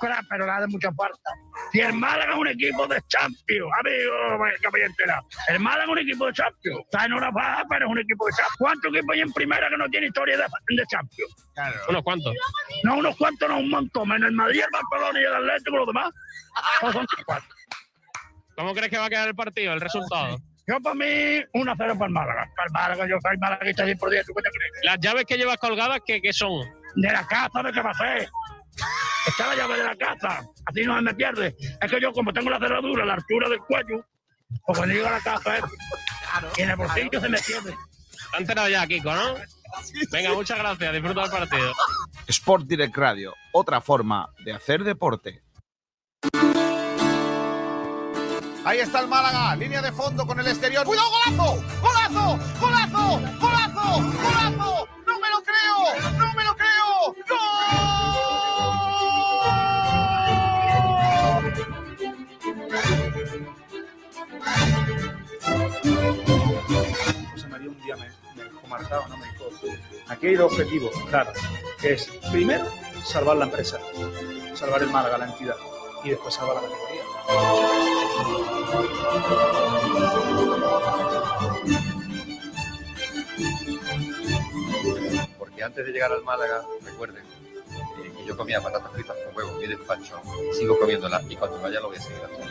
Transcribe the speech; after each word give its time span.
crack, 0.00 0.24
pero 0.28 0.46
nada 0.46 0.62
de 0.62 0.66
mucha 0.68 0.90
falta. 0.92 1.30
Si 1.72 1.80
el 1.80 1.92
Málaga 1.92 2.32
es 2.32 2.38
un 2.38 2.48
equipo 2.48 2.86
de 2.86 3.00
Champions, 3.08 3.70
amigo, 3.78 4.44
que 4.60 4.70
me 4.72 4.84
entera. 4.84 5.22
El 5.48 5.60
Málaga 5.60 5.84
es 5.84 5.88
un 5.90 5.98
equipo 5.98 6.26
de 6.26 6.32
Champions. 6.32 6.80
Está 6.84 7.04
en 7.04 7.12
una 7.12 7.30
baja, 7.30 7.64
pero 7.68 7.86
es 7.86 7.92
un 7.92 7.98
equipo 7.98 8.26
de 8.26 8.32
Champions. 8.32 8.56
¿Cuántos 8.58 8.92
equipos 8.92 9.14
hay 9.14 9.20
en 9.20 9.32
primera 9.32 9.68
que 9.68 9.76
no 9.76 9.88
tiene 9.88 10.06
historia 10.06 10.36
de, 10.36 10.42
de 10.42 10.86
Champions? 10.86 11.34
¿Unos 11.88 12.02
cuantos? 12.02 12.34
No, 12.82 12.96
unos 12.96 13.16
cuantos, 13.16 13.48
no, 13.48 13.58
un 13.58 13.70
montón. 13.70 14.08
Menos 14.08 14.28
el 14.30 14.34
Madrid, 14.34 14.60
el 14.60 14.70
Barcelona 14.72 15.20
y 15.20 15.24
el 15.24 15.34
Atlético, 15.34 15.76
los 15.76 15.86
demás. 15.86 16.10
No 16.82 16.92
son 16.92 17.06
cuatro. 17.26 17.48
¿Cómo 18.56 18.74
crees 18.74 18.90
que 18.90 18.98
va 18.98 19.06
a 19.06 19.10
quedar 19.10 19.28
el 19.28 19.34
partido, 19.34 19.72
el 19.72 19.80
resultado? 19.80 20.36
Yo 20.66 20.80
para 20.80 20.94
mí, 20.94 21.04
1-0 21.04 21.76
para 21.76 22.04
el 22.04 22.10
Málaga. 22.10 22.50
Para 22.54 22.66
el 22.66 22.72
Málaga, 22.72 23.08
yo 23.08 23.16
soy 23.20 23.36
malaguista 23.38 23.84
100 23.84 23.98
por 23.98 24.10
10, 24.10 24.26
¿tú 24.26 24.34
qué 24.34 24.42
te 24.42 24.50
crees? 24.50 24.72
Las 24.84 25.00
llaves 25.00 25.24
que 25.24 25.36
llevas 25.36 25.56
colgadas, 25.56 26.00
¿qué, 26.06 26.20
qué 26.20 26.32
son? 26.32 26.60
De 26.94 27.10
la 27.10 27.26
casa, 27.26 27.62
¿de 27.62 27.72
qué 27.72 27.80
va 27.80 27.90
a 27.90 27.94
ser? 27.94 28.28
Está 29.26 29.46
la 29.48 29.56
llave 29.56 29.76
de 29.78 29.84
la 29.84 29.96
casa, 29.96 30.42
así 30.66 30.82
no 30.82 30.96
se 30.96 31.02
me 31.02 31.14
pierde. 31.14 31.56
Es 31.80 31.90
que 31.90 32.00
yo, 32.00 32.12
como 32.12 32.32
tengo 32.32 32.50
la 32.50 32.58
cerradura 32.58 33.02
a 33.02 33.06
la 33.06 33.14
altura 33.14 33.48
del 33.48 33.60
cuello, 33.60 34.04
pues 34.66 34.78
cuando 34.78 34.94
llego 34.94 35.08
a 35.08 35.12
la 35.12 35.20
casa, 35.20 35.58
¿eh? 35.58 35.62
y 36.56 36.62
en 36.62 36.70
el 36.70 36.76
bolsillo 36.76 37.20
se 37.20 37.28
me 37.28 37.38
pierde. 37.38 37.76
Te 38.32 38.38
enterado 38.38 38.68
ya, 38.68 38.86
Kiko, 38.86 39.12
¿no? 39.12 39.34
Venga, 40.10 40.32
muchas 40.34 40.58
gracias. 40.58 40.92
Disfruta 40.92 41.22
del 41.22 41.30
partido. 41.30 41.72
Sport 42.26 42.66
Direct 42.66 42.96
Radio, 42.96 43.34
otra 43.52 43.80
forma 43.80 44.28
de 44.44 44.52
hacer 44.52 44.84
deporte. 44.84 45.42
Ahí 48.64 48.78
está 48.78 49.00
el 49.00 49.08
Málaga, 49.08 49.56
línea 49.56 49.80
de 49.80 49.90
fondo 49.90 50.26
con 50.26 50.38
el 50.38 50.46
exterior. 50.46 50.84
¡Cuidado, 50.84 51.08
golazo! 51.10 51.64
¡Golazo! 51.80 52.38
¡Golazo! 52.60 53.20
¡Golazo! 53.40 54.02
¡Golazo! 54.12 54.88
¡No 55.06 55.18
me 55.18 55.30
lo 55.30 55.42
creo! 55.42 56.12
¡No 56.18 56.34
me 56.34 56.44
lo 56.44 56.54
creo! 56.54 57.49
José 67.32 67.48
María 67.48 67.68
un 67.68 67.80
día 67.82 67.96
me, 67.96 68.08
me 68.36 68.44
dejó 68.44 68.66
marcado, 68.66 69.08
¿no? 69.08 69.16
Me 69.16 69.26
dijo, 69.26 69.44
aquí 70.08 70.26
hay 70.28 70.34
dos 70.36 70.52
objetivos, 70.52 70.92
claro, 71.08 71.32
que 71.80 71.92
es, 71.94 72.06
primero, 72.30 72.64
salvar 73.04 73.36
la 73.36 73.44
empresa, 73.46 73.78
salvar 74.54 74.82
el 74.82 74.90
Málaga, 74.90 75.18
la 75.18 75.26
entidad, 75.26 75.56
y 76.04 76.10
después 76.10 76.34
salvar 76.34 76.56
la 76.56 76.62
categoría. 76.62 77.02
Porque 85.38 85.62
antes 85.62 85.86
de 85.86 85.92
llegar 85.92 86.12
al 86.12 86.22
Málaga, 86.24 86.64
recuerden 86.84 87.24
eh, 87.24 88.12
que 88.16 88.24
yo 88.26 88.36
comía 88.36 88.60
patatas 88.60 88.92
fritas 88.92 89.16
con 89.24 89.36
huevo 89.36 89.58
mi 89.58 89.66
despacho, 89.66 90.20
sigo 90.52 90.78
comiéndolas 90.78 91.22
y 91.28 91.36
cuando 91.36 91.60
vaya 91.60 91.80
lo 91.80 91.88
voy 91.88 91.96
a 91.96 92.00
seguir 92.00 92.20
haciendo. 92.24 92.50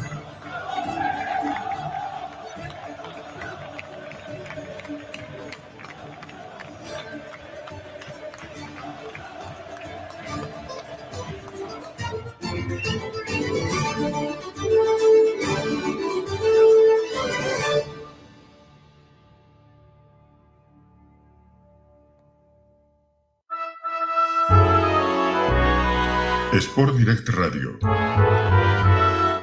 Sport 26.71 26.95
Direct 26.95 27.27
Radio. 27.27 27.77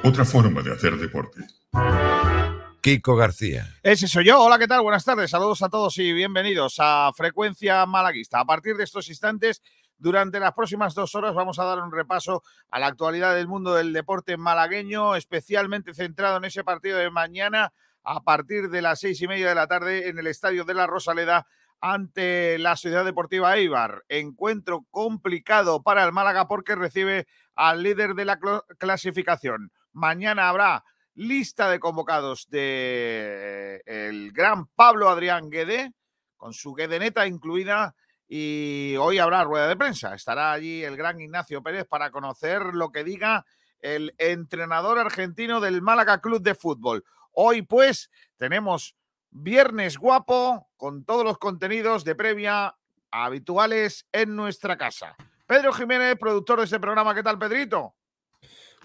Otra 0.03 0.25
forma 0.25 0.63
de 0.63 0.73
hacer 0.73 0.97
deporte. 0.97 1.45
Kiko 2.81 3.15
García. 3.15 3.67
Ese 3.83 4.07
soy 4.07 4.25
yo. 4.25 4.41
Hola, 4.41 4.57
¿qué 4.57 4.65
tal? 4.65 4.81
Buenas 4.81 5.05
tardes. 5.05 5.29
Saludos 5.29 5.61
a 5.61 5.69
todos 5.69 5.95
y 5.99 6.11
bienvenidos 6.11 6.77
a 6.79 7.11
Frecuencia 7.15 7.85
Malaguista. 7.85 8.39
A 8.39 8.45
partir 8.45 8.77
de 8.77 8.83
estos 8.83 9.09
instantes, 9.09 9.61
durante 9.99 10.39
las 10.39 10.53
próximas 10.53 10.95
dos 10.95 11.13
horas, 11.13 11.35
vamos 11.35 11.59
a 11.59 11.65
dar 11.65 11.77
un 11.83 11.91
repaso 11.91 12.41
a 12.71 12.79
la 12.79 12.87
actualidad 12.87 13.35
del 13.35 13.47
mundo 13.47 13.75
del 13.75 13.93
deporte 13.93 14.35
malagueño, 14.35 15.15
especialmente 15.15 15.93
centrado 15.93 16.37
en 16.37 16.45
ese 16.45 16.63
partido 16.63 16.97
de 16.97 17.11
mañana 17.11 17.73
a 18.03 18.23
partir 18.23 18.71
de 18.71 18.81
las 18.81 19.01
seis 19.01 19.21
y 19.21 19.27
media 19.27 19.49
de 19.49 19.55
la 19.55 19.67
tarde 19.67 20.09
en 20.09 20.17
el 20.17 20.25
Estadio 20.25 20.65
de 20.65 20.73
la 20.73 20.87
Rosaleda 20.87 21.45
ante 21.81 22.57
la 22.59 22.75
Sociedad 22.75 23.05
Deportiva 23.05 23.55
Eibar. 23.55 24.03
Encuentro 24.09 24.85
complicado 24.91 25.81
para 25.81 26.03
el 26.03 26.11
Málaga 26.11 26.47
porque 26.47 26.75
recibe 26.75 27.27
al 27.55 27.83
líder 27.83 28.13
de 28.15 28.25
la 28.25 28.39
cl- 28.39 28.63
clasificación. 28.77 29.71
Mañana 29.91 30.49
habrá 30.49 30.83
lista 31.15 31.69
de 31.69 31.79
convocados 31.79 32.49
de 32.49 33.81
eh, 33.85 34.07
el 34.07 34.31
gran 34.31 34.67
Pablo 34.67 35.09
Adrián 35.09 35.49
Guede, 35.49 35.93
con 36.37 36.53
su 36.53 36.73
Guedeneta 36.73 37.27
incluida, 37.27 37.95
y 38.27 38.95
hoy 38.97 39.17
habrá 39.17 39.43
rueda 39.43 39.67
de 39.67 39.75
prensa. 39.75 40.13
Estará 40.13 40.51
allí 40.51 40.83
el 40.83 40.95
gran 40.95 41.19
Ignacio 41.19 41.63
Pérez 41.63 41.85
para 41.85 42.11
conocer 42.11 42.61
lo 42.73 42.91
que 42.91 43.03
diga 43.03 43.45
el 43.81 44.13
entrenador 44.17 44.99
argentino 44.99 45.59
del 45.59 45.81
Málaga 45.81 46.21
Club 46.21 46.41
de 46.41 46.53
Fútbol. 46.55 47.03
Hoy, 47.31 47.61
pues, 47.63 48.09
tenemos 48.37 48.95
Viernes 49.31 49.97
Guapo 49.97 50.69
con 50.77 51.03
todos 51.03 51.23
los 51.23 51.37
contenidos 51.37 52.03
de 52.03 52.15
previa 52.15 52.75
habituales 53.11 54.05
en 54.11 54.35
nuestra 54.35 54.77
casa. 54.77 55.15
Pedro 55.45 55.73
Jiménez, 55.73 56.15
productor 56.19 56.59
de 56.59 56.65
este 56.65 56.79
programa. 56.79 57.15
¿Qué 57.15 57.23
tal, 57.23 57.39
Pedrito? 57.39 57.95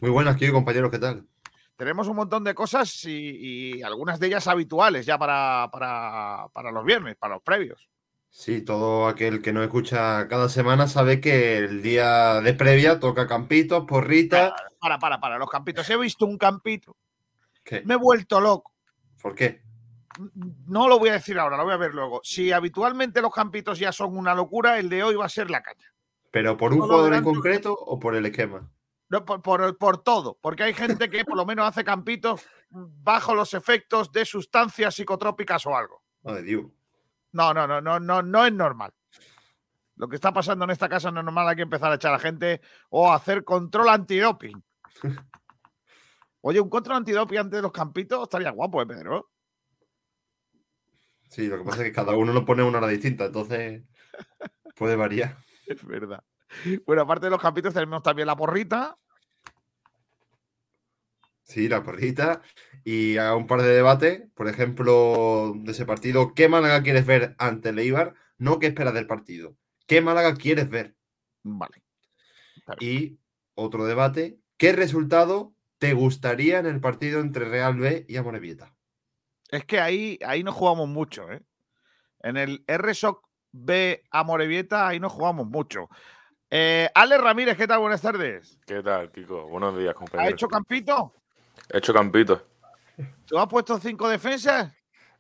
Muy 0.01 0.11
buenas, 0.11 0.37
Kiko, 0.37 0.53
compañeros, 0.53 0.91
¿qué 0.91 0.99
tal? 0.99 1.27
Tenemos 1.77 2.09
un 2.09 2.17
montón 2.17 2.45
de 2.45 2.55
cosas 2.55 3.05
y, 3.05 3.77
y 3.77 3.83
algunas 3.83 4.21
de 4.21 4.29
ellas 4.29 4.47
habituales 4.47 5.07
ya 5.07 5.19
para, 5.19 5.69
para, 5.73 6.47
para 6.53 6.71
los 6.71 6.85
viernes, 6.85 7.17
para 7.17 7.35
los 7.35 7.43
previos. 7.43 7.89
Sí, 8.31 8.63
todo 8.63 9.07
aquel 9.07 9.43
que 9.43 9.53
nos 9.53 9.65
escucha 9.65 10.27
cada 10.29 10.49
semana 10.49 10.89
sabe 10.89 11.21
que 11.21 11.59
el 11.59 11.83
día 11.83 12.41
de 12.41 12.55
previa 12.55 12.99
toca 12.99 13.27
campitos, 13.27 13.85
porritas. 13.87 14.53
Para, 14.81 14.99
para, 14.99 15.21
para, 15.21 15.39
los 15.39 15.49
campitos. 15.49 15.89
He 15.89 15.97
visto 15.97 16.27
un 16.27 16.37
campito, 16.39 16.97
¿Qué? 17.65 17.83
me 17.85 17.95
he 17.95 17.97
vuelto 17.97 18.41
loco. 18.41 18.73
¿Por 19.23 19.35
qué? 19.35 19.63
No 20.67 20.89
lo 20.89 20.99
voy 20.99 21.09
a 21.09 21.15
decir 21.15 21.39
ahora, 21.39 21.57
lo 21.57 21.65
voy 21.65 21.75
a 21.75 21.79
ver 21.79 21.95
luego. 21.95 22.21
Si 22.23 22.53
habitualmente 22.53 23.21
los 23.21 23.33
campitos 23.35 23.79
ya 23.79 23.93
son 23.93 24.17
una 24.17 24.35
locura, 24.35 24.79
el 24.79 24.89
de 24.89 25.03
hoy 25.03 25.15
va 25.17 25.27
a 25.27 25.29
ser 25.29 25.51
la 25.51 25.63
caña. 25.63 25.93
¿Pero 26.31 26.57
por 26.57 26.73
un 26.73 26.79
No 26.81 26.85
jugador 26.87 27.15
en 27.15 27.25
concreto 27.25 27.73
o 27.73 27.99
por 27.99 28.15
el 28.15 28.27
esquema? 28.27 28.71
No, 29.09 29.25
por, 29.25 29.43
por- 29.43 29.77
por 29.77 29.99
todo, 30.03 30.39
porque 30.41 30.63
hay 30.65 30.75
gente 30.75 31.09
que 31.11 31.25
por 31.25 31.37
lo 31.37 31.45
menos 31.47 31.69
hace 31.69 31.85
campitos 31.85 32.45
bajo 32.71 33.35
los 33.35 33.55
efectos 33.55 34.11
de 34.13 34.25
sustancias 34.25 34.95
psicotrópicas 34.95 35.65
o 35.67 35.77
algo. 35.77 36.03
No, 37.33 37.53
no, 37.53 37.67
no, 37.67 37.81
no, 37.81 38.01
no, 38.01 38.23
no 38.23 38.47
es 38.47 38.53
normal. 38.53 38.93
Lo 39.97 40.09
que 40.09 40.17
está 40.17 40.33
pasando 40.33 40.65
en 40.65 40.71
esta 40.73 40.89
casa 40.89 41.11
no 41.11 41.21
es 41.21 41.25
normal, 41.25 41.49
hay 41.49 41.57
que 41.57 41.63
empezar 41.63 41.93
a 41.93 41.97
echar 41.97 42.15
a 42.15 42.19
gente 42.19 42.61
o 42.91 43.11
a 43.11 43.17
hacer 43.17 43.45
control 43.45 43.89
antidoping. 43.91 44.63
Oye, 46.41 46.61
un 46.61 46.69
control 46.69 46.97
antidoping 46.99 47.39
antes 47.39 47.59
de 47.59 47.63
los 47.63 47.73
campitos 47.73 48.23
estaría 48.23 48.51
guapo, 48.51 48.83
¿eh, 48.83 48.87
Pedro? 48.87 49.31
Sí, 51.35 51.49
lo 51.49 51.59
que 51.59 51.65
pasa 51.65 51.79
es 51.79 51.89
que 51.89 51.93
cada 51.93 52.15
uno 52.15 52.33
lo 52.33 52.45
pone 52.45 52.63
a 52.63 52.65
una 52.65 52.79
hora 52.79 52.87
distinta, 52.87 53.25
entonces 53.25 53.83
puede 54.77 54.95
variar. 54.95 55.37
Es 55.67 55.85
verdad. 55.85 56.23
Bueno, 56.87 57.03
aparte 57.03 57.27
de 57.27 57.31
los 57.31 57.41
campitos 57.41 57.73
tenemos 57.73 58.03
también 58.03 58.27
la 58.27 58.37
porrita. 58.37 58.97
Sí, 61.43 61.69
la 61.69 61.83
porrita. 61.83 62.43
Y 62.85 63.17
a 63.17 63.35
un 63.35 63.47
par 63.47 63.63
de 63.63 63.75
debates, 63.75 64.31
por 64.35 64.47
ejemplo, 64.47 65.55
de 65.57 65.73
ese 65.73 65.87
partido, 65.87 66.35
¿qué 66.35 66.49
Málaga 66.49 66.83
quieres 66.83 67.07
ver 67.07 67.35
ante 67.39 67.71
el 67.71 67.79
Eibar? 67.79 68.15
No 68.37 68.59
qué 68.59 68.67
esperas 68.67 68.95
del 68.95 69.07
partido. 69.07 69.57
¿Qué 69.87 70.03
Málaga 70.03 70.35
quieres 70.35 70.69
ver? 70.69 70.95
Vale. 71.43 71.83
Y 72.79 73.19
otro 73.55 73.87
debate, 73.87 74.39
¿qué 74.59 74.73
resultado 74.73 75.55
te 75.79 75.95
gustaría 75.95 76.59
en 76.59 76.67
el 76.67 76.81
partido 76.81 77.21
entre 77.21 77.47
Real 77.47 77.77
B 77.77 78.05
y 78.07 78.17
Amorebieta? 78.19 78.74
Es 79.55 79.65
que 79.65 79.79
ahí, 79.81 80.19
ahí 80.27 80.43
no 80.43 80.51
jugamos 80.53 80.89
mucho, 80.89 81.31
¿eh? 81.31 81.41
En 82.21 82.37
el 82.37 82.65
RSOC 82.67 83.23
B 83.53 84.03
Amorebieta, 84.11 84.89
ahí 84.89 84.99
no 84.99 85.09
jugamos 85.09 85.47
mucho. 85.47 85.89
Eh, 86.51 86.89
Ale 86.93 87.19
Ramírez, 87.19 87.57
¿qué 87.57 87.69
tal? 87.69 87.79
Buenas 87.79 88.03
tardes. 88.03 88.59
¿Qué 88.67 88.83
tal, 88.83 89.13
Kiko? 89.13 89.47
Buenos 89.47 89.79
días, 89.79 89.91
¿Ha 89.91 89.95
compañero. 89.95 90.35
hecho 90.35 90.49
campito? 90.49 91.13
He 91.73 91.79
hecho 91.79 91.95
campito. 91.95 92.49
¿Tú 93.27 93.39
has 93.39 93.47
puesto 93.47 93.79
cinco 93.79 94.09
defensas? 94.09 94.73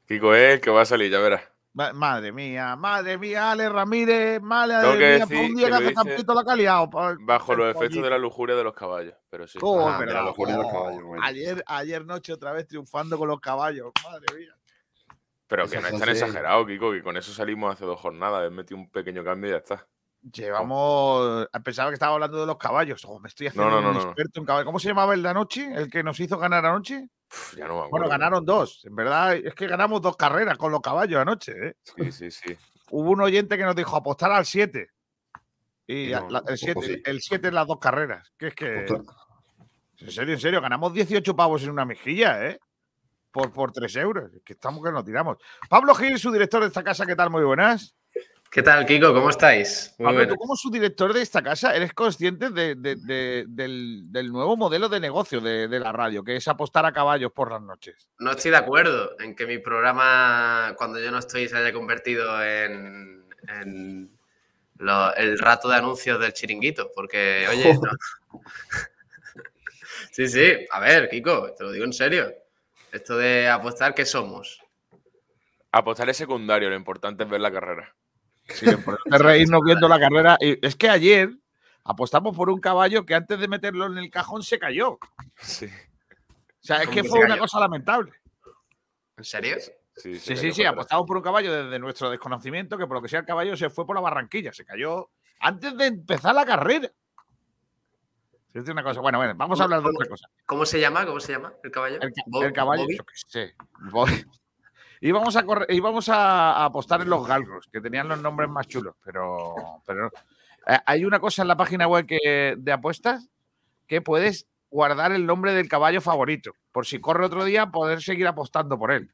Kiko 0.08 0.34
es 0.34 0.54
el 0.54 0.60
que 0.60 0.70
va 0.70 0.82
a 0.82 0.86
salir, 0.86 1.12
ya 1.12 1.20
verás. 1.20 1.42
Ma- 1.74 1.92
Madre 1.92 2.30
mía, 2.30 2.76
madre 2.76 3.18
mía, 3.18 3.50
Ale 3.50 3.68
Ramírez, 3.68 4.40
madre 4.40 4.76
Tengo 4.80 4.92
que 4.96 5.34
mía, 5.34 5.40
un 5.48 5.54
día 5.56 5.68
que 5.68 5.74
hace 5.74 5.94
campito 5.94 6.32
la 6.34 6.44
calidad. 6.44 6.88
por- 6.88 7.20
Bajo 7.24 7.54
los 7.56 7.74
efectos 7.74 8.00
de 8.02 8.10
la 8.10 8.16
lujuria 8.18 8.54
de 8.54 8.62
los 8.64 8.74
caballos. 8.74 9.14
Pero 9.28 9.46
sí. 9.48 9.58
Oh, 9.60 9.80
Ah, 9.88 9.98
verdad. 9.98 10.06
de 10.06 10.14
la 10.14 10.22
locura 10.22 10.52
de 10.52 10.58
los 10.62 10.72
caballos, 10.72 11.02
bueno. 11.02 11.22
ayer, 11.24 11.64
ayer 11.66 12.04
noche 12.06 12.32
otra 12.32 12.52
vez 12.52 12.68
triunfando 12.68 13.18
con 13.18 13.26
los 13.26 13.40
caballos. 13.40 13.90
Madre 14.04 14.26
mía. 14.38 14.54
Pero 15.48 15.64
Esa 15.64 15.76
que 15.76 15.82
no 15.82 15.88
es 15.88 15.98
tan 16.00 16.08
exagerado, 16.08 16.64
Kiko, 16.64 16.92
que 16.92 17.02
con 17.02 17.16
eso 17.16 17.32
salimos 17.32 17.72
hace 17.74 17.84
dos 17.84 18.00
jornadas. 18.00 18.46
He 18.46 18.50
metido 18.50 18.78
un 18.78 18.88
pequeño 18.90 19.24
cambio 19.24 19.50
y 19.50 19.52
ya 19.52 19.58
está. 19.58 19.86
Llevamos. 20.32 21.46
Pensaba 21.62 21.90
que 21.90 21.94
estaba 21.94 22.14
hablando 22.14 22.40
de 22.40 22.46
los 22.46 22.56
caballos. 22.56 23.04
Oh, 23.04 23.18
me 23.20 23.28
estoy 23.28 23.48
haciendo 23.48 23.70
no, 23.70 23.80
no, 23.82 23.88
un 23.90 23.94
no. 23.96 24.02
experto 24.02 24.40
en 24.40 24.46
caballos. 24.46 24.66
¿Cómo 24.66 24.78
se 24.78 24.88
llamaba 24.88 25.14
el 25.14 25.22
de 25.22 25.28
anoche? 25.28 25.70
¿El 25.74 25.90
que 25.90 26.02
nos 26.02 26.18
hizo 26.20 26.38
ganar 26.38 26.64
anoche? 26.64 27.08
Ya 27.56 27.66
no. 27.68 27.88
Bueno, 27.90 28.08
ganaron 28.08 28.44
dos. 28.44 28.84
En 28.84 28.94
verdad, 28.94 29.34
es 29.36 29.54
que 29.54 29.66
ganamos 29.66 30.00
dos 30.00 30.16
carreras 30.16 30.56
con 30.56 30.72
los 30.72 30.80
caballos 30.80 31.20
anoche. 31.20 31.52
¿eh? 31.52 31.74
Sí, 31.82 32.12
sí, 32.12 32.30
sí. 32.30 32.56
Hubo 32.90 33.10
un 33.10 33.20
oyente 33.20 33.58
que 33.58 33.64
nos 33.64 33.76
dijo 33.76 33.96
apostar 33.96 34.32
al 34.32 34.46
7. 34.46 34.88
Y 35.86 36.10
no, 36.12 36.30
la- 36.30 36.38
el 36.38 36.44
pues 36.44 36.60
7 36.60 36.80
sí. 36.82 37.02
el 37.04 37.20
siete 37.20 37.48
en 37.48 37.54
las 37.54 37.66
dos 37.66 37.78
carreras. 37.78 38.32
Que 38.38 38.46
es 38.48 38.54
que. 38.54 38.86
En 39.98 40.10
serio, 40.10 40.34
en 40.34 40.40
serio, 40.40 40.60
ganamos 40.60 40.92
18 40.92 41.36
pavos 41.36 41.62
en 41.64 41.70
una 41.70 41.84
mejilla, 41.84 42.46
¿eh? 42.46 42.58
Por, 43.30 43.52
por 43.52 43.72
3 43.72 43.94
euros. 43.96 44.32
Es 44.32 44.42
que 44.42 44.54
estamos 44.54 44.82
que 44.82 44.90
nos 44.92 45.04
tiramos. 45.04 45.36
Pablo 45.68 45.94
Gil, 45.94 46.18
su 46.18 46.30
director 46.32 46.62
de 46.62 46.68
esta 46.68 46.82
casa, 46.82 47.04
¿qué 47.04 47.16
tal? 47.16 47.30
Muy 47.30 47.42
buenas. 47.44 47.94
¿Qué 48.54 48.62
tal, 48.62 48.86
Kiko? 48.86 49.12
¿Cómo 49.12 49.30
estáis? 49.30 49.92
Muy 49.98 50.06
Pablo, 50.14 50.28
tú 50.28 50.36
como 50.36 50.54
subdirector 50.54 51.12
de 51.12 51.22
esta 51.22 51.42
casa, 51.42 51.74
¿eres 51.74 51.92
consciente 51.92 52.50
de- 52.50 52.76
de- 52.76 52.94
de- 52.94 53.44
del, 53.48 54.04
del 54.12 54.30
nuevo 54.30 54.56
modelo 54.56 54.88
de 54.88 55.00
negocio 55.00 55.40
de, 55.40 55.66
de 55.66 55.80
la 55.80 55.90
radio, 55.90 56.22
que 56.22 56.36
es 56.36 56.46
apostar 56.46 56.86
a 56.86 56.92
caballos 56.92 57.32
por 57.32 57.50
las 57.50 57.60
noches? 57.60 58.08
No 58.20 58.30
estoy 58.30 58.52
de 58.52 58.56
acuerdo 58.58 59.16
en 59.18 59.34
que 59.34 59.44
mi 59.46 59.58
programa, 59.58 60.72
cuando 60.78 61.00
yo 61.00 61.10
no 61.10 61.18
estoy, 61.18 61.48
se 61.48 61.56
haya 61.56 61.72
convertido 61.72 62.40
en, 62.44 63.24
en 63.48 64.16
lo- 64.78 65.12
el 65.16 65.36
rato 65.36 65.68
de 65.68 65.74
anuncios 65.74 66.20
del 66.20 66.32
chiringuito. 66.32 66.92
Porque, 66.94 67.46
oye, 67.50 67.74
no. 67.74 68.40
sí, 70.12 70.28
sí, 70.28 70.52
a 70.70 70.78
ver, 70.78 71.08
Kiko, 71.08 71.54
te 71.58 71.64
lo 71.64 71.72
digo 71.72 71.86
en 71.86 71.92
serio. 71.92 72.32
Esto 72.92 73.16
de 73.16 73.48
apostar, 73.48 73.96
¿qué 73.96 74.06
somos? 74.06 74.60
Apostar 75.72 76.08
es 76.08 76.16
secundario, 76.16 76.70
lo 76.70 76.76
importante 76.76 77.24
es 77.24 77.28
ver 77.28 77.40
la 77.40 77.50
carrera. 77.50 77.92
Sí, 78.48 78.66
por 78.76 78.98
de 79.04 79.18
reírnos 79.18 79.60
viendo 79.64 79.88
la 79.88 79.98
carrera. 79.98 80.36
Y 80.40 80.64
es 80.64 80.76
que 80.76 80.88
ayer 80.88 81.30
apostamos 81.84 82.36
por 82.36 82.50
un 82.50 82.60
caballo 82.60 83.04
que 83.06 83.14
antes 83.14 83.38
de 83.38 83.48
meterlo 83.48 83.86
en 83.86 83.98
el 83.98 84.10
cajón 84.10 84.42
se 84.42 84.58
cayó. 84.58 84.92
O 84.92 84.98
Sí, 85.38 85.68
sea, 86.60 86.78
es 86.78 86.84
¿Cómo 86.86 86.94
que 86.94 87.04
fue 87.04 87.24
una 87.24 87.38
cosa 87.38 87.60
lamentable. 87.60 88.12
¿En 89.16 89.24
serio? 89.24 89.56
sí, 89.96 90.18
Sí, 90.18 90.36
sí, 90.36 90.52
sí, 90.52 90.64
apostamos 90.64 91.06
por 91.06 91.16
un 91.18 91.22
caballo 91.22 91.52
desde 91.64 91.78
nuestro 91.78 92.10
desconocimiento, 92.10 92.76
que 92.78 92.86
por 92.86 92.96
lo 92.96 93.02
que 93.02 93.08
sea 93.08 93.20
el 93.20 93.26
caballo 93.26 93.56
se 93.56 93.70
fue 93.70 93.86
por 93.86 93.94
la 93.96 94.02
barranquilla, 94.02 94.52
se 94.52 94.64
cayó 94.64 95.10
antes 95.40 95.76
de 95.76 95.86
empezar 95.86 96.34
la 96.34 96.44
carrera. 96.44 96.90
Es 98.52 98.68
una 98.68 98.82
cosa. 98.84 99.00
Bueno, 99.00 99.18
bueno, 99.18 99.34
vamos 99.36 99.60
a 99.60 99.64
hablar 99.64 99.82
de 99.82 99.88
otra 99.88 100.06
cosa. 100.08 100.28
¿Cómo 100.46 100.64
se 100.64 100.78
llama? 100.80 101.04
¿Cómo 101.04 101.18
se 101.18 101.32
llama 101.32 101.52
el 101.64 101.70
caballo? 101.72 101.96
El, 102.00 102.12
ca- 102.12 102.22
Bo- 102.26 102.42
el 102.44 102.52
caballo, 102.52 102.82
Bobby. 102.84 102.96
yo 102.98 103.04
qué 103.04 103.14
sé. 103.26 103.54
Bobby. 103.90 104.24
Íbamos 105.00 105.36
a 105.36 105.42
correr, 105.44 105.66
íbamos 105.70 106.08
a, 106.08 106.52
a 106.52 106.64
apostar 106.66 107.00
en 107.02 107.10
los 107.10 107.26
galgos, 107.26 107.68
que 107.72 107.80
tenían 107.80 108.08
los 108.08 108.20
nombres 108.20 108.48
más 108.48 108.66
chulos, 108.66 108.94
pero, 109.04 109.54
pero 109.86 110.04
no. 110.04 110.10
Eh, 110.66 110.78
hay 110.86 111.04
una 111.04 111.20
cosa 111.20 111.42
en 111.42 111.48
la 111.48 111.56
página 111.56 111.86
web 111.86 112.06
que, 112.06 112.54
de 112.56 112.72
apuestas 112.72 113.28
que 113.86 114.00
puedes 114.00 114.46
guardar 114.70 115.12
el 115.12 115.26
nombre 115.26 115.52
del 115.52 115.68
caballo 115.68 116.00
favorito, 116.00 116.54
por 116.72 116.86
si 116.86 117.00
corre 117.00 117.24
otro 117.26 117.44
día 117.44 117.66
poder 117.66 118.02
seguir 118.02 118.26
apostando 118.26 118.78
por 118.78 118.90
él. 118.92 119.12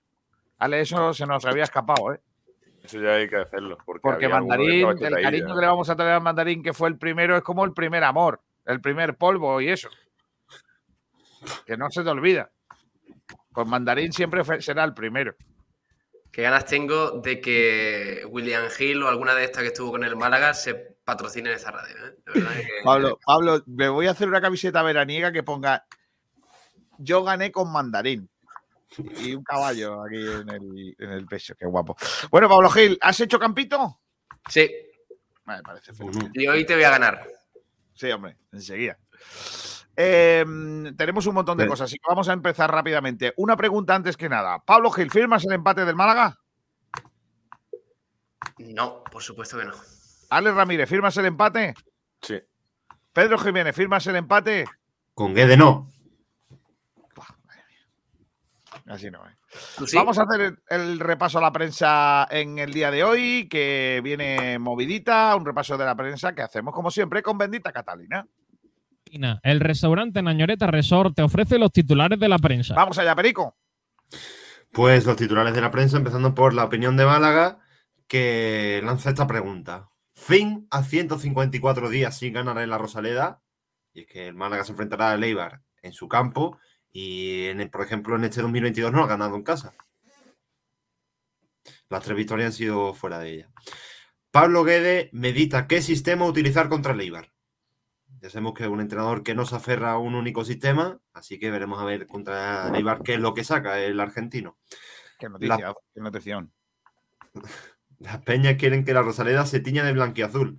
Vale, 0.58 0.80
eso 0.80 1.12
se 1.12 1.26
nos 1.26 1.44
había 1.44 1.64
escapado, 1.64 2.14
¿eh? 2.14 2.20
Eso 2.82 2.98
ya 3.00 3.10
hay 3.14 3.28
que 3.28 3.36
hacerlo. 3.36 3.76
Porque, 3.84 4.00
Porque 4.00 4.28
Mandarín, 4.28 4.88
el 4.88 5.22
cariño 5.22 5.54
que 5.54 5.60
le 5.60 5.66
vamos 5.66 5.90
a 5.90 5.96
traer 5.96 6.12
al 6.12 6.22
Mandarín, 6.22 6.62
que 6.62 6.72
fue 6.72 6.88
el 6.88 6.96
primero, 6.96 7.36
es 7.36 7.42
como 7.42 7.64
el 7.64 7.72
primer 7.74 8.04
amor, 8.04 8.40
el 8.64 8.80
primer 8.80 9.16
polvo 9.16 9.60
y 9.60 9.68
eso. 9.68 9.90
Que 11.66 11.76
no 11.76 11.90
se 11.90 12.02
te 12.02 12.08
olvida. 12.10 12.50
Pues 13.52 13.66
Mandarín 13.66 14.12
siempre 14.12 14.44
fue- 14.44 14.62
será 14.62 14.84
el 14.84 14.94
primero. 14.94 15.34
Qué 16.32 16.42
ganas 16.42 16.64
tengo 16.64 17.20
de 17.20 17.40
que 17.40 18.22
William 18.28 18.68
Hill 18.78 19.02
o 19.02 19.08
alguna 19.08 19.34
de 19.34 19.44
estas 19.44 19.62
que 19.62 19.68
estuvo 19.68 19.90
con 19.90 20.04
el 20.04 20.14
Málaga 20.16 20.54
se 20.54 20.74
patrocinen 20.74 21.52
esta 21.52 21.70
radio. 21.72 21.94
¿eh? 22.06 22.14
De 22.24 22.32
verdad 22.40 22.56
que- 22.56 22.68
Pablo, 22.84 23.18
Pablo, 23.24 23.62
me 23.66 23.88
voy 23.88 24.06
a 24.06 24.12
hacer 24.12 24.28
una 24.28 24.40
camiseta 24.40 24.82
veraniega 24.82 25.32
que 25.32 25.42
ponga 25.42 25.84
yo 26.98 27.24
gané 27.24 27.50
con 27.50 27.72
mandarín. 27.72 28.28
Y 29.18 29.34
un 29.34 29.42
caballo 29.44 30.02
aquí 30.04 30.16
en 30.16 30.48
el, 30.50 30.96
en 30.98 31.10
el 31.10 31.26
pecho, 31.26 31.54
qué 31.58 31.64
guapo. 31.66 31.96
Bueno, 32.30 32.48
Pablo 32.48 32.68
Gil, 32.70 32.98
¿has 33.00 33.18
hecho 33.20 33.38
campito? 33.38 34.00
Sí, 34.48 34.68
Me 35.44 35.62
parece 35.62 35.92
fenomenal. 35.92 36.30
y 36.34 36.46
hoy 36.46 36.64
te 36.66 36.74
voy 36.74 36.82
a 36.84 36.90
ganar. 36.90 37.26
Sí, 37.94 38.10
hombre, 38.10 38.36
enseguida. 38.52 38.98
Eh, 40.02 40.47
tenemos 40.97 41.26
un 41.26 41.35
montón 41.35 41.58
de 41.58 41.67
cosas, 41.67 41.85
así 41.85 41.97
que 41.97 42.08
vamos 42.08 42.26
a 42.31 42.32
empezar 42.32 42.73
rápidamente. 42.73 43.35
Una 43.37 43.55
pregunta 43.55 43.94
antes 43.94 44.17
que 44.17 44.31
nada. 44.31 44.58
Pablo 44.64 44.91
Gil, 44.91 45.11
¿firmas 45.11 45.44
el 45.44 45.52
empate 45.52 45.85
del 45.85 45.94
Málaga? 45.94 46.38
No, 48.56 49.05
por 49.05 49.23
supuesto 49.23 49.58
que 49.58 49.67
no. 49.67 49.75
Alex 50.31 50.56
Ramírez, 50.56 50.88
¿firmas 50.88 51.14
el 51.19 51.26
empate? 51.26 51.75
Sí. 52.23 52.41
Pedro 53.12 53.37
Jiménez, 53.37 53.76
¿firmas 53.76 54.06
el 54.06 54.17
empate? 54.17 54.64
Con 55.12 55.35
Guede 55.35 55.58
no. 55.58 55.93
Así 58.87 59.11
no, 59.11 59.19
¿eh? 59.29 59.37
Vamos 59.93 60.19
a 60.19 60.23
hacer 60.23 60.41
el, 60.41 60.62
el 60.70 60.99
repaso 60.99 61.37
a 61.37 61.43
la 61.43 61.52
prensa 61.52 62.26
en 62.31 62.58
el 62.58 62.73
día 62.73 62.91
de 62.91 63.05
hoy, 63.05 63.49
que 63.50 64.00
viene 64.02 64.58
movidita, 64.58 65.37
un 65.37 65.44
repaso 65.44 65.76
de 65.76 65.85
la 65.85 65.94
prensa 65.94 66.35
que 66.35 66.41
hacemos 66.41 66.73
como 66.73 66.91
siempre 66.91 67.23
con 67.23 67.37
Bendita 67.37 67.70
Catalina. 67.70 68.26
El 69.42 69.60
restaurante 69.60 70.22
Nañoreta 70.22 70.66
Resort 70.66 71.14
te 71.16 71.22
ofrece 71.22 71.58
los 71.58 71.72
titulares 71.72 72.18
de 72.18 72.28
la 72.28 72.38
prensa. 72.38 72.74
Vamos 72.74 72.98
allá, 72.98 73.14
Perico. 73.14 73.56
Pues 74.72 75.04
los 75.04 75.16
titulares 75.16 75.52
de 75.54 75.60
la 75.60 75.70
prensa, 75.70 75.96
empezando 75.96 76.34
por 76.34 76.54
la 76.54 76.64
opinión 76.64 76.96
de 76.96 77.04
Málaga, 77.04 77.58
que 78.06 78.80
lanza 78.84 79.10
esta 79.10 79.26
pregunta. 79.26 79.88
Fin 80.14 80.66
a 80.70 80.82
154 80.84 81.88
días 81.88 82.16
sin 82.18 82.32
ganar 82.34 82.58
en 82.58 82.70
la 82.70 82.78
Rosaleda. 82.78 83.42
Y 83.92 84.02
es 84.02 84.06
que 84.06 84.28
el 84.28 84.34
Málaga 84.34 84.64
se 84.64 84.72
enfrentará 84.72 85.10
al 85.12 85.24
Eibar 85.24 85.62
en 85.82 85.92
su 85.92 86.06
campo 86.08 86.58
y, 86.92 87.46
en 87.46 87.60
el- 87.60 87.70
por 87.70 87.82
ejemplo, 87.82 88.14
en 88.16 88.24
este 88.24 88.42
2022 88.42 88.92
no 88.92 89.02
ha 89.02 89.06
ganado 89.08 89.34
en 89.34 89.42
casa. 89.42 89.72
Las 91.88 92.02
tres 92.04 92.16
victorias 92.16 92.46
han 92.46 92.52
sido 92.52 92.94
fuera 92.94 93.18
de 93.18 93.32
ella. 93.34 93.50
Pablo 94.30 94.62
Guede 94.62 95.10
medita 95.12 95.66
qué 95.66 95.82
sistema 95.82 96.24
utilizar 96.26 96.68
contra 96.68 96.92
el 96.92 97.00
Eibar. 97.00 97.32
Ya 98.20 98.28
sabemos 98.28 98.52
que 98.55 98.64
es 98.64 98.69
un 98.69 98.81
entrenador 98.81 99.22
que 99.22 99.34
no 99.34 99.46
se 99.46 99.56
aferra 99.56 99.93
a 99.93 99.99
un 99.99 100.14
único 100.14 100.44
sistema, 100.44 101.00
así 101.14 101.38
que 101.38 101.50
veremos 101.50 101.81
a 101.81 101.84
ver 101.84 102.06
contra 102.06 102.69
el 102.69 102.75
Eibar 102.75 103.02
qué 103.02 103.14
es 103.14 103.20
lo 103.20 103.32
que 103.32 103.44
saca 103.44 103.81
el 103.81 103.99
argentino. 103.99 104.58
Qué 105.19 105.28
noticia, 105.28 105.75
qué 105.94 106.00
notición. 106.00 106.52
Las 107.99 108.22
peñas 108.22 108.56
quieren 108.56 108.84
que 108.84 108.94
la 108.94 109.02
Rosaleda 109.02 109.44
se 109.46 109.61
tiña 109.61 109.84
de 109.84 109.93
blanquiazul. 109.93 110.58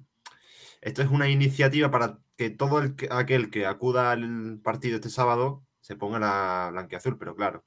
Esto 0.81 1.02
es 1.02 1.09
una 1.09 1.30
iniciativa 1.30 1.90
para 1.92 2.19
que 2.38 2.50
todo 2.50 2.80
el 2.80 2.95
que- 2.95 3.07
aquel 3.12 3.50
que 3.52 3.66
acuda 3.66 4.12
al 4.12 4.59
partido 4.64 4.95
este 4.95 5.09
sábado 5.09 5.64
se 5.80 5.95
ponga 5.95 6.19
la 6.19 6.69
blanquiazul, 6.71 7.18
pero 7.18 7.35
claro, 7.35 7.64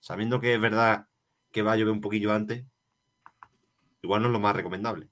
sabiendo 0.00 0.40
que 0.40 0.54
es 0.54 0.60
verdad 0.60 1.08
que 1.52 1.62
va 1.62 1.72
a 1.72 1.76
llover 1.76 1.92
un 1.92 2.00
poquillo 2.00 2.32
antes, 2.32 2.64
igual 4.02 4.22
no 4.22 4.28
es 4.28 4.32
lo 4.32 4.40
más 4.40 4.54
recomendable. 4.56 5.08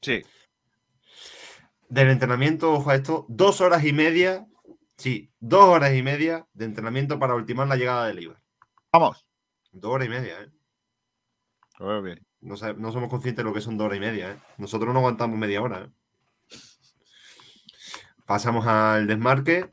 Sí. 0.00 0.22
Del 1.88 2.10
entrenamiento, 2.10 2.72
ojo 2.72 2.90
a 2.90 2.94
esto, 2.96 3.26
dos 3.28 3.60
horas 3.60 3.84
y 3.84 3.92
media, 3.92 4.46
sí, 4.96 5.30
dos 5.38 5.64
horas 5.64 5.94
y 5.94 6.02
media 6.02 6.46
de 6.52 6.64
entrenamiento 6.64 7.18
para 7.18 7.34
ultimar 7.34 7.68
la 7.68 7.76
llegada 7.76 8.06
del 8.06 8.18
Eibar. 8.18 8.42
Vamos. 8.92 9.24
Dos 9.72 9.92
horas 9.92 10.06
y 10.06 10.10
media, 10.10 10.40
¿eh? 10.42 10.50
Lo 11.78 11.86
veo 11.86 12.02
bien. 12.02 12.26
No, 12.40 12.56
sabe- 12.56 12.80
no 12.80 12.90
somos 12.92 13.08
conscientes 13.10 13.44
de 13.44 13.48
lo 13.48 13.54
que 13.54 13.60
son 13.60 13.76
dos 13.76 13.86
horas 13.86 13.98
y 13.98 14.00
media. 14.00 14.32
¿eh? 14.32 14.38
Nosotros 14.58 14.92
no 14.92 15.00
aguantamos 15.00 15.38
media 15.38 15.62
hora. 15.62 15.84
¿eh? 15.84 16.56
Pasamos 18.26 18.66
al 18.66 19.06
desmarque. 19.06 19.72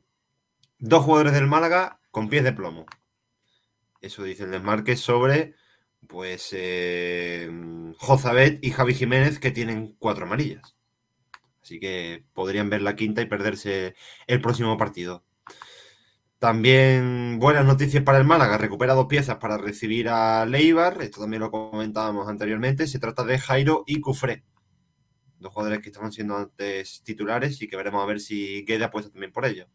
Dos 0.79 1.03
jugadores 1.05 1.33
del 1.33 1.47
Málaga 1.47 1.99
con 2.11 2.29
pies 2.29 2.43
de 2.43 2.51
plomo. 2.53 2.85
Eso 4.01 4.23
dice 4.23 4.43
el 4.43 4.51
desmarque 4.51 4.95
sobre 4.97 5.55
pues 6.07 6.49
eh, 6.51 7.49
Jozabet 7.97 8.61
y 8.63 8.71
Javi 8.71 8.93
Jiménez 8.93 9.39
que 9.39 9.51
tienen 9.51 9.95
cuatro 9.97 10.25
amarillas. 10.25 10.75
Así 11.63 11.79
que 11.79 12.25
podrían 12.33 12.69
ver 12.69 12.81
la 12.81 12.95
quinta 12.95 13.21
y 13.21 13.25
perderse 13.25 13.95
el 14.27 14.41
próximo 14.41 14.77
partido. 14.77 15.23
También 16.37 17.39
buenas 17.39 17.65
noticias 17.65 18.03
para 18.03 18.17
el 18.17 18.25
Málaga. 18.25 18.57
Recupera 18.57 18.93
dos 18.93 19.07
piezas 19.07 19.37
para 19.37 19.57
recibir 19.57 20.09
a 20.09 20.45
Leibar. 20.45 21.01
Esto 21.01 21.21
también 21.21 21.41
lo 21.41 21.51
comentábamos 21.51 22.27
anteriormente. 22.27 22.85
Se 22.85 22.99
trata 22.99 23.23
de 23.23 23.39
Jairo 23.39 23.85
y 23.87 24.01
Cufré. 24.01 24.43
Dos 25.39 25.53
jugadores 25.53 25.79
que 25.79 25.87
estaban 25.87 26.11
siendo 26.11 26.35
antes 26.35 27.01
titulares 27.03 27.61
y 27.61 27.69
que 27.69 27.77
veremos 27.77 28.03
a 28.03 28.07
ver 28.07 28.19
si 28.19 28.65
Guede 28.65 28.83
apuesta 28.83 29.11
también 29.11 29.31
por 29.31 29.45
ello. 29.45 29.67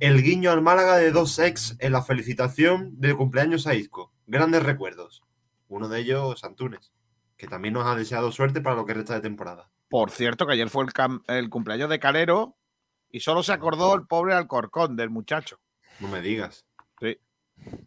El 0.00 0.22
guiño 0.22 0.52
al 0.52 0.62
Málaga 0.62 0.96
de 0.96 1.10
dos 1.10 1.38
ex 1.38 1.76
en 1.80 1.92
la 1.92 2.02
felicitación 2.02 2.98
del 2.98 3.14
cumpleaños 3.14 3.66
a 3.66 3.74
Isco. 3.74 4.10
Grandes 4.26 4.62
recuerdos. 4.62 5.22
Uno 5.68 5.88
de 5.90 6.00
ellos, 6.00 6.44
Antunes, 6.44 6.94
que 7.36 7.46
también 7.48 7.74
nos 7.74 7.86
ha 7.86 7.94
deseado 7.96 8.30
suerte 8.32 8.60
para 8.60 8.76
lo 8.76 8.86
que 8.86 8.94
resta 8.94 9.14
de 9.14 9.20
temporada. 9.20 9.70
Por 9.88 10.10
cierto, 10.10 10.46
que 10.46 10.52
ayer 10.54 10.68
fue 10.70 10.84
el, 11.28 11.50
cumpleaños 11.50 11.88
de 11.90 11.98
Calero 12.00 12.56
y 13.10 13.20
solo 13.20 13.42
se 13.42 13.52
acordó 13.52 13.94
el 13.94 14.06
pobre 14.06 14.34
Alcorcón 14.34 14.96
del 14.96 15.10
muchacho. 15.10 15.60
No 16.00 16.08
me 16.08 16.20
digas. 16.20 16.64
Sí. 17.00 17.18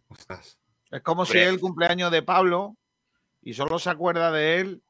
Ostras. 0.08 0.58
Es 0.90 1.02
como 1.02 1.26
si 1.26 1.38
el 1.38 1.60
cumpleaños 1.60 2.10
de 2.10 2.22
Pablo 2.22 2.76
y 3.42 3.52
solo 3.54 3.78
se 3.78 3.90
acuerda 3.90 4.30
de 4.32 4.60
él. 4.60 4.82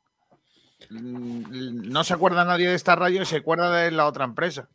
mm, 0.91 1.91
No 1.91 2.05
se 2.05 2.15
acuerda 2.15 2.45
nadie 2.45 2.69
de 2.69 2.75
esta 2.77 2.95
radio 2.95 3.23
y 3.23 3.27
se 3.27 3.37
acuerda 3.39 3.73
de 3.75 3.91
la 3.91 4.07
otra 4.07 4.25
empresa. 4.25 4.69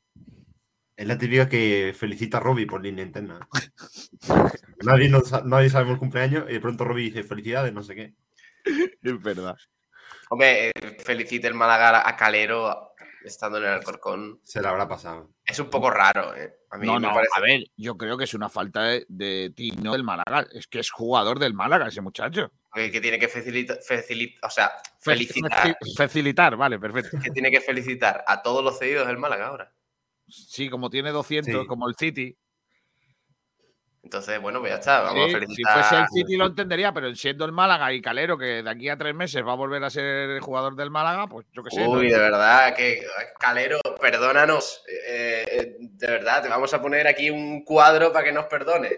Es 0.95 1.07
la 1.07 1.17
típica 1.17 1.47
que 1.49 1.95
felicita 1.97 2.37
a 2.37 2.41
Robbie 2.41 2.67
por 2.67 2.83
línea 2.83 3.05
interna. 3.05 3.47
nadie, 4.83 5.09
no 5.09 5.21
sa- 5.21 5.43
nadie 5.43 5.69
sabe 5.69 5.91
el 5.91 5.97
cumpleaños 5.97 6.45
y 6.49 6.53
de 6.53 6.59
pronto 6.59 6.83
Robbie 6.83 7.05
dice 7.05 7.23
felicidades, 7.23 7.73
no 7.73 7.83
sé 7.83 7.95
qué. 7.95 8.13
Es 9.01 9.21
verdad. 9.21 9.57
Hombre, 10.29 10.69
eh, 10.69 10.97
felicite 11.03 11.47
el 11.47 11.53
Málaga 11.53 12.07
a 12.07 12.15
Calero 12.15 12.93
estando 13.23 13.57
en 13.57 13.65
el 13.65 13.69
Alcorcón. 13.71 14.39
Se 14.43 14.61
le 14.61 14.67
habrá 14.67 14.87
pasado. 14.87 15.31
Es 15.45 15.59
un 15.59 15.69
poco 15.69 15.89
raro, 15.89 16.35
¿eh? 16.35 16.53
A 16.71 16.77
mí 16.77 16.85
No, 16.87 16.95
me 16.99 17.07
no, 17.07 17.13
parece. 17.13 17.31
a 17.35 17.41
ver, 17.41 17.63
yo 17.77 17.95
creo 17.97 18.17
que 18.17 18.23
es 18.25 18.33
una 18.33 18.49
falta 18.49 18.83
de, 18.83 19.05
de 19.07 19.51
tino 19.55 19.93
del 19.93 20.03
Málaga. 20.03 20.47
Es 20.53 20.67
que 20.67 20.79
es 20.79 20.89
jugador 20.91 21.39
del 21.39 21.53
Málaga 21.53 21.87
ese 21.87 22.01
muchacho. 22.01 22.51
Que, 22.73 22.91
que 22.91 22.99
tiene 23.01 23.19
que 23.19 23.27
facilitar, 23.27 23.77
o 24.41 24.49
sea, 24.49 24.69
Fe- 24.99 25.11
felicitar. 25.11 25.61
fe- 25.67 25.75
Facilitar, 25.95 26.55
vale, 26.57 26.79
perfecto. 26.79 27.17
Que 27.23 27.29
tiene 27.29 27.51
que 27.51 27.61
felicitar 27.61 28.23
a 28.27 28.41
todos 28.41 28.63
los 28.63 28.79
cedidos 28.79 29.05
del 29.07 29.17
Málaga 29.19 29.47
ahora. 29.47 29.71
Sí, 30.27 30.69
como 30.69 30.89
tiene 30.89 31.11
200, 31.11 31.61
Sí. 31.61 31.67
como 31.67 31.87
el 31.87 31.95
City. 31.95 32.35
Entonces, 34.03 34.41
bueno, 34.41 34.59
pues 34.59 34.71
ya 34.73 34.79
está. 34.79 35.01
Vamos 35.01 35.15
Sí, 35.15 35.21
a 35.23 35.27
si 35.27 35.33
felicitar. 35.45 35.73
fuese 35.79 35.95
el 36.01 36.07
City 36.09 36.35
lo 36.37 36.45
entendería, 36.47 36.91
pero 36.93 37.15
siendo 37.15 37.45
el 37.45 37.53
Málaga 37.53 37.93
y 37.93 38.01
Calero, 38.01 38.37
que 38.37 38.61
de 38.61 38.69
aquí 38.69 38.89
a 38.89 38.97
tres 38.97 39.15
meses 39.15 39.43
va 39.47 39.53
a 39.53 39.55
volver 39.55 39.81
a 39.83 39.89
ser 39.89 40.39
jugador 40.41 40.75
del 40.75 40.91
Málaga, 40.91 41.27
pues 41.27 41.47
yo 41.53 41.63
qué 41.63 41.71
sé. 41.71 41.83
¿no? 41.85 41.91
Uy, 41.91 42.09
de 42.09 42.17
verdad, 42.19 42.75
que 42.75 43.01
Calero, 43.39 43.79
perdónanos. 44.01 44.83
eh, 45.07 45.45
eh, 45.49 45.75
de 45.79 46.07
verdad, 46.07 46.43
te 46.43 46.49
vamos 46.49 46.73
a 46.73 46.81
poner 46.81 47.07
aquí 47.07 47.29
un 47.29 47.63
cuadro 47.63 48.11
para 48.11 48.25
que 48.25 48.33
nos 48.33 48.45
perdone 48.45 48.89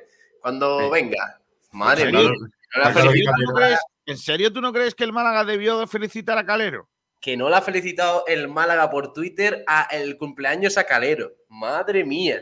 cuando 0.41 0.79
Sí. 0.79 0.89
venga. 0.91 1.39
Madre 1.71 2.09
¿En 2.09 2.15
mía. 2.15 2.29
la 2.75 2.89
¿En 2.89 2.93
serio, 2.95 3.31
tú 3.35 3.43
no 3.51 3.53
crees- 3.53 3.79
¿En 4.07 4.17
serio 4.17 4.53
tú 4.53 4.62
no 4.62 4.74
crees 4.74 4.95
que 4.95 5.03
el 5.03 5.13
Málaga 5.13 5.43
debió 5.45 5.79
de 5.79 5.88
felicitar 5.88 6.38
a 6.38 6.45
Calero? 6.45 6.89
que 7.21 7.35
no 7.38 7.50
le 7.50 7.55
ha 7.55 7.62
felicitado 7.63 8.24
el 8.27 8.47
Málaga 8.47 8.91
por 8.91 9.12
Twitter 9.12 9.63
a 9.65 9.88
el 9.89 10.15
cumpleaños 10.15 10.77
a 10.77 10.83
Calero. 10.83 11.31
Madre 11.50 12.05
mía. 12.05 12.39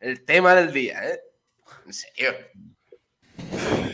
El 0.00 0.24
tema 0.24 0.54
del 0.54 0.72
día, 0.72 1.04
¿eh? 1.06 1.20
En 1.86 1.92
serio. 1.92 2.32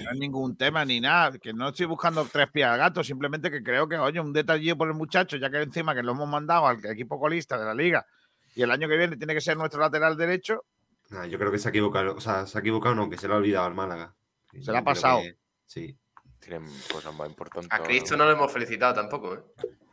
No 0.04 0.10
es 0.12 0.18
ningún 0.18 0.56
tema 0.56 0.84
ni 0.84 1.00
nada, 1.00 1.38
que 1.38 1.52
no 1.52 1.68
estoy 1.68 1.86
buscando 1.86 2.24
tres 2.30 2.50
pies 2.50 2.66
al 2.66 2.78
gato, 2.78 3.02
simplemente 3.04 3.50
que 3.50 3.62
creo 3.62 3.88
que, 3.88 3.96
oye, 3.98 4.20
un 4.20 4.32
detalle 4.32 4.74
por 4.76 4.88
el 4.88 4.94
muchacho, 4.94 5.36
ya 5.36 5.50
que 5.50 5.60
encima 5.62 5.94
que 5.94 6.02
lo 6.02 6.12
hemos 6.12 6.28
mandado 6.28 6.66
al 6.66 6.84
equipo 6.86 7.18
colista 7.20 7.58
de 7.58 7.64
la 7.64 7.74
liga 7.74 8.06
y 8.54 8.62
el 8.62 8.70
año 8.70 8.88
que 8.88 8.96
viene 8.96 9.16
tiene 9.16 9.34
que 9.34 9.40
ser 9.40 9.56
nuestro 9.56 9.80
lateral 9.80 10.16
derecho, 10.16 10.64
Nah, 11.10 11.24
yo 11.24 11.38
creo 11.38 11.50
que 11.50 11.58
se 11.58 11.66
ha 11.66 11.70
equivocado. 11.70 12.16
O 12.16 12.20
sea, 12.20 12.46
se 12.46 12.58
ha 12.58 12.60
equivocado, 12.60 12.94
no, 12.94 13.08
que 13.08 13.16
se 13.16 13.26
le 13.28 13.32
ha 13.32 13.38
olvidado 13.38 13.64
al 13.66 13.74
Málaga. 13.74 14.14
Se 14.50 14.60
Yo 14.60 14.72
le 14.72 14.78
ha 14.78 14.84
pasado. 14.84 15.22
que- 15.22 15.36
Sí. 15.64 15.96
Tienen 16.38 16.64
cosas 16.92 17.14
más 17.14 17.30
importantes. 17.30 17.72
A 17.72 17.82
Cristo 17.82 18.14
no 18.14 18.26
lo 18.26 18.32
hemos 18.32 18.52
felicitado 18.52 18.92
tampoco, 18.92 19.34
¿eh? 19.34 19.40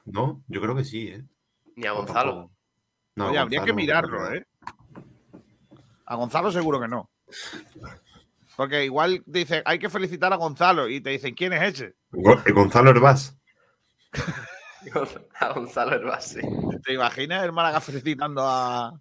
No, 0.04 0.44
yo 0.50 0.60
creo 0.60 0.76
que 0.76 0.84
sí, 0.84 1.08
¿eh? 1.08 1.24
Ni 1.78 1.88
a 1.88 1.94
Gonzalo. 1.94 2.32
tampoco. 2.34 2.54
No, 3.16 3.30
oye, 3.30 3.38
habría 3.38 3.60
que 3.64 3.72
Gonzalo, 3.72 3.76
mirarlo, 3.78 4.20
no. 4.30 4.36
¿eh? 4.36 4.46
A 6.06 6.16
Gonzalo 6.16 6.52
seguro 6.52 6.82
que 6.82 6.90
no. 6.90 7.10
Porque 8.56 8.86
igual 8.86 9.22
dice, 9.26 9.62
hay 9.66 9.80
que 9.80 9.90
felicitar 9.90 10.32
a 10.32 10.38
Gonzalo 10.38 10.88
y 10.88 11.02
te 11.02 11.10
dicen, 11.10 11.36
¿quién 11.36 11.54
es 11.54 11.62
ese? 11.74 11.96
Eh, 12.46 12.52
Gonzalo 12.52 12.90
Herbás. 12.92 13.38
A 15.40 15.52
Gonzalo 15.52 15.94
Herbás, 15.96 16.26
sí. 16.28 16.40
¿Te 16.84 16.94
imaginas 16.94 17.44
el 17.44 17.52
Málaga 17.52 17.82
felicitando 17.82 18.44
a 18.46 18.94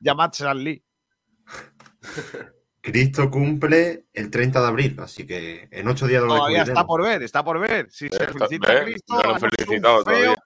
Yamat 0.00 0.38
Lee? 0.56 0.82
Cristo 2.80 3.30
cumple 3.30 4.06
el 4.12 4.30
30 4.30 4.60
de 4.60 4.66
abril, 4.66 4.96
así 5.00 5.24
que 5.26 5.68
en 5.70 5.86
ocho 5.86 6.06
días 6.08 6.22
lo 6.22 6.28
Todavía 6.34 6.62
está 6.62 6.84
por 6.84 7.02
ver, 7.02 7.22
está 7.22 7.44
por 7.44 7.60
ver. 7.60 7.88
Si 7.90 8.08
se 8.08 8.16
Está- 8.16 8.26
felicita 8.32 8.72
a 8.72 8.74
¿ves? 8.74 8.84
Cristo, 8.84 9.14
No 9.14 9.22
lo 9.22 9.28
han 9.28 9.34
haremos 9.36 9.42
un 9.42 9.50
felicitado 9.50 9.94
feo- 9.96 10.04
todavía. 10.04 10.36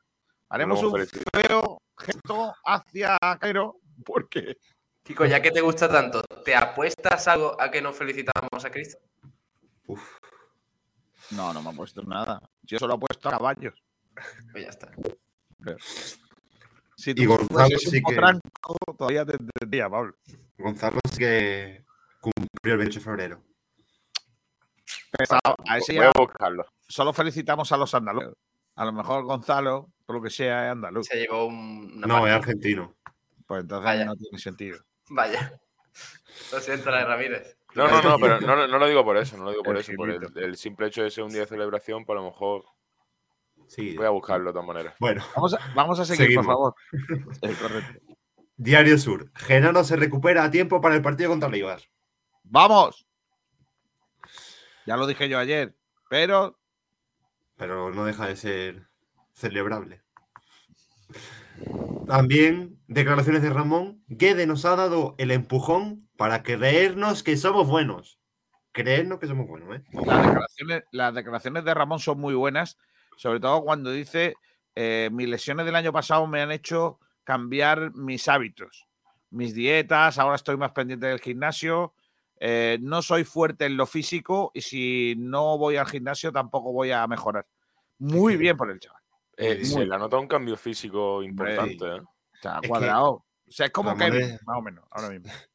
haremos 0.50 0.76
No 0.78 0.82
lo 0.82 0.90
un 0.90 0.96
hemos 1.00 1.11
felicitado. 1.11 1.42
feo 1.49 1.82
gesto 1.99 2.54
hacia 2.66 3.18
Cairo, 3.40 3.76
porque 4.04 4.58
Kiko, 5.06 5.25
ya 5.25 5.40
que 5.40 5.52
te 5.52 5.60
gusta 5.60 5.88
tanto, 5.88 6.20
¿te 6.44 6.54
apuestas 6.56 7.28
algo 7.28 7.60
a 7.60 7.70
que 7.70 7.80
nos 7.80 7.96
felicitamos 7.96 8.64
a 8.64 8.70
Cristo? 8.70 8.98
Uf, 9.86 10.02
no, 11.30 11.52
no 11.54 11.62
me 11.62 11.70
ha 11.70 11.72
puesto 11.72 12.02
nada. 12.02 12.40
Yo 12.62 12.78
solo 12.78 12.94
he 12.96 12.98
puesto 12.98 13.28
a 13.28 13.32
caballos. 13.32 13.75
Pues 14.50 14.64
ya 14.64 14.70
está. 14.70 14.90
Si 16.96 17.12
Y 17.14 17.25
Gonzalo 17.26 17.78
sí 17.78 17.90
que- 17.92 18.00
potranco, 18.02 18.76
todavía 18.98 19.25
te 19.25 19.36
Pablo. 19.88 20.14
Gonzalo 20.58 20.98
sí 21.10 21.18
que 21.18 21.84
cumplió 22.20 22.72
el 22.75 22.78
28 22.78 22.98
de 22.98 23.04
febrero. 23.04 23.42
Pero 25.12 25.38
a 25.68 25.78
ese 25.78 25.92
Voy 25.94 26.02
ya 26.02 26.08
a 26.14 26.18
buscarlo. 26.18 26.66
solo 26.88 27.12
felicitamos 27.12 27.70
a 27.70 27.76
los 27.76 27.94
andaluces. 27.94 28.34
A 28.75 28.84
lo 28.84 28.92
mejor 28.92 29.25
Gonzalo, 29.25 29.90
por 30.04 30.16
lo 30.16 30.22
que 30.22 30.30
sea, 30.30 30.66
es 30.66 30.72
andaluz. 30.72 31.06
Se 31.06 31.16
llevó 31.16 31.46
un, 31.46 31.92
una 31.96 32.06
No, 32.06 32.26
es 32.26 32.32
argentino. 32.32 32.94
Pues 33.46 33.62
entonces 33.62 33.84
Vaya. 33.84 34.04
no 34.04 34.16
tiene 34.16 34.38
sentido. 34.38 34.78
Vaya. 35.08 35.60
Lo 36.52 36.60
siento, 36.60 36.90
la 36.90 36.98
de 36.98 37.04
Ramírez. 37.04 37.58
No, 37.75 37.88
no, 37.88 38.02
no, 38.02 38.18
pero 38.18 38.40
no, 38.40 38.66
no 38.66 38.78
lo 38.78 38.86
digo 38.88 39.04
por 39.04 39.16
eso, 39.18 39.36
no 39.36 39.44
lo 39.44 39.50
digo 39.50 39.62
por 39.62 39.76
El 39.76 39.80
eso. 39.82 39.92
Por 39.96 40.10
el, 40.10 40.56
simple 40.56 40.86
hecho 40.86 41.02
de 41.02 41.10
ser 41.10 41.25
un 41.25 41.30
día 41.30 41.40
de 41.40 41.46
celebración, 41.46 42.04
pues 42.04 42.16
a 42.18 42.22
lo 42.22 42.28
mejor 42.30 42.64
Sí. 43.68 43.96
voy 43.96 44.06
a 44.06 44.10
buscarlo 44.10 44.46
de 44.50 44.52
todas 44.52 44.66
maneras. 44.66 44.94
Bueno, 45.00 45.25
Vamos 45.34 45.54
a, 45.54 45.58
vamos 45.75 46.00
a 46.00 46.04
seguir, 46.04 46.26
Seguimos. 46.26 46.46
por 46.46 46.54
favor. 46.54 46.75
Es 47.42 47.56
correcto. 47.60 48.00
Diario 48.56 48.96
Sur. 48.96 49.30
Genaro 49.34 49.84
se 49.84 49.96
recupera 49.96 50.44
a 50.44 50.50
tiempo 50.50 50.80
para 50.80 50.94
el 50.94 51.02
partido 51.02 51.30
contra 51.30 51.48
el 51.48 51.54
Eibar. 51.56 51.80
¡Vamos! 52.44 53.06
Ya 54.86 54.96
lo 54.96 55.06
dije 55.06 55.28
yo 55.28 55.38
ayer, 55.38 55.76
pero 56.08 56.58
pero 57.56 57.90
no 57.92 58.04
deja 58.04 58.26
de 58.26 58.36
ser 58.36 58.88
celebrable. 59.34 60.02
También 62.06 62.78
declaraciones 62.86 63.42
de 63.42 63.50
Ramón. 63.50 64.02
Guede 64.06 64.46
nos 64.46 64.64
ha 64.64 64.76
dado 64.76 65.14
el 65.18 65.30
empujón 65.30 66.08
para 66.16 66.42
creernos 66.42 67.22
que 67.22 67.36
somos 67.36 67.68
buenos. 67.68 68.18
Creernos 68.72 69.18
que 69.18 69.26
somos 69.26 69.46
buenos, 69.48 69.76
¿eh? 69.76 69.82
las 69.92 70.26
declaraciones, 70.26 70.84
las 70.92 71.14
declaraciones 71.14 71.64
de 71.64 71.75
Ramón 71.75 71.98
son 71.98 72.20
muy 72.20 72.34
buenas, 72.34 72.76
sobre 73.16 73.40
todo 73.40 73.62
cuando 73.64 73.90
dice, 73.90 74.34
eh, 74.75 75.08
mis 75.12 75.28
lesiones 75.28 75.64
del 75.64 75.76
año 75.76 75.94
pasado 75.94 76.26
me 76.26 76.42
han 76.42 76.52
hecho 76.52 76.98
cambiar 77.25 77.94
mis 77.94 78.28
hábitos, 78.28 78.86
mis 79.30 79.54
dietas, 79.54 80.18
ahora 80.18 80.36
estoy 80.36 80.58
más 80.58 80.72
pendiente 80.72 81.06
del 81.06 81.20
gimnasio, 81.20 81.94
eh, 82.38 82.76
no 82.82 83.00
soy 83.00 83.25
fuerte 83.25 83.64
en 83.64 83.78
lo 83.78 83.86
físico 83.86 84.50
y 84.52 84.60
si 84.60 85.14
no 85.16 85.56
voy 85.56 85.76
al 85.76 85.86
gimnasio 85.86 86.30
tampoco 86.30 86.70
voy 86.70 86.90
a 86.90 87.06
mejorar. 87.06 87.46
Muy 87.98 88.36
bien 88.36 88.58
por 88.58 88.70
el 88.70 88.78
chaval. 88.78 89.00
Eh, 89.37 89.64
se 89.64 89.76
bien. 89.76 89.88
le 89.88 89.95
ha 89.95 89.99
notado 89.99 90.23
un 90.23 90.28
cambio 90.28 90.57
físico 90.57 91.23
importante. 91.23 91.85
¿eh? 91.85 92.00
O 92.00 92.38
sea, 92.40 92.59
que 92.62 92.69
cuadrado. 92.69 93.11
O 93.11 93.50
sea, 93.50 93.66
es 93.66 93.73
como 93.73 93.95
Kevin, 93.97 94.23
es- 94.23 94.47
más 94.47 94.59
o 94.59 94.62
menos, 94.62 94.85
ahora 94.90 95.11
mismo. 95.11 95.26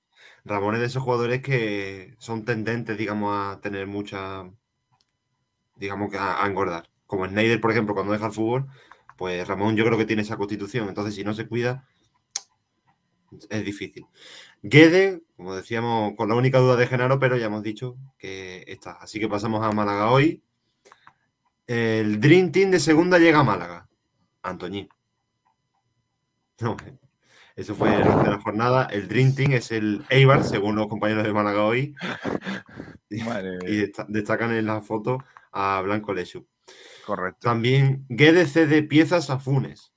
Ramón 0.45 0.75
es 0.75 0.81
de 0.81 0.87
esos 0.87 1.03
jugadores 1.03 1.41
que 1.41 2.15
son 2.17 2.45
tendentes, 2.45 2.97
digamos, 2.97 3.33
a 3.35 3.59
tener 3.61 3.87
mucha. 3.87 4.49
digamos 5.75 6.11
que 6.11 6.17
a, 6.17 6.43
a 6.43 6.47
engordar. 6.47 6.89
Como 7.05 7.27
Snyder, 7.27 7.59
por 7.59 7.71
ejemplo, 7.71 7.93
cuando 7.93 8.13
deja 8.13 8.27
el 8.27 8.31
fútbol, 8.31 8.67
pues 9.17 9.47
Ramón 9.47 9.75
yo 9.75 9.83
creo 9.85 9.97
que 9.97 10.05
tiene 10.05 10.21
esa 10.21 10.37
constitución. 10.37 10.87
Entonces, 10.87 11.13
si 11.15 11.23
no 11.23 11.33
se 11.33 11.47
cuida, 11.47 11.87
es 13.49 13.65
difícil. 13.65 14.05
Guede, 14.61 15.21
como 15.35 15.55
decíamos, 15.55 16.13
con 16.15 16.29
la 16.29 16.35
única 16.35 16.59
duda 16.59 16.75
de 16.75 16.87
Genaro, 16.87 17.19
pero 17.19 17.37
ya 17.37 17.47
hemos 17.47 17.63
dicho 17.63 17.97
que 18.17 18.63
está. 18.67 18.93
Así 18.93 19.19
que 19.19 19.27
pasamos 19.27 19.63
a 19.65 19.71
Málaga 19.71 20.11
hoy. 20.11 20.41
El 21.73 22.19
Dream 22.19 22.51
Team 22.51 22.69
de 22.69 22.81
segunda 22.81 23.17
llega 23.17 23.39
a 23.39 23.43
Málaga. 23.45 23.87
Antoñín. 24.41 24.89
No, 26.59 26.75
eso 27.55 27.75
fue 27.75 27.95
el 27.95 28.03
de 28.03 28.29
la 28.29 28.41
jornada. 28.41 28.87
El 28.91 29.07
Dream 29.07 29.33
Team 29.33 29.53
es 29.53 29.71
el 29.71 30.03
Eibar, 30.09 30.43
según 30.43 30.75
los 30.75 30.87
compañeros 30.87 31.23
de 31.23 31.31
Málaga 31.31 31.63
hoy. 31.63 31.95
Madre 33.25 33.57
Y 33.69 33.89
destacan 34.09 34.51
en 34.51 34.65
la 34.65 34.81
foto 34.81 35.23
a 35.53 35.79
Blanco 35.79 36.13
Lechu. 36.13 36.45
correcto. 37.05 37.39
También 37.39 38.05
Guede 38.09 38.47
cede 38.47 38.83
piezas 38.83 39.29
a 39.29 39.39
Funes. 39.39 39.93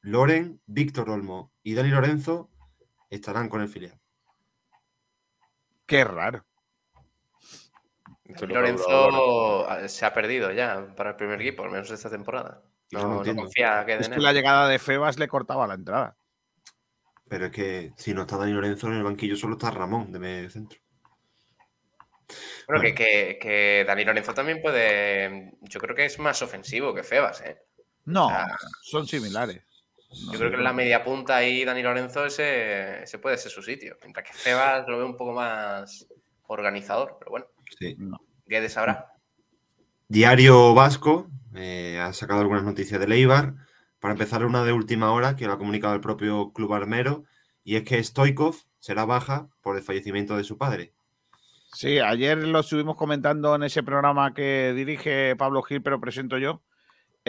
Loren, 0.00 0.62
Víctor 0.64 1.10
Olmo 1.10 1.52
y 1.62 1.74
Dani 1.74 1.90
Lorenzo 1.90 2.48
estarán 3.10 3.50
con 3.50 3.60
el 3.60 3.68
filial. 3.68 4.00
Qué 5.84 6.02
raro. 6.02 6.46
Esto 6.48 6.48
es 6.48 7.58
lo 7.58 7.60
que 7.60 7.66
ha 7.66 7.76
durado 7.76 8.16
ahora. 8.16 8.17
Lorenzo 8.28 9.68
ah, 9.68 9.88
se 9.88 10.04
ha 10.04 10.12
perdido 10.12 10.52
ya 10.52 10.86
para 10.96 11.10
el 11.10 11.16
primer 11.16 11.40
equipo, 11.40 11.64
al 11.64 11.70
menos 11.70 11.90
esta 11.90 12.10
temporada. 12.10 12.62
Yo 12.90 12.98
no 12.98 13.04
No, 13.08 13.08
no 13.14 13.16
entiendo. 13.18 13.42
confía 13.42 13.84
que 13.86 13.94
Es 13.94 14.08
que 14.08 14.20
la 14.20 14.32
llegada 14.32 14.68
de 14.68 14.78
Febas 14.78 15.18
le 15.18 15.28
cortaba 15.28 15.66
la 15.66 15.74
entrada. 15.74 16.16
Pero 17.28 17.46
es 17.46 17.52
que 17.52 17.92
si 17.96 18.14
no 18.14 18.22
está 18.22 18.36
Dani 18.38 18.52
Lorenzo 18.52 18.86
en 18.88 18.94
el 18.94 19.02
banquillo, 19.02 19.36
solo 19.36 19.54
está 19.54 19.70
Ramón 19.70 20.12
de 20.12 20.18
medio 20.18 20.50
centro. 20.50 20.78
Bueno, 22.66 22.82
que, 22.82 22.88
Bueno. 22.88 22.94
que, 22.96 23.38
que 23.40 23.84
Dani 23.86 24.04
Lorenzo 24.04 24.34
también 24.34 24.60
puede. 24.60 25.52
Yo 25.62 25.80
creo 25.80 25.94
que 25.94 26.04
es 26.04 26.18
más 26.18 26.40
ofensivo 26.42 26.94
que 26.94 27.02
Febas, 27.02 27.40
¿eh? 27.42 27.58
No, 28.04 28.30
son 28.82 29.06
similares. 29.06 29.62
No, 30.10 30.32
Yo 30.32 30.38
creo 30.38 30.50
que 30.50 30.56
en 30.56 30.64
la 30.64 30.72
media 30.72 31.04
punta 31.04 31.36
ahí 31.36 31.64
Dani 31.64 31.82
Lorenzo 31.82 32.24
ese, 32.24 33.02
ese 33.02 33.18
puede 33.18 33.36
ser 33.36 33.52
su 33.52 33.62
sitio. 33.62 33.98
Mientras 34.02 34.26
que 34.26 34.32
Febas 34.34 34.86
lo 34.88 34.96
veo 34.98 35.06
un 35.06 35.16
poco 35.16 35.32
más 35.32 36.06
organizador, 36.46 37.16
pero 37.18 37.30
bueno, 37.30 37.46
Sí. 37.78 37.96
no. 37.98 38.20
Guedes 38.46 38.72
sabrá. 38.72 39.12
Diario 40.08 40.74
Vasco 40.74 41.28
eh, 41.54 42.00
ha 42.00 42.12
sacado 42.12 42.40
algunas 42.40 42.64
noticias 42.64 43.00
de 43.00 43.06
Leibar. 43.06 43.54
Para 43.98 44.12
empezar, 44.12 44.44
una 44.44 44.64
de 44.64 44.72
última 44.72 45.12
hora 45.12 45.36
que 45.36 45.46
lo 45.46 45.52
ha 45.52 45.58
comunicado 45.58 45.94
el 45.94 46.00
propio 46.00 46.52
club 46.52 46.72
armero, 46.72 47.24
y 47.64 47.76
es 47.76 47.82
que 47.82 48.02
Stoikov 48.02 48.56
será 48.78 49.04
baja 49.04 49.48
por 49.60 49.76
el 49.76 49.82
fallecimiento 49.82 50.36
de 50.36 50.44
su 50.44 50.56
padre. 50.56 50.94
Sí, 51.74 51.98
ayer 51.98 52.38
lo 52.38 52.60
estuvimos 52.60 52.96
comentando 52.96 53.54
en 53.54 53.64
ese 53.64 53.82
programa 53.82 54.32
que 54.32 54.72
dirige 54.74 55.36
Pablo 55.36 55.62
Gil, 55.62 55.82
pero 55.82 56.00
presento 56.00 56.38
yo, 56.38 56.62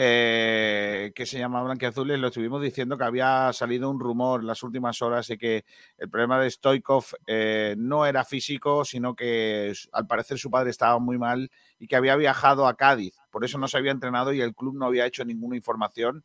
eh, 0.01 1.11
que 1.13 1.25
se 1.25 1.37
llama 1.37 1.61
Blanquiazules. 1.61 2.17
Lo 2.17 2.27
estuvimos 2.27 2.61
diciendo 2.61 2.97
que 2.97 3.03
había 3.03 3.51
salido 3.51 3.89
un 3.89 3.99
rumor 3.99 4.39
en 4.39 4.47
las 4.47 4.63
últimas 4.63 5.01
horas 5.01 5.27
de 5.27 5.37
que 5.37 5.65
el 5.97 6.09
problema 6.09 6.39
de 6.39 6.49
Stoikov 6.49 7.03
eh, 7.27 7.75
no 7.77 8.05
era 8.05 8.23
físico, 8.23 8.85
sino 8.85 9.13
que 9.13 9.73
al 9.91 10.07
parecer 10.07 10.37
su 10.39 10.49
padre 10.49 10.69
estaba 10.69 10.99
muy 10.99 11.17
mal 11.17 11.51
y 11.79 11.87
que 11.87 11.97
había 11.97 12.15
viajado 12.15 12.65
a 12.65 12.75
Cádiz. 12.77 13.17
Por 13.29 13.43
eso 13.43 13.57
no 13.57 13.67
se 13.67 13.77
había 13.77 13.91
entrenado 13.91 14.31
y 14.31 14.39
el 14.39 14.55
club 14.55 14.75
no 14.77 14.85
había 14.85 15.05
hecho 15.05 15.25
ninguna 15.25 15.57
información. 15.57 16.23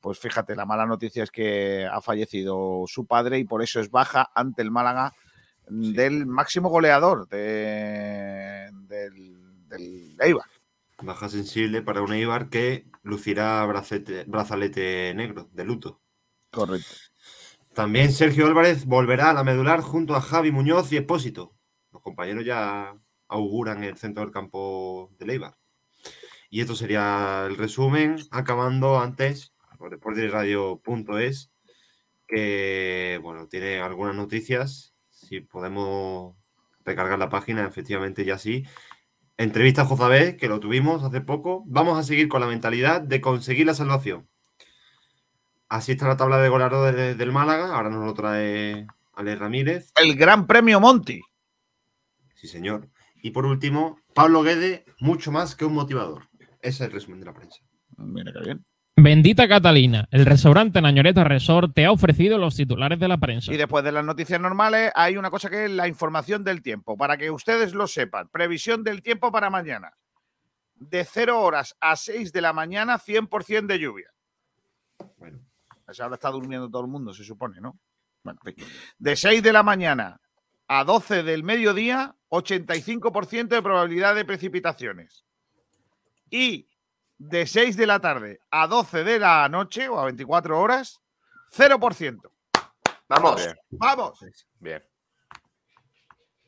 Pues 0.00 0.20
fíjate, 0.20 0.54
la 0.54 0.64
mala 0.64 0.86
noticia 0.86 1.24
es 1.24 1.32
que 1.32 1.84
ha 1.90 2.00
fallecido 2.00 2.84
su 2.86 3.04
padre 3.04 3.40
y 3.40 3.44
por 3.44 3.62
eso 3.64 3.80
es 3.80 3.90
baja 3.90 4.30
ante 4.32 4.62
el 4.62 4.70
Málaga 4.70 5.12
del 5.66 6.24
máximo 6.24 6.68
goleador 6.68 7.28
de- 7.28 8.70
del, 8.86 9.66
del 9.68 10.16
Eibar. 10.20 10.46
Baja 11.00 11.28
sensible 11.28 11.82
para 11.82 12.02
un 12.02 12.12
Eibar 12.12 12.48
que 12.48 12.86
lucirá 13.08 13.64
bracete- 13.66 14.24
brazalete 14.26 15.12
negro 15.14 15.48
de 15.52 15.64
luto. 15.64 16.00
Correcto. 16.50 16.94
También 17.74 18.12
Sergio 18.12 18.46
Álvarez 18.46 18.84
volverá 18.86 19.30
a 19.30 19.34
la 19.34 19.44
medular 19.44 19.80
junto 19.80 20.14
a 20.14 20.20
Javi 20.20 20.50
Muñoz 20.50 20.92
y 20.92 20.96
Expósito. 20.96 21.56
Los 21.92 22.02
compañeros 22.02 22.44
ya 22.44 22.94
auguran 23.28 23.84
el 23.84 23.96
centro 23.96 24.22
del 24.22 24.32
campo 24.32 25.10
de 25.18 25.32
Eibar. 25.32 25.56
Y 26.50 26.60
esto 26.60 26.74
sería 26.74 27.44
el 27.46 27.56
resumen, 27.56 28.16
acabando 28.30 28.98
antes 28.98 29.52
por 29.78 29.90
deportesradio.es, 29.90 31.52
que 32.26 33.20
bueno, 33.22 33.46
tiene 33.48 33.80
algunas 33.80 34.16
noticias. 34.16 34.94
Si 35.10 35.40
podemos 35.40 36.36
recargar 36.84 37.18
la 37.18 37.28
página, 37.28 37.66
efectivamente 37.66 38.24
ya 38.24 38.38
sí. 38.38 38.64
Entrevista 39.38 39.82
a 39.82 39.84
Jozabé, 39.84 40.36
que 40.36 40.48
lo 40.48 40.58
tuvimos 40.60 41.02
hace 41.04 41.20
poco. 41.20 41.62
Vamos 41.66 41.96
a 41.98 42.02
seguir 42.02 42.28
con 42.28 42.40
la 42.40 42.46
mentalidad 42.48 43.00
de 43.00 43.20
conseguir 43.20 43.66
la 43.66 43.74
salvación. 43.74 44.28
Así 45.68 45.92
está 45.92 46.08
la 46.08 46.16
tabla 46.16 46.38
de 46.38 46.48
goleadores 46.48 46.96
de- 46.96 47.14
del 47.14 47.30
Málaga. 47.32 47.74
Ahora 47.76 47.88
nos 47.90 48.04
lo 48.04 48.14
trae 48.14 48.86
Ale 49.14 49.36
Ramírez. 49.36 49.92
El 50.00 50.16
Gran 50.16 50.46
Premio 50.46 50.80
Monti. 50.80 51.20
Sí, 52.34 52.48
señor. 52.48 52.88
Y 53.22 53.30
por 53.30 53.46
último, 53.46 54.00
Pablo 54.14 54.42
Guede, 54.42 54.84
mucho 55.00 55.30
más 55.30 55.54
que 55.54 55.64
un 55.64 55.74
motivador. 55.74 56.28
Ese 56.60 56.68
es 56.70 56.80
el 56.82 56.92
resumen 56.92 57.20
de 57.20 57.26
la 57.26 57.34
prensa. 57.34 57.60
Mira 57.96 58.32
qué 58.32 58.40
bien. 58.40 58.64
Bendita 59.00 59.46
Catalina, 59.46 60.08
el 60.10 60.26
restaurante 60.26 60.82
Nañoreta 60.82 61.22
Resort 61.22 61.72
te 61.72 61.86
ha 61.86 61.92
ofrecido 61.92 62.36
los 62.36 62.56
titulares 62.56 62.98
de 62.98 63.06
la 63.06 63.16
prensa. 63.16 63.54
Y 63.54 63.56
después 63.56 63.84
de 63.84 63.92
las 63.92 64.04
noticias 64.04 64.40
normales, 64.40 64.90
hay 64.92 65.16
una 65.16 65.30
cosa 65.30 65.48
que 65.48 65.66
es 65.66 65.70
la 65.70 65.86
información 65.86 66.42
del 66.42 66.62
tiempo, 66.62 66.96
para 66.96 67.16
que 67.16 67.30
ustedes 67.30 67.74
lo 67.74 67.86
sepan. 67.86 68.28
Previsión 68.28 68.82
del 68.82 69.00
tiempo 69.00 69.30
para 69.30 69.50
mañana. 69.50 69.92
De 70.74 71.04
0 71.04 71.40
horas 71.40 71.76
a 71.78 71.94
6 71.94 72.32
de 72.32 72.40
la 72.40 72.52
mañana, 72.52 72.98
100% 72.98 73.66
de 73.66 73.78
lluvia. 73.78 74.10
Bueno. 75.16 75.38
A 75.86 75.92
esa 75.92 76.06
hora 76.06 76.16
está 76.16 76.30
durmiendo 76.30 76.68
todo 76.68 76.82
el 76.82 76.88
mundo, 76.88 77.14
se 77.14 77.22
supone, 77.22 77.60
¿no? 77.60 77.78
De 78.98 79.14
6 79.14 79.44
de 79.44 79.52
la 79.52 79.62
mañana 79.62 80.20
a 80.66 80.82
12 80.82 81.22
del 81.22 81.44
mediodía, 81.44 82.16
85% 82.30 83.46
de 83.46 83.62
probabilidad 83.62 84.16
de 84.16 84.24
precipitaciones. 84.24 85.24
Y 86.30 86.68
de 87.18 87.46
6 87.46 87.76
de 87.76 87.86
la 87.86 88.00
tarde 88.00 88.40
a 88.50 88.66
12 88.66 89.04
de 89.04 89.18
la 89.18 89.48
noche 89.48 89.88
o 89.88 89.98
a 89.98 90.04
24 90.06 90.58
horas, 90.58 91.00
0%. 91.56 92.30
Vamos. 93.08 93.36
Bien, 93.36 93.56
Vamos. 93.70 94.24
bien. 94.60 94.82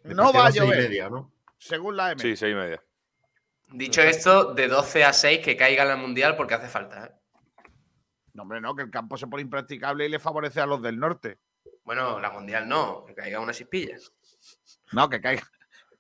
No 0.05 0.33
va 0.33 0.47
a 0.47 0.53
Seis 0.53 0.57
y 0.57 0.67
llover, 0.67 0.79
media, 0.89 1.11
¿no? 1.11 1.33
según 1.59 1.97
la 1.97 2.13
M. 2.13 2.21
Sí, 2.21 2.37
seis 2.37 2.53
y 2.53 2.55
media. 2.55 2.83
Dicho 3.69 4.01
esto, 4.03 4.55
de 4.55 4.67
12 4.67 5.05
a 5.05 5.13
6 5.13 5.41
que 5.45 5.57
caiga 5.57 5.91
el 5.91 5.99
mundial 5.99 6.37
porque 6.37 6.55
hace 6.55 6.69
falta. 6.69 7.05
¿eh? 7.07 7.13
No, 8.33 8.43
hombre, 8.43 8.61
no, 8.61 8.75
que 8.75 8.83
el 8.83 8.91
campo 8.91 9.17
se 9.17 9.27
pone 9.27 9.43
impracticable 9.43 10.07
y 10.07 10.09
le 10.09 10.19
favorece 10.19 10.61
a 10.61 10.67
los 10.67 10.83
del 10.83 10.99
norte. 10.99 11.39
Bueno, 11.85 12.19
la 12.19 12.31
mundial 12.31 12.69
no, 12.69 13.05
que 13.05 13.15
caiga 13.15 13.41
una 13.41 13.53
chispilla. 13.53 13.97
No, 14.93 15.09
que 15.09 15.21
caiga. 15.21 15.43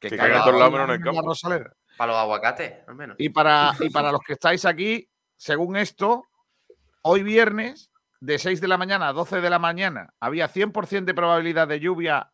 Que, 0.00 0.08
Que 0.08 0.16
caiga 0.16 0.22
caiga 0.22 0.38
en 0.38 0.44
todos 0.44 0.58
lados 0.58 0.72
menos 0.72 0.88
en 0.88 0.94
el 0.94 1.00
la 1.00 1.04
campo. 1.04 1.34
Para 2.00 2.12
los 2.12 2.20
aguacates, 2.22 2.72
al 2.88 2.94
menos. 2.94 3.16
Y 3.18 3.28
para, 3.28 3.72
y 3.78 3.90
para 3.90 4.10
los 4.10 4.22
que 4.22 4.32
estáis 4.32 4.64
aquí, 4.64 5.06
según 5.36 5.76
esto, 5.76 6.24
hoy 7.02 7.22
viernes, 7.22 7.90
de 8.20 8.38
6 8.38 8.58
de 8.62 8.68
la 8.68 8.78
mañana 8.78 9.08
a 9.08 9.12
12 9.12 9.42
de 9.42 9.50
la 9.50 9.58
mañana, 9.58 10.14
había 10.18 10.48
100% 10.48 11.04
de 11.04 11.12
probabilidad 11.12 11.68
de 11.68 11.78
lluvia, 11.78 12.32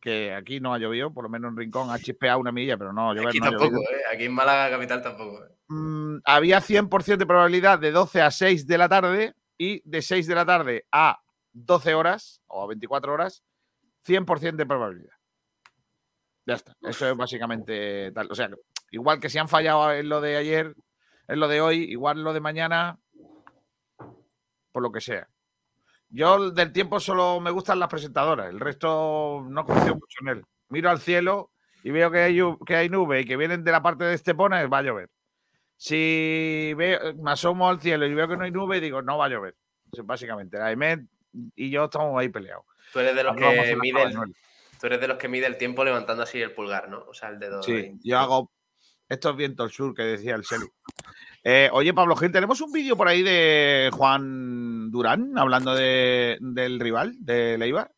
que 0.00 0.32
aquí 0.32 0.58
no 0.60 0.72
ha 0.72 0.78
llovido, 0.78 1.12
por 1.12 1.24
lo 1.24 1.28
menos 1.28 1.50
en 1.50 1.58
Rincón 1.58 1.90
ha 1.90 1.98
chispeado 1.98 2.38
una 2.38 2.50
milla, 2.50 2.78
pero 2.78 2.94
no, 2.94 3.12
llover 3.12 3.28
Aquí 3.28 3.40
no 3.40 3.48
ha 3.48 3.50
tampoco, 3.50 3.72
llovido. 3.72 3.90
¿eh? 3.90 4.02
Aquí 4.10 4.24
en 4.24 4.32
Málaga 4.32 4.70
capital 4.70 5.02
tampoco. 5.02 5.44
¿eh? 5.44 5.48
Mm, 5.68 6.20
había 6.24 6.62
100% 6.62 7.18
de 7.18 7.26
probabilidad 7.26 7.78
de 7.78 7.90
12 7.90 8.22
a 8.22 8.30
6 8.30 8.66
de 8.66 8.78
la 8.78 8.88
tarde 8.88 9.34
y 9.58 9.82
de 9.84 10.00
6 10.00 10.26
de 10.26 10.34
la 10.34 10.46
tarde 10.46 10.86
a 10.92 11.20
12 11.52 11.92
horas 11.92 12.40
o 12.46 12.62
a 12.62 12.66
24 12.68 13.12
horas, 13.12 13.44
100% 14.06 14.56
de 14.56 14.64
probabilidad. 14.64 15.17
Ya 16.48 16.54
está. 16.54 16.74
Eso 16.80 17.06
es 17.06 17.14
básicamente 17.14 18.10
tal. 18.12 18.28
O 18.30 18.34
sea, 18.34 18.48
igual 18.90 19.20
que 19.20 19.28
si 19.28 19.36
han 19.36 19.48
fallado 19.48 19.92
en 19.92 20.08
lo 20.08 20.22
de 20.22 20.38
ayer, 20.38 20.74
en 21.28 21.40
lo 21.40 21.46
de 21.46 21.60
hoy, 21.60 21.82
igual 21.82 22.24
lo 22.24 22.32
de 22.32 22.40
mañana, 22.40 22.98
por 24.72 24.82
lo 24.82 24.90
que 24.90 25.02
sea. 25.02 25.28
Yo 26.08 26.50
del 26.50 26.72
tiempo 26.72 27.00
solo 27.00 27.38
me 27.38 27.50
gustan 27.50 27.78
las 27.78 27.90
presentadoras, 27.90 28.48
el 28.48 28.60
resto 28.60 29.44
no 29.46 29.66
confío 29.66 29.92
mucho 29.92 30.20
en 30.22 30.28
él. 30.28 30.44
Miro 30.70 30.88
al 30.88 31.00
cielo 31.00 31.50
y 31.84 31.90
veo 31.90 32.10
que 32.10 32.20
hay, 32.20 32.40
que 32.64 32.76
hay 32.76 32.88
nubes 32.88 33.22
y 33.22 33.28
que 33.28 33.36
vienen 33.36 33.62
de 33.62 33.70
la 33.70 33.82
parte 33.82 34.04
de 34.04 34.14
Estepona, 34.14 34.66
va 34.68 34.78
a 34.78 34.82
llover. 34.82 35.10
Si 35.76 36.72
veo, 36.78 37.14
me 37.16 37.32
asomo 37.32 37.68
al 37.68 37.78
cielo 37.78 38.06
y 38.06 38.14
veo 38.14 38.26
que 38.26 38.38
no 38.38 38.44
hay 38.44 38.50
nube, 38.50 38.80
digo, 38.80 39.02
no 39.02 39.18
va 39.18 39.26
a 39.26 39.28
llover. 39.28 39.54
Básicamente, 40.02 40.56
la 40.56 40.72
EMET 40.72 41.02
y 41.56 41.68
yo 41.68 41.84
estamos 41.84 42.18
ahí 42.18 42.30
peleados. 42.30 42.64
Tú 42.90 43.00
eres 43.00 43.14
de 43.14 43.22
los 43.22 43.36
que 43.36 43.44
hacer 43.44 43.76
tú 44.78 44.86
eres 44.86 45.00
de 45.00 45.08
los 45.08 45.18
que 45.18 45.28
mide 45.28 45.46
el 45.46 45.56
tiempo 45.58 45.84
levantando 45.84 46.22
así 46.22 46.40
el 46.40 46.52
pulgar, 46.52 46.88
¿no? 46.88 47.04
O 47.08 47.14
sea, 47.14 47.28
el 47.30 47.38
dedo. 47.38 47.62
Sí, 47.62 47.72
ahí. 47.72 47.92
yo 48.02 48.18
hago 48.18 48.52
estos 49.08 49.36
vientos 49.36 49.64
al 49.64 49.70
sur 49.72 49.94
que 49.94 50.02
decía 50.02 50.34
el 50.34 50.44
Celu. 50.44 50.70
Eh, 51.44 51.70
oye, 51.72 51.94
Pablo 51.94 52.16
Gil, 52.16 52.32
tenemos 52.32 52.60
un 52.60 52.72
vídeo 52.72 52.96
por 52.96 53.08
ahí 53.08 53.22
de 53.22 53.90
Juan 53.92 54.90
Durán 54.90 55.36
hablando 55.38 55.74
de- 55.74 56.36
del 56.40 56.78
rival, 56.80 57.14
de 57.20 57.56
Leibar. 57.56 57.90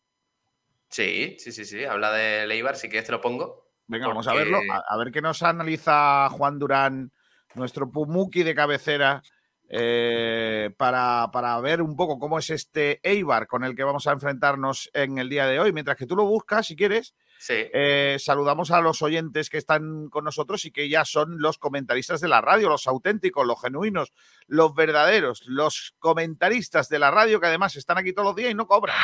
Sí, 0.88 1.37
sí, 1.38 1.53
sí, 1.53 1.64
sí. 1.64 1.85
Habla 1.85 2.12
de 2.12 2.47
Leibar, 2.47 2.77
si 2.77 2.88
quieres 2.88 3.07
te 3.07 3.12
lo 3.12 3.21
pongo. 3.21 3.71
Venga, 3.87 4.07
vamos 4.09 4.29
a 4.29 4.35
verlo. 4.35 4.59
A, 4.73 4.85
a 4.88 4.97
ver 4.99 5.11
qué 5.11 5.21
nos 5.21 5.43
analiza 5.43 6.29
Juan 6.31 6.59
Durán, 6.59 7.11
nuestro 7.55 7.90
Pumuki 7.90 8.43
de 8.43 8.55
cabecera, 8.55 9.23
eh, 9.72 10.70
para, 10.76 11.30
para 11.33 11.59
ver 11.61 11.80
un 11.80 11.94
poco 11.96 12.18
cómo 12.18 12.38
es 12.40 12.50
este 12.50 12.98
Eibar 13.04 13.46
con 13.46 13.62
el 13.62 13.76
que 13.76 13.85
vamos 13.85 14.06
a 14.09 14.12
enfrentarnos 14.12 14.90
en 14.92 15.18
el 15.18 15.28
día 15.28 15.46
de 15.46 15.61
hoy. 15.61 15.72
Mientras 15.72 15.96
que 15.96 16.06
tú 16.06 16.16
lo 16.16 16.24
buscas, 16.24 16.66
si 16.66 16.74
quieres, 16.76 17.14
Sí. 17.38 17.54
eh, 17.72 18.16
saludamos 18.18 18.70
a 18.72 18.80
los 18.80 19.00
oyentes 19.00 19.48
que 19.48 19.59
están 19.59 20.09
con 20.11 20.24
nosotros 20.24 20.64
y 20.64 20.72
que 20.72 20.88
ya 20.88 21.04
son 21.04 21.40
los 21.40 21.56
comentaristas 21.56 22.20
de 22.20 22.28
la 22.28 22.40
radio, 22.40 22.68
los 22.68 22.87
auténticos, 22.88 23.46
los 23.46 23.62
genuinos, 23.62 24.12
los 24.48 24.74
verdaderos, 24.74 25.42
los 25.46 25.94
comentaristas 26.00 26.88
de 26.88 26.98
la 26.98 27.11
radio 27.11 27.40
que 27.40 27.46
además 27.46 27.76
están 27.76 27.96
aquí 27.96 28.12
todos 28.12 28.26
los 28.26 28.37
días 28.37 28.50
y 28.50 28.54
no 28.54 28.66
cobran. 28.66 28.96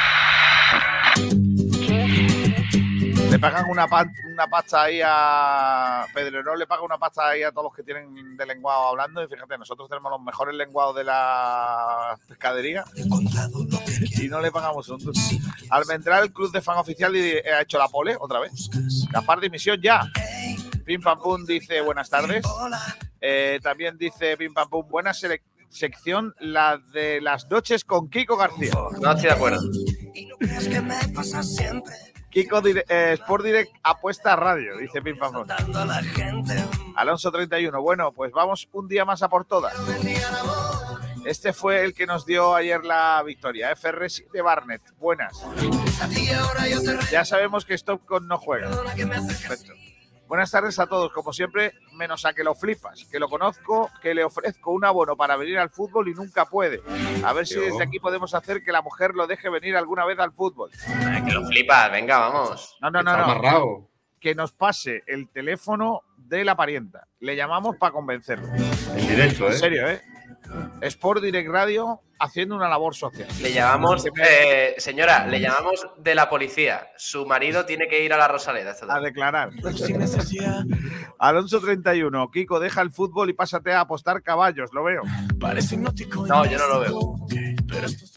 Le 3.31 3.39
pagan 3.41 3.69
una, 3.69 3.87
pa- 3.89 4.07
una 4.33 4.47
pasta 4.47 4.83
ahí 4.85 5.01
a 5.05 6.07
Pedrerol, 6.15 6.59
le 6.59 6.67
paga 6.67 6.83
una 6.83 6.97
pasta 6.97 7.29
ahí 7.29 7.43
a 7.43 7.51
todos 7.51 7.65
los 7.65 7.75
que 7.75 7.83
tienen 7.83 8.37
de 8.37 8.47
lenguado 8.47 8.89
hablando. 8.89 9.23
Y 9.23 9.27
fíjate, 9.29 9.59
nosotros 9.59 9.89
tenemos 9.89 10.11
los 10.11 10.23
mejores 10.23 10.55
lenguados 10.55 10.97
de 10.97 11.05
la 11.05 12.17
pescadería 12.29 12.85
y 14.23 14.29
no 14.29 14.41
le 14.41 14.51
pagamos 14.51 14.89
un 14.89 14.99
duro. 14.99 15.13
Almendral, 15.71 16.25
el 16.25 16.33
club 16.33 16.53
de 16.53 16.63
fan 16.63 16.79
oficial, 16.79 17.15
y 17.17 17.33
ha 17.39 17.61
hecho 17.63 17.79
la 17.79 17.89
pole 17.89 18.17
otra 18.19 18.39
vez. 18.41 18.71
Gaspar 19.11 19.41
dimisión 19.41 19.81
ya. 19.83 20.03
Pim 20.85 21.03
Pam 21.03 21.19
Pum 21.21 21.45
dice 21.45 21.81
buenas 21.81 22.09
tardes. 22.09 22.45
Eh, 23.21 23.59
también 23.63 23.99
dice 23.99 24.37
Pim 24.37 24.55
Pam 24.55 24.69
Pum, 24.71 24.87
buena 24.89 25.11
sele- 25.13 25.43
sección, 25.69 26.33
la 26.39 26.79
de 26.93 27.21
las 27.21 27.51
noches 27.51 27.85
con 27.85 28.09
Kiko 28.09 28.37
García. 28.37 28.73
No 29.01 29.11
estoy 29.11 29.25
de 29.25 29.33
acuerdo. 29.33 29.61
Kiko 32.37 32.61
eh, 32.67 33.15
Sport 33.15 33.45
Direct 33.45 33.73
apuesta 33.83 34.35
a 34.35 34.37
radio, 34.37 34.77
dice 34.77 35.01
Pim 35.01 35.17
Pam. 35.17 35.47
Alonso 36.95 37.33
31, 37.33 37.81
bueno, 37.81 38.13
pues 38.13 38.31
vamos 38.31 38.69
un 38.73 38.89
día 38.89 39.07
más 39.07 39.23
a 39.23 39.31
por 39.31 39.47
todas. 39.47 39.75
Este 41.25 41.55
fue 41.55 41.83
el 41.83 41.95
que 41.95 42.05
nos 42.05 42.27
dio 42.27 42.55
ayer 42.55 42.85
la 42.85 43.23
victoria, 43.25 43.75
FR7 43.75 44.45
Barnett. 44.45 44.83
Buenas. 44.99 45.47
Ya 47.11 47.25
sabemos 47.25 47.65
que 47.65 47.79
Stopcon 47.79 48.29
no 48.29 48.37
juega. 48.37 48.69
Perfecto. 48.69 49.73
Buenas 50.29 50.51
tardes 50.51 50.79
a 50.81 50.87
todos, 50.87 51.13
como 51.13 51.33
siempre, 51.33 51.73
menos 51.93 52.25
a 52.25 52.33
que 52.33 52.43
lo 52.43 52.55
flipas, 52.55 53.05
que 53.11 53.21
lo 53.21 53.29
conozco, 53.29 53.91
que 54.03 54.13
le 54.13 54.25
ofrezco 54.25 54.73
un 54.73 54.85
abono 54.85 55.17
para 55.17 55.37
venir 55.37 55.59
al 55.59 55.71
fútbol 55.71 56.09
y 56.09 56.15
nunca 56.15 56.47
puede. 56.47 56.83
A 57.25 57.33
ver 57.33 57.47
si 57.47 57.61
desde 57.61 57.83
aquí 57.85 58.01
podemos 58.01 58.35
hacer 58.35 58.65
que 58.65 58.73
la 58.73 58.83
mujer 58.83 59.15
lo 59.15 59.29
deje 59.29 59.49
venir 59.49 59.77
alguna 59.77 60.05
vez 60.05 60.19
al 60.19 60.33
fútbol. 60.33 60.71
Que 61.25 61.33
lo 61.33 61.47
flipas, 61.47 61.93
venga, 61.93 62.19
vamos. 62.19 62.77
No, 62.81 62.91
no, 62.91 63.03
no, 63.03 63.17
no. 63.41 63.89
Que 64.19 64.35
nos 64.35 64.51
pase 64.51 65.05
el 65.07 65.29
teléfono 65.29 66.03
de 66.17 66.45
la 66.45 66.57
parienta. 66.57 67.07
Le 67.21 67.37
llamamos 67.37 67.77
para 67.77 67.93
convencerlo. 67.93 68.49
En 68.97 69.09
directo, 69.09 69.47
En 69.47 69.53
¿eh? 69.53 69.57
serio, 69.57 69.89
¿eh? 69.89 70.03
Sport 70.81 71.23
Direct 71.23 71.49
Radio 71.51 72.01
haciendo 72.19 72.57
una 72.57 72.69
labor 72.69 72.95
social. 72.95 73.29
Le 73.41 73.53
llamamos, 73.53 74.05
eh, 74.07 74.75
señora, 74.79 75.27
le 75.27 75.41
llamamos 75.41 75.87
de 75.99 76.15
la 76.15 76.29
policía. 76.29 76.89
Su 76.97 77.27
marido 77.27 77.67
tiene 77.67 77.89
que 77.89 78.05
ir 78.05 78.13
a 78.13 78.17
la 78.17 78.29
Rosaleda. 78.29 78.73
esta 78.73 78.95
A 78.95 79.01
declarar. 79.01 79.51
Alonso 81.19 81.61
31. 81.61 82.31
Kiko, 82.31 82.61
deja 82.61 82.81
el 82.83 82.91
fútbol 82.91 83.31
y 83.31 83.33
pásate 83.35 83.73
a 83.73 83.81
apostar 83.81 84.23
caballos. 84.23 84.71
Lo 84.73 84.85
veo. 84.85 85.03
No, 86.29 86.45
yo 86.47 86.59
no 86.59 86.69
lo 86.69 86.81
veo. 86.81 87.17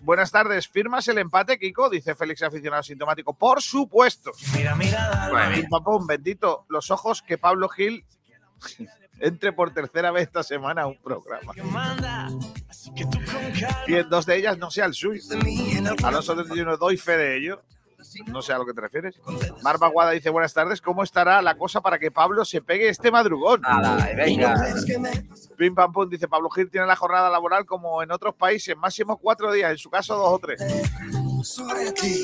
Buenas 0.04 0.32
tardes. 0.32 0.68
¿Firmas 0.68 1.08
el 1.08 1.18
empate, 1.18 1.58
Kiko? 1.58 1.90
Dice 1.90 2.16
Félix, 2.16 2.42
aficionado 2.44 2.84
sintomático. 2.84 3.34
Por 3.34 3.62
supuesto. 3.62 4.32
Madre 4.54 4.76
mía. 4.76 5.58
Y 5.58 5.68
papón, 5.68 6.08
bendito 6.08 6.66
los 6.70 6.92
ojos 6.92 7.22
que 7.22 7.38
Pablo 7.38 7.68
Gil 7.70 8.06
entre 9.20 9.54
por 9.54 9.72
tercera 9.74 10.12
vez 10.12 10.24
esta 10.24 10.44
semana 10.44 10.84
a 10.84 10.88
un 10.88 10.98
programa. 10.98 11.54
Y 13.88 13.96
en 13.96 14.10
dos 14.10 14.26
de 14.26 14.38
ellas 14.38 14.58
no 14.58 14.72
sea 14.72 14.86
el 14.86 14.94
suyo. 14.94 15.22
Alonso 16.04 16.36
31, 16.36 16.78
doy 16.78 16.98
fe 16.98 17.18
de 17.18 17.38
ello. 17.38 17.62
No 18.28 18.42
sé 18.42 18.54
a 18.54 18.58
lo 18.58 18.66
que 18.66 18.74
te 18.74 18.80
refieres. 18.82 19.20
Marva 19.62 19.90
Guada 19.90 20.12
dice, 20.12 20.30
buenas 20.30 20.54
tardes, 20.54 20.80
¿cómo 20.80 21.04
estará 21.04 21.42
la 21.42 21.58
cosa 21.58 21.82
para 21.82 22.00
que 22.00 22.12
Pablo 22.12 22.46
se 22.46 22.62
pegue 22.62 22.88
este 22.88 23.12
madrugón? 23.12 23.62
Ala, 23.66 24.10
venga. 24.16 24.56
Pim 25.58 25.76
Pam 25.76 25.92
Pum 25.92 26.10
dice, 26.10 26.28
Pablo 26.28 26.50
Gil 26.50 26.70
tiene 26.72 26.88
la 26.88 26.96
jornada 26.96 27.30
laboral 27.30 27.66
como 27.66 28.02
en 28.02 28.12
otros 28.12 28.36
países, 28.36 28.76
máximo 28.78 29.18
cuatro 29.18 29.52
días, 29.52 29.72
en 29.72 29.78
su 29.78 29.90
caso 29.90 30.16
dos 30.16 30.30
o 30.30 30.40
tres. 30.40 30.62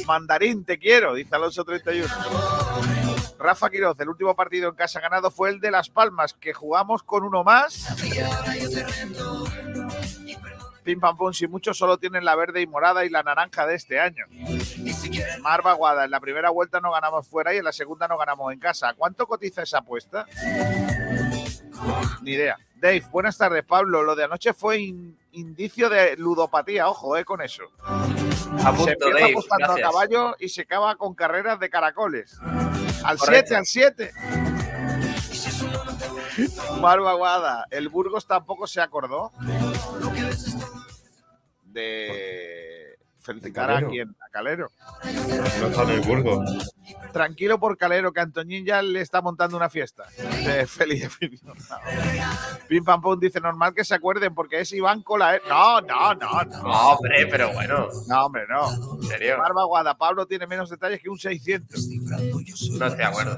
Mandarín, 0.07 0.63
te 0.63 0.79
quiero, 0.79 1.13
dice 1.13 1.35
Alonso 1.35 1.65
31. 1.65 2.07
Rafa 3.37 3.69
Quiroz, 3.69 3.99
el 3.99 4.09
último 4.09 4.35
partido 4.35 4.69
en 4.69 4.75
casa 4.75 4.99
ganado 4.99 5.29
fue 5.29 5.49
el 5.49 5.59
de 5.59 5.71
Las 5.71 5.89
Palmas, 5.89 6.33
que 6.33 6.53
jugamos 6.53 7.03
con 7.03 7.23
uno 7.23 7.43
más. 7.43 7.87
Pim 10.83 10.99
Pam 10.99 11.17
Pum, 11.17 11.33
si 11.33 11.47
muchos 11.47 11.77
solo 11.77 11.97
tienen 11.97 12.23
la 12.25 12.35
verde 12.35 12.61
y 12.61 12.67
morada 12.67 13.05
y 13.05 13.09
la 13.09 13.23
naranja 13.23 13.65
de 13.65 13.75
este 13.75 13.99
año. 13.99 14.25
Marva 15.41 15.73
Guada, 15.73 16.05
en 16.05 16.11
la 16.11 16.19
primera 16.19 16.49
vuelta 16.51 16.79
no 16.79 16.91
ganamos 16.91 17.27
fuera 17.27 17.53
y 17.53 17.57
en 17.57 17.63
la 17.63 17.71
segunda 17.71 18.07
no 18.07 18.17
ganamos 18.17 18.53
en 18.53 18.59
casa. 18.59 18.93
¿Cuánto 18.95 19.25
cotiza 19.27 19.63
esa 19.63 19.79
apuesta? 19.79 20.25
Ni 22.21 22.31
idea. 22.33 22.57
Dave, 22.75 23.03
buenas 23.11 23.37
tardes, 23.37 23.63
Pablo. 23.65 24.03
Lo 24.03 24.15
de 24.15 24.25
anoche 24.25 24.53
fue 24.53 24.77
in- 24.79 25.17
indicio 25.31 25.89
de 25.89 26.15
ludopatía, 26.17 26.87
ojo, 26.87 27.17
eh, 27.17 27.25
con 27.25 27.41
eso. 27.41 27.63
A 27.83 28.05
se 28.71 28.77
punto, 28.77 28.91
empieza 28.91 29.09
Dave. 29.19 29.31
apostando 29.31 29.71
a 29.73 29.79
caballo 29.79 30.35
y 30.39 30.49
se 30.49 30.61
acaba 30.61 30.95
con 30.95 31.15
carreras 31.15 31.59
de 31.59 31.69
caracoles. 31.69 32.37
Al 33.05 33.17
Correcto. 33.17 33.55
7, 33.55 33.55
al 33.55 33.65
7. 33.65 34.11
Marva 36.81 37.13
Guada, 37.13 37.65
el 37.69 37.87
Burgos 37.89 38.27
tampoco 38.27 38.67
se 38.67 38.81
acordó 38.81 39.31
de 41.63 42.84
felicitar 43.25 43.69
a 43.69 43.73
Calero. 43.73 43.89
quien, 43.89 44.15
a 44.21 44.29
Calero. 44.29 44.71
No 45.03 45.67
está 45.67 45.83
en 45.83 45.89
el 45.89 46.01
Burgo. 46.01 46.43
Tranquilo 47.11 47.59
por 47.59 47.77
Calero, 47.77 48.13
que 48.13 48.19
Antoñín 48.19 48.65
ya 48.65 48.81
le 48.81 49.01
está 49.01 49.21
montando 49.21 49.57
una 49.57 49.69
fiesta. 49.69 50.05
De 50.45 50.67
feliz 50.67 51.09
Pim 52.67 52.83
Pam 52.83 53.01
Pum 53.01 53.19
dice, 53.19 53.39
normal 53.39 53.73
que 53.73 53.83
se 53.83 53.95
acuerden 53.95 54.33
porque 54.33 54.61
es 54.61 54.71
Iván 54.73 55.01
Cola. 55.01 55.39
No, 55.47 55.81
no, 55.81 56.13
no, 56.13 56.43
no. 56.43 56.63
No, 56.63 56.89
hombre, 56.91 57.27
pero 57.27 57.51
bueno. 57.53 57.89
No, 58.07 58.25
hombre, 58.25 58.43
no. 58.47 58.95
En 58.95 59.03
serio. 59.03 59.37
Barba 59.37 59.65
Guada, 59.65 59.97
Pablo 59.97 60.25
tiene 60.25 60.47
menos 60.47 60.69
detalles 60.69 61.01
que 61.01 61.09
un 61.09 61.19
600. 61.19 61.87
No 61.87 62.85
estoy 62.85 62.97
de 62.97 63.03
acuerdo. 63.03 63.37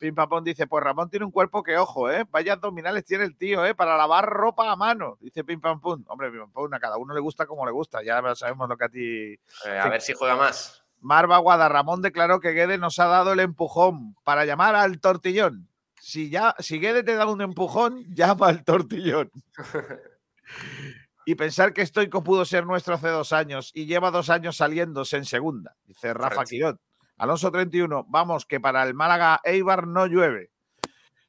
Pim 0.00 0.14
Pam 0.14 0.30
Pum 0.30 0.42
dice, 0.42 0.66
pues 0.66 0.82
Ramón 0.82 1.10
tiene 1.10 1.26
un 1.26 1.30
cuerpo 1.30 1.62
que, 1.62 1.76
ojo, 1.76 2.10
¿eh? 2.10 2.26
Vaya 2.30 2.54
abdominales 2.54 3.04
tiene 3.04 3.24
el 3.24 3.36
tío, 3.36 3.66
¿eh? 3.66 3.74
Para 3.74 3.98
lavar 3.98 4.24
ropa 4.24 4.72
a 4.72 4.74
mano. 4.74 5.18
Dice 5.20 5.44
Pim 5.44 5.60
Pam 5.60 5.78
Pum. 5.78 6.02
Hombre, 6.08 6.30
Pim 6.30 6.40
Pam 6.40 6.52
Pum, 6.52 6.72
a 6.72 6.80
cada 6.80 6.96
uno 6.96 7.12
le 7.12 7.20
gusta 7.20 7.46
como 7.46 7.66
le 7.66 7.70
gusta. 7.70 8.02
Ya 8.02 8.22
sabemos 8.34 8.66
lo 8.66 8.78
que 8.78 8.84
a 8.86 8.88
ti... 8.88 9.32
Eh, 9.66 9.78
a 9.78 9.90
ver 9.90 10.00
si 10.00 10.14
juega 10.14 10.36
más. 10.36 10.82
Marva 11.00 11.36
Guada, 11.36 11.68
Ramón 11.68 12.00
declaró 12.00 12.40
que 12.40 12.52
Guede 12.52 12.78
nos 12.78 12.98
ha 12.98 13.06
dado 13.06 13.34
el 13.34 13.40
empujón 13.40 14.16
para 14.24 14.46
llamar 14.46 14.74
al 14.74 15.00
tortillón. 15.00 15.68
Si, 16.00 16.30
ya, 16.30 16.54
si 16.60 16.80
Guede 16.80 17.02
te 17.02 17.14
da 17.14 17.26
un 17.26 17.42
empujón, 17.42 18.02
llama 18.14 18.48
al 18.48 18.64
tortillón. 18.64 19.30
y 21.26 21.34
pensar 21.34 21.74
que 21.74 21.84
Stoico 21.84 22.22
pudo 22.22 22.46
ser 22.46 22.64
nuestro 22.64 22.94
hace 22.94 23.08
dos 23.08 23.34
años 23.34 23.70
y 23.74 23.84
lleva 23.84 24.10
dos 24.10 24.30
años 24.30 24.56
saliéndose 24.56 25.18
en 25.18 25.26
segunda, 25.26 25.76
dice 25.84 26.14
Rafa 26.14 26.36
Correcto. 26.36 26.50
Quirot. 26.50 26.80
Alonso 27.20 27.52
31, 27.52 28.06
vamos, 28.08 28.46
que 28.46 28.60
para 28.60 28.82
el 28.82 28.94
Málaga 28.94 29.42
Eibar 29.44 29.86
no 29.86 30.06
llueve. 30.06 30.50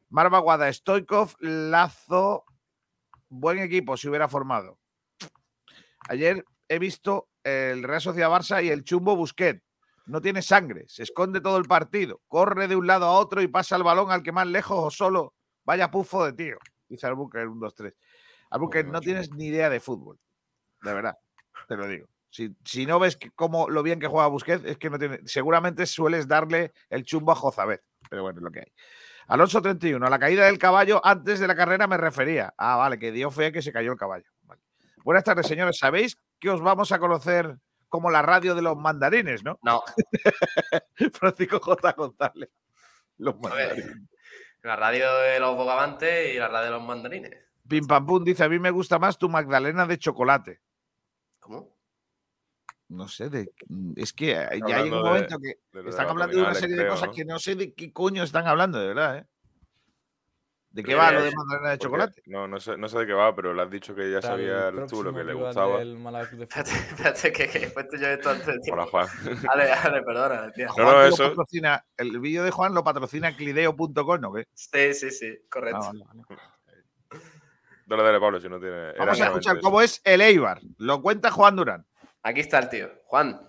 Marva 0.09 0.39
Guada, 0.39 0.71
Stoikov, 0.71 1.35
Lazo, 1.41 2.45
buen 3.27 3.59
equipo 3.59 3.97
si 3.97 4.07
hubiera 4.07 4.29
formado. 4.29 4.79
Ayer 6.07 6.45
he 6.69 6.79
visto 6.79 7.27
el 7.43 7.83
Real 7.83 7.99
Sociedad 7.99 8.29
Barça 8.29 8.63
y 8.63 8.69
el 8.69 8.85
Chumbo 8.85 9.17
Busquet. 9.17 9.61
No 10.05 10.21
tiene 10.21 10.41
sangre, 10.41 10.85
se 10.87 11.03
esconde 11.03 11.41
todo 11.41 11.57
el 11.57 11.65
partido, 11.65 12.21
corre 12.29 12.69
de 12.69 12.77
un 12.77 12.87
lado 12.87 13.07
a 13.07 13.19
otro 13.19 13.41
y 13.41 13.49
pasa 13.49 13.75
el 13.75 13.83
balón 13.83 14.11
al 14.11 14.23
que 14.23 14.31
más 14.31 14.47
lejos 14.47 14.79
o 14.81 14.91
solo. 14.91 15.33
Vaya 15.65 15.91
pufo 15.91 16.23
de 16.23 16.31
tío, 16.31 16.57
dice 16.87 17.05
Albuquerque 17.05 17.49
1, 17.49 17.59
2, 17.59 17.75
3. 17.75 17.93
Albuquerque, 18.51 18.91
no 18.91 19.01
tienes 19.01 19.29
ni 19.31 19.47
idea 19.47 19.69
de 19.69 19.81
fútbol, 19.81 20.17
de 20.83 20.93
verdad, 20.93 21.17
te 21.67 21.75
lo 21.75 21.85
digo. 21.85 22.07
Si, 22.31 22.55
si 22.65 22.85
no 22.87 22.97
ves 22.97 23.17
que- 23.17 23.29
cómo 23.31 23.69
lo 23.69 23.83
bien 23.83 23.99
que 23.99 24.07
juega 24.07 24.25
Busquets, 24.27 24.63
es 24.65 24.77
que 24.77 24.89
no 24.89 24.97
tiene. 24.97 25.19
Seguramente 25.25 25.85
sueles 25.85 26.27
darle 26.27 26.71
el 26.89 27.03
chumbo 27.03 27.31
a 27.33 27.35
Jozabet, 27.35 27.83
pero 28.09 28.23
bueno, 28.23 28.39
es 28.39 28.43
lo 28.43 28.51
que 28.51 28.61
hay. 28.61 28.73
Alonso 29.27 29.61
31, 29.61 30.05
a 30.05 30.09
la 30.09 30.17
caída 30.17 30.45
del 30.45 30.57
caballo 30.57 30.99
antes 31.05 31.39
de 31.39 31.47
la 31.47 31.55
carrera 31.55 31.87
me 31.87 31.97
refería. 31.97 32.53
Ah, 32.57 32.77
vale, 32.77 32.97
que 32.97 33.11
dio 33.11 33.29
fe 33.31 33.51
que 33.51 33.61
se 33.61 33.71
cayó 33.71 33.91
el 33.91 33.97
caballo. 33.97 34.25
Vale. 34.43 34.61
Buenas 35.03 35.23
tardes, 35.23 35.45
señores. 35.45 35.77
¿Sabéis 35.77 36.17
que 36.39 36.49
os 36.49 36.61
vamos 36.61 36.91
a 36.91 36.99
conocer 36.99 37.57
como 37.89 38.09
la 38.09 38.21
radio 38.21 38.55
de 38.55 38.61
los 38.61 38.77
mandarines, 38.77 39.43
no? 39.43 39.59
No, 39.61 39.83
Francisco 41.13 41.59
J. 41.59 41.91
González. 41.93 42.49
Los 43.17 43.37
mandarines. 43.39 43.97
La 44.63 44.75
radio 44.75 45.13
de 45.17 45.39
los 45.39 45.55
bogavantes 45.55 46.33
y 46.33 46.37
la 46.37 46.47
radio 46.47 46.65
de 46.65 46.71
los 46.71 46.83
mandarines. 46.83 47.35
Pim 47.67 47.85
Pam 47.87 48.05
Pum 48.05 48.23
dice: 48.23 48.43
A 48.43 48.49
mí 48.49 48.59
me 48.59 48.71
gusta 48.71 48.99
más 48.99 49.17
tu 49.17 49.27
Magdalena 49.29 49.85
de 49.85 49.97
chocolate. 49.97 50.61
¿Cómo? 51.39 51.75
No 52.91 53.07
sé, 53.07 53.29
de, 53.29 53.49
es 53.95 54.11
que 54.11 54.27
ya 54.33 54.49
hay 54.49 54.59
un 54.59 54.63
Hablando 54.65 54.97
de- 54.97 55.03
momento 55.03 55.37
que 55.39 55.47
de 55.71 55.83
de 55.83 55.89
están 55.89 56.09
hablando 56.09 56.35
de 56.35 56.43
una 56.43 56.53
serie 56.53 56.75
de 56.75 56.81
creo, 56.81 56.91
cosas 56.93 57.07
¿no? 57.07 57.13
que 57.13 57.23
no 57.25 57.39
sé 57.39 57.55
de 57.55 57.73
qué 57.73 57.93
coño 57.93 58.21
están 58.21 58.47
hablando, 58.47 58.79
de 58.79 58.87
verdad, 58.89 59.17
¿eh? 59.19 59.25
¿De 60.71 60.83
qué 60.83 60.95
va 60.95 61.11
lo 61.11 61.21
de 61.23 61.31
Magdalena 61.33 61.71
de 61.71 61.77
chocolate? 61.77 62.21
No, 62.27 62.47
no 62.47 62.59
sé, 62.59 62.77
no 62.77 62.87
sé 62.89 62.99
de 62.99 63.05
qué 63.07 63.13
va, 63.13 63.33
pero 63.35 63.53
le 63.53 63.61
has 63.61 63.69
dicho 63.69 63.93
que 63.95 64.09
ya 64.11 64.21
sabía 64.21 64.71
tú 64.89 65.03
lo 65.03 65.13
que 65.13 65.23
le 65.23 65.33
gustaba. 65.33 65.79
de 65.79 65.83
Espérate, 66.43 66.71
espérate, 66.71 67.31
que, 67.33 67.47
que 67.49 67.57
he 67.65 67.69
puesto 67.71 67.97
yo 67.97 68.07
esto 68.07 68.29
antes 68.29 68.45
de 68.47 68.59
ti. 68.59 68.71
Hola, 68.71 68.85
Juan. 68.85 69.07
Ale, 69.49 69.71
ale, 69.71 70.01
perdona, 70.03 70.51
tío. 70.51 70.67
No, 70.67 70.73
Juan 70.73 70.85
no, 70.85 70.91
que 70.91 70.97
lo 70.99 71.07
eso- 71.07 71.29
patrocina- 71.29 71.85
el 71.97 72.19
vídeo 72.19 72.43
de 72.43 72.51
Juan 72.51 72.73
lo 72.73 72.83
patrocina 72.85 73.35
clideo.com, 73.35 74.21
¿no? 74.21 74.33
¿Qué? 74.33 74.47
Sí, 74.53 74.93
sí, 74.93 75.11
sí, 75.11 75.33
Ah, 75.41 75.45
correcto. 75.49 75.79
vale, 75.79 76.03
vale. 76.05 76.23
Dale, 77.85 78.03
dale, 78.03 78.19
Pablo, 78.21 78.39
si 78.39 78.47
no 78.47 78.59
tiene. 78.59 78.93
Vamos 78.97 79.19
a 79.19 79.25
escuchar 79.25 79.57
eso. 79.57 79.61
cómo 79.63 79.81
es 79.81 80.01
el 80.05 80.21
Eibar. 80.21 80.61
Lo 80.77 81.01
cuenta 81.01 81.31
Juan 81.31 81.55
Durán. 81.57 81.85
Aquí 82.23 82.41
está 82.41 82.59
el 82.59 82.69
tío. 82.69 82.89
Juan, 83.07 83.41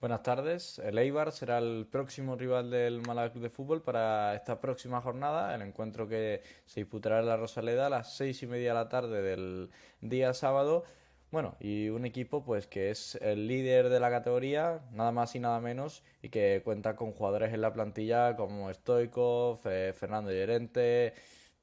Buenas 0.00 0.22
tardes. 0.22 0.78
El 0.78 0.96
Eibar 0.96 1.30
será 1.30 1.58
el 1.58 1.86
próximo 1.86 2.34
rival 2.34 2.70
del 2.70 3.02
Málaga 3.02 3.32
Club 3.32 3.42
de 3.42 3.50
Fútbol 3.50 3.82
para 3.82 4.34
esta 4.34 4.58
próxima 4.58 5.02
jornada, 5.02 5.54
el 5.54 5.60
encuentro 5.60 6.08
que 6.08 6.40
se 6.64 6.80
disputará 6.80 7.18
en 7.20 7.26
la 7.26 7.36
Rosaleda 7.36 7.88
a 7.88 7.90
las 7.90 8.16
seis 8.16 8.42
y 8.42 8.46
media 8.46 8.70
de 8.70 8.74
la 8.76 8.88
tarde 8.88 9.20
del 9.20 9.68
día 10.00 10.32
sábado. 10.32 10.84
Bueno, 11.30 11.54
y 11.60 11.90
un 11.90 12.06
equipo 12.06 12.42
pues 12.42 12.66
que 12.66 12.90
es 12.90 13.16
el 13.16 13.46
líder 13.46 13.90
de 13.90 14.00
la 14.00 14.08
categoría, 14.08 14.80
nada 14.92 15.12
más 15.12 15.34
y 15.34 15.40
nada 15.40 15.60
menos, 15.60 16.02
y 16.22 16.30
que 16.30 16.62
cuenta 16.64 16.96
con 16.96 17.12
jugadores 17.12 17.52
en 17.52 17.60
la 17.60 17.74
plantilla 17.74 18.36
como 18.36 18.72
Stoikov, 18.72 19.60
eh, 19.66 19.92
Fernando 19.94 20.32
Llorente, 20.32 21.12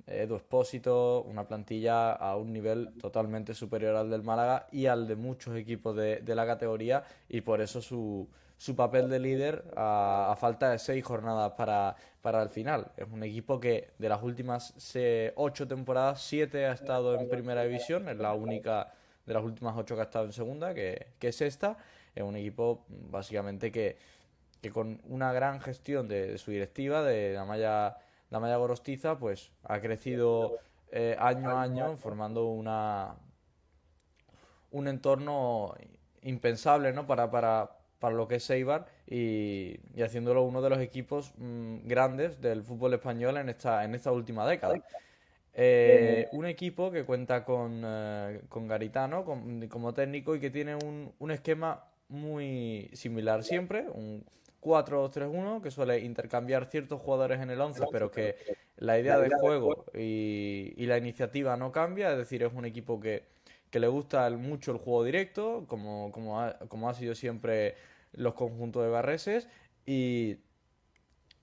Edu 0.07 0.35
Espósito, 0.35 1.23
una 1.23 1.47
plantilla 1.47 2.13
a 2.13 2.35
un 2.37 2.53
nivel 2.53 2.93
totalmente 2.99 3.53
superior 3.53 3.95
al 3.95 4.09
del 4.09 4.23
Málaga 4.23 4.67
y 4.71 4.85
al 4.85 5.07
de 5.07 5.15
muchos 5.15 5.55
equipos 5.55 5.95
de, 5.95 6.17
de 6.21 6.35
la 6.35 6.45
categoría 6.45 7.03
y 7.27 7.41
por 7.41 7.61
eso 7.61 7.81
su, 7.81 8.27
su 8.57 8.75
papel 8.75 9.09
de 9.09 9.19
líder 9.19 9.63
a, 9.75 10.35
falta 10.39 10.71
de 10.71 10.79
seis 10.79 11.03
jornadas 11.03 11.53
para, 11.53 11.95
para 12.21 12.41
el 12.41 12.49
final. 12.49 12.91
Es 12.97 13.07
un 13.11 13.23
equipo 13.23 13.59
que 13.59 13.91
de 13.97 14.09
las 14.09 14.21
últimas 14.23 14.73
ocho 15.35 15.67
temporadas, 15.67 16.21
siete 16.21 16.65
ha 16.65 16.73
estado 16.73 17.19
en 17.19 17.29
primera 17.29 17.63
división, 17.63 18.09
es 18.09 18.17
la 18.17 18.33
única 18.33 18.91
de 19.25 19.33
las 19.33 19.43
últimas 19.43 19.75
ocho 19.77 19.95
que 19.95 20.01
ha 20.01 20.05
estado 20.05 20.25
en 20.25 20.33
segunda, 20.33 20.73
que, 20.73 21.07
que 21.19 21.27
es 21.29 21.41
esta. 21.41 21.77
Es 22.15 22.23
un 22.23 22.35
equipo 22.35 22.85
básicamente 22.89 23.71
que, 23.71 23.97
que 24.61 24.71
con 24.71 25.01
una 25.07 25.31
gran 25.33 25.61
gestión 25.61 26.07
de, 26.07 26.37
su 26.39 26.49
directiva, 26.49 27.03
de 27.03 27.33
la 27.33 27.45
malla 27.45 27.97
la 28.29 28.39
malla 28.39 28.57
gorostiza, 28.57 29.17
pues 29.17 29.51
ha 29.63 29.79
crecido 29.79 30.57
eh, 30.91 31.15
año 31.19 31.49
a 31.49 31.61
año 31.61 31.97
formando 31.97 32.47
una 32.47 33.15
un 34.71 34.87
entorno 34.87 35.73
impensable 36.21 36.91
¿no? 36.93 37.07
para, 37.07 37.31
para, 37.31 37.77
para 37.99 38.15
lo 38.15 38.27
que 38.27 38.35
es 38.35 38.49
Eibar 38.49 38.85
y, 39.07 39.79
y 39.95 40.01
haciéndolo 40.03 40.43
uno 40.43 40.61
de 40.61 40.69
los 40.69 40.79
equipos 40.79 41.33
mm, 41.37 41.87
grandes 41.87 42.41
del 42.41 42.63
fútbol 42.63 42.93
español 42.93 43.37
en 43.37 43.49
esta, 43.49 43.85
en 43.85 43.95
esta 43.95 44.11
última 44.11 44.45
década. 44.47 44.75
Eh, 45.59 46.27
un 46.33 46.45
equipo 46.45 46.91
que 46.91 47.03
cuenta 47.05 47.43
con, 47.43 47.81
eh, 47.83 48.41
con 48.49 48.67
Garitano 48.67 49.25
con- 49.25 49.67
como 49.69 49.93
técnico 49.93 50.35
y 50.35 50.39
que 50.39 50.51
tiene 50.51 50.75
un, 50.75 51.13
un 51.17 51.31
esquema 51.31 51.85
muy 52.09 52.89
similar 52.93 53.43
siempre, 53.43 53.87
un 53.89 54.23
4-2-3-1 54.59 55.61
que 55.61 55.71
suele 55.71 55.99
intercambiar 55.99 56.65
ciertos 56.65 57.01
jugadores 57.01 57.39
en 57.41 57.49
el 57.49 57.61
11, 57.61 57.87
pero 57.87 58.11
que 58.11 58.37
la 58.77 58.99
idea 58.99 59.19
de 59.19 59.29
juego 59.29 59.85
y, 59.93 60.73
y 60.77 60.85
la 60.85 60.97
iniciativa 60.97 61.55
no 61.57 61.71
cambia, 61.71 62.11
es 62.11 62.17
decir, 62.17 62.43
es 62.43 62.53
un 62.53 62.65
equipo 62.65 62.99
que, 62.99 63.23
que 63.69 63.79
le 63.79 63.87
gusta 63.87 64.25
el- 64.27 64.37
mucho 64.37 64.71
el 64.71 64.77
juego 64.77 65.03
directo, 65.03 65.65
como, 65.67 66.11
como, 66.11 66.41
ha, 66.41 66.59
como 66.67 66.89
ha 66.89 66.93
sido 66.93 67.15
siempre 67.15 67.75
los 68.13 68.33
conjuntos 68.33 68.83
de 68.83 68.89
Barreses, 68.89 69.47
y, 69.85 70.37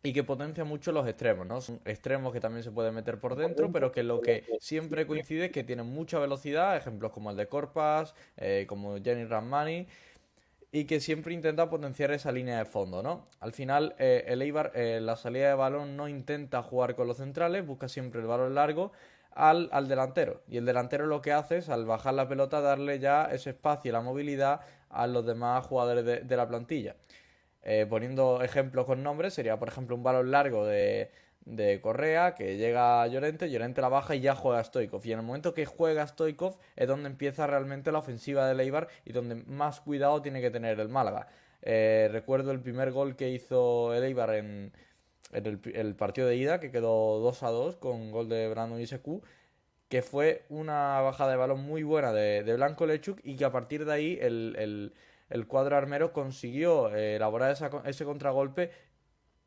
y 0.02 0.12
que 0.12 0.22
potencia 0.22 0.64
mucho 0.64 0.92
los 0.92 1.08
extremos, 1.08 1.46
¿no? 1.46 1.60
Son 1.62 1.80
extremos 1.86 2.30
que 2.32 2.40
también 2.40 2.62
se 2.62 2.70
pueden 2.70 2.94
meter 2.94 3.18
por 3.20 3.36
dentro, 3.36 3.72
pero 3.72 3.90
que 3.90 4.02
lo 4.02 4.20
que 4.20 4.44
siempre 4.58 5.06
coincide 5.06 5.46
es 5.46 5.50
que 5.50 5.64
tienen 5.64 5.86
mucha 5.86 6.18
velocidad, 6.18 6.76
ejemplos 6.76 7.10
como 7.10 7.30
el 7.30 7.36
de 7.38 7.48
Corpas, 7.48 8.14
eh, 8.36 8.66
como 8.68 8.98
Jenny 9.02 9.24
Ramani, 9.24 9.86
y 10.74 10.86
que 10.86 10.98
siempre 10.98 11.32
intenta 11.32 11.70
potenciar 11.70 12.10
esa 12.10 12.32
línea 12.32 12.58
de 12.58 12.64
fondo, 12.64 13.00
¿no? 13.00 13.28
Al 13.38 13.52
final, 13.52 13.94
eh, 14.00 14.24
el 14.26 14.42
Eibar, 14.42 14.72
eh, 14.74 14.98
la 15.00 15.14
salida 15.14 15.46
de 15.46 15.54
balón 15.54 15.96
no 15.96 16.08
intenta 16.08 16.64
jugar 16.64 16.96
con 16.96 17.06
los 17.06 17.18
centrales, 17.18 17.64
busca 17.64 17.88
siempre 17.88 18.20
el 18.20 18.26
balón 18.26 18.56
largo 18.56 18.90
al, 19.30 19.68
al 19.70 19.86
delantero. 19.86 20.42
Y 20.48 20.56
el 20.56 20.64
delantero 20.64 21.06
lo 21.06 21.22
que 21.22 21.30
hace 21.30 21.58
es, 21.58 21.68
al 21.68 21.86
bajar 21.86 22.14
la 22.14 22.26
pelota, 22.26 22.60
darle 22.60 22.98
ya 22.98 23.26
ese 23.26 23.50
espacio 23.50 23.90
y 23.90 23.92
la 23.92 24.00
movilidad 24.00 24.62
a 24.90 25.06
los 25.06 25.24
demás 25.24 25.64
jugadores 25.64 26.04
de, 26.04 26.36
la 26.36 26.48
plantilla. 26.48 26.96
Eh, 27.62 27.86
poniendo 27.88 28.42
ejemplos 28.42 28.84
con 28.84 29.00
nombres, 29.00 29.32
sería 29.32 29.56
por 29.60 29.68
ejemplo 29.68 29.94
un 29.94 30.02
balón 30.02 30.32
largo 30.32 30.66
de, 30.66 31.08
de 31.46 31.80
Correa 31.80 32.34
que 32.34 32.56
llega 32.56 33.02
a 33.02 33.06
Llorente, 33.06 33.50
Llorente 33.50 33.80
la 33.80 33.88
baja 33.88 34.14
y 34.14 34.20
ya 34.20 34.34
juega 34.34 34.62
Stoikov. 34.64 35.04
Y 35.06 35.12
en 35.12 35.20
el 35.20 35.24
momento 35.24 35.54
que 35.54 35.66
juega 35.66 36.06
Stoikov 36.06 36.58
es 36.76 36.88
donde 36.88 37.08
empieza 37.08 37.46
realmente 37.46 37.92
la 37.92 37.98
ofensiva 37.98 38.46
del 38.48 38.60
Eibar 38.60 38.88
y 39.04 39.12
donde 39.12 39.36
más 39.36 39.80
cuidado 39.80 40.22
tiene 40.22 40.40
que 40.40 40.50
tener 40.50 40.80
el 40.80 40.88
Málaga. 40.88 41.28
Eh, 41.62 42.08
recuerdo 42.12 42.50
el 42.50 42.60
primer 42.60 42.92
gol 42.92 43.16
que 43.16 43.30
hizo 43.30 43.94
el 43.94 44.04
en, 44.04 44.72
el, 45.32 45.94
partido 45.96 46.26
de 46.28 46.36
ida, 46.36 46.60
que 46.60 46.70
quedó 46.70 47.18
2 47.20 47.42
a 47.42 47.50
2 47.50 47.76
con 47.76 48.10
gol 48.10 48.28
de 48.28 48.48
Brandon 48.48 48.80
Isecu, 48.80 49.22
que 49.88 50.02
fue 50.02 50.44
una 50.48 51.00
bajada 51.00 51.30
de 51.32 51.36
balón 51.36 51.60
muy 51.62 51.82
buena 51.82 52.12
de, 52.12 52.42
de 52.42 52.54
Blanco 52.54 52.86
Lechuk 52.86 53.20
y 53.22 53.36
que 53.36 53.44
a 53.44 53.52
partir 53.52 53.84
de 53.84 53.92
ahí 53.92 54.18
el, 54.20 54.56
el- 54.58 54.94
el 55.30 55.46
cuadro 55.46 55.76
armero 55.76 56.12
consiguió 56.12 56.94
eh, 56.94 57.16
elaborar 57.16 57.56
ese 57.86 58.04
contragolpe 58.04 58.70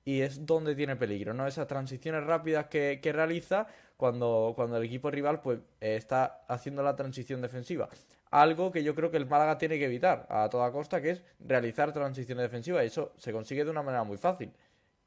y 0.08 0.22
es 0.22 0.46
donde 0.46 0.74
tiene 0.74 0.96
peligro, 0.96 1.34
¿no? 1.34 1.46
Esas 1.48 1.68
transiciones 1.68 2.24
rápidas 2.24 2.68
que, 2.68 2.98
realiza 3.14 3.68
cuando, 3.98 4.54
cuando 4.56 4.78
el 4.78 4.86
equipo 4.86 5.12
rival 5.12 5.42
pues, 5.42 5.60
eh, 5.82 5.98
está 5.98 6.46
haciendo 6.48 6.82
la 6.82 6.96
transición 6.96 7.42
defensiva. 7.42 7.90
Algo 8.32 8.72
que 8.72 8.86
yo 8.86 8.96
creo 8.96 9.12
que 9.12 9.18
el 9.18 9.26
Málaga 9.26 9.58
tiene 9.58 9.78
que 9.78 9.84
evitar 9.84 10.26
a 10.30 10.48
toda 10.48 10.72
costa, 10.72 11.02
que 11.02 11.10
es 11.10 11.24
realizar 11.42 11.92
transiciones 11.92 12.42
defensivas. 12.44 12.86
Y 12.86 12.88
eso 12.88 13.12
se 13.18 13.34
consigue 13.34 13.66
de 13.66 13.70
una 13.70 13.84
manera 13.84 14.06
muy 14.06 14.16
fácil, 14.16 14.54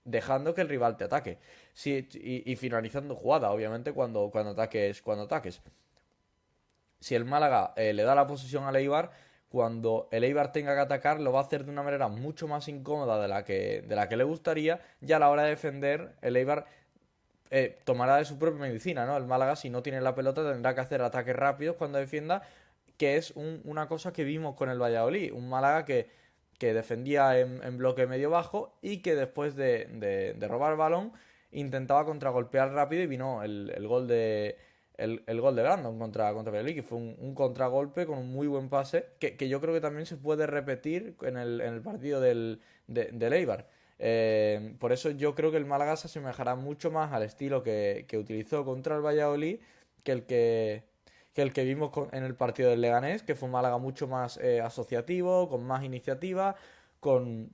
dejando 0.04 0.54
que 0.54 0.60
el 0.60 0.68
rival 0.68 0.98
te 0.98 1.04
ataque. 1.04 1.38
Sí, 1.72 2.06
y, 2.12 2.52
y 2.52 2.56
finalizando 2.56 3.16
jugada, 3.16 3.52
obviamente, 3.52 3.94
cuando, 3.94 4.28
cuando 4.30 4.50
ataques, 4.50 5.00
cuando 5.00 5.24
ataques. 5.24 5.62
Si 6.98 7.14
el 7.14 7.24
Málaga 7.24 7.72
eh, 7.74 7.94
le 7.94 8.02
da 8.02 8.14
la 8.14 8.26
posesión 8.26 8.64
al 8.64 8.76
Eibar, 8.76 9.12
cuando 9.50 10.08
el 10.12 10.24
Eibar 10.24 10.52
tenga 10.52 10.74
que 10.74 10.80
atacar, 10.80 11.20
lo 11.20 11.32
va 11.32 11.40
a 11.40 11.42
hacer 11.42 11.64
de 11.64 11.72
una 11.72 11.82
manera 11.82 12.08
mucho 12.08 12.48
más 12.48 12.68
incómoda 12.68 13.20
de 13.20 13.28
la 13.28 13.44
que, 13.44 13.82
de 13.82 13.96
la 13.96 14.08
que 14.08 14.16
le 14.16 14.24
gustaría, 14.24 14.80
y 15.02 15.12
a 15.12 15.18
la 15.18 15.30
hora 15.30 15.42
de 15.44 15.50
defender, 15.50 16.12
el 16.22 16.36
Eibar 16.36 16.66
eh, 17.50 17.78
tomará 17.84 18.16
de 18.16 18.24
su 18.24 18.38
propia 18.38 18.60
medicina, 18.60 19.06
¿no? 19.06 19.16
El 19.16 19.26
Málaga, 19.26 19.56
si 19.56 19.70
no 19.70 19.82
tiene 19.82 20.00
la 20.00 20.14
pelota, 20.14 20.48
tendrá 20.50 20.74
que 20.74 20.80
hacer 20.82 21.02
ataques 21.02 21.34
rápidos 21.36 21.76
cuando 21.76 21.98
defienda, 21.98 22.42
que 22.96 23.16
es 23.16 23.32
un- 23.32 23.60
una 23.64 23.88
cosa 23.88 24.12
que 24.12 24.24
vimos 24.24 24.54
con 24.56 24.70
el 24.70 24.80
Valladolid. 24.80 25.32
Un 25.32 25.48
Málaga 25.48 25.84
que, 25.84 26.08
que 26.58 26.74
defendía 26.74 27.38
en, 27.38 27.78
bloque 27.78 28.06
medio-bajo 28.06 28.76
y 28.82 28.98
que 28.98 29.14
después 29.16 29.56
de, 29.56 29.86
de- 29.86 30.34
de 30.34 30.48
robar 30.48 30.76
balón 30.76 31.12
intentaba 31.50 32.04
contragolpear 32.04 32.72
rápido 32.72 33.02
y 33.02 33.06
vino 33.06 33.42
el, 33.42 33.72
el 33.74 33.88
gol 33.88 34.06
de. 34.06 34.56
El, 35.00 35.22
el 35.26 35.40
gol 35.40 35.56
de 35.56 35.62
Brandon 35.62 35.98
contra, 35.98 36.32
contra 36.34 36.64
que 36.64 36.82
fue 36.82 36.98
un, 36.98 37.34
contragolpe 37.34 38.06
con 38.06 38.18
un 38.18 38.30
muy 38.30 38.46
buen 38.46 38.68
pase, 38.68 39.06
que, 39.18 39.36
que 39.36 39.48
yo 39.48 39.60
creo 39.60 39.74
que 39.74 39.80
también 39.80 40.06
se 40.06 40.16
puede 40.16 40.46
repetir 40.46 41.16
en 41.22 41.36
el, 41.36 41.60
en 41.60 41.74
el 41.74 41.82
partido 41.82 42.20
del, 42.20 42.60
de, 42.86 43.06
del 43.12 43.32
Eibar. 43.32 43.68
Eh, 43.98 44.76
por 44.78 44.92
eso 44.92 45.10
yo 45.10 45.34
creo 45.34 45.50
que 45.50 45.58
el 45.58 45.66
Málaga 45.66 45.96
se 45.96 46.06
asemejará 46.08 46.54
mucho 46.54 46.90
más 46.90 47.12
al 47.12 47.22
estilo 47.22 47.62
que, 47.62 48.06
que 48.08 48.18
utilizó 48.18 48.64
contra 48.64 48.96
el 48.96 49.02
Valladolid 49.02 49.60
que 50.02 50.12
el 50.12 50.24
que, 50.24 50.84
que 51.34 51.42
el 51.42 51.52
que 51.52 51.64
vimos 51.64 51.90
en 52.12 52.24
el 52.24 52.34
partido 52.34 52.70
del 52.70 52.80
Leganés, 52.80 53.22
que 53.22 53.34
fue 53.34 53.46
un 53.46 53.52
Málaga 53.52 53.78
mucho 53.78 54.08
más 54.08 54.38
eh, 54.38 54.60
asociativo, 54.60 55.48
con 55.48 55.64
más 55.64 55.84
iniciativa, 55.84 56.56
con 56.98 57.52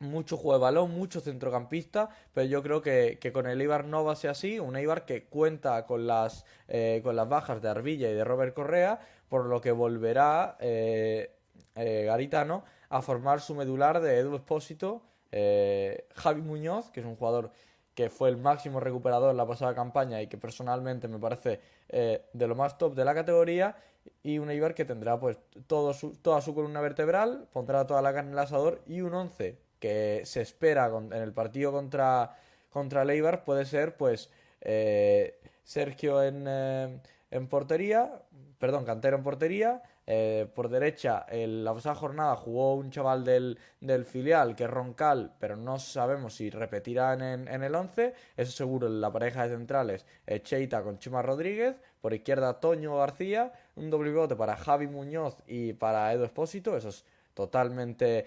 mucho 0.00 0.36
juego 0.36 0.54
de 0.58 0.62
balón, 0.62 0.92
mucho 0.92 1.20
centrocampista, 1.20 2.08
pero 2.32 2.46
yo 2.46 2.62
creo 2.62 2.82
que, 2.82 3.18
que 3.20 3.32
con 3.32 3.46
el 3.46 3.60
Eibar 3.60 3.84
no 3.84 4.04
va 4.04 4.12
a 4.12 4.16
ser 4.16 4.30
así, 4.30 4.58
un 4.60 4.76
Eibar 4.76 5.04
que 5.04 5.24
cuenta 5.24 5.84
con 5.86 6.06
las, 6.06 6.44
eh, 6.68 7.00
con 7.02 7.16
las 7.16 7.28
bajas 7.28 7.60
de 7.62 7.68
Arbilla 7.68 8.08
y 8.10 8.14
de 8.14 8.24
Robert 8.24 8.54
Correa, 8.54 9.00
por 9.28 9.46
lo 9.46 9.60
que 9.60 9.72
volverá 9.72 10.56
eh, 10.60 11.32
eh, 11.74 12.04
Garitano 12.06 12.64
a 12.90 13.02
formar 13.02 13.40
su 13.40 13.54
medular 13.54 14.00
de 14.00 14.18
Edu 14.18 14.36
Espósito, 14.36 15.02
eh, 15.32 16.06
Javi 16.14 16.42
Muñoz, 16.42 16.90
que 16.90 17.00
es 17.00 17.06
un 17.06 17.16
jugador 17.16 17.50
que 17.94 18.08
fue 18.10 18.28
el 18.28 18.36
máximo 18.36 18.78
recuperador 18.78 19.30
en 19.32 19.36
la 19.36 19.46
pasada 19.46 19.74
campaña 19.74 20.22
y 20.22 20.28
que 20.28 20.38
personalmente 20.38 21.08
me 21.08 21.18
parece 21.18 21.60
eh, 21.88 22.22
de 22.32 22.46
lo 22.46 22.54
más 22.54 22.78
top 22.78 22.94
de 22.94 23.04
la 23.04 23.14
categoría, 23.14 23.76
y 24.22 24.38
un 24.38 24.50
Eibar 24.50 24.74
que 24.74 24.84
tendrá 24.84 25.18
pues 25.18 25.38
todo 25.66 25.92
su- 25.92 26.12
toda 26.16 26.40
su 26.40 26.54
columna 26.54 26.80
vertebral, 26.80 27.48
pondrá 27.52 27.86
toda 27.86 28.00
la 28.00 28.12
carne 28.14 28.30
en 28.30 28.34
el 28.34 28.38
asador 28.38 28.80
y 28.86 29.00
un 29.02 29.12
11 29.14 29.58
que 29.78 30.22
se 30.24 30.40
espera 30.40 30.86
en 30.86 31.12
el 31.12 31.32
partido 31.32 31.72
contra, 31.72 32.36
contra 32.70 33.02
el 33.02 33.38
puede 33.44 33.64
ser 33.64 33.96
pues 33.96 34.30
eh, 34.60 35.38
Sergio 35.62 36.22
en, 36.22 36.44
eh, 36.48 37.00
en 37.30 37.46
portería, 37.48 38.22
perdón, 38.58 38.84
Cantero 38.84 39.16
en 39.16 39.22
portería, 39.22 39.82
eh, 40.06 40.46
por 40.54 40.70
derecha 40.70 41.26
en 41.28 41.64
la 41.64 41.74
pasada 41.74 41.94
jornada 41.94 42.34
jugó 42.34 42.74
un 42.74 42.90
chaval 42.90 43.24
del, 43.24 43.58
del 43.80 44.06
filial 44.06 44.56
que 44.56 44.64
es 44.64 44.70
Roncal, 44.70 45.34
pero 45.38 45.54
no 45.56 45.78
sabemos 45.78 46.34
si 46.34 46.48
repetirá 46.48 47.12
en, 47.12 47.62
el 47.62 47.74
11, 47.74 48.14
eso 48.36 48.52
seguro 48.52 48.86
en 48.86 49.02
la 49.02 49.12
pareja 49.12 49.46
de 49.46 49.54
centrales 49.54 50.06
Cheita 50.42 50.82
con 50.82 50.98
Chima 50.98 51.20
Rodríguez, 51.20 51.76
por 52.00 52.14
izquierda 52.14 52.58
Toño 52.58 52.96
García, 52.96 53.52
un 53.76 53.90
doble 53.90 54.10
pivote 54.10 54.34
para 54.34 54.56
Javi 54.56 54.86
Muñoz 54.86 55.36
y 55.46 55.74
para 55.74 56.10
Edu 56.14 56.24
Espósito, 56.24 56.74
eso 56.74 56.88
es 56.88 57.04
totalmente 57.34 58.24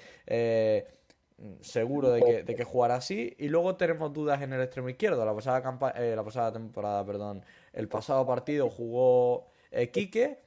seguro 1.61 2.11
de 2.11 2.21
que, 2.21 2.43
de 2.43 2.55
que 2.55 2.63
jugará 2.63 2.95
así. 2.95 3.35
Y 3.37 3.49
luego 3.49 3.75
tenemos 3.75 4.13
dudas 4.13 4.41
en 4.41 4.53
el 4.53 4.61
extremo 4.61 4.89
izquierdo. 4.89 5.25
La 5.25 5.33
pasada, 5.33 5.61
campa- 5.63 5.93
eh, 5.95 6.15
la 6.15 6.23
pasada 6.23 6.51
temporada, 6.51 7.05
perdón, 7.05 7.43
el 7.73 7.87
pasado 7.87 8.25
partido 8.25 8.69
jugó 8.69 9.47
eh, 9.71 9.89
Quique, 9.89 10.39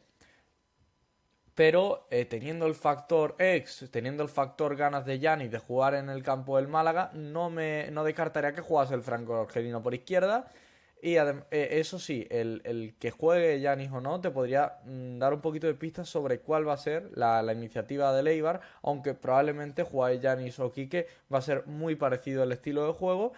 pero 1.55 2.07
eh, 2.11 2.25
teniendo 2.25 2.67
el 2.67 2.75
factor 2.75 3.37
ex, 3.39 3.89
teniendo 3.91 4.23
el 4.25 4.29
factor 4.29 4.75
ganas 4.77 5.07
de 5.07 5.21
Yanis 5.21 5.51
de 5.51 5.59
jugar 5.59 5.95
en 5.95 6.09
el 6.11 6.23
campo 6.23 6.57
del 6.57 6.67
Málaga, 6.67 7.11
no 7.15 7.49
me 7.49 7.91
no 7.93 8.03
descartaría 8.03 8.53
que 8.55 8.61
jugase 8.61 8.95
el 8.95 9.03
franco 9.03 9.37
argelino 9.43 9.83
por 9.83 9.95
izquierda. 9.95 10.51
Y 11.05 11.19
eh, 11.19 11.45
eso 11.51 11.99
sí, 11.99 12.27
el, 12.31 12.63
el 12.65 12.97
que 12.99 13.11
juegue 13.11 13.61
Yanis 13.61 13.93
o 13.93 14.01
no 14.01 14.23
te 14.23 14.31
podría 14.31 14.79
mm, 14.87 15.19
dar 15.19 15.35
un 15.35 15.43
poquito 15.43 15.67
de 15.67 15.75
pistas 15.75 16.09
sobre 16.09 16.41
cuál 16.41 16.67
va 16.67 16.73
a 16.73 16.79
ser 16.79 17.11
la, 17.15 17.43
la 17.43 17.53
iniciativa 17.53 18.11
de 18.15 18.31
Eibar, 18.31 18.63
aunque 18.83 19.13
probablemente 19.13 19.83
jugar 19.83 20.19
Yanis 20.19 20.59
o 20.61 20.73
Quique 20.73 21.07
va 21.31 21.41
a 21.41 21.43
ser 21.43 21.67
muy 21.67 21.95
parecido 21.95 22.43
el 22.43 22.53
estilo 22.53 22.87
de 22.87 22.95
juego. 22.95 23.35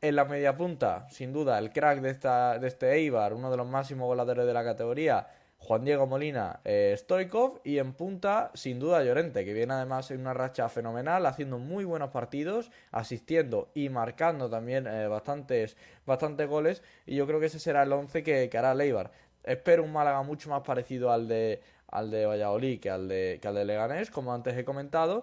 En 0.00 0.16
la 0.16 0.24
media 0.24 0.56
punta, 0.56 1.06
sin 1.10 1.34
duda, 1.34 1.58
el 1.58 1.70
crack 1.70 2.00
de, 2.00 2.08
esta, 2.08 2.58
de 2.58 2.68
este 2.68 2.90
Eibar, 2.94 3.34
uno 3.34 3.50
de 3.50 3.58
los 3.58 3.66
máximos 3.66 4.06
voladores 4.06 4.46
de 4.46 4.54
la 4.54 4.64
categoría, 4.64 5.26
Juan 5.58 5.84
Diego 5.84 6.06
Molina 6.06 6.60
eh, 6.64 6.94
Stoikov. 6.96 7.60
Y 7.64 7.78
en 7.78 7.92
punta, 7.94 8.50
sin 8.54 8.78
duda, 8.78 9.02
Llorente, 9.02 9.44
que 9.44 9.52
viene 9.52 9.74
además 9.74 10.10
en 10.10 10.20
una 10.20 10.34
racha 10.34 10.68
fenomenal, 10.68 11.26
haciendo 11.26 11.58
muy 11.58 11.84
buenos 11.84 12.10
partidos, 12.10 12.70
asistiendo 12.92 13.70
y 13.74 13.88
marcando 13.88 14.48
también 14.48 14.86
eh, 14.86 15.08
bastantes, 15.08 15.76
bastantes 16.06 16.48
goles. 16.48 16.82
Y 17.06 17.16
yo 17.16 17.26
creo 17.26 17.40
que 17.40 17.46
ese 17.46 17.58
será 17.58 17.82
el 17.82 17.92
11 17.92 18.22
que, 18.22 18.50
hará 18.56 18.72
el 18.72 18.80
Eibar. 18.80 19.10
Espero 19.44 19.84
un 19.84 19.92
Málaga 19.92 20.22
mucho 20.22 20.50
más 20.50 20.62
parecido 20.62 21.10
al 21.12 21.28
de, 21.28 21.60
al 21.88 22.10
de 22.10 22.26
Valladolid 22.26 22.80
que 22.80 22.90
al 22.90 23.08
de, 23.08 23.38
que 23.40 23.48
al 23.48 23.54
de 23.54 23.64
Leganés, 23.64 24.10
como 24.10 24.34
antes 24.34 24.56
he 24.56 24.64
comentado. 24.64 25.22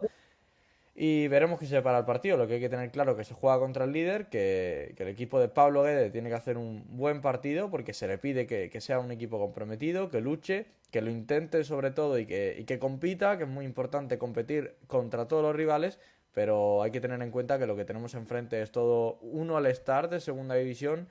Y 0.96 1.28
veremos 1.28 1.60
qué 1.60 1.66
se 1.66 1.82
para 1.82 2.00
el 2.00 2.06
partido. 2.06 2.38
Lo 2.38 2.48
que 2.48 2.56
hay 2.56 2.60
que 2.60 2.70
tener 2.70 2.92
claro 2.92 3.16
que 3.16 3.24
se 3.24 3.34
juega 3.34 3.60
contra 3.60 3.86
el 3.86 3.92
líder, 3.92 4.30
que, 4.30 4.96
el 4.98 5.08
equipo 5.08 5.40
de 5.40 5.48
Pablo 5.50 5.84
Guede 5.84 6.10
tiene 6.12 6.30
que 6.30 6.36
hacer 6.36 6.58
un 6.58 6.86
buen 6.98 7.22
partido 7.22 7.70
porque 7.70 7.94
se 7.94 8.08
le 8.08 8.18
pide 8.18 8.46
que, 8.48 8.82
sea 8.82 9.00
un 9.00 9.12
equipo 9.12 9.40
comprometido, 9.40 10.10
que 10.10 10.22
luche, 10.22 10.68
que 10.92 11.02
lo 11.02 11.10
intente 11.10 11.64
sobre 11.64 11.92
todo 11.92 12.20
y 12.20 12.26
que, 12.26 12.56
y 12.60 12.66
que 12.66 12.80
compita, 12.80 13.38
que 13.38 13.44
es 13.44 13.50
muy 13.50 13.66
importante 13.66 14.18
competir 14.18 14.76
contra 14.88 15.28
todos 15.28 15.42
los 15.44 15.56
rivales, 15.56 16.00
pero 16.32 16.84
hay 16.84 16.92
que 16.92 17.02
tener 17.02 17.22
en 17.22 17.32
cuenta 17.32 17.58
que 17.58 17.68
lo 17.68 17.76
que 17.76 17.86
tenemos 17.86 18.14
enfrente 18.14 18.62
es 18.62 18.72
todo 18.72 19.18
uno 19.22 19.58
al 19.58 19.74
start 19.74 20.12
de 20.12 20.20
segunda 20.20 20.56
división 20.56 21.08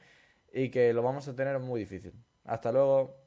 y 0.52 0.70
que 0.70 0.92
lo 0.92 1.02
vamos 1.02 1.26
a 1.28 1.34
tener 1.34 1.58
muy 1.58 1.80
difícil. 1.80 2.12
Hasta 2.44 2.72
luego. 2.72 3.21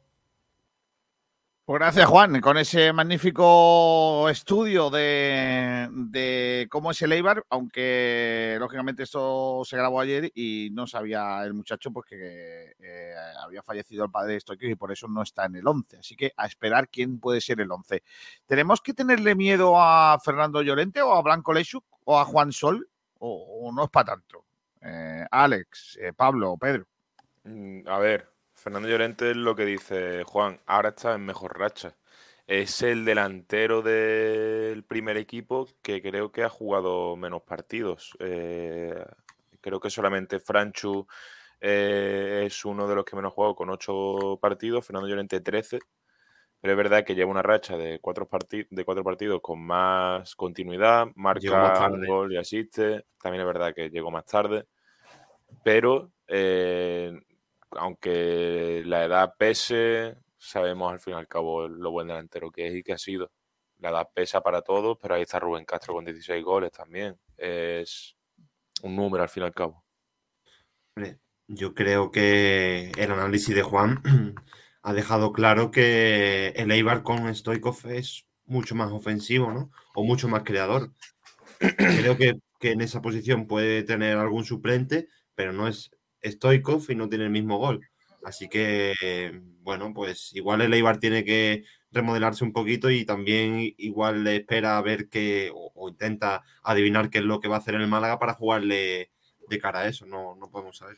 Pues 1.65 1.79
gracias, 1.79 2.05
Juan, 2.05 2.41
con 2.41 2.59
ese 2.59 2.93
magnífico 2.93 4.29
estudio 4.29 4.91
de, 4.91 6.67
cómo 6.69 6.91
es 6.91 7.01
el 7.01 7.11
Eibar, 7.11 7.43
aunque 7.49 8.55
lógicamente 8.59 9.01
esto 9.01 9.63
se 9.65 9.75
grabó 9.75 9.99
ayer 9.99 10.31
y 10.35 10.69
no 10.73 10.85
sabía 10.85 11.43
el 11.43 11.55
muchacho 11.55 11.89
pues 11.89 12.05
que 12.05 12.75
eh, 12.77 13.13
había 13.43 13.63
fallecido 13.63 14.05
el 14.05 14.11
padre 14.11 14.33
de 14.33 14.41
Stoikov 14.41 14.69
y 14.69 14.75
por 14.75 14.91
eso 14.91 15.07
no 15.07 15.23
está 15.23 15.45
en 15.45 15.55
el 15.55 15.67
11. 15.67 15.97
Así 15.97 16.15
que 16.15 16.33
a 16.37 16.45
esperar 16.45 16.87
quién 16.87 17.19
puede 17.19 17.41
ser 17.41 17.59
el 17.59 17.71
11. 17.71 18.03
¿Tenemos 18.45 18.79
que 18.79 18.93
tenerle 18.93 19.33
miedo 19.33 19.73
a 19.75 20.19
Fernando 20.23 20.61
Llorente 20.61 21.01
o 21.01 21.13
a 21.13 21.21
Blanco 21.23 21.51
Leixuk 21.51 21.83
o 22.03 22.19
a 22.19 22.25
Juan 22.25 22.51
Sol 22.51 22.87
o, 23.17 23.67
o 23.67 23.71
no 23.71 23.85
es 23.85 23.89
para 23.89 24.11
tanto? 24.13 24.45
Eh, 24.81 25.25
Alex, 25.31 25.97
eh, 25.99 26.13
Pablo, 26.13 26.57
Pedro. 26.57 26.85
Mm, 27.43 27.87
A 27.87 27.97
ver, 27.97 28.34
Fernando 28.65 28.89
Llorente 28.89 29.29
es 29.29 29.37
lo 29.37 29.55
que 29.55 29.63
dice 29.63 30.23
Juan, 30.23 30.59
ahora 30.65 30.89
está 30.89 31.13
en 31.13 31.23
mejor 31.23 31.55
racha. 31.59 31.95
Es 32.47 32.81
el 32.81 33.05
delantero 33.05 33.83
del 33.83 34.83
primer 34.83 35.17
equipo 35.17 35.67
que 35.83 36.01
creo 36.01 36.31
que 36.31 36.41
ha 36.43 36.49
jugado 36.49 37.15
menos 37.15 37.43
partidos. 37.43 38.17
Eh, 38.19 39.05
creo 39.61 39.79
que 39.79 39.91
solamente 39.91 40.39
Franchu 40.39 41.05
eh, 41.61 42.45
es 42.47 42.65
uno 42.65 42.87
de 42.87 42.95
los 42.95 43.05
que 43.05 43.15
menos 43.15 43.33
ha 43.33 43.35
jugado 43.35 43.55
con 43.55 43.69
ocho 43.69 44.39
partidos, 44.41 44.83
Fernando 44.85 45.09
Llorente 45.09 45.41
13. 45.41 45.77
Pero 46.61 46.73
es 46.73 46.77
verdad 46.77 47.05
que 47.05 47.13
lleva 47.15 47.29
una 47.31 47.43
racha 47.43 47.77
de 47.77 47.99
cuatro, 48.01 48.27
parti- 48.27 48.67
de 48.71 48.85
cuatro 48.85 49.03
partidos 49.03 49.41
con 49.41 49.61
más 49.63 50.35
continuidad, 50.35 51.07
marca 51.15 51.87
un 51.91 52.03
gol 52.03 52.33
y 52.33 52.37
asiste. 52.37 53.05
También 53.21 53.41
es 53.41 53.47
verdad 53.47 53.75
que 53.75 53.91
llegó 53.91 54.09
más 54.11 54.25
tarde. 54.25 54.65
Pero 55.63 56.11
eh, 56.27 57.13
aunque 57.77 58.83
la 58.85 59.05
edad 59.05 59.33
pese, 59.37 60.17
sabemos 60.37 60.91
al 60.91 60.99
fin 60.99 61.13
y 61.13 61.17
al 61.17 61.27
cabo 61.27 61.67
lo 61.67 61.91
buen 61.91 62.07
delantero 62.07 62.51
que 62.51 62.67
es 62.67 62.75
y 62.75 62.83
que 62.83 62.93
ha 62.93 62.97
sido. 62.97 63.31
La 63.79 63.89
edad 63.89 64.09
pesa 64.13 64.41
para 64.41 64.61
todos, 64.61 64.97
pero 65.01 65.15
ahí 65.15 65.23
está 65.23 65.39
Rubén 65.39 65.65
Castro 65.65 65.93
con 65.93 66.05
16 66.05 66.43
goles 66.43 66.71
también. 66.71 67.17
Es 67.37 68.15
un 68.83 68.95
número 68.95 69.23
al 69.23 69.29
fin 69.29 69.43
y 69.43 69.45
al 69.47 69.53
cabo. 69.53 69.83
Yo 71.47 71.73
creo 71.73 72.11
que 72.11 72.91
el 72.97 73.11
análisis 73.11 73.53
de 73.53 73.61
Juan 73.63 74.01
ha 74.81 74.93
dejado 74.93 75.33
claro 75.33 75.71
que 75.71 76.53
el 76.55 76.71
Eibar 76.71 77.03
con 77.03 77.33
Stoikov 77.33 77.87
es 77.87 78.25
mucho 78.45 78.75
más 78.75 78.91
ofensivo, 78.91 79.51
¿no? 79.51 79.71
O 79.93 80.03
mucho 80.03 80.27
más 80.27 80.43
creador. 80.43 80.93
Creo 81.77 82.17
que, 82.17 82.33
que 82.59 82.71
en 82.71 82.81
esa 82.81 83.01
posición 83.01 83.47
puede 83.47 83.83
tener 83.83 84.17
algún 84.17 84.45
suplente, 84.45 85.07
pero 85.35 85.53
no 85.53 85.67
es 85.67 85.91
Stoikov 86.25 86.85
y 86.89 86.95
no 86.95 87.09
tiene 87.09 87.25
el 87.25 87.29
mismo 87.29 87.57
gol. 87.57 87.81
Así 88.23 88.49
que, 88.49 89.39
bueno, 89.61 89.93
pues 89.93 90.31
igual 90.33 90.61
el 90.61 90.73
Eibar 90.73 90.99
tiene 90.99 91.23
que 91.23 91.63
remodelarse 91.91 92.43
un 92.43 92.53
poquito 92.53 92.89
y 92.89 93.05
también 93.05 93.73
igual 93.77 94.23
le 94.23 94.37
espera 94.37 94.77
a 94.77 94.81
ver 94.81 95.09
qué, 95.09 95.51
o, 95.53 95.89
intenta 95.89 96.43
adivinar 96.63 97.09
qué 97.09 97.19
es 97.19 97.23
lo 97.23 97.39
que 97.39 97.47
va 97.47 97.57
a 97.57 97.59
hacer 97.59 97.75
el 97.75 97.87
Málaga 97.87 98.17
para 98.17 98.33
jugarle 98.33 99.11
de 99.47 99.59
cara 99.59 99.81
a 99.81 99.87
eso. 99.87 100.05
No, 100.05 100.35
no 100.35 100.49
podemos 100.49 100.77
saber. 100.77 100.97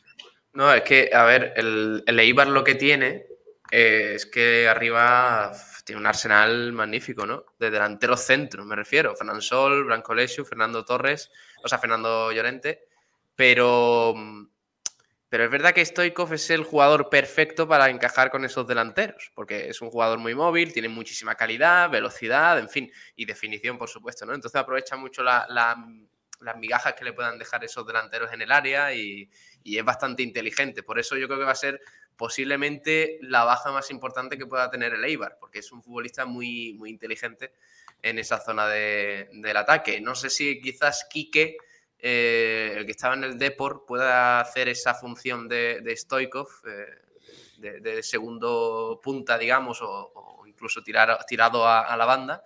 No, 0.54 0.72
es 0.72 0.82
que, 0.82 1.10
a 1.12 1.24
ver, 1.24 1.52
el, 1.56 2.02
el 2.06 2.18
Eibar 2.18 2.48
lo 2.48 2.64
que 2.64 2.74
tiene 2.74 3.26
eh, 3.70 4.12
es 4.14 4.26
que 4.26 4.66
arriba 4.66 5.52
tiene 5.84 6.00
un 6.00 6.06
arsenal 6.06 6.72
magnífico, 6.72 7.26
¿no? 7.26 7.44
De 7.58 7.70
delanteros 7.70 8.20
centros, 8.20 8.66
me 8.66 8.76
refiero. 8.76 9.14
Fernando 9.16 9.42
Sol, 9.42 9.84
Branco 9.84 10.14
Lesiu, 10.14 10.44
Fernando 10.44 10.84
Torres, 10.84 11.30
o 11.62 11.68
sea, 11.68 11.78
Fernando 11.78 12.32
Llorente. 12.32 12.86
Pero, 13.34 14.14
pero 15.28 15.44
es 15.44 15.50
verdad 15.50 15.74
que 15.74 15.84
Stoikov 15.84 16.32
es 16.32 16.48
el 16.50 16.64
jugador 16.64 17.10
perfecto 17.10 17.68
para 17.68 17.90
encajar 17.90 18.30
con 18.30 18.44
esos 18.44 18.66
delanteros, 18.66 19.30
porque 19.34 19.68
es 19.68 19.80
un 19.82 19.90
jugador 19.90 20.18
muy 20.18 20.34
móvil, 20.34 20.72
tiene 20.72 20.88
muchísima 20.88 21.34
calidad, 21.34 21.90
velocidad, 21.90 22.58
en 22.58 22.68
fin, 22.68 22.90
y 23.16 23.26
definición, 23.26 23.76
por 23.78 23.88
supuesto, 23.88 24.24
¿no? 24.26 24.34
Entonces 24.34 24.58
aprovecha 24.60 24.96
mucho 24.96 25.22
la- 25.22 25.46
la- 25.48 25.76
las 26.40 26.56
migajas 26.56 26.94
que 26.94 27.04
le 27.04 27.12
puedan 27.12 27.38
dejar 27.38 27.64
esos 27.64 27.86
delanteros 27.86 28.32
en 28.32 28.42
el 28.42 28.52
área 28.52 28.94
y, 28.94 29.28
es 29.64 29.84
bastante 29.84 30.22
inteligente. 30.22 30.82
Por 30.82 30.98
eso 30.98 31.16
yo 31.16 31.26
creo 31.26 31.38
que 31.40 31.44
va 31.44 31.50
a 31.52 31.54
ser 31.54 31.80
posiblemente 32.16 33.18
la 33.22 33.44
baja 33.44 33.70
más 33.72 33.90
importante 33.90 34.38
que 34.38 34.46
pueda 34.46 34.70
tener 34.70 34.94
el 34.94 35.04
Eibar, 35.04 35.36
porque 35.38 35.58
es 35.58 35.70
un 35.72 35.82
futbolista 35.82 36.24
muy, 36.24 36.72
muy 36.74 36.90
inteligente 36.90 37.52
en 38.02 38.18
esa 38.18 38.40
zona 38.40 38.66
de- 38.68 39.28
del 39.32 39.56
ataque. 39.56 40.00
No 40.00 40.14
sé 40.14 40.30
si 40.30 40.60
quizás 40.60 41.06
Quique, 41.10 41.56
eh, 41.98 42.74
el 42.76 42.86
que 42.86 42.92
estaba 42.92 43.14
en 43.14 43.24
el 43.24 43.38
Depor, 43.38 43.84
pueda 43.86 44.40
hacer 44.40 44.68
esa 44.68 44.94
función 44.94 45.48
de, 45.48 45.80
de 45.80 45.96
Stoikov, 45.96 46.48
eh, 46.66 47.08
de, 47.58 48.02
segundo 48.02 49.00
punta, 49.02 49.36
digamos, 49.36 49.80
o, 49.82 50.44
incluso 50.46 50.82
tirar, 50.82 51.24
tirado 51.26 51.66
a, 51.66 51.96
la 51.96 52.04
banda, 52.04 52.42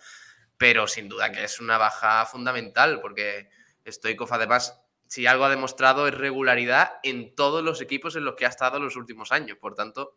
pero 0.57 0.87
sin 0.87 1.09
duda 1.09 1.31
que 1.31 1.45
es 1.45 1.61
una 1.61 1.77
baja 1.77 2.25
fundamental, 2.25 3.01
porque 3.01 3.49
Stoikov 3.87 4.33
además 4.33 4.83
si 5.07 5.27
algo 5.27 5.45
ha 5.45 5.51
demostrado 5.51 6.09
es 6.09 6.15
regularidad 6.15 6.93
en 7.03 7.35
todos 7.35 7.63
los 7.63 7.83
equipos 7.83 8.17
en 8.17 8.25
los 8.25 8.35
que 8.35 8.47
ha 8.47 8.49
estado 8.49 8.79
los 8.79 8.97
últimos 8.97 9.31
años. 9.31 9.59
Por 9.59 9.75
tanto, 9.75 10.17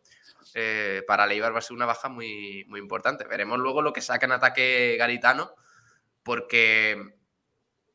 eh, 0.54 1.02
para 1.06 1.26
Leibar 1.26 1.54
va 1.54 1.58
a 1.58 1.60
ser 1.60 1.76
una 1.76 1.84
baja 1.84 2.08
muy, 2.08 2.64
muy 2.68 2.80
importante. 2.80 3.24
Veremos 3.24 3.58
luego 3.58 3.82
lo 3.82 3.92
que 3.92 4.00
saca 4.00 4.24
en 4.24 4.32
ataque 4.32 4.96
Garitano, 4.98 5.54
porque 6.22 7.15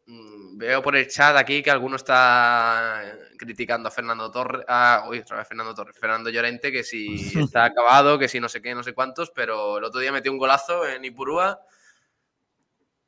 veo 0.05 0.81
por 0.81 0.95
el 0.95 1.07
chat 1.07 1.35
aquí 1.35 1.61
que 1.63 1.71
alguno 1.71 1.95
está 1.95 3.03
criticando 3.37 3.87
a 3.87 3.91
Fernando 3.91 4.29
Torres, 4.31 4.65
uy, 5.07 5.19
otra 5.19 5.37
vez 5.37 5.47
Fernando 5.47 5.73
Torres, 5.73 5.97
Fernando 5.97 6.29
Llorente, 6.29 6.71
que 6.71 6.83
si 6.83 7.15
está 7.39 7.65
acabado, 7.65 8.19
que 8.19 8.27
si 8.27 8.39
no 8.39 8.49
sé 8.49 8.61
qué, 8.61 8.75
no 8.75 8.83
sé 8.83 8.93
cuántos, 8.93 9.31
pero 9.31 9.77
el 9.77 9.83
otro 9.83 9.99
día 9.99 10.11
metió 10.11 10.31
un 10.31 10.37
golazo 10.37 10.87
en 10.87 11.05
Ipurúa 11.05 11.61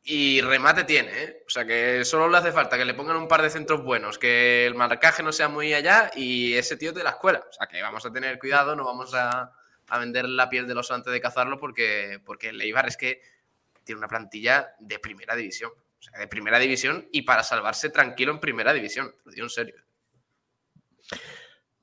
y 0.06 0.42
remate 0.42 0.84
tiene, 0.84 1.24
¿eh? 1.24 1.44
O 1.48 1.50
sea 1.50 1.66
que 1.66 2.04
solo 2.04 2.28
le 2.28 2.38
hace 2.38 2.52
falta 2.52 2.78
que 2.78 2.84
le 2.84 2.94
pongan 2.94 3.16
un 3.16 3.28
par 3.28 3.42
de 3.42 3.50
centros 3.50 3.84
buenos, 3.84 4.20
que 4.20 4.66
el 4.66 4.76
marcaje 4.76 5.24
no 5.24 5.32
sea 5.32 5.48
muy 5.48 5.74
allá 5.74 6.12
y 6.14 6.54
ese 6.56 6.76
tío 6.76 6.92
de 6.92 7.04
la 7.04 7.12
escuela. 7.12 7.44
O 7.50 7.54
sea 7.54 7.68
que 7.68 7.82
vamos 7.82 8.06
a 8.06 8.12
tener 8.12 8.38
cuidado, 8.38 8.76
no 8.76 8.84
vamos 8.84 9.14
a, 9.14 9.54
a 9.88 10.00
vender 10.00 10.28
la 10.28 10.50
piel 10.50 10.68
del 10.68 10.78
oso 10.78 10.94
antes 10.94 11.14
de 11.14 11.22
cazarlo 11.22 11.58
porque, 11.58 12.20
porque 12.26 12.50
el 12.50 12.60
Eibar 12.62 12.88
es 12.88 12.98
que 12.98 13.22
tiene 13.86 14.00
una 14.00 14.08
plantilla 14.08 14.76
de 14.80 15.00
primera 15.00 15.36
división. 15.36 15.72
O 16.04 16.06
sea, 16.06 16.20
de 16.20 16.28
primera 16.28 16.60
división 16.60 17.08
y 17.14 17.22
para 17.22 17.44
salvarse 17.44 17.90
tranquilo 17.90 18.34
en 18.34 18.40
primera 18.42 18.74
división. 18.74 19.16
Lo 19.24 19.32
digo 19.32 19.46
en 19.46 19.50
serio. 19.50 19.76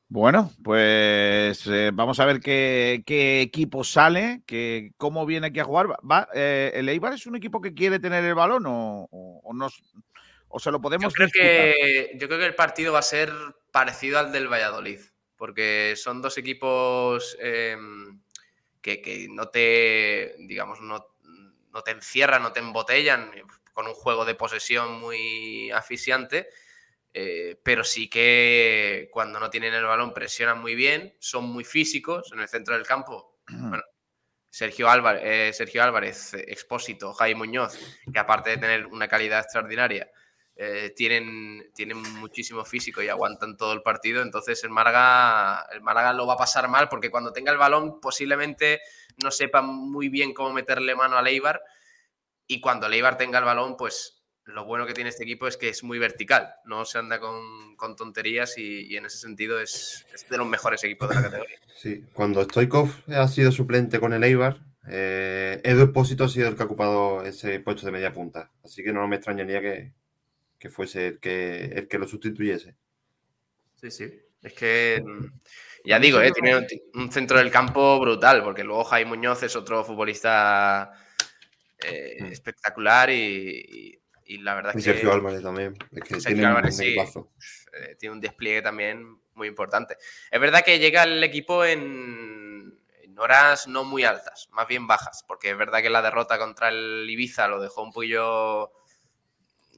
Bueno, 0.08 0.52
pues 0.62 1.66
eh, 1.68 1.90
vamos 1.94 2.20
a 2.20 2.26
ver 2.26 2.40
qué, 2.40 3.02
qué 3.06 3.40
equipo 3.40 3.82
sale, 3.82 4.42
que, 4.44 4.92
cómo 4.98 5.24
viene 5.24 5.46
aquí 5.46 5.60
a 5.60 5.64
jugar. 5.64 5.86
Va, 5.88 6.28
eh, 6.34 6.70
¿El 6.74 6.88
Eibar 6.90 7.14
es 7.14 7.26
un 7.26 7.36
equipo 7.36 7.62
que 7.62 7.72
quiere 7.72 7.98
tener 7.98 8.22
el 8.24 8.34
balón 8.34 8.66
o, 8.66 9.08
o- 9.10 9.40
o 9.42 9.54
nos- 9.54 9.82
o 10.48 10.58
se 10.58 10.70
lo 10.70 10.80
podemos 10.82 11.14
Yo 11.14 11.14
creo, 11.14 11.28
que, 11.32 12.10
yo 12.18 12.26
creo 12.26 12.40
que 12.40 12.46
el 12.46 12.54
partido 12.56 12.92
va 12.92 12.98
a 12.98 13.02
ser 13.02 13.32
parecido 13.72 14.18
al 14.18 14.32
del 14.32 14.52
Valladolid, 14.52 15.00
porque 15.36 15.94
son 15.96 16.20
dos 16.20 16.36
equipos 16.36 17.38
eh, 17.40 17.78
que, 18.82 19.00
que 19.00 19.28
no 19.30 19.48
te, 19.48 20.34
digamos, 20.40 20.80
no, 20.82 21.06
no 21.72 21.82
te 21.82 21.92
encierran, 21.92 22.42
no 22.42 22.52
te 22.52 22.58
embotellan, 22.60 23.30
con 23.72 23.86
un 23.86 23.94
juego 23.94 24.24
de 24.24 24.34
posesión 24.34 25.00
muy 25.00 25.70
asfixiante, 25.70 26.48
eh, 27.12 27.60
pero 27.62 27.84
sí 27.84 28.08
que 28.08 29.08
cuando 29.12 29.40
no 29.40 29.50
tienen 29.50 29.74
el 29.74 29.84
balón 29.84 30.14
presionan 30.14 30.60
muy 30.60 30.74
bien, 30.74 31.16
son 31.18 31.44
muy 31.44 31.64
físicos 31.64 32.30
en 32.32 32.40
el 32.40 32.48
centro 32.48 32.74
del 32.74 32.86
campo. 32.86 33.38
Bueno, 33.48 33.82
Sergio 34.50 34.90
Álvarez, 34.90 35.22
eh, 35.24 35.52
Sergio 35.52 35.82
Álvarez, 35.82 36.34
eh, 36.34 36.44
Expósito, 36.48 37.12
Jaime 37.14 37.38
Muñoz, 37.38 37.78
que 38.12 38.18
aparte 38.18 38.50
de 38.50 38.58
tener 38.58 38.86
una 38.86 39.06
calidad 39.06 39.40
extraordinaria, 39.40 40.10
eh, 40.56 40.92
tienen, 40.94 41.70
tienen 41.74 42.02
muchísimo 42.18 42.64
físico 42.64 43.00
y 43.00 43.08
aguantan 43.08 43.56
todo 43.56 43.72
el 43.72 43.80
partido. 43.80 44.20
Entonces 44.22 44.62
el 44.64 44.70
Málaga, 44.70 45.66
el 45.72 45.80
Málaga 45.80 46.12
lo 46.12 46.26
va 46.26 46.34
a 46.34 46.36
pasar 46.36 46.68
mal 46.68 46.88
porque 46.88 47.10
cuando 47.10 47.32
tenga 47.32 47.52
el 47.52 47.58
balón 47.58 48.00
posiblemente 48.00 48.80
no 49.22 49.30
sepa 49.30 49.62
muy 49.62 50.08
bien 50.08 50.34
cómo 50.34 50.52
meterle 50.52 50.94
mano 50.94 51.16
a 51.16 51.22
Leibar. 51.22 51.62
Y 52.50 52.60
cuando 52.60 52.88
Leibar 52.88 53.16
tenga 53.16 53.38
el 53.38 53.44
balón, 53.44 53.76
pues 53.76 54.24
lo 54.42 54.64
bueno 54.64 54.84
que 54.84 54.92
tiene 54.92 55.10
este 55.10 55.22
equipo 55.22 55.46
es 55.46 55.56
que 55.56 55.68
es 55.68 55.84
muy 55.84 56.00
vertical. 56.00 56.52
No 56.64 56.84
se 56.84 56.98
anda 56.98 57.20
con, 57.20 57.76
con 57.76 57.94
tonterías 57.94 58.58
y, 58.58 58.92
y 58.92 58.96
en 58.96 59.06
ese 59.06 59.18
sentido 59.18 59.60
es, 59.60 60.04
es 60.12 60.28
de 60.28 60.36
los 60.36 60.48
mejores 60.48 60.82
equipos 60.82 61.08
de 61.08 61.14
la 61.14 61.22
categoría. 61.22 61.60
Sí, 61.76 62.04
cuando 62.12 62.42
Stoikov 62.42 62.90
ha 63.06 63.28
sido 63.28 63.52
suplente 63.52 64.00
con 64.00 64.12
el 64.14 64.24
Eibar, 64.24 64.58
eh, 64.88 65.60
Edu 65.62 65.84
Espósito 65.84 66.24
ha 66.24 66.28
sido 66.28 66.48
el 66.48 66.56
que 66.56 66.62
ha 66.64 66.66
ocupado 66.66 67.22
ese 67.22 67.60
puesto 67.60 67.86
de 67.86 67.92
media 67.92 68.12
punta. 68.12 68.50
Así 68.64 68.82
que 68.82 68.92
no 68.92 69.06
me 69.06 69.14
extrañaría 69.14 69.60
que, 69.60 69.92
que 70.58 70.70
fuese 70.70 71.06
el 71.06 71.20
que, 71.20 71.66
el 71.66 71.86
que 71.86 71.98
lo 72.00 72.08
sustituyese. 72.08 72.74
Sí, 73.76 73.92
sí. 73.92 74.12
Es 74.42 74.54
que, 74.54 75.00
mm, 75.06 75.26
ya 75.84 76.00
digo, 76.00 76.20
eh, 76.20 76.32
tiene 76.32 76.56
un, 76.56 76.66
un 76.94 77.12
centro 77.12 77.38
del 77.38 77.52
campo 77.52 78.00
brutal, 78.00 78.42
porque 78.42 78.64
luego 78.64 78.82
Jaime 78.82 79.10
Muñoz 79.10 79.44
es 79.44 79.54
otro 79.54 79.84
futbolista 79.84 80.92
eh, 81.86 82.16
Mm. 82.20 82.26
espectacular 82.32 83.10
y, 83.10 83.14
y- 83.16 84.00
y 84.34 84.38
la 84.38 84.54
verdad 84.54 84.72
Y 84.74 84.76
que... 84.78 84.82
Sergio 84.82 85.12
Álvarez 85.12 85.42
también. 85.42 85.76
Es 85.92 86.02
que 86.04 86.20
Sergio 86.20 86.36
tiene 86.42 86.54
un 86.66 86.72
sí, 86.72 86.96
eh, 87.72 87.96
tiene 87.98 88.14
un 88.14 88.20
despliegue 88.20 88.62
también 88.62 89.20
muy 89.34 89.48
importante. 89.48 89.96
Es 90.30 90.40
verdad 90.40 90.62
que 90.64 90.78
llega 90.78 91.02
el 91.02 91.22
equipo 91.24 91.64
en, 91.64 92.78
en 93.02 93.18
horas 93.18 93.66
no 93.66 93.82
muy 93.84 94.04
altas, 94.04 94.48
más 94.52 94.68
bien 94.68 94.86
bajas, 94.86 95.24
porque 95.26 95.50
es 95.50 95.56
verdad 95.58 95.82
que 95.82 95.90
la 95.90 96.02
derrota 96.02 96.38
contra 96.38 96.68
el 96.68 97.06
Ibiza 97.10 97.48
lo 97.48 97.60
dejó 97.60 97.82
un 97.82 97.92
poquillo 97.92 98.70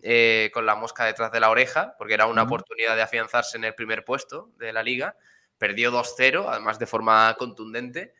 eh, 0.03 0.51
con 0.53 0.67
la 0.67 0.75
mosca 0.75 1.05
detrás 1.05 1.31
de 1.33 1.41
la 1.41 1.49
oreja, 1.51 1.95
porque 1.97 2.15
era 2.15 2.27
una 2.27 2.43
oportunidad 2.43 2.97
de 2.97 3.03
afianzarse 3.03 3.57
en 3.57 3.65
el 3.65 3.75
primer 3.75 4.05
puesto 4.05 4.51
de 4.59 4.73
la 4.73 4.83
liga. 4.83 5.17
Perdió 5.59 5.93
2-0, 5.93 6.47
además 6.49 6.79
de 6.79 6.87
forma 6.87 7.35
contundente. 7.39 8.15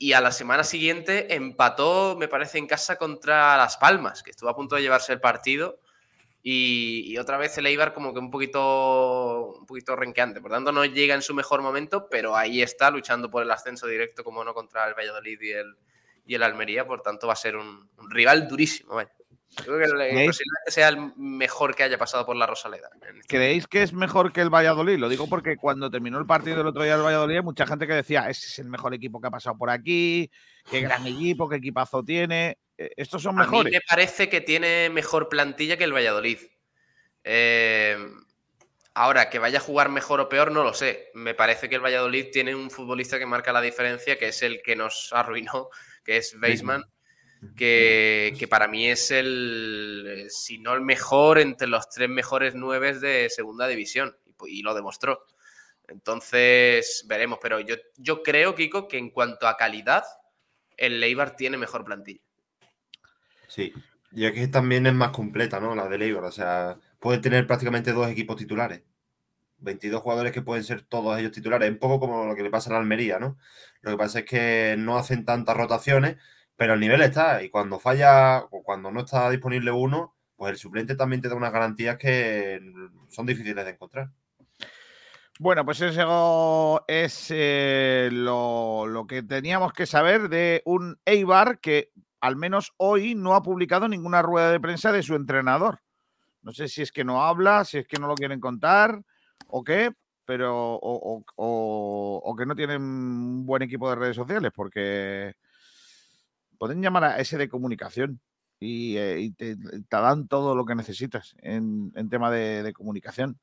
Y 0.00 0.12
a 0.12 0.20
la 0.20 0.30
semana 0.30 0.62
siguiente 0.62 1.34
empató, 1.34 2.16
me 2.16 2.28
parece, 2.28 2.58
en 2.58 2.68
casa 2.68 2.96
contra 2.96 3.56
Las 3.56 3.76
Palmas, 3.76 4.22
que 4.22 4.30
estuvo 4.30 4.48
a 4.48 4.54
punto 4.54 4.76
de 4.76 4.82
llevarse 4.82 5.12
el 5.12 5.20
partido. 5.20 5.80
Y, 6.40 7.18
otra 7.18 7.36
vez 7.36 7.58
el 7.58 7.66
Eibar 7.66 7.92
como 7.92 8.14
que 8.14 8.20
un 8.20 8.30
poquito, 8.30 9.56
un 9.58 9.66
poquito 9.66 9.96
renqueante. 9.96 10.40
Por 10.40 10.52
tanto, 10.52 10.70
no 10.70 10.84
llega 10.84 11.16
en 11.16 11.22
su 11.22 11.34
mejor 11.34 11.62
momento, 11.62 12.08
pero 12.08 12.36
ahí 12.36 12.62
está 12.62 12.90
luchando 12.90 13.28
por 13.28 13.42
el 13.42 13.50
ascenso 13.50 13.88
directo, 13.88 14.22
como 14.22 14.44
no, 14.44 14.54
contra 14.54 14.86
el 14.86 14.94
Valladolid 14.94 15.40
y 15.42 15.50
el, 15.50 15.76
y 16.26 16.34
el 16.36 16.44
Almería. 16.44 16.86
Por 16.86 17.02
tanto, 17.02 17.26
va 17.26 17.32
a 17.32 17.36
ser 17.36 17.56
un, 17.56 17.90
un 17.98 18.10
rival 18.10 18.46
durísimo. 18.46 18.94
Vaya. 18.94 19.10
Creo 19.56 19.78
que 19.78 20.30
sea 20.70 20.88
el 20.88 21.12
mejor 21.16 21.74
que 21.74 21.82
haya 21.82 21.98
pasado 21.98 22.24
por 22.24 22.36
la 22.36 22.46
Rosaleda. 22.46 22.90
este 22.94 23.26
¿Creéis 23.26 23.66
que 23.66 23.82
es 23.82 23.92
mejor 23.92 24.32
que 24.32 24.40
el 24.40 24.50
Valladolid? 24.50 24.98
Lo 24.98 25.08
digo 25.08 25.28
porque 25.28 25.56
cuando 25.56 25.90
terminó 25.90 26.18
el 26.18 26.26
partido 26.26 26.60
el 26.60 26.66
otro 26.66 26.82
día 26.82 26.96
del 26.96 27.04
Valladolid, 27.04 27.36
hay 27.36 27.42
mucha 27.42 27.66
gente 27.66 27.86
que 27.86 27.94
decía, 27.94 28.28
ese 28.28 28.46
es 28.46 28.58
el 28.58 28.68
mejor 28.68 28.94
equipo 28.94 29.20
que 29.20 29.28
ha 29.28 29.30
pasado 29.30 29.56
por 29.56 29.70
aquí, 29.70 30.30
qué 30.70 30.80
gran 30.80 31.06
equipo, 31.06 31.48
qué 31.48 31.56
equipazo 31.56 32.04
tiene. 32.04 32.58
Eh, 32.76 32.90
¿Estos 32.96 33.22
son 33.22 33.38
A 33.38 33.44
mí 33.44 33.50
mejores? 33.50 33.72
me 33.72 33.80
parece 33.80 34.28
que 34.28 34.40
tiene 34.40 34.90
mejor 34.90 35.28
plantilla 35.28 35.76
que 35.76 35.84
el 35.84 35.94
Valladolid. 35.94 36.38
Eh, 37.24 37.98
ahora, 38.94 39.28
que 39.30 39.38
vaya 39.38 39.58
a 39.58 39.62
jugar 39.62 39.88
mejor 39.88 40.20
o 40.20 40.28
peor, 40.28 40.52
no 40.52 40.62
lo 40.62 40.74
sé. 40.74 41.10
Me 41.14 41.34
parece 41.34 41.68
que 41.68 41.74
el 41.76 41.84
Valladolid 41.84 42.26
tiene 42.32 42.54
un 42.54 42.70
futbolista 42.70 43.18
que 43.18 43.26
marca 43.26 43.52
la 43.52 43.60
diferencia, 43.60 44.18
que 44.18 44.28
es 44.28 44.42
el 44.42 44.62
que 44.62 44.76
nos 44.76 45.12
arruinó, 45.12 45.68
que 46.04 46.18
es 46.18 46.36
Weisman, 46.40 46.84
que, 47.56 48.46
para 48.50 48.68
mí 48.68 48.88
es 48.88 49.10
el, 49.10 50.26
si 50.28 50.58
no 50.58 50.74
el 50.74 50.80
mejor, 50.80 51.38
entre 51.38 51.68
los 51.68 51.88
tres 51.88 52.08
mejores 52.08 52.54
nueve 52.54 52.98
de 52.98 53.30
segunda 53.30 53.66
división. 53.66 54.16
Y, 54.46 54.62
lo 54.62 54.74
demostró. 54.74 55.24
Entonces, 55.88 57.04
veremos. 57.08 57.38
Pero 57.42 57.60
yo, 57.60 57.76
yo 57.96 58.22
creo, 58.22 58.54
Kiko, 58.54 58.88
que 58.88 58.98
en 58.98 59.10
cuanto 59.10 59.48
a 59.48 59.56
calidad, 59.56 60.04
el 60.76 61.00
Leibar 61.00 61.36
tiene 61.36 61.56
mejor 61.56 61.84
plantilla. 61.84 62.20
Sí. 63.48 63.72
Y 64.12 64.24
es 64.24 64.32
que 64.32 64.48
también 64.48 64.86
es 64.86 64.94
más 64.94 65.10
completa, 65.10 65.60
¿no? 65.60 65.74
La 65.74 65.88
de 65.88 66.04
Eibar. 66.04 66.24
O 66.24 66.32
sea, 66.32 66.78
puede 66.98 67.18
tener 67.18 67.46
prácticamente 67.46 67.92
dos 67.92 68.08
equipos 68.08 68.36
titulares. 68.36 68.82
22 69.58 70.00
jugadores 70.02 70.32
que 70.32 70.42
pueden 70.42 70.64
ser 70.64 70.82
todos 70.82 71.18
ellos 71.18 71.32
titulares. 71.32 71.68
Un 71.70 71.78
poco 71.78 72.00
como 72.00 72.26
lo 72.26 72.34
que 72.34 72.42
le 72.42 72.50
pasa 72.50 72.70
a 72.70 72.74
la 72.74 72.78
Almería, 72.78 73.18
¿no? 73.18 73.38
Lo 73.82 73.92
que 73.92 73.96
pasa 73.96 74.20
es 74.20 74.24
que 74.24 74.76
no 74.78 74.96
hacen 74.96 75.24
tantas 75.24 75.56
rotaciones, 75.56 76.16
pero 76.58 76.74
el 76.74 76.80
nivel 76.80 77.00
está. 77.02 77.40
Y 77.42 77.50
cuando 77.50 77.78
falla 77.78 78.40
o 78.50 78.64
cuando 78.64 78.90
no 78.90 79.00
está 79.00 79.30
disponible 79.30 79.70
uno, 79.70 80.16
pues 80.36 80.50
el 80.50 80.58
suplente 80.58 80.96
también 80.96 81.22
te 81.22 81.28
da 81.28 81.36
unas 81.36 81.52
garantías 81.52 81.96
que 81.96 82.60
son 83.08 83.26
difíciles 83.26 83.64
de 83.64 83.70
encontrar. 83.70 84.10
Bueno, 85.38 85.64
pues 85.64 85.80
eso 85.80 86.84
es 86.88 87.26
eh, 87.30 88.08
lo, 88.10 89.06
que 89.08 89.22
teníamos 89.22 89.72
que 89.72 89.86
saber 89.86 90.28
de 90.28 90.62
un 90.64 90.98
Eibar 91.04 91.60
que 91.60 91.92
al 92.20 92.34
menos 92.34 92.74
hoy 92.76 93.14
no 93.14 93.36
ha 93.36 93.42
publicado 93.44 93.86
ninguna 93.86 94.20
rueda 94.20 94.50
de 94.50 94.58
prensa 94.58 94.90
de 94.90 95.04
su 95.04 95.14
entrenador. 95.14 95.78
No 96.42 96.52
sé 96.52 96.66
si 96.66 96.82
es 96.82 96.90
que 96.90 97.04
no 97.04 97.22
habla, 97.22 97.64
si 97.64 97.78
es 97.78 97.86
que 97.86 98.00
no 98.00 98.08
lo 98.08 98.16
quieren 98.16 98.40
contar 98.40 99.00
o 99.46 99.62
qué, 99.62 99.92
pero 100.24 100.76
o 100.82 102.34
que 102.36 102.46
no 102.46 102.56
tienen 102.56 102.82
un 102.82 103.46
buen 103.46 103.62
equipo 103.62 103.88
de 103.88 103.94
redes 103.94 104.16
sociales, 104.16 104.50
porque 104.52 105.36
pueden 106.58 106.82
llamar 106.82 107.04
a 107.04 107.18
ese 107.18 107.38
de 107.38 107.48
comunicación 107.48 108.20
y, 108.60 108.96
eh, 108.96 109.20
y 109.20 109.30
te, 109.30 109.56
te 109.56 109.82
dan 109.88 110.28
todo 110.28 110.54
lo 110.54 110.66
que 110.66 110.74
necesitas 110.74 111.34
en, 111.38 111.92
en 111.94 112.08
tema 112.08 112.30
de, 112.30 112.62
de 112.62 112.72
comunicación 112.72 113.38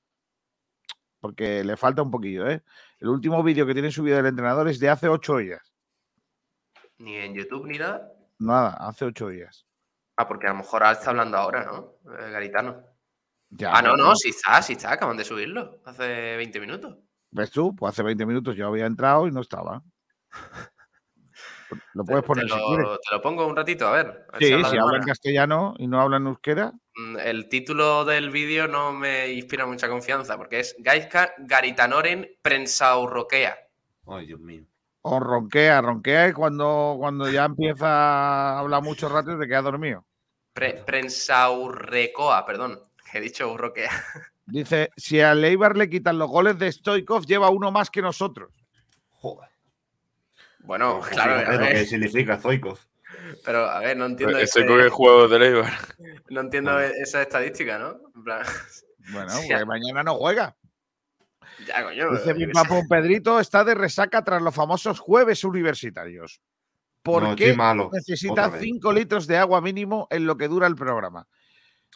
porque 1.26 1.64
le 1.64 1.76
falta 1.76 2.04
un 2.04 2.12
poquillo, 2.12 2.48
¿eh? 2.48 2.62
El 3.00 3.08
último 3.08 3.42
vídeo 3.42 3.66
que 3.66 3.74
tiene 3.74 3.90
subido 3.90 4.20
el 4.20 4.28
entrenador 4.28 4.70
es 4.70 4.80
de 4.80 4.90
hace 4.90 5.10
ocho 5.10 5.38
días. 5.38 5.74
Ni 7.00 7.16
en 7.16 7.34
YouTube 7.34 7.66
ni 7.66 7.80
nada. 7.80 8.14
Nada, 8.38 8.78
hace 8.80 9.06
ocho 9.06 9.30
días. 9.30 9.66
Ah, 10.18 10.28
porque 10.28 10.46
a 10.46 10.52
lo 10.52 10.58
mejor 10.58 10.84
está 10.84 11.10
hablando 11.10 11.36
ahora, 11.36 11.66
¿no? 11.66 11.96
Eh, 12.14 12.30
Garitano. 12.30 12.80
Ya, 13.50 13.72
ah, 13.74 13.82
no, 13.82 13.90
bueno, 13.90 14.10
no, 14.10 14.16
sí 14.16 14.30
está, 14.30 14.62
sí 14.62 14.74
está, 14.74 14.92
acaban 14.92 15.18
de 15.18 15.24
subirlo 15.24 15.82
hace 15.86 16.38
20 16.38 16.60
minutos. 16.60 16.98
¿Ves 17.32 17.50
tú? 17.50 17.76
Pues 17.76 17.94
hace 17.94 18.04
20 18.04 18.24
minutos 18.28 18.56
yo 18.56 18.68
había 18.68 18.86
entrado 18.86 19.28
y 19.28 19.32
no 19.32 19.42
estaba. 19.42 19.82
Lo 21.94 22.06
puedes 22.06 22.24
Te 22.24 22.28
poner 22.28 22.50
si 22.50 22.56
quieres. 22.56 22.86
lo, 22.86 22.98
te 23.00 23.16
lo 23.16 23.22
pongo 23.22 23.46
un 23.48 23.56
ratito, 23.56 23.88
a 23.88 23.92
ver. 23.92 24.26
a 24.32 24.38
ver 24.38 24.42
Sí, 24.44 24.48
si 24.70 24.78
habla 24.78 24.98
en 24.98 25.04
castellano 25.04 25.74
y 25.78 25.88
no 25.88 26.00
habla 26.02 26.18
en 26.18 26.28
euskera, 26.28 26.72
Mm, 26.98 27.18
El 27.20 27.50
título 27.50 28.06
del 28.06 28.30
vídeo 28.30 28.70
no 28.70 28.94
me 28.94 29.28
inspira 29.34 29.66
mucha 29.66 29.90
confianza 29.90 30.38
porque 30.38 30.62
es 30.62 30.76
Gaizka 30.80 31.34
Garitanoren 31.40 32.26
Prensaurroquea. 32.42 33.58
Ay, 34.08 34.28
Dios 34.28 34.40
mío. 34.40 34.64
o 35.02 35.20
ronquea, 35.20 35.82
ronquea 35.82 36.30
y 36.30 36.34
cuando, 36.34 36.96
cuando 36.98 37.30
ya 37.30 37.44
empieza 37.46 37.86
a 37.86 38.60
hablar 38.60 38.82
mucho 38.82 39.10
rato 39.10 39.38
te 39.38 39.46
queda 39.46 39.62
dormido. 39.62 40.06
Pre- 40.54 40.84
Prensaurrecoa, 40.86 42.46
perdón. 42.46 42.80
que 43.12 43.18
He 43.18 43.22
dicho 43.22 43.52
urroquea. 43.52 43.90
Dice, 44.46 44.90
si 44.96 45.20
a 45.20 45.34
Leibar 45.36 45.76
le 45.76 45.90
quitan 45.90 46.18
los 46.18 46.30
goles 46.30 46.58
de 46.58 46.72
Stoikov, 46.72 47.26
lleva 47.26 47.50
uno 47.50 47.72
más 47.72 47.90
que 47.90 48.02
nosotros. 48.02 48.54
Joder. 49.10 49.50
Bueno, 50.66 51.00
Pues 51.00 51.12
claro, 51.12 51.40
fíjate 51.40 51.58
lo 51.60 51.68
que 51.72 51.86
significa 51.86 52.38
Zoikov. 52.38 52.80
pero 53.44 53.66
a 53.70 53.80
ver, 53.80 53.96
no 53.98 54.06
entiendo, 54.06 54.38
Ese 54.38 54.60
ese- 54.62 54.66
que 54.68 54.90
juego 54.90 55.28
del 55.28 55.44
Eibar. 55.44 55.74
no 56.30 56.42
entiendo 56.42 56.80
esa 56.80 57.22
estadística, 57.22 57.78
¿no? 57.78 58.00
En 58.16 58.24
plan, 58.24 58.42
Bueno, 59.12 59.30
Sí, 59.30 59.48
porque 59.50 59.66
mañana 59.66 60.02
no 60.04 60.16
juega. 60.16 60.56
ya, 61.68 61.84
coño. 61.84 62.12
Dice 62.12 62.34
mi 62.34 62.48
papo 62.48 62.82
sé. 62.82 62.88
Pedrito 62.90 63.40
está 63.40 63.64
de 63.64 63.76
resaca 63.76 64.24
tras 64.24 64.42
los 64.42 64.54
famosos 64.56 65.00
jueves 65.00 65.44
universitarios. 65.44 66.42
¿Por 67.04 67.22
No, 67.22 67.36
qué 67.36 67.54
malo, 67.54 67.92
necesita 67.94 68.32
otra 68.32 68.48
vez. 68.48 68.62
5 68.64 68.92
litros 68.92 69.28
de 69.28 69.38
agua 69.38 69.62
mínimo 69.62 70.08
en 70.10 70.26
lo 70.26 70.36
que 70.38 70.48
dura 70.48 70.66
el 70.66 70.76
programa? 70.76 71.28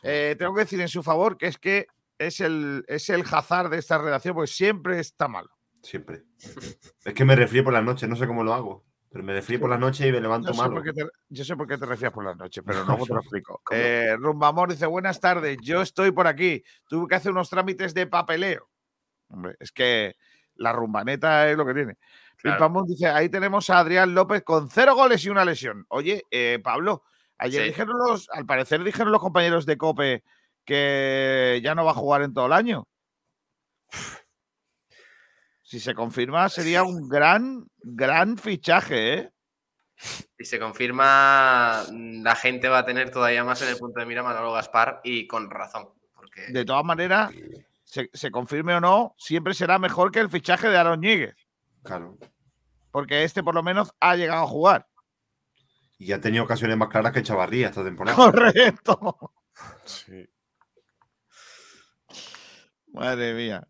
Eh, 0.03 0.36
tengo 0.38 0.53
que 0.53 0.61
decir 0.61 0.80
en 0.82 0.88
su 0.88 1.01
favor 1.01 1.36
que 1.36 1.47
es 1.47 1.57
que 1.57 1.88
es 2.20 2.39
el, 2.41 2.86
es 2.88 3.09
el 3.09 3.24
hazard 3.30 3.72
de 3.72 3.80
esta 3.80 3.97
redacción, 3.97 4.36
porque 4.36 4.51
siempre 4.51 4.99
está 4.99 5.28
malo. 5.28 5.49
Siempre. 5.82 6.23
Es 7.05 7.13
que 7.13 7.25
me 7.25 7.36
refrío 7.36 7.63
por 7.63 7.73
las 7.73 7.84
noches, 7.84 8.07
no 8.07 8.15
sé 8.15 8.27
cómo 8.27 8.43
lo 8.43 8.53
hago. 8.53 8.86
Pero 9.11 9.23
me 9.23 9.34
refrío 9.34 9.59
por 9.59 9.69
las 9.69 9.80
noches 9.80 10.05
y 10.07 10.11
me 10.11 10.21
levanto 10.21 10.53
sé, 10.53 10.61
malo. 10.61 10.84
te, 10.84 10.93
yo 11.30 11.43
sé 11.43 11.55
por 11.55 11.67
qué 11.67 11.80
te 11.80 11.86
refieres 11.88 12.13
por 12.13 12.23
las 12.23 12.38
noches, 12.38 12.63
pero 12.63 12.84
luego 12.86 13.05
te 13.05 13.13
lo 13.13 13.19
explico. 13.21 13.61
Eh, 13.71 14.15
Rumbamor 14.19 14.69
dice, 14.69 14.86
buenas 14.86 15.19
tardes, 15.19 15.57
yo 15.63 15.82
estoy 15.82 16.11
por 16.11 16.27
aquí. 16.27 16.63
Tuve 16.88 17.07
que 17.07 17.15
hacer 17.15 17.32
unos 17.32 17.49
trámites 17.49 17.95
de 17.95 18.05
papeleo. 18.05 18.69
Hombre, 19.30 19.55
es 19.59 19.71
que 19.71 20.15
la 20.55 20.73
rumbaneta 20.73 21.49
es 21.49 21.57
lo 21.57 21.65
que 21.65 21.73
tiene. 21.73 21.97
Claro. 22.38 22.84
Dice, 22.86 23.07
ahí 23.07 23.30
tenemos 23.30 23.69
a 23.69 23.80
Adrián 23.80 24.13
López 24.13 24.43
con 24.43 24.69
cero 24.69 24.95
goles 24.95 25.25
y 25.25 25.30
una 25.30 25.43
lesión. 25.43 25.86
Oye, 25.89 26.23
eh, 26.32 26.59
Pablo, 26.63 27.03
ayer 27.38 27.63
Sí. 27.63 27.69
dijeron 27.69 27.97
los, 27.97 28.30
al 28.30 28.45
parecer 28.45 28.84
dijeron 28.84 29.11
los 29.11 29.21
compañeros 29.21 29.65
de 29.65 29.77
COPE 29.77 30.23
que 30.63 31.59
ya 31.63 31.73
no 31.75 31.84
va 31.84 31.91
a 31.91 31.95
jugar 31.95 32.21
en 32.21 32.34
todo 32.34 32.45
el 32.45 32.53
año. 32.53 32.88
Si 35.70 35.80
se 35.80 35.93
confirma, 35.93 36.49
sería 36.49 36.82
un 36.82 37.07
gran, 37.07 37.70
gran 37.78 38.39
fichaje, 38.39 39.13
¿eh? 39.13 39.32
Si 39.95 40.43
se 40.45 40.57
confirma, 40.59 41.84
mm, 41.91 42.24
la 42.24 42.34
gente 42.34 42.67
va 42.70 42.80
a 42.80 42.86
tener 42.86 43.11
todavía 43.11 43.43
más 43.43 43.61
en 43.61 43.70
el 43.70 43.78
punto 43.78 43.99
de 43.99 44.07
mira 44.07 44.22
a 44.22 44.24
Manolo 44.24 44.51
Gaspar 44.51 44.99
y 45.03 45.28
con 45.28 45.47
razón. 45.51 45.89
Porque 46.15 46.47
De 46.47 46.65
todas 46.65 46.84
maneras, 46.84 47.32
se, 47.84 48.09
se 48.11 48.32
confirme 48.32 48.74
o 48.74 48.82
no, 48.82 49.13
siempre 49.20 49.53
será 49.53 49.78
mejor 49.78 50.11
que 50.11 50.20
el 50.22 50.32
fichaje 50.32 50.70
de 50.70 50.78
Aaron 50.78 51.01
Ñíguez, 51.01 51.36
Claro. 51.84 52.17
porque 52.89 53.24
este 53.24 53.43
por 53.43 53.53
lo 53.53 53.61
menos 53.61 53.93
ha 53.99 54.15
llegado 54.15 54.45
a 54.45 54.47
jugar. 54.47 54.88
Y 55.99 56.13
ha 56.13 56.20
tenido 56.20 56.45
ocasiones 56.45 56.78
más 56.78 56.89
claras 56.89 57.13
que 57.13 57.22
Chavarría 57.22 57.67
esta 57.67 57.84
temporada. 57.84 58.15
Correcto. 58.17 59.17
Sí. 59.86 60.28
Madre 62.91 63.34
mía. 63.36 63.67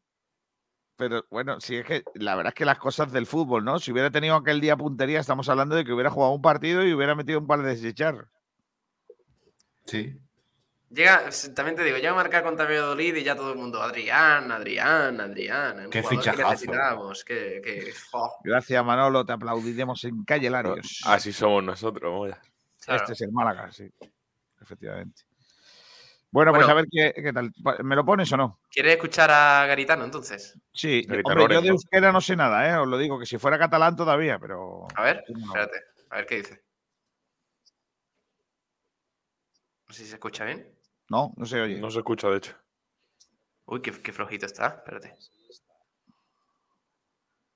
Pero 0.99 1.23
bueno, 1.31 1.61
si 1.61 1.77
es 1.77 1.85
que 1.85 2.03
la 2.15 2.35
verdad 2.35 2.51
es 2.51 2.55
que 2.55 2.65
las 2.65 2.77
cosas 2.77 3.09
del 3.13 3.25
fútbol, 3.25 3.63
¿no? 3.63 3.79
Si 3.79 3.89
hubiera 3.93 4.11
tenido 4.11 4.35
aquel 4.35 4.59
día 4.59 4.75
puntería, 4.75 5.21
estamos 5.21 5.47
hablando 5.47 5.73
de 5.77 5.85
que 5.85 5.93
hubiera 5.93 6.09
jugado 6.09 6.33
un 6.33 6.41
partido 6.41 6.85
y 6.85 6.93
hubiera 6.93 7.15
metido 7.15 7.39
un 7.39 7.47
par 7.47 7.61
de 7.61 7.69
desecharros. 7.69 8.27
Sí. 9.85 10.19
Llega, 10.89 11.29
también 11.55 11.77
te 11.77 11.85
digo, 11.85 11.95
llega 11.95 12.11
a 12.11 12.15
marcar 12.15 12.43
contra 12.43 12.65
Valladolid 12.65 13.15
y 13.15 13.23
ya 13.23 13.33
todo 13.33 13.53
el 13.53 13.57
mundo, 13.57 13.81
Adrián, 13.81 14.51
Adrián, 14.51 15.21
Adrián. 15.21 15.89
Qué 15.89 16.01
que 16.01 16.07
fichajazo. 16.09 16.49
necesitamos, 16.49 17.23
que, 17.23 17.61
que- 17.63 17.93
oh, 18.11 18.35
Gracias, 18.43 18.83
Manolo. 18.83 19.23
Te 19.23 19.31
aplaudiremos 19.31 20.03
en 20.03 20.25
calle 20.25 20.49
Larios. 20.49 21.01
Así 21.05 21.31
somos 21.31 21.63
nosotros, 21.63 22.11
mola. 22.13 22.41
claro. 22.83 23.01
Este 23.03 23.13
es 23.13 23.21
el 23.21 23.31
Málaga, 23.31 23.71
sí. 23.71 23.89
Efectivamente. 24.61 25.21
Bueno, 26.31 26.51
pues 26.51 26.65
Bueno. 26.67 26.71
a 26.71 26.81
ver 26.81 26.85
qué, 26.91 27.21
qué 27.23 27.33
tal. 27.33 27.51
¿Me 27.83 27.95
lo 27.95 28.05
pones 28.05 28.31
o 28.31 28.37
no? 28.37 28.59
¿Quieres 28.69 28.93
escuchar 28.95 29.31
a 29.31 29.65
Garitano 29.65 30.03
entonces? 30.03 30.57
Sí, 30.71 31.01
Garitano 31.07 31.41
hombre, 31.41 31.55
yo 31.55 31.61
de 31.61 31.69
euskera 31.69 32.11
no 32.11 32.21
sé 32.21 32.35
nada, 32.35 32.69
¿eh? 32.69 32.77
Os 32.77 32.87
lo 32.87 32.97
digo, 32.99 33.17
que 33.19 33.25
si 33.25 33.37
fuera 33.39 33.57
catalán 33.57 33.95
todavía, 33.95 34.37
pero... 34.37 34.85
A 34.95 35.03
ver, 35.03 35.23
No. 35.29 35.47
espérate, 35.47 35.77
a 36.11 36.15
ver 36.17 36.25
qué 36.27 36.35
dice. 36.35 36.63
No 39.87 39.93
sé 39.93 40.03
si 40.03 40.09
se 40.09 40.15
escucha 40.15 40.45
bien. 40.45 40.71
No, 41.09 41.33
no 41.35 41.45
se 41.47 41.59
oye. 41.61 41.79
No 41.79 41.89
se 41.89 41.97
escucha, 41.97 42.29
de 42.29 42.37
hecho. 42.37 42.55
Uy, 43.65 43.81
qué, 43.81 43.91
qué 43.91 44.11
flojito 44.11 44.45
está, 44.45 44.67
espérate. 44.67 45.15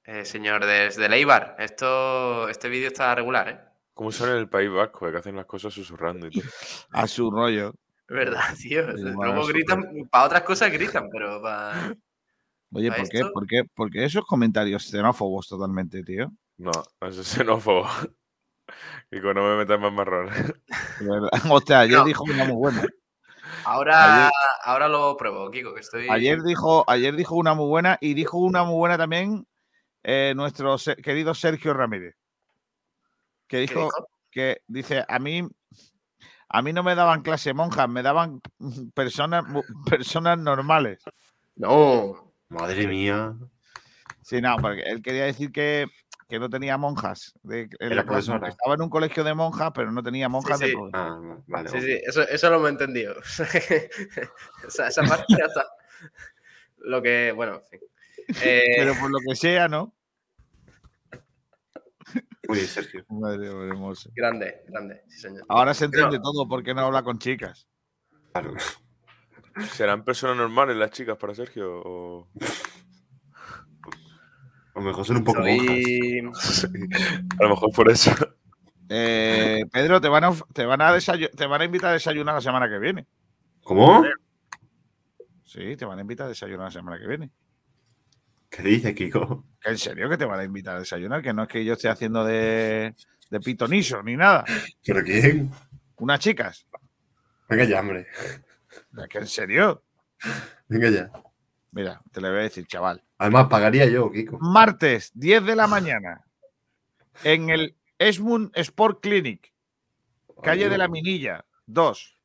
Eh, 0.06 0.26
señor 0.26 0.66
desde 0.66 1.08
Leibar, 1.08 1.56
esto, 1.60 2.50
este 2.50 2.68
vídeo 2.70 2.88
está 2.88 3.14
regular, 3.16 3.48
¿eh? 3.50 3.60
¿Cómo 3.94 4.12
son 4.12 4.32
en 4.32 4.38
el 4.38 4.50
País 4.50 4.70
Vasco? 4.72 5.10
Que 5.12 5.18
hacen 5.18 5.36
las 5.36 5.46
cosas 5.46 5.72
susurrando 5.74 6.26
y 6.28 6.32
todo. 6.32 6.44
A 6.92 7.08
su 7.08 7.30
rollo. 7.30 7.74
Es 8.08 8.16
verdad, 8.16 8.42
tío. 8.62 8.86
Luego 8.92 9.46
gritan, 9.48 9.84
para 10.10 10.26
otras 10.26 10.44
cosas 10.44 10.72
gritan, 10.72 11.10
pero 11.12 11.42
para... 11.42 11.96
Oye, 12.74 12.90
¿A 12.90 12.96
¿por 12.96 13.10
qué? 13.10 13.22
¿por, 13.34 13.48
qué, 13.48 13.64
¿por 13.76 13.92
qué 13.92 14.06
esos 14.06 14.26
comentarios 14.26 14.90
xenófobos 14.90 15.48
totalmente, 15.48 16.04
tío? 16.04 16.32
No, 16.58 16.72
eso 17.02 17.22
es 17.22 17.28
xenófobo. 17.28 17.88
Y 19.12 19.22
que 19.22 19.34
no 19.34 19.44
me 19.44 19.58
metas 19.58 19.80
más 19.80 19.92
marrones. 19.92 20.34
De 21.00 21.08
verdad. 21.10 21.30
Hostia, 21.50 21.82
ayer 21.82 21.98
No. 22.00 22.06
dijo 22.06 22.24
una 22.24 22.46
muy 22.46 22.56
buena. 22.56 22.84
Ahora, 23.66 24.32
ahora 24.64 24.88
lo 24.88 25.16
pruebo, 25.18 25.52
Kiko, 25.52 25.74
que 25.74 25.82
estoy... 25.82 26.08
Ayer 26.10 26.42
dijo, 26.42 26.84
ayer 26.90 27.16
dijo 27.16 27.36
una 27.36 27.54
muy 27.54 27.68
buena 27.68 27.98
y 28.02 28.14
dijo 28.14 28.38
una 28.38 28.64
muy 28.64 28.76
buena 28.76 28.98
también 28.98 29.46
eh, 30.02 30.34
nuestro 30.36 30.78
querido 31.04 31.34
Sergio 31.34 31.74
Ramírez. 31.74 32.16
Que 33.48 33.58
¿Qué 33.58 33.60
dijo, 33.60 33.84
dijo? 33.84 34.08
que 34.32 34.62
dice, 34.68 35.06
a 35.08 35.20
mí, 35.20 35.48
a 36.54 36.62
mí 36.62 36.72
no 36.72 36.84
me 36.84 36.94
daban 36.94 37.24
clase 37.24 37.54
monjas, 37.54 37.90
me 37.90 38.04
daban 38.04 38.40
personas, 38.94 39.44
personas 39.90 40.38
normales. 40.38 41.04
No. 41.56 42.32
Madre 42.50 42.88
mía. 42.88 43.34
Sí, 44.22 44.40
no, 44.40 44.56
porque 44.58 44.84
él 44.84 45.02
quería 45.02 45.26
decir 45.26 45.52
que, 45.52 45.88
que 46.30 46.38
no 46.40 46.50
tenía 46.50 46.78
monjas. 46.78 47.34
De, 47.42 47.68
en 47.80 47.96
la 47.96 48.04
clase, 48.04 48.28
profesora. 48.28 48.50
estaba 48.50 48.76
en 48.76 48.84
un 48.84 48.90
colegio 48.90 49.24
de 49.24 49.34
monjas, 49.34 49.72
pero 49.74 49.92
no 49.92 50.04
tenía 50.04 50.30
monjas 50.30 50.60
de 50.60 50.68
sí. 50.68 50.74
profesor. 50.74 51.00
Ah, 51.02 51.38
vale. 51.48 51.70
Sí, 51.70 51.76
vale. 51.76 51.88
sí, 51.88 52.02
eso, 52.06 52.22
eso 52.22 52.50
lo 52.52 52.58
hemos 52.58 52.70
entendido. 52.70 53.16
esa, 54.68 54.88
esa 54.88 55.04
parte 55.04 55.26
ya 55.30 55.46
está. 55.46 55.66
Lo 56.78 57.02
que, 57.02 57.32
bueno, 57.36 57.56
en 57.56 57.80
fin. 57.80 57.80
Eh, 58.44 58.76
Pero 58.78 58.94
por 59.00 59.10
lo 59.12 59.18
que 59.28 59.36
sea, 59.36 59.68
¿no? 59.68 59.94
Muy 62.48 62.58
bien, 62.58 62.68
Sergio. 62.68 63.06
Madre, 63.10 63.50
madre 63.52 63.68
hermosa. 63.70 64.10
grande, 64.16 64.64
grande, 64.68 65.02
sí, 65.08 65.20
señor. 65.20 65.46
Ahora 65.50 65.74
se 65.74 65.86
entiende 65.86 66.18
Pero- 66.18 66.24
todo 66.24 66.48
porque 66.48 66.74
no 66.74 66.82
habla 66.82 67.04
con 67.04 67.18
chicas. 67.20 67.68
Claro. 68.32 68.54
¿Serán 69.74 70.04
personas 70.04 70.36
normales 70.38 70.76
las 70.76 70.90
chicas 70.92 71.16
para 71.18 71.36
Sergio? 71.36 71.82
O... 71.86 72.28
A 74.76 74.80
lo 74.80 74.82
mejor 74.82 75.06
son 75.06 75.18
un 75.18 75.24
poco 75.24 75.42
monjas. 75.42 76.44
Soy- 76.56 76.90
A 77.40 77.44
lo 77.44 77.50
mejor 77.50 77.72
por 77.72 77.92
eso. 77.92 78.12
Eh, 78.90 79.64
Pedro, 79.72 80.02
te 80.02 80.08
van, 80.10 80.24
a, 80.24 80.32
te, 80.54 80.66
van 80.66 80.82
a 80.82 80.98
te 81.00 81.46
van 81.48 81.62
a 81.62 81.66
invitar 81.66 81.92
a 81.92 81.94
desayunar 81.94 82.36
la 82.36 82.42
semana 82.42 82.68
que 82.68 82.80
viene. 82.80 83.06
¿Cómo? 83.64 84.04
Sí, 85.46 85.76
te 85.78 85.86
van 85.86 86.00
a 86.00 86.02
invitar 86.02 86.26
a 86.26 86.30
desayunar 86.30 86.66
la 86.66 86.72
semana 86.72 87.00
que 87.00 87.08
viene. 87.08 87.32
¿Qué 88.56 88.62
dices, 88.62 88.94
Kiko? 88.94 89.46
Que 89.60 89.72
en 89.72 89.78
serio 89.80 90.08
que 90.08 90.18
te 90.18 90.26
van 90.26 90.40
a 90.40 90.44
invitar 90.44 90.76
a 90.76 90.80
desayunar, 90.80 91.24
que 91.24 91.34
no 91.34 91.44
es 91.44 91.50
que 91.50 91.66
yo 91.66 91.74
esté 91.74 91.90
haciendo 91.90 92.24
de, 92.24 92.94
de 93.32 93.40
pitoniso 93.40 94.04
ni 94.04 94.16
nada. 94.16 94.46
¿Pero 94.86 95.04
quién? 95.04 95.50
Unas 95.98 96.20
chicas. 96.20 96.68
Venga 97.50 97.64
ya, 97.64 97.80
hombre. 97.80 98.06
Es 98.96 99.08
que 99.10 99.18
en 99.18 99.28
serio. 99.28 99.84
Venga 100.68 100.90
ya. 100.92 101.12
Mira, 101.72 102.00
te 102.12 102.22
lo 102.22 102.30
voy 102.30 102.42
a 102.42 102.44
decir, 102.44 102.68
chaval. 102.68 103.04
Además, 103.18 103.48
pagaría 103.50 103.88
yo, 103.88 104.12
Kiko. 104.12 104.38
Martes, 104.40 105.12
10 105.16 105.46
de 105.46 105.56
la 105.56 105.66
mañana, 105.66 106.24
en 107.24 107.50
el 107.50 107.76
Esmund 107.98 108.52
Sport 108.54 109.02
Clinic, 109.02 109.52
calle 110.44 110.70
de 110.70 110.78
la 110.78 110.88
Minilla, 110.88 111.44
2. 111.66 112.20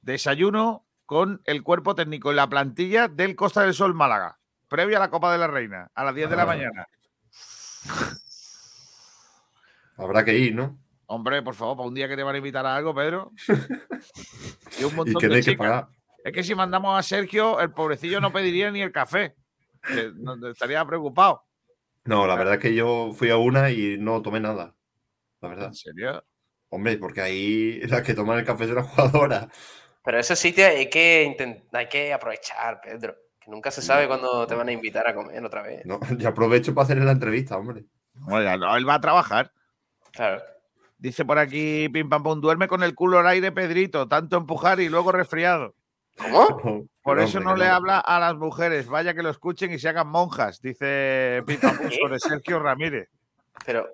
Desayuno 0.00 0.86
con 1.04 1.42
el 1.44 1.62
cuerpo 1.62 1.94
técnico 1.94 2.30
en 2.30 2.36
la 2.36 2.48
plantilla 2.48 3.08
del 3.08 3.36
Costa 3.36 3.62
del 3.62 3.74
Sol 3.74 3.92
Málaga, 3.92 4.38
previo 4.72 4.96
a 4.96 5.00
la 5.00 5.10
Copa 5.10 5.30
de 5.30 5.38
la 5.38 5.46
Reina, 5.46 5.88
a 5.94 6.04
las 6.04 6.14
10 6.16 6.28
de 6.30 6.36
la 6.36 6.46
mañana. 6.46 6.86
Habrá 9.96 10.24
que 10.24 10.36
ir, 10.36 10.54
¿no? 10.54 10.78
Hombre, 11.06 11.42
por 11.42 11.54
favor, 11.54 11.76
para 11.76 11.88
un 11.88 11.94
día 11.94 12.08
que 12.08 12.16
te 12.16 12.22
van 12.22 12.34
a 12.34 12.38
invitar 12.38 12.64
a 12.66 12.74
algo, 12.76 12.94
Pedro. 12.94 13.30
Y 14.80 14.84
un 14.84 14.92
Y 14.92 14.94
montón 14.94 15.22
de 15.22 15.28
que 15.28 15.42
chicas. 15.42 15.56
pagar. 15.58 15.88
Es 16.24 16.32
que 16.32 16.42
si 16.42 16.54
mandamos 16.54 16.98
a 16.98 17.02
Sergio, 17.02 17.60
el 17.60 17.72
pobrecillo 17.72 18.20
no 18.20 18.32
pediría 18.32 18.70
ni 18.70 18.80
el 18.80 18.90
café. 18.90 19.36
que 19.86 20.10
estaría 20.50 20.84
preocupado. 20.86 21.44
No, 22.04 22.26
la 22.26 22.34
verdad 22.36 22.54
es 22.54 22.60
que 22.60 22.74
yo 22.74 23.12
fui 23.14 23.28
a 23.30 23.36
una 23.36 23.70
y 23.70 23.96
no 23.98 24.22
tomé 24.22 24.40
nada. 24.40 24.74
La 25.40 25.48
verdad. 25.48 25.66
¿En 25.68 25.74
serio? 25.74 26.24
Hombre, 26.70 26.96
porque 26.96 27.20
ahí 27.20 27.80
las 27.82 28.02
que 28.02 28.14
toman 28.14 28.38
el 28.38 28.44
café 28.46 28.66
son 28.66 28.76
las 28.76 28.86
jugadoras. 28.88 29.46
Pero 30.04 30.18
esos 30.18 30.38
sitios 30.38 30.68
hay 30.68 30.88
que, 30.88 31.24
intent- 31.26 31.64
hay 31.72 31.88
que 31.88 32.12
aprovechar, 32.12 32.80
Pedro. 32.80 33.14
Que 33.44 33.50
nunca 33.50 33.70
se 33.70 33.82
sabe 33.82 34.06
cuándo 34.06 34.46
te 34.46 34.54
van 34.54 34.68
a 34.68 34.72
invitar 34.72 35.06
a 35.08 35.14
comer 35.14 35.44
otra 35.44 35.62
vez. 35.62 35.84
No, 35.84 35.98
y 36.18 36.24
aprovecho 36.24 36.74
para 36.74 36.84
hacerle 36.84 37.04
la 37.04 37.12
entrevista, 37.12 37.56
hombre. 37.56 37.84
Oiga, 38.28 38.56
no, 38.56 38.76
él 38.76 38.88
va 38.88 38.94
a 38.94 39.00
trabajar. 39.00 39.52
Claro. 40.12 40.42
Dice 40.98 41.24
por 41.24 41.38
aquí, 41.38 41.88
pim 41.88 42.08
pam 42.08 42.22
pum, 42.22 42.40
duerme 42.40 42.68
con 42.68 42.82
el 42.84 42.94
culo 42.94 43.18
al 43.18 43.26
aire, 43.26 43.50
Pedrito, 43.50 44.06
tanto 44.06 44.36
empujar 44.36 44.78
y 44.80 44.88
luego 44.88 45.10
resfriado. 45.10 45.74
¿Cómo? 46.16 46.86
Por 47.02 47.18
eso 47.18 47.38
hombre, 47.38 47.52
no 47.52 47.56
le 47.56 47.66
habla 47.66 47.98
a 47.98 48.20
las 48.20 48.36
mujeres, 48.36 48.86
vaya 48.86 49.12
que 49.12 49.24
lo 49.24 49.30
escuchen 49.30 49.72
y 49.72 49.80
se 49.80 49.88
hagan 49.88 50.06
monjas, 50.06 50.60
dice 50.60 51.42
pim 51.44 51.58
pam 51.58 51.76
pum 51.76 51.90
sobre 52.00 52.20
Sergio 52.20 52.60
Ramírez. 52.60 53.08
Pero. 53.66 53.88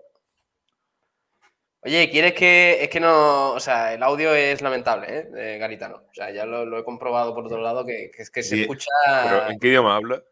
Oye, 1.83 2.11
¿quieres 2.11 2.35
que.? 2.35 2.83
Es 2.83 2.89
que 2.89 2.99
no. 3.01 3.53
O 3.53 3.61
sea, 3.61 3.95
el 3.95 4.03
audio 4.03 4.35
es 4.35 4.61
lamentable, 4.63 5.07
¿eh? 5.09 5.23
De 5.31 5.59
Garitano. 5.59 5.97
O 5.97 6.15
sea, 6.15 6.31
ya 6.33 6.45
lo, 6.45 6.65
lo 6.65 6.79
he 6.79 6.85
comprobado 6.85 7.35
por 7.35 7.47
otro 7.47 7.61
lado 7.61 7.87
que, 7.87 8.11
que 8.15 8.23
es 8.23 8.31
que 8.31 8.43
se 8.43 8.57
Sí, 8.57 8.61
escucha. 8.63 8.91
¿Pero 9.25 9.51
en 9.51 9.59
qué 9.59 9.69
idioma 9.69 9.97
habla? 9.97 10.23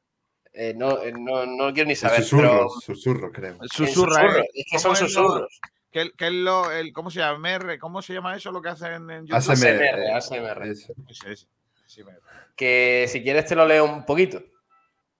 eh, 0.52 0.72
no, 0.74 1.02
eh, 1.02 1.12
no, 1.12 1.44
no 1.46 1.66
lo 1.68 1.72
quiero 1.74 1.88
ni 1.88 1.94
saber. 1.94 2.22
susurros, 2.22 2.82
susurros, 2.84 3.30
creo. 3.32 3.58
Susurra, 3.70 4.14
susurros, 4.22 4.36
¿eh? 4.38 4.50
Es 4.54 4.64
que 4.70 4.76
¿Cómo 4.82 4.94
son 4.94 5.08
susurros. 5.08 5.60
¿Qué, 5.92 6.10
qué 6.16 6.26
es 6.26 6.32
lo, 6.32 6.70
el, 6.72 6.92
¿Cómo 6.92 7.10
se 7.10 7.20
llama? 7.20 7.38
MR, 7.58 7.78
¿Cómo 7.78 8.02
se 8.02 8.12
llama 8.14 8.34
eso 8.36 8.50
lo 8.50 8.60
que 8.60 8.68
hacen 8.70 9.08
en 9.10 9.26
YouTube? 9.26 9.34
ASMR. 9.52 10.12
ASMR, 10.14 10.62
ASMR. 10.62 12.20
Que 12.56 13.06
si 13.08 13.22
quieres 13.22 13.46
te 13.46 13.54
lo 13.54 13.64
leo 13.66 13.84
un 13.84 14.04
poquito. 14.04 14.42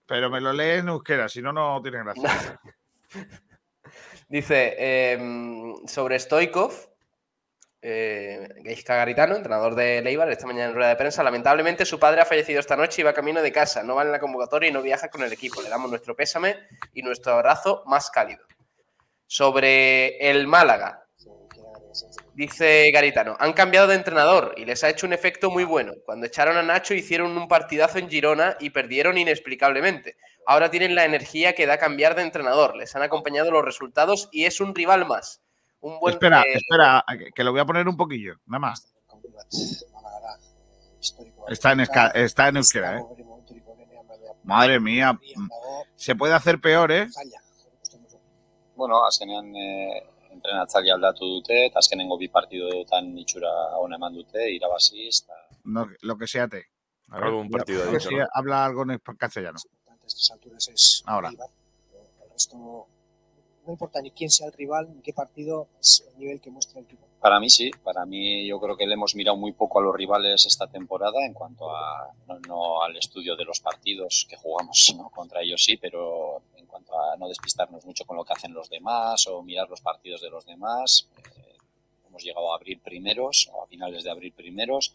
Pero 0.05 0.29
me 0.29 0.39
lo 0.41 0.53
lee 0.53 0.79
en 0.79 0.89
euskera, 0.89 1.29
si 1.29 1.41
no, 1.41 1.51
no 1.53 1.81
tiene 1.81 1.99
gracia. 2.03 2.59
Dice, 4.29 4.75
eh, 4.77 5.17
sobre 5.87 6.19
Stoikov, 6.19 6.73
eh, 7.81 8.49
Garitano, 8.85 9.35
entrenador 9.35 9.75
de 9.75 10.01
Leibar, 10.01 10.29
esta 10.29 10.45
mañana 10.45 10.65
en 10.65 10.75
rueda 10.75 10.89
de 10.89 10.95
prensa, 10.97 11.23
lamentablemente 11.23 11.85
su 11.85 11.97
padre 11.97 12.21
ha 12.21 12.25
fallecido 12.25 12.59
esta 12.59 12.75
noche 12.75 13.01
y 13.01 13.05
va 13.05 13.13
camino 13.13 13.41
de 13.41 13.53
casa, 13.53 13.83
no 13.83 13.95
va 13.95 14.01
en 14.01 14.11
la 14.11 14.19
convocatoria 14.19 14.69
y 14.69 14.73
no 14.73 14.81
viaja 14.81 15.09
con 15.09 15.23
el 15.23 15.31
equipo. 15.31 15.61
Le 15.61 15.69
damos 15.69 15.89
nuestro 15.89 16.13
pésame 16.13 16.57
y 16.93 17.01
nuestro 17.03 17.33
abrazo 17.33 17.83
más 17.85 18.09
cálido. 18.09 18.45
Sobre 19.25 20.17
el 20.29 20.47
Málaga, 20.47 21.05
dice 22.37 22.91
Garitano, 22.91 23.35
han 23.39 23.51
cambiado 23.53 23.87
de 23.87 23.95
entrenador 23.95 24.53
y 24.57 24.63
les 24.65 24.83
ha 24.83 24.89
hecho 24.89 25.07
un 25.07 25.13
efecto 25.13 25.49
muy 25.49 25.63
bueno. 25.63 25.93
Cuando 26.05 26.27
echaron 26.27 26.55
a 26.55 26.61
Nacho 26.61 26.93
hicieron 26.93 27.35
un 27.35 27.47
partidazo 27.47 27.97
en 27.97 28.09
Girona 28.09 28.55
y 28.59 28.69
perdieron 28.69 29.17
inexplicablemente. 29.17 30.17
Ahora 30.45 30.69
tienen 30.69 30.93
la 30.93 31.03
energía 31.03 31.53
que 31.55 31.65
da 31.65 31.79
cambiar 31.79 32.15
de 32.15 32.21
entrenador. 32.21 32.75
Les 32.77 32.95
han 32.95 33.01
acompañado 33.01 33.49
los 33.49 33.65
resultados 33.65 34.29
y 34.31 34.45
es 34.45 34.61
un 34.61 34.75
rival 34.75 35.05
más. 35.07 35.41
Un 35.81 35.99
buen 35.99 36.13
espera, 36.13 36.43
eh, 36.43 36.53
espera, 36.53 37.03
que- 37.35 37.43
lo 37.43 37.51
voy 37.51 37.61
a 37.61 37.65
poner 37.65 37.87
un 37.87 37.97
poquillo, 37.97 38.35
nada 38.45 38.59
más. 38.59 38.87
Está 41.49 41.71
en, 41.71 41.79
esca- 41.79 42.11
está 42.13 42.47
en 42.49 42.57
euskera, 42.57 42.99
¿eh? 42.99 43.03
Madre 44.43 44.79
mía, 44.79 45.13
mm, 45.13 45.49
se 45.95 46.15
puede 46.15 46.33
hacer 46.35 46.59
peor, 46.61 46.91
¿eh? 46.91 47.07
Bueno, 48.75 49.03
azkenean 49.05 49.55
e, 49.55 50.03
entrenatzaile 50.47 50.93
aldatu 50.95 51.27
dute, 51.27 51.57
eta 51.67 51.79
azkenengo 51.83 52.17
bi 52.17 52.29
partidoetan 52.31 53.11
itxura 53.19 53.51
ona 53.83 53.99
eman 53.99 54.15
dute, 54.15 54.47
irabaziz, 54.55 55.23
eta 55.25 55.43
No, 55.65 55.85
lo 56.01 56.17
que 56.17 56.27
sea 56.27 56.47
te. 56.47 56.63
A 57.09 57.15
ver, 57.19 57.25
Algún 57.25 57.49
partido 57.49 57.81
a 57.81 57.83
ha 57.83 57.91
ver 57.91 57.99
dicho, 57.99 58.09
si 58.09 58.15
¿no? 58.15 58.25
habla 58.33 58.65
algo 58.65 58.83
en 58.89 58.99
castellano. 59.17 59.57
estas 60.05 60.31
alturas 60.31 60.67
es 60.69 61.03
Ahora. 61.05 61.29
El 61.29 62.29
resto 62.31 62.55
no 63.65 63.73
importa 63.73 64.01
ni 64.01 64.11
quién 64.11 64.29
sea 64.29 64.47
el 64.47 64.53
rival, 64.53 64.87
ni 64.95 65.01
qué 65.01 65.11
partido, 65.11 65.67
es 65.81 66.05
el 66.13 66.19
nivel 66.19 66.39
que 66.39 66.49
muestra 66.49 66.79
el 66.79 66.85
equipo. 66.85 67.05
Para 67.19 67.39
mí 67.41 67.49
sí, 67.49 67.69
para 67.83 68.05
mí 68.05 68.47
yo 68.47 68.59
creo 68.61 68.77
que 68.77 68.87
le 68.87 68.93
hemos 68.93 69.13
mirado 69.15 69.35
muy 69.35 69.51
poco 69.51 69.79
a 69.79 69.81
los 69.83 69.93
rivales 69.93 70.45
esta 70.45 70.67
temporada 70.67 71.25
en 71.25 71.33
cuanto 71.33 71.69
a 71.75 72.07
no, 72.27 72.39
no 72.47 72.81
al 72.83 72.95
estudio 72.95 73.35
de 73.35 73.43
los 73.43 73.59
partidos 73.59 74.25
que 74.29 74.37
jugamos 74.37 74.93
¿no? 74.95 75.09
contra 75.09 75.41
ellos 75.41 75.61
sí, 75.63 75.75
pero 75.77 76.41
cuanto 76.77 76.99
a 76.99 77.17
no 77.17 77.27
despistarnos 77.27 77.85
mucho 77.85 78.05
con 78.05 78.17
lo 78.17 78.23
que 78.23 78.33
hacen 78.33 78.53
los 78.53 78.69
demás 78.69 79.25
o 79.27 79.41
mirar 79.41 79.67
los 79.69 79.81
partidos 79.81 80.21
de 80.21 80.29
los 80.29 80.45
demás. 80.45 81.07
eh, 81.17 81.55
hemos 82.07 82.23
llegado 82.23 82.51
a 82.51 82.55
abrir 82.55 82.79
primeros 82.79 83.49
o 83.51 83.63
a 83.63 83.67
finales 83.67 84.03
de 84.03 84.11
abril 84.11 84.31
primeros 84.31 84.93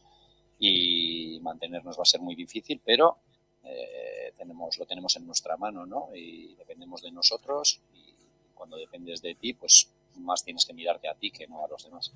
y 0.58 1.40
mantenernos 1.40 1.98
va 1.98 2.02
a 2.02 2.06
ser 2.06 2.20
muy 2.20 2.36
difícil, 2.36 2.80
pero 2.84 3.16
eh, 3.64 4.32
tenemos, 4.36 4.78
lo 4.78 4.86
tenemos 4.86 5.16
en 5.16 5.26
nuestra 5.26 5.56
mano, 5.56 5.84
¿no? 5.84 6.14
Y 6.14 6.54
dependemos 6.54 7.02
de 7.02 7.10
nosotros 7.10 7.80
y 7.94 8.14
cuando 8.54 8.76
dependes 8.76 9.20
de 9.20 9.34
ti, 9.34 9.52
pues 9.54 9.88
más 10.16 10.44
tienes 10.44 10.64
que 10.64 10.72
mirarte 10.72 11.08
a 11.08 11.14
ti 11.14 11.32
que 11.32 11.48
no 11.48 11.64
a 11.64 11.68
los 11.68 11.82
demás. 11.82 12.12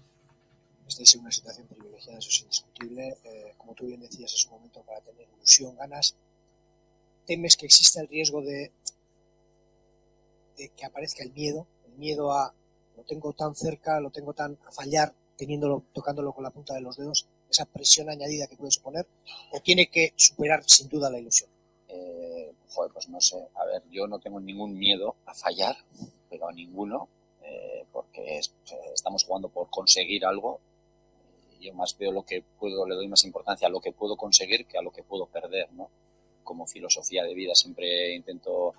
Estáis 0.86 1.12
en 1.16 1.22
una 1.22 1.32
situación 1.32 1.66
privilegiada, 1.66 2.20
eso 2.20 2.28
es 2.28 2.40
indiscutible. 2.42 3.16
Eh, 3.24 3.54
como 3.56 3.74
tú 3.74 3.86
bien 3.86 4.00
decías, 4.00 4.32
es 4.32 4.44
un 4.44 4.52
momento 4.52 4.80
para 4.82 5.00
tener 5.00 5.26
ilusión, 5.36 5.74
ganas. 5.76 6.14
¿Temes 7.26 7.56
que 7.56 7.66
exista 7.66 8.00
el 8.00 8.06
riesgo 8.06 8.40
de, 8.40 8.70
que 10.56 10.84
aparezca 10.84 11.22
el 11.22 11.32
miedo? 11.32 11.66
El 11.86 11.98
miedo 11.98 12.32
a 12.32 12.52
lo 12.96 13.02
tengo 13.04 13.32
tan 13.32 13.54
cerca, 13.54 14.00
lo 14.00 14.10
tengo 14.10 14.32
tan 14.32 14.56
a 14.66 14.72
fallar, 14.72 15.12
teniéndolo, 15.36 15.82
tocándolo 15.92 16.32
con 16.32 16.44
la 16.44 16.50
punta 16.50 16.74
de 16.74 16.80
los 16.80 16.96
dedos, 16.96 17.26
esa 17.50 17.66
presión 17.66 18.08
añadida 18.08 18.46
que 18.46 18.56
puede 18.56 18.70
suponer, 18.72 19.06
o 19.52 19.60
tiene 19.60 19.86
que 19.88 20.12
superar 20.16 20.64
sin 20.66 20.88
duda 20.88 21.10
la 21.10 21.18
ilusión. 21.18 21.50
Eh, 21.88 22.52
joder, 22.70 22.90
pues 22.92 23.08
no 23.08 23.20
sé. 23.20 23.36
A 23.54 23.64
ver, 23.66 23.82
yo 23.90 24.06
no 24.06 24.18
tengo 24.18 24.40
ningún 24.40 24.76
miedo 24.78 25.14
a 25.26 25.34
fallar, 25.34 25.76
pero 26.30 26.48
a 26.48 26.52
ninguno, 26.52 27.08
eh, 27.42 27.84
porque 27.92 28.38
es- 28.38 28.50
estamos 28.94 29.24
jugando 29.24 29.48
por 29.48 29.68
conseguir 29.70 30.24
algo. 30.24 30.58
Yo 31.60 31.72
más 31.74 31.96
veo 31.98 32.12
lo 32.12 32.22
que 32.24 32.42
puedo, 32.58 32.86
le 32.86 32.94
doy 32.94 33.08
más 33.08 33.24
importancia 33.24 33.68
a 33.68 33.70
lo 33.70 33.80
que 33.80 33.92
puedo 33.92 34.16
conseguir 34.16 34.66
que 34.66 34.78
a 34.78 34.82
lo 34.82 34.90
que 34.90 35.02
puedo 35.02 35.26
perder, 35.26 35.70
¿no? 35.72 35.90
Como 36.44 36.66
filosofía 36.66 37.24
de 37.24 37.34
vida 37.34 37.54
siempre 37.54 38.14
intento, 38.14 38.74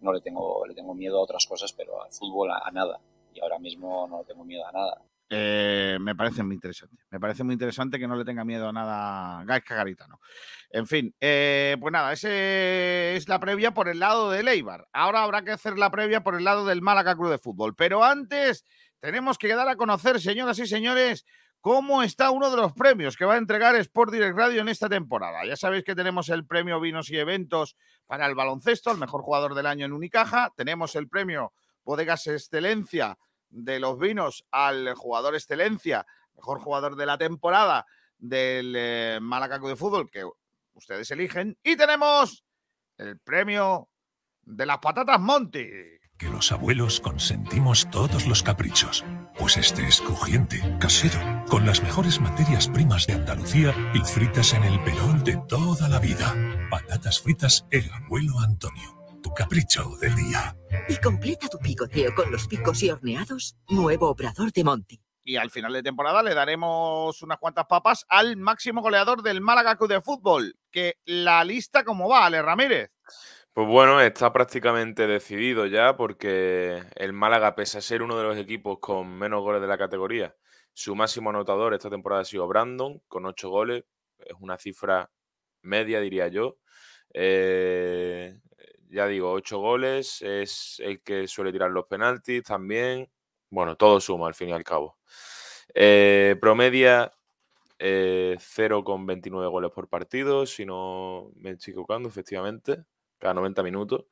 no 0.00 0.12
le 0.12 0.20
tengo, 0.20 0.64
le 0.66 0.74
tengo 0.74 0.94
miedo 0.94 1.18
a 1.18 1.22
otras 1.22 1.46
cosas, 1.46 1.72
pero 1.72 2.02
al 2.02 2.10
fútbol 2.10 2.50
a, 2.50 2.70
nada. 2.72 2.98
Y 3.34 3.40
ahora 3.40 3.58
mismo 3.58 4.06
no 4.08 4.24
tengo 4.24 4.44
miedo 4.44 4.66
a 4.66 4.72
nada. 4.72 5.00
Eh, 5.28 5.98
me 6.00 6.14
parece 6.14 6.42
muy 6.42 6.54
interesante. 6.54 6.96
Me 7.10 7.18
parece 7.18 7.42
muy 7.42 7.54
interesante 7.54 7.98
que 7.98 8.06
no 8.06 8.16
le 8.16 8.24
tenga 8.24 8.44
miedo 8.44 8.68
a 8.68 8.72
nada 8.72 9.44
Gaisca 9.44 9.74
Garitano. 9.74 10.20
En 10.70 10.86
fin, 10.86 11.14
eh, 11.20 11.76
pues 11.80 11.92
nada, 11.92 12.12
ese 12.12 13.16
es 13.16 13.28
la 13.28 13.40
previa 13.40 13.72
por 13.72 13.88
el 13.88 13.98
lado 13.98 14.30
del 14.30 14.48
Eibar. 14.48 14.86
Ahora 14.92 15.24
habrá 15.24 15.42
que 15.42 15.52
hacer 15.52 15.78
la 15.78 15.90
previa 15.90 16.22
por 16.22 16.36
el 16.36 16.44
lado 16.44 16.64
del 16.64 16.82
Málaga 16.82 17.16
Club 17.16 17.30
de 17.30 17.38
Fútbol. 17.38 17.74
Pero 17.74 18.04
antes 18.04 18.64
tenemos 19.00 19.38
que 19.38 19.54
dar 19.54 19.68
a 19.68 19.76
conocer, 19.76 20.20
señoras 20.20 20.58
y 20.58 20.66
señores, 20.66 21.26
cómo 21.66 22.04
está 22.04 22.30
uno 22.30 22.48
de 22.48 22.58
los 22.58 22.72
premios 22.74 23.16
que 23.16 23.24
va 23.24 23.34
a 23.34 23.38
entregar 23.38 23.74
Sport 23.74 24.12
Direct 24.12 24.36
Radio 24.36 24.60
en 24.60 24.68
esta 24.68 24.88
temporada. 24.88 25.44
Ya 25.44 25.56
sabéis 25.56 25.82
que 25.82 25.96
tenemos 25.96 26.28
el 26.28 26.46
premio 26.46 26.78
Vinos 26.78 27.10
y 27.10 27.18
Eventos 27.18 27.76
para 28.06 28.24
el 28.26 28.36
baloncesto, 28.36 28.92
el 28.92 28.98
mejor 28.98 29.22
jugador 29.22 29.52
del 29.56 29.66
año 29.66 29.84
en 29.84 29.92
Unicaja. 29.92 30.52
Tenemos 30.56 30.94
el 30.94 31.08
premio 31.08 31.52
Bodegas 31.82 32.28
Excelencia 32.28 33.18
de 33.48 33.80
los 33.80 33.98
vinos 33.98 34.46
al 34.52 34.94
jugador 34.94 35.34
excelencia, 35.34 36.06
mejor 36.36 36.60
jugador 36.60 36.94
de 36.94 37.06
la 37.06 37.18
temporada 37.18 37.84
del 38.16 38.72
eh, 38.76 39.18
Málaga 39.20 39.58
Club 39.58 39.70
de 39.70 39.76
Fútbol 39.76 40.08
que 40.08 40.22
ustedes 40.72 41.10
eligen. 41.10 41.58
Y 41.64 41.74
tenemos 41.74 42.44
el 42.96 43.18
premio 43.18 43.88
de 44.42 44.66
las 44.66 44.78
patatas 44.78 45.18
Monty. 45.18 45.66
Que 46.16 46.28
los 46.28 46.52
abuelos 46.52 47.00
consentimos 47.00 47.90
todos 47.90 48.28
los 48.28 48.44
caprichos. 48.44 49.04
Pues 49.38 49.58
este 49.58 49.86
es 49.86 50.00
crujiente, 50.00 50.58
casero, 50.80 51.20
con 51.48 51.66
las 51.66 51.82
mejores 51.82 52.20
materias 52.20 52.68
primas 52.68 53.06
de 53.06 53.12
Andalucía 53.14 53.74
y 53.92 54.00
fritas 54.00 54.54
en 54.54 54.64
el 54.64 54.82
pelón 54.82 55.22
de 55.24 55.36
toda 55.46 55.88
la 55.88 55.98
vida. 55.98 56.34
Patatas 56.70 57.20
fritas 57.20 57.66
El 57.70 57.90
Abuelo 57.92 58.40
Antonio. 58.40 58.96
Tu 59.22 59.32
capricho 59.34 59.90
del 60.00 60.14
día. 60.16 60.56
Y 60.88 60.96
completa 60.96 61.48
tu 61.48 61.58
picoteo 61.58 62.14
con 62.14 62.32
los 62.32 62.48
picos 62.48 62.82
y 62.82 62.90
horneados. 62.90 63.56
Nuevo 63.68 64.08
obrador 64.08 64.52
de 64.52 64.64
Monty. 64.64 65.00
Y 65.22 65.36
al 65.36 65.50
final 65.50 65.74
de 65.74 65.82
temporada 65.82 66.22
le 66.22 66.32
daremos 66.32 67.20
unas 67.20 67.38
cuantas 67.38 67.66
papas 67.66 68.06
al 68.08 68.36
máximo 68.36 68.80
goleador 68.80 69.22
del 69.22 69.42
Málaga 69.42 69.76
Club 69.76 69.90
de 69.90 70.00
Fútbol. 70.00 70.56
Que 70.70 70.94
la 71.04 71.44
lista, 71.44 71.84
¿cómo 71.84 72.08
va, 72.08 72.24
Ale 72.24 72.40
Ramírez? 72.40 72.90
Pues 73.56 73.66
bueno, 73.68 74.02
está 74.02 74.34
prácticamente 74.34 75.06
decidido 75.06 75.64
ya 75.64 75.96
porque 75.96 76.82
el 76.94 77.14
Málaga, 77.14 77.54
pese 77.54 77.78
a 77.78 77.80
ser 77.80 78.02
uno 78.02 78.18
de 78.18 78.24
los 78.24 78.36
equipos 78.36 78.78
con 78.80 79.08
menos 79.16 79.40
goles 79.40 79.62
de 79.62 79.66
la 79.66 79.78
categoría, 79.78 80.36
su 80.74 80.94
máximo 80.94 81.30
anotador 81.30 81.72
esta 81.72 81.88
temporada 81.88 82.20
ha 82.20 82.24
sido 82.26 82.46
Brandon, 82.46 83.00
con 83.08 83.24
ocho 83.24 83.48
goles. 83.48 83.84
Es 84.18 84.34
una 84.40 84.58
cifra 84.58 85.10
media, 85.62 86.00
diría 86.00 86.28
yo. 86.28 86.58
Eh, 87.14 88.38
ya 88.90 89.06
digo, 89.06 89.32
ocho 89.32 89.58
goles, 89.58 90.20
es 90.20 90.76
el 90.84 91.00
que 91.02 91.26
suele 91.26 91.50
tirar 91.50 91.70
los 91.70 91.86
penaltis 91.86 92.42
también. 92.42 93.08
Bueno, 93.48 93.74
todo 93.76 94.00
suma 94.00 94.26
al 94.26 94.34
fin 94.34 94.50
y 94.50 94.52
al 94.52 94.64
cabo. 94.64 94.98
Eh, 95.74 96.36
promedia 96.42 97.10
eh, 97.78 98.36
0,29 98.38 99.50
goles 99.50 99.70
por 99.72 99.88
partido, 99.88 100.44
si 100.46 100.66
no 100.66 101.30
me 101.36 101.52
estoy 101.52 101.72
equivocando, 101.72 102.08
efectivamente, 102.08 102.84
cada 103.18 103.34
90 103.34 103.62
minutos. 103.62 104.04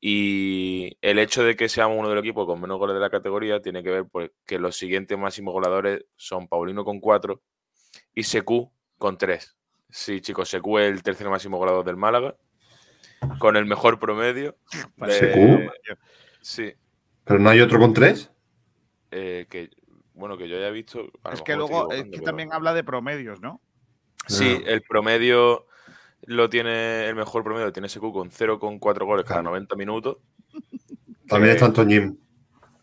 Y 0.00 0.96
el 1.02 1.18
hecho 1.18 1.42
de 1.42 1.56
que 1.56 1.68
seamos 1.68 1.98
uno 1.98 2.08
de 2.08 2.14
los 2.14 2.22
equipos 2.22 2.46
con 2.46 2.60
menos 2.60 2.78
goles 2.78 2.94
de 2.94 3.00
la 3.00 3.10
categoría 3.10 3.60
tiene 3.60 3.82
que 3.82 3.90
ver 3.90 4.04
pues, 4.06 4.30
que 4.46 4.58
los 4.58 4.76
siguientes 4.76 5.18
máximos 5.18 5.52
goleadores 5.52 6.04
son 6.16 6.46
Paulino 6.46 6.84
con 6.84 7.00
4 7.00 7.42
y 8.14 8.22
Secu 8.22 8.72
con 8.96 9.18
3. 9.18 9.56
Sí, 9.90 10.20
chicos, 10.20 10.48
Secu 10.50 10.78
es 10.78 10.92
el 10.92 11.02
tercer 11.02 11.28
máximo 11.28 11.58
goleador 11.58 11.84
del 11.84 11.96
Málaga, 11.96 12.36
con 13.38 13.56
el 13.56 13.64
mejor 13.66 13.98
promedio. 13.98 14.56
de- 14.96 15.12
¿Secu? 15.12 15.70
Sí. 16.40 16.72
¿Pero 17.24 17.40
no 17.40 17.50
hay 17.50 17.60
otro 17.60 17.78
con 17.78 17.92
tres? 17.92 18.30
eh, 19.10 19.46
que, 19.50 19.70
bueno, 20.14 20.36
que 20.38 20.48
yo 20.48 20.56
haya 20.56 20.70
visto. 20.70 21.10
Es 21.32 21.42
que 21.42 21.56
luego 21.56 21.90
es 21.92 22.04
que 22.04 22.10
pero- 22.10 22.22
también 22.22 22.52
habla 22.52 22.72
de 22.74 22.84
promedios, 22.84 23.40
¿no? 23.40 23.60
Sí, 24.26 24.60
el 24.66 24.82
promedio 24.82 25.66
lo 26.28 26.50
tiene, 26.50 27.06
el 27.08 27.14
mejor 27.14 27.42
promedio 27.42 27.66
lo 27.66 27.72
tiene 27.72 27.88
SQ 27.88 28.00
con 28.12 28.30
0,4 28.30 29.06
goles 29.06 29.24
cada 29.24 29.42
90 29.42 29.76
minutos. 29.76 30.18
También 31.26 31.50
Que- 31.50 31.52
está 31.52 31.66
Antoñín. 31.66 32.20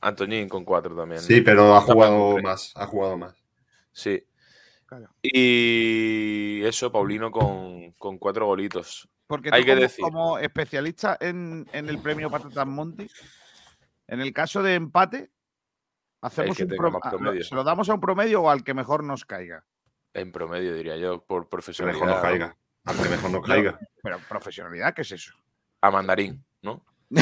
Antoñín 0.01 0.49
con 0.49 0.65
4 0.65 0.95
también. 0.95 1.21
Sí, 1.21 1.41
pero 1.41 1.75
ha 1.75 1.81
jugado 1.81 2.37
más. 2.41 2.73
Ha 2.75 2.87
jugado 2.87 3.17
más. 3.17 3.35
Sí. 3.91 4.23
Y 5.21 6.63
eso, 6.63 6.91
Paulino 6.91 7.31
con, 7.31 7.91
con 7.93 8.17
4 8.17 8.45
golitos. 8.45 9.07
Porque 9.27 9.49
Hay 9.51 9.61
tú 9.61 9.65
que 9.65 9.71
como, 9.73 9.81
decir. 9.81 10.03
como 10.03 10.37
especialista 10.39 11.17
en, 11.19 11.67
en 11.71 11.89
el 11.89 11.99
premio 11.99 12.29
Patatas 12.29 12.67
Monty, 12.67 13.07
en 14.07 14.21
el 14.21 14.33
caso 14.33 14.61
de 14.61 14.75
empate, 14.75 15.31
hacemos 16.21 16.57
que 16.57 16.63
un 16.63 16.73
ah, 17.01 17.09
promedio. 17.11 17.43
¿Se 17.43 17.55
lo 17.55 17.63
damos 17.63 17.89
a 17.89 17.95
un 17.95 18.01
promedio 18.01 18.43
o 18.43 18.49
al 18.49 18.63
que 18.63 18.73
mejor 18.73 19.03
nos 19.03 19.25
caiga? 19.25 19.65
En 20.13 20.31
promedio, 20.31 20.75
diría 20.75 20.97
yo, 20.97 21.23
por 21.25 21.49
profesionalidad. 21.49 22.05
mejor 22.05 22.15
nos 22.15 22.23
caiga. 22.23 22.57
Al 22.85 22.95
que 23.01 23.09
mejor 23.09 23.31
nos 23.31 23.45
caiga. 23.45 23.79
Pero 24.03 24.19
profesionalidad, 24.29 24.93
¿qué 24.93 25.01
es 25.01 25.11
eso? 25.11 25.33
A 25.81 25.89
mandarín, 25.91 26.43
¿no? 26.61 26.83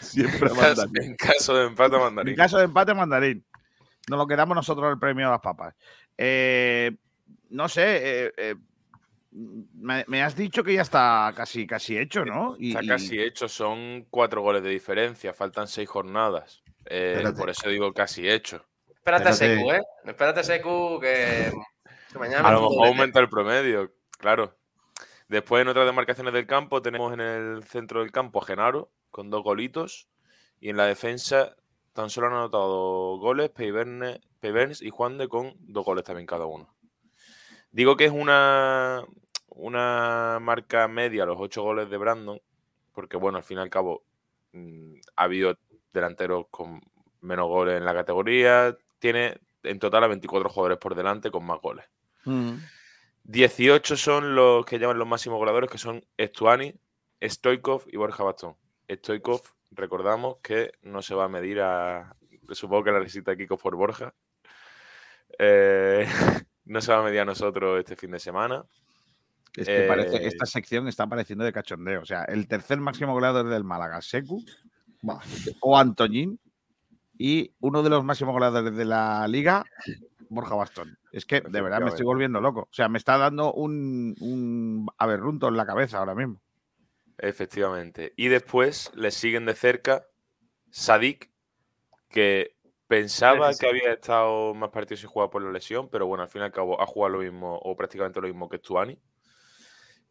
Siempre 0.00 0.50
a 0.50 0.54
mandarín. 0.54 1.02
en 1.02 1.16
caso 1.16 1.54
de 1.56 1.66
empate, 1.66 1.96
a 1.96 1.98
mandarín. 2.00 2.30
En 2.30 2.36
caso 2.36 2.58
de 2.58 2.64
empate, 2.64 2.94
mandarín. 2.94 3.44
Nos 4.08 4.18
lo 4.18 4.26
quedamos 4.26 4.54
nosotros 4.54 4.90
el 4.92 4.98
premio 4.98 5.28
a 5.28 5.32
las 5.32 5.40
papas. 5.40 5.74
Eh, 6.16 6.92
no 7.50 7.68
sé, 7.68 8.26
eh, 8.26 8.32
eh, 8.36 8.54
me, 9.32 10.04
me 10.08 10.22
has 10.22 10.34
dicho 10.36 10.62
que 10.64 10.74
ya 10.74 10.82
está 10.82 11.32
casi, 11.36 11.66
casi 11.66 11.98
hecho, 11.98 12.24
¿no? 12.24 12.56
Y- 12.58 12.68
Está 12.70 12.82
y- 12.84 12.88
casi 12.88 13.20
hecho, 13.20 13.48
son 13.48 14.06
4 14.10 14.40
goles 14.42 14.62
de 14.62 14.70
diferencia, 14.70 15.34
faltan 15.34 15.68
6 15.68 15.88
jornadas. 15.88 16.62
Eh, 16.86 17.14
Espérate. 17.16 17.38
por 17.38 17.50
eso 17.50 17.68
digo 17.68 17.92
casi 17.92 18.28
hecho. 18.28 18.64
Espérate 18.88 19.28
a 19.28 19.32
Secu, 19.32 19.72
¿eh? 19.72 19.82
Espérate 20.04 20.40
a 20.40 20.44
Secu 20.44 20.98
que 21.00 21.52
mañana 22.14 22.48
A 22.48 22.52
lo 22.52 22.62
me 22.62 22.68
mejor 22.68 22.86
aumenta 22.88 23.20
el 23.20 23.28
promedio, 23.28 23.92
claro. 24.18 24.56
Después 25.28 25.62
en 25.62 25.68
otras 25.68 25.86
demarcaciones 25.86 26.32
del 26.32 26.46
campo 26.46 26.82
tenemos 26.82 27.12
en 27.12 27.20
el 27.20 27.64
centro 27.64 28.00
del 28.00 28.12
campo 28.12 28.40
a 28.42 28.46
Genaro 28.46 28.90
con 29.10 29.28
dos 29.30 29.42
golitos 29.42 30.08
y 30.60 30.68
en 30.70 30.76
la 30.76 30.86
defensa 30.86 31.56
tan 31.92 32.10
solo 32.10 32.28
han 32.28 32.34
anotado 32.34 33.16
goles 33.18 33.50
Peiverne- 33.52 34.20
Peiberns 34.40 34.82
y 34.82 34.90
Juan 34.90 35.18
de 35.18 35.28
con 35.28 35.54
dos 35.60 35.84
goles 35.84 36.04
también 36.04 36.26
cada 36.26 36.46
uno. 36.46 36.72
Digo 37.72 37.96
que 37.96 38.04
es 38.04 38.12
una, 38.12 39.04
una 39.48 40.38
marca 40.40 40.86
media 40.88 41.26
los 41.26 41.36
ocho 41.40 41.62
goles 41.62 41.90
de 41.90 41.96
Brandon 41.96 42.40
porque 42.92 43.16
bueno, 43.16 43.38
al 43.38 43.44
fin 43.44 43.58
y 43.58 43.60
al 43.62 43.70
cabo 43.70 44.04
mm, 44.52 44.94
ha 45.16 45.22
habido 45.24 45.58
delanteros 45.92 46.46
con 46.50 46.80
menos 47.20 47.48
goles 47.48 47.76
en 47.76 47.84
la 47.84 47.94
categoría. 47.94 48.76
Tiene 48.98 49.38
en 49.62 49.78
total 49.78 50.04
a 50.04 50.06
24 50.06 50.48
jugadores 50.48 50.78
por 50.78 50.94
delante 50.94 51.30
con 51.30 51.44
más 51.44 51.60
goles. 51.60 51.84
Mm. 52.26 52.56
18 53.24 53.96
son 53.96 54.34
los 54.34 54.64
que 54.66 54.78
llaman 54.78 54.98
los 54.98 55.08
máximos 55.08 55.38
goleadores, 55.38 55.70
que 55.70 55.78
son 55.78 56.04
Estuani, 56.16 56.74
Stoikov 57.22 57.84
y 57.88 57.96
Borja 57.96 58.22
Bastón. 58.22 58.56
Stoikov, 58.88 59.40
recordamos 59.70 60.36
que 60.42 60.72
no 60.82 61.02
se 61.02 61.14
va 61.14 61.24
a 61.24 61.28
medir 61.28 61.60
a. 61.60 62.14
Supongo 62.50 62.84
que 62.84 62.92
la 62.92 63.00
risita 63.00 63.32
de 63.32 63.38
Kiko 63.38 63.56
por 63.56 63.74
Borja. 63.74 64.14
Eh, 65.38 66.06
no 66.66 66.80
se 66.80 66.92
va 66.92 67.00
a 67.00 67.02
medir 67.02 67.20
a 67.20 67.24
nosotros 67.24 67.78
este 67.78 67.96
fin 67.96 68.12
de 68.12 68.20
semana. 68.20 68.64
Es 69.56 69.66
que 69.66 69.86
parece, 69.88 70.16
Eh, 70.16 70.26
esta 70.26 70.46
sección 70.46 70.86
está 70.86 71.06
pareciendo 71.06 71.44
de 71.44 71.52
cachondeo. 71.52 72.02
O 72.02 72.04
sea, 72.04 72.24
el 72.24 72.46
tercer 72.46 72.78
máximo 72.78 73.12
goleador 73.12 73.48
del 73.48 73.64
Málaga, 73.64 74.00
Secu 74.02 74.44
o 75.60 75.78
Antoñín, 75.78 76.38
y 77.18 77.52
uno 77.60 77.82
de 77.82 77.90
los 77.90 78.04
máximos 78.04 78.34
goleadores 78.34 78.76
de 78.76 78.84
la 78.84 79.26
liga, 79.26 79.64
Borja 80.28 80.54
Bastón. 80.54 80.98
Es 81.12 81.24
que 81.24 81.40
de 81.40 81.60
verdad 81.60 81.80
me 81.80 81.88
estoy 81.88 82.04
volviendo 82.04 82.40
loco. 82.40 82.62
O 82.62 82.72
sea, 82.72 82.88
me 82.88 82.98
está 82.98 83.18
dando 83.18 83.52
un, 83.52 84.14
un 84.20 84.86
aberrunto 84.98 85.48
en 85.48 85.56
la 85.56 85.66
cabeza 85.66 85.98
ahora 85.98 86.14
mismo. 86.14 86.40
Efectivamente. 87.18 88.12
Y 88.16 88.28
después 88.28 88.90
le 88.94 89.10
siguen 89.10 89.46
de 89.46 89.54
cerca 89.54 90.06
Sadik, 90.70 91.30
que 92.08 92.56
pensaba 92.86 93.52
Sí, 93.52 93.54
sí, 93.54 93.60
que 93.60 93.70
había 93.70 93.92
estado 93.94 94.54
más 94.54 94.70
partidos 94.70 95.00
sin 95.00 95.10
jugar 95.10 95.30
por 95.30 95.42
la 95.42 95.50
lesión, 95.50 95.88
pero 95.88 96.06
bueno, 96.06 96.22
al 96.22 96.28
fin 96.28 96.42
y 96.42 96.44
al 96.44 96.52
cabo 96.52 96.80
ha 96.80 96.86
jugado 96.86 97.16
lo 97.16 97.22
mismo 97.22 97.56
o 97.56 97.76
prácticamente 97.76 98.20
lo 98.20 98.28
mismo 98.28 98.48
que 98.48 98.58
Stuani. 98.58 98.98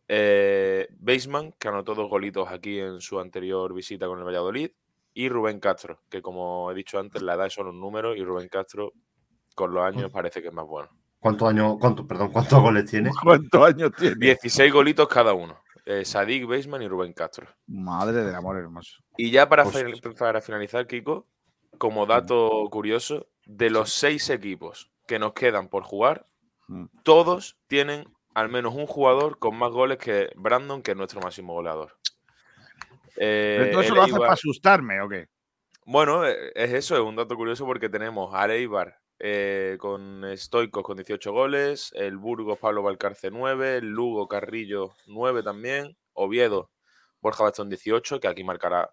Eh, 0.08 0.88
Baseman, 1.00 1.54
que 1.54 1.68
anotó 1.68 1.96
dos 1.96 2.10
golitos 2.10 2.50
aquí 2.50 2.80
en 2.80 3.02
su 3.02 3.20
anterior 3.20 3.74
visita 3.74 4.08
con 4.08 4.20
el 4.20 4.26
Valladolid. 4.26 4.72
Y 5.18 5.30
Rubén 5.30 5.62
Castro, 5.62 6.02
que 6.10 6.22
como 6.22 6.70
he 6.70 6.76
dicho 6.76 7.00
antes, 7.00 7.22
la 7.22 7.36
edad 7.36 7.48
es 7.48 7.54
solo 7.54 7.70
un 7.70 7.80
número 7.80 8.16
y 8.16 8.24
Rubén 8.24 8.50
Castro 8.50 8.92
con 9.56 9.74
los 9.74 9.84
años 9.84 10.12
parece 10.12 10.42
que 10.42 10.50
es 10.50 10.54
más 10.54 10.66
bueno. 10.68 10.90
¿Cuántos 11.20 11.50
años, 11.50 11.78
cuánto, 11.80 12.06
perdón, 12.06 12.32
cuántos 12.32 12.62
goles 12.62 12.86
tiene? 12.86 13.10
¿Cuántos 13.24 13.68
años 13.68 13.92
tiene? 13.98 14.16
16 14.18 14.72
golitos 14.72 15.08
cada 15.08 15.34
uno. 15.34 15.60
Eh, 15.86 16.04
Sadik, 16.06 16.46
Baseman 16.48 16.82
y 16.82 16.88
Rubén 16.88 17.14
Castro. 17.14 17.48
Madre 17.68 18.24
del 18.24 18.36
amor 18.36 18.58
hermoso. 18.58 19.02
Y 19.18 19.32
ya 19.32 19.48
para, 19.50 19.64
Pues- 19.64 19.84
fin- 20.02 20.14
para 20.18 20.42
finalizar, 20.42 20.86
Kiko, 20.88 21.28
como 21.78 22.06
dato 22.06 22.68
curioso, 22.72 23.28
de 23.46 23.70
los 23.70 23.92
seis 23.94 24.30
equipos 24.30 24.92
que 25.08 25.20
nos 25.20 25.34
quedan 25.34 25.68
por 25.70 25.84
jugar, 25.84 26.26
Mm. 26.68 26.86
todos 27.04 27.58
tienen 27.68 28.06
al 28.34 28.50
menos 28.50 28.74
un 28.74 28.88
jugador 28.88 29.38
con 29.40 29.56
más 29.56 29.70
goles 29.72 29.98
que 30.00 30.30
Brandon, 30.36 30.82
que 30.82 30.92
es 30.92 30.98
nuestro 30.98 31.22
máximo 31.22 31.54
goleador. 31.54 31.94
Eh, 33.18 33.58
¿Pero 33.60 33.72
todo 33.72 33.82
eso 33.82 33.96
lo 33.96 34.02
haces 34.02 34.14
Eibar- 34.16 34.20
para 34.20 34.34
asustarme 34.34 35.02
o 35.02 35.08
qué? 35.10 35.28
Bueno, 35.86 36.26
eh, 36.26 36.52
es 36.56 36.74
eso, 36.74 36.96
es 36.96 37.02
un 37.02 37.16
dato 37.16 37.36
curioso 37.36 37.66
porque 37.66 37.88
tenemos 37.90 38.34
a 38.34 38.52
Eibar 38.54 38.98
eh, 39.20 39.78
con 39.80 40.24
Stoicos 40.38 40.84
con 40.84 40.98
18 40.98 41.32
goles, 41.32 41.92
el 41.96 42.18
Burgos 42.18 42.60
Pablo 42.60 42.84
Valcarce 42.84 43.32
9, 43.32 43.78
el 43.78 43.88
Lugo 43.88 44.28
Carrillo 44.28 44.96
9 45.08 45.44
también, 45.44 45.98
Oviedo 46.14 46.72
Borja 47.22 47.44
Bastón 47.44 47.70
18, 47.70 48.20
que 48.20 48.28
aquí 48.28 48.44
marcará 48.44 48.90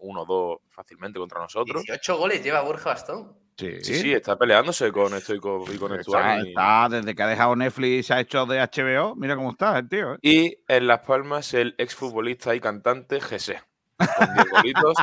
uno 0.00 0.22
o 0.22 0.26
dos 0.26 0.58
fácilmente 0.68 1.18
contra 1.18 1.40
nosotros. 1.40 1.82
18 1.84 2.18
goles 2.18 2.42
lleva 2.42 2.60
Borja 2.62 2.90
Bastón. 2.90 3.36
Sí, 3.56 3.76
Sí, 3.82 3.94
sí, 3.94 4.12
está 4.12 4.36
peleándose 4.38 4.90
con 4.90 5.18
Stoikov 5.20 5.70
y 5.70 5.76
con 5.78 5.92
Está, 5.92 6.00
Estuani. 6.00 6.48
está 6.48 6.88
desde 6.90 7.14
que 7.14 7.22
ha 7.22 7.26
dejado 7.26 7.54
Netflix 7.56 8.06
se 8.06 8.14
ha 8.14 8.20
hecho 8.20 8.46
de 8.46 8.58
HBO. 8.58 9.14
Mira 9.16 9.36
cómo 9.36 9.50
está 9.50 9.78
el 9.78 9.88
tío. 9.88 10.14
¿eh? 10.14 10.18
Y 10.22 10.56
en 10.66 10.86
Las 10.86 11.00
Palmas, 11.00 11.52
el 11.54 11.74
exfutbolista 11.76 12.54
y 12.54 12.60
cantante 12.60 13.20
Jesse. 13.20 13.56
Con 13.96 14.34
10 14.34 14.46
golitos. 14.50 14.96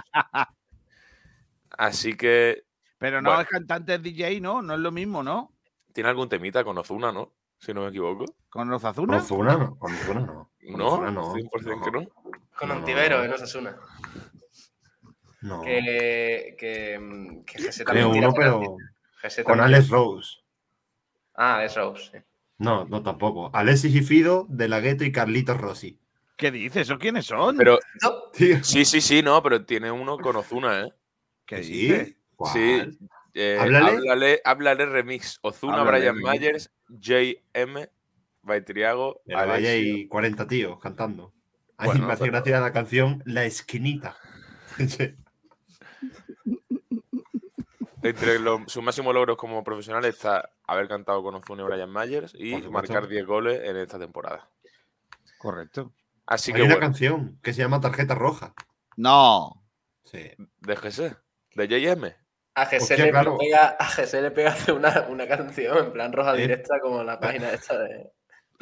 Así 1.72 2.16
que 2.16 2.64
Pero 2.98 3.22
no 3.22 3.30
Bueno. 3.30 3.41
es 3.43 3.48
cantante, 3.48 3.95
es 3.95 4.02
DJ, 4.04 4.39
¿no? 4.41 4.62
No 4.62 4.74
es 4.74 4.80
lo 4.80 4.91
mismo, 4.91 5.24
¿no? 5.24 5.54
tiene 5.93 6.10
algún 6.12 6.30
temita 6.30 6.64
con 6.64 6.78
Ozuna, 6.78 7.12
¿no? 7.12 7.34
Si 7.58 7.74
no 7.74 7.82
me 7.82 7.88
equivoco. 7.88 8.26
Con 8.50 8.70
los 8.70 8.84
Azuna. 8.86 9.18
Ozuna 9.18 9.58
no, 9.58 9.80
con 9.80 9.91
Ozuna 9.95 10.20
no. 10.20 10.52
Con 10.62 10.78
No, 10.78 10.88
Ozuna 10.93 11.10
no. 11.12 11.34
100% 11.34 11.84
que 11.84 11.91
no. 11.91 12.08
Con 12.56 12.70
No, 12.70 12.76
Antivero 12.76 13.18
no. 13.18 13.24
en 13.24 13.34
Osasuna. 13.34 13.76
No. 15.41 15.62
Que, 15.64 16.56
que, 16.60 17.41
que 17.48 17.62
Jesse 17.64 17.84
Creo 17.84 18.10
también 18.10 18.12
tira 18.12 18.28
uno, 18.28 18.36
pero. 18.36 18.78
Jesse 19.22 19.38
con 19.43 19.58
también 19.58 19.76
Alex 19.76 19.89
Rose. 19.89 20.38
Ah, 21.34 21.58
Alex 21.58 21.76
Rose. 21.76 22.10
sí. 22.12 22.18
No, 22.60 22.86
no 22.86 23.02
tampoco. 23.04 23.50
Alexis 23.54 23.95
y 23.95 24.02
Fido, 24.02 24.45
De 24.50 24.68
La 24.68 24.80
Ghetto 24.80 25.04
y 25.04 25.12
Carlitos 25.12 25.58
Rossi. 25.60 26.00
¿Qué 26.36 26.52
dices? 26.52 26.84
¿Esos 26.84 26.98
quiénes 27.00 27.26
son? 27.26 27.58
Pero 27.58 27.80
Tío. 28.34 28.64
sí, 28.64 28.86
sí, 28.86 29.02
sí, 29.02 29.22
no, 29.24 29.41
pero 29.41 29.66
tiene 29.66 29.91
uno 29.91 30.18
con 30.20 30.36
Ozuna, 30.36 30.82
¿eh? 30.82 30.93
¿Qué 31.45 31.64
¿Sí? 31.64 31.72
dices? 31.72 32.16
¿Cuál? 32.38 32.54
Sí. 32.54 32.98
eh, 33.34 33.58
Háblale. 33.60 33.90
háblale, 33.92 34.42
háblale 34.46 34.86
remix. 34.86 35.40
Ozuna, 35.42 35.82
Háblale 35.82 36.12
Brian. 36.12 36.40
Myers, 36.40 36.72
JM, 36.88 37.90
Baitriago, 38.44 39.22
Alexis. 39.36 39.86
y 39.98 40.08
40 40.08 40.48
tíos 40.48 40.80
cantando. 40.80 41.34
A 41.78 41.84
mí 41.84 41.90
Bueno, 41.90 42.08
me 42.08 42.14
hace 42.14 42.22
pero- 42.22 42.32
gracia 42.34 42.60
la 42.62 42.72
canción 42.72 43.22
La 43.26 43.44
Esquinita. 43.44 44.16
Entre 48.04 48.40
los- 48.40 48.72
sus 48.72 48.84
máximos 48.84 49.14
logros 49.14 49.38
como 49.38 49.64
profesional 49.64 50.06
está 50.06 50.50
haber 50.66 50.88
cantado 50.88 51.22
con 51.24 51.36
Ozuna 51.36 51.64
y 51.64 51.66
Brian 51.66 51.92
Myers 51.92 52.34
y 52.38 52.56
marcar 52.70 53.08
10 53.08 53.26
goles 53.26 53.62
en 53.64 53.76
esta 53.78 54.00
temporada. 54.00 54.50
Correcto. 55.38 55.92
Así 56.26 56.52
Hay 56.52 56.58
que 56.58 56.62
una 56.64 56.76
bueno, 56.76 56.88
canción 56.88 57.40
que 57.42 57.54
se 57.54 57.62
llama 57.62 57.82
Tarjeta 57.82 58.16
Roja. 58.16 58.54
No. 58.96 59.64
Sí. 60.04 60.32
de 60.62 60.76
GC, 60.76 61.18
de 61.56 61.68
JM. 61.68 62.14
A 62.58 62.64
Hostia, 62.64 62.97
le 62.97 63.12
claro. 63.12 63.38
pega, 63.38 63.76
a 63.80 63.86
Jesse 63.86 64.16
le 64.22 64.32
pega 64.32 64.49
hacer 64.51 64.74
una, 64.74 65.05
una 65.10 65.28
canción 65.28 65.78
en 65.78 65.91
plan 65.93 66.12
roja 66.12 66.34
Eh. 66.36 66.41
directa 66.41 66.80
como 66.80 67.03
la 67.03 67.20
página 67.20 67.51
esta 67.51 67.78
de. 67.78 68.10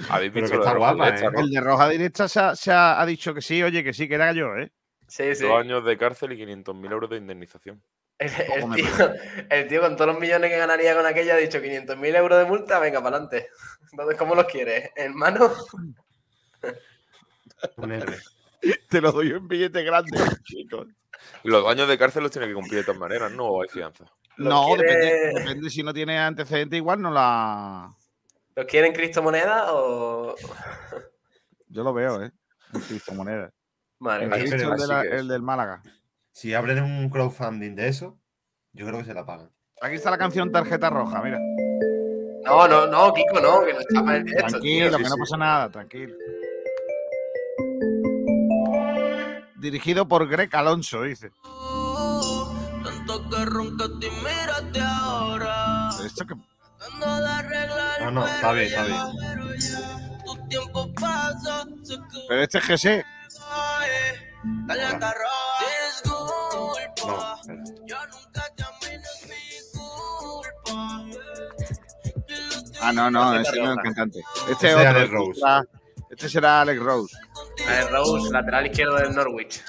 Habéis 0.10 0.34
visto 0.34 0.50
que 0.52 0.58
de 0.58 0.64
está 0.64 0.76
guapa, 0.78 1.06
Directa, 1.06 1.28
¿eh? 1.28 1.32
¿no? 1.32 1.40
El 1.40 1.50
de 1.50 1.62
Roja 1.62 1.88
Directa 1.90 2.28
se, 2.28 2.40
ha, 2.42 2.56
se 2.58 2.72
ha- 2.74 3.00
ha 3.02 3.06
dicho 3.06 3.34
que 3.34 3.42
sí, 3.42 3.64
oye, 3.64 3.84
que 3.86 3.94
sí, 3.94 4.10
que 4.10 4.16
era 4.16 4.34
yo, 4.34 4.54
¿eh? 4.58 4.70
Sí, 5.08 5.34
sí. 5.36 5.44
Dos 5.46 5.62
años 5.62 5.86
de 5.86 5.98
cárcel 5.98 6.34
y 6.34 6.38
500.000 6.46 6.92
euros 6.92 7.10
de 7.10 7.18
indemnización. 7.18 7.82
El, 8.18 8.32
tío, 8.76 9.14
el 9.50 9.68
tío 9.70 9.82
con 9.82 9.96
todos 9.96 10.12
los 10.12 10.20
millones 10.20 10.50
que 10.52 10.58
ganaría 10.58 10.94
con 10.96 11.06
aquella 11.06 11.36
ha 11.36 11.38
dicho 11.38 11.60
500.000 11.60 12.16
euros 12.18 12.38
de 12.40 12.46
multa, 12.46 12.80
venga, 12.80 13.02
para 13.02 13.16
adelante. 13.18 13.48
Entonces, 13.92 14.18
¿cómo 14.18 14.36
los 14.36 14.46
quieres? 14.46 14.90
¿En 14.98 15.16
mano? 15.16 15.54
Un 17.78 17.92
R. 17.92 18.18
Te 18.90 19.00
lo 19.02 19.12
doy 19.12 19.30
en 19.32 19.48
billete 19.48 19.84
grande, 19.84 20.18
chicos. 20.44 20.88
Los 21.44 21.68
años 21.68 21.88
de 21.88 21.98
cárcel 21.98 22.24
los 22.24 22.32
tiene 22.32 22.48
que 22.48 22.54
cumplir 22.54 22.80
de 22.80 22.84
todas 22.86 23.00
maneras, 23.00 23.32
¿no? 23.32 23.46
O 23.46 23.62
hay 23.62 23.70
fianza. 23.70 24.06
¿Lo 24.38 24.50
No, 24.50 24.66
quiere- 24.68 24.84
depende, 24.96 25.40
depende 25.40 25.70
si 25.70 25.84
no 25.84 25.94
tiene 25.94 26.18
antecedente, 26.20 26.76
igual 26.78 27.02
no 27.02 27.12
la. 27.12 27.90
¿Los 28.56 28.66
quieren 28.66 28.94
criptomoneda 28.94 29.74
o.? 29.74 30.36
Yo 31.68 31.84
lo 31.84 31.94
veo, 31.94 32.24
¿eh? 32.24 32.32
En 32.74 32.82
criptomonedas. 32.82 33.52
Madre 34.00 34.26
¿Has 34.26 34.32
mía. 34.32 34.40
visto 34.44 34.56
el, 34.74 34.78
de 34.80 34.88
la- 34.88 35.02
el 35.04 35.28
del 35.28 35.42
Málaga? 35.42 35.82
Si 36.32 36.54
abren 36.54 36.84
un 36.84 37.10
crowdfunding 37.10 37.76
de 37.76 37.88
eso, 37.88 38.20
yo 38.74 38.86
creo 38.86 39.00
que 39.00 39.06
se 39.06 39.14
la 39.14 39.26
pagan. 39.26 39.50
Aquí 39.82 39.96
está 39.96 40.12
la 40.12 40.18
canción 40.18 40.52
Tarjeta 40.52 40.90
Roja, 40.90 41.22
mira. 41.22 41.40
No, 42.46 42.68
no, 42.68 42.88
no, 42.88 43.14
Kiko, 43.14 43.40
no, 43.40 43.64
que 43.66 43.74
no 43.74 43.80
está 43.80 44.02
mal 44.04 44.18
el 44.18 44.24
directo. 44.26 44.48
Tranquilo, 44.50 44.90
tío. 44.90 44.98
que 44.98 45.10
no 45.10 45.16
pasa 45.18 45.38
nada, 45.38 45.70
tranquilo. 45.72 46.16
Dirigido 49.66 50.08
por 50.08 50.28
Greg 50.28 50.56
Alonso, 50.56 51.02
dice. 51.02 51.32
Tanto 52.84 53.30
que 53.30 53.46
roncas 53.46 53.90
y 54.00 54.10
mírate 54.24 54.80
ahora. 54.82 55.90
Esto 56.06 56.26
que... 56.28 56.36
Arreglar, 57.04 58.02
No, 58.04 58.12
no, 58.12 58.28
está 58.28 58.52
bien, 58.52 58.68
está 58.68 58.84
bien. 58.86 59.02
pero 62.28 62.42
este 62.44 62.58
es 62.60 62.66
GC. 62.68 63.06
No. 66.06 66.74
Ah, 72.82 72.92
no, 72.94 73.10
no, 73.10 73.40
ese 73.40 73.56
no 73.58 73.72
es 73.72 73.78
el 73.78 73.84
cantante. 73.84 74.20
Este 74.50 74.68
Ese 74.68 74.68
es 74.68 74.74
es 74.74 74.78
otro. 74.78 74.90
Alex 74.90 75.04
este 75.06 75.16
Rose. 75.16 75.40
será- 75.40 75.66
Este 76.10 76.30
será 76.30 76.62
Alex 76.62 76.82
Rose. 76.82 77.18
Alex 77.68 77.92
Rose, 77.92 78.32
lateral 78.32 78.68
izquierdo 78.68 78.96
del 78.96 79.14
Norwich. 79.14 79.64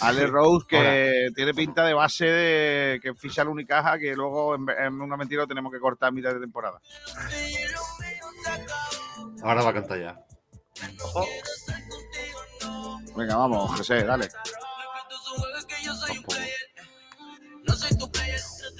Alex 0.00 0.30
Rose 0.30 0.66
que 0.68 1.28
tiene 1.34 1.54
pinta 1.54 1.84
de 1.84 1.94
base 1.94 2.24
de 2.26 3.00
que 3.00 3.14
ficha 3.14 3.42
el 3.42 3.48
Unicaja 3.48 3.98
que 3.98 4.14
luego 4.14 4.56
en, 4.56 4.68
en 4.68 5.00
una 5.00 5.16
mentira 5.16 5.42
lo 5.42 5.48
tenemos 5.48 5.72
que 5.72 5.78
cortar 5.78 6.08
a 6.08 6.12
mitad 6.12 6.32
de 6.32 6.40
temporada. 6.40 6.80
Ahora 9.42 9.62
va 9.62 9.70
a 9.70 9.74
cantar 9.74 9.98
ya. 9.98 10.20
Ojo. 11.04 11.26
Venga, 13.16 13.36
vamos, 13.36 13.70
José, 13.76 14.02
dale. 14.02 14.28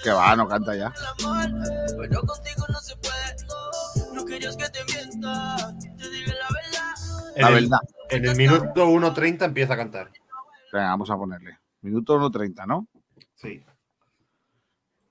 Que 0.03 0.11
va, 0.11 0.37
no 0.37 0.49
canta 0.49 0.75
ya. 0.75 0.93
Pero 1.99 2.21
contigo 2.23 2.67
no 2.69 2.81
se 2.81 2.97
puede. 2.97 3.37
No 4.15 4.25
querías 4.25 4.57
que 4.57 4.69
te 4.69 4.85
mienta. 4.85 5.75
Te 5.97 6.11
digo 6.11 6.33
la 6.33 7.51
verdad. 7.51 7.79
En 8.11 8.25
el 8.25 8.37
minuto 8.37 8.87
1.30 8.87 9.45
empieza 9.45 9.75
a 9.75 9.77
cantar. 9.77 10.11
Venga, 10.73 10.89
vamos 10.89 11.11
a 11.11 11.17
ponerle. 11.17 11.59
Minuto 11.83 12.19
1.30, 12.19 12.67
¿no? 12.67 12.87
Sí. 13.35 13.65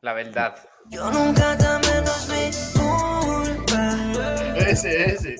La 0.02 0.14
verdad. 0.14 0.56
Yo 0.90 1.10
nunca 1.12 1.56
menos 1.56 2.30
mi 2.30 2.52
culpa. 2.74 3.96
Ese, 4.58 5.12
ese. 5.12 5.36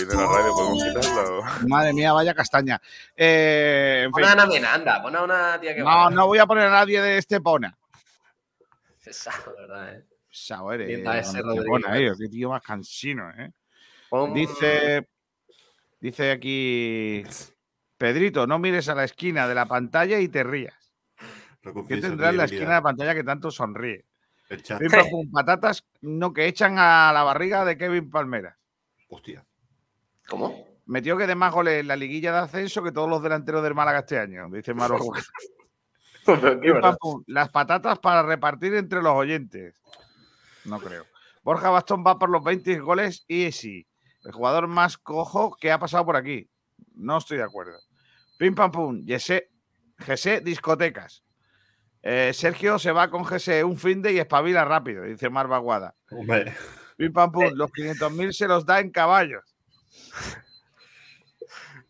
De 0.00 0.16
la 0.16 0.24
radio, 0.24 0.54
¿podemos 0.54 0.82
quitarlo? 0.82 1.42
Madre 1.68 1.92
mía, 1.92 2.12
vaya 2.12 2.32
castaña. 2.32 2.80
Eh, 3.14 4.04
en 4.06 4.14
fin. 4.14 4.24
Pon 4.24 4.40
a 4.40 4.44
una 4.46 4.74
anda, 4.74 5.02
pon 5.02 5.16
a 5.16 5.22
una 5.24 5.60
tía 5.60 5.74
que. 5.74 5.82
No, 5.82 6.08
no 6.10 6.26
voy 6.26 6.38
a 6.38 6.46
poner 6.46 6.68
a 6.68 6.70
nadie 6.70 7.02
de 7.02 7.18
este 7.18 7.34
Estepona. 7.34 7.76
Pesado, 9.10 9.56
¿verdad? 9.58 9.94
Eh? 9.96 10.04
Pesado 10.28 10.72
eres, 10.72 10.88
eh, 10.88 11.02
eh. 11.02 12.12
Qué 12.16 12.28
tío 12.28 12.50
más 12.50 12.62
cansino, 12.62 13.28
¿eh? 13.36 13.50
Dice, 14.32 15.08
dice 15.98 16.30
aquí, 16.30 17.24
Pedrito, 17.98 18.46
no 18.46 18.60
mires 18.60 18.88
a 18.88 18.94
la 18.94 19.02
esquina 19.02 19.48
de 19.48 19.56
la 19.56 19.66
pantalla 19.66 20.20
y 20.20 20.28
te 20.28 20.44
rías. 20.44 20.94
¿Qué 21.88 21.96
tendrá 21.96 22.30
en 22.30 22.36
la 22.36 22.44
esquina 22.44 22.66
de 22.66 22.74
la 22.74 22.82
pantalla 22.82 23.12
que 23.12 23.24
tanto 23.24 23.50
sonríe? 23.50 24.06
Pum, 25.10 25.28
patatas 25.32 25.84
no 26.02 26.32
que 26.32 26.46
echan 26.46 26.78
a 26.78 27.10
la 27.12 27.24
barriga 27.24 27.64
de 27.64 27.76
Kevin 27.76 28.10
Palmera. 28.10 28.56
Hostia. 29.08 29.44
¿Cómo? 30.28 30.68
Metió 30.86 31.16
que 31.16 31.26
de 31.26 31.34
más 31.34 31.52
goles 31.52 31.80
en 31.80 31.88
la 31.88 31.96
liguilla 31.96 32.30
de 32.30 32.38
ascenso 32.38 32.80
que 32.80 32.92
todos 32.92 33.10
los 33.10 33.20
delanteros 33.20 33.64
del 33.64 33.74
Málaga 33.74 33.98
este 33.98 34.20
año, 34.20 34.48
dice 34.50 34.72
Maro. 34.72 35.00
Pim, 36.24 36.80
pam, 36.80 36.96
pum, 37.00 37.24
Las 37.26 37.48
patatas 37.48 37.98
para 37.98 38.22
repartir 38.22 38.74
entre 38.74 39.02
los 39.02 39.12
oyentes. 39.12 39.74
No 40.64 40.78
creo. 40.78 41.04
Borja 41.42 41.70
Bastón 41.70 42.04
va 42.06 42.18
por 42.18 42.28
los 42.28 42.44
20 42.44 42.78
goles 42.80 43.24
y 43.26 43.50
sí, 43.52 43.86
el 44.24 44.32
jugador 44.32 44.66
más 44.68 44.98
cojo 44.98 45.56
que 45.58 45.72
ha 45.72 45.78
pasado 45.78 46.04
por 46.04 46.16
aquí. 46.16 46.50
No 46.94 47.18
estoy 47.18 47.38
de 47.38 47.44
acuerdo. 47.44 47.78
Pim 48.38 48.54
pam 48.54 48.70
pum, 48.70 49.04
Jesse, 49.06 49.48
Jesse 49.98 50.42
discotecas. 50.42 51.24
Eh, 52.02 52.32
Sergio 52.32 52.78
se 52.78 52.92
va 52.92 53.10
con 53.10 53.24
Jesse 53.24 53.62
un 53.64 53.76
fin 53.76 54.00
de 54.00 54.12
y 54.12 54.18
espabila 54.18 54.64
rápido, 54.64 55.04
dice 55.04 55.30
Mar 55.30 55.48
Baguada. 55.48 55.94
Hombre. 56.10 56.54
Pim 56.96 57.12
pam 57.12 57.32
pum, 57.32 57.50
los 57.54 57.70
500.000 57.70 58.32
se 58.32 58.48
los 58.48 58.66
da 58.66 58.80
en 58.80 58.90
caballos. 58.90 59.44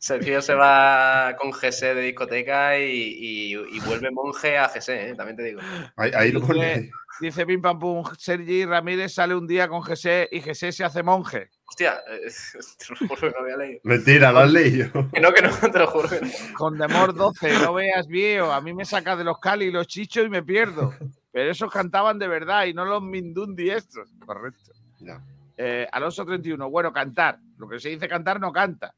Sergio 0.01 0.41
se 0.41 0.55
va 0.55 1.37
con 1.39 1.51
GC 1.53 1.95
de 1.95 2.01
discoteca 2.01 2.79
y, 2.79 2.85
y- 2.91 3.53
y 3.77 3.81
vuelve 3.81 4.11
monje 4.11 4.57
a 4.57 4.67
GC, 4.69 4.89
¿eh? 5.11 5.15
también 5.15 5.37
te 5.37 5.43
digo. 5.45 5.61
Ahí, 5.97 6.11
ahí 6.15 6.33
lo 6.33 6.41
pone. 6.41 6.75
Dice, 6.81 6.91
dice 7.21 7.47
Pim 7.47 7.61
pam 7.61 7.79
pum, 7.79 8.03
Sergi 8.17 8.65
Ramírez 8.65 9.13
sale 9.13 9.35
un 9.35 9.47
día 9.47 9.69
con 9.69 9.83
Jesse 9.83 10.27
y 10.33 10.41
Jesse 10.41 10.75
se 10.75 10.85
hace 10.85 11.03
monje. 11.03 11.51
Hostia, 11.67 12.01
eh, 12.09 12.31
te 12.79 12.87
lo 12.89 13.09
juro 13.09 13.21
que 13.21 13.31
no 13.31 13.45
había 13.45 13.57
leído. 13.59 13.81
Mentira, 13.85 14.33
lo 14.33 14.39
has 14.39 14.51
leído. 14.51 14.91
Que 15.13 15.21
no, 15.21 15.33
que 15.35 15.43
no, 15.43 15.51
te 15.71 15.79
lo 15.79 15.87
juro 15.89 16.09
que 16.09 16.21
no. 16.23 16.29
Con 16.57 16.79
Demor 16.79 17.15
12, 17.15 17.53
no 17.61 17.75
veas 17.75 18.07
viejo, 18.07 18.51
a 18.53 18.61
mí 18.63 18.73
me 18.73 18.87
saca 18.87 19.17
de 19.17 19.25
los 19.25 19.39
Cali 19.39 19.67
y 19.67 19.71
los 19.71 19.87
chichos 19.87 20.25
y 20.25 20.31
me 20.31 20.43
pierdo. 20.43 20.95
Pero 21.31 21.51
esos 21.51 21.71
cantaban 21.71 22.19
de 22.19 22.27
verdad 22.27 22.65
y 22.65 22.73
no 22.73 22.87
los 22.87 23.03
Mindundi 23.03 23.69
estos. 23.69 24.09
Correcto. 24.25 24.73
Ya. 24.99 25.21
Eh, 25.59 25.87
Alonso 25.93 26.25
31, 26.25 26.71
bueno, 26.71 26.91
cantar. 26.91 27.39
Lo 27.59 27.69
que 27.69 27.79
se 27.79 27.91
dice 27.91 28.09
cantar 28.09 28.41
no 28.41 28.51
canta. 28.51 28.95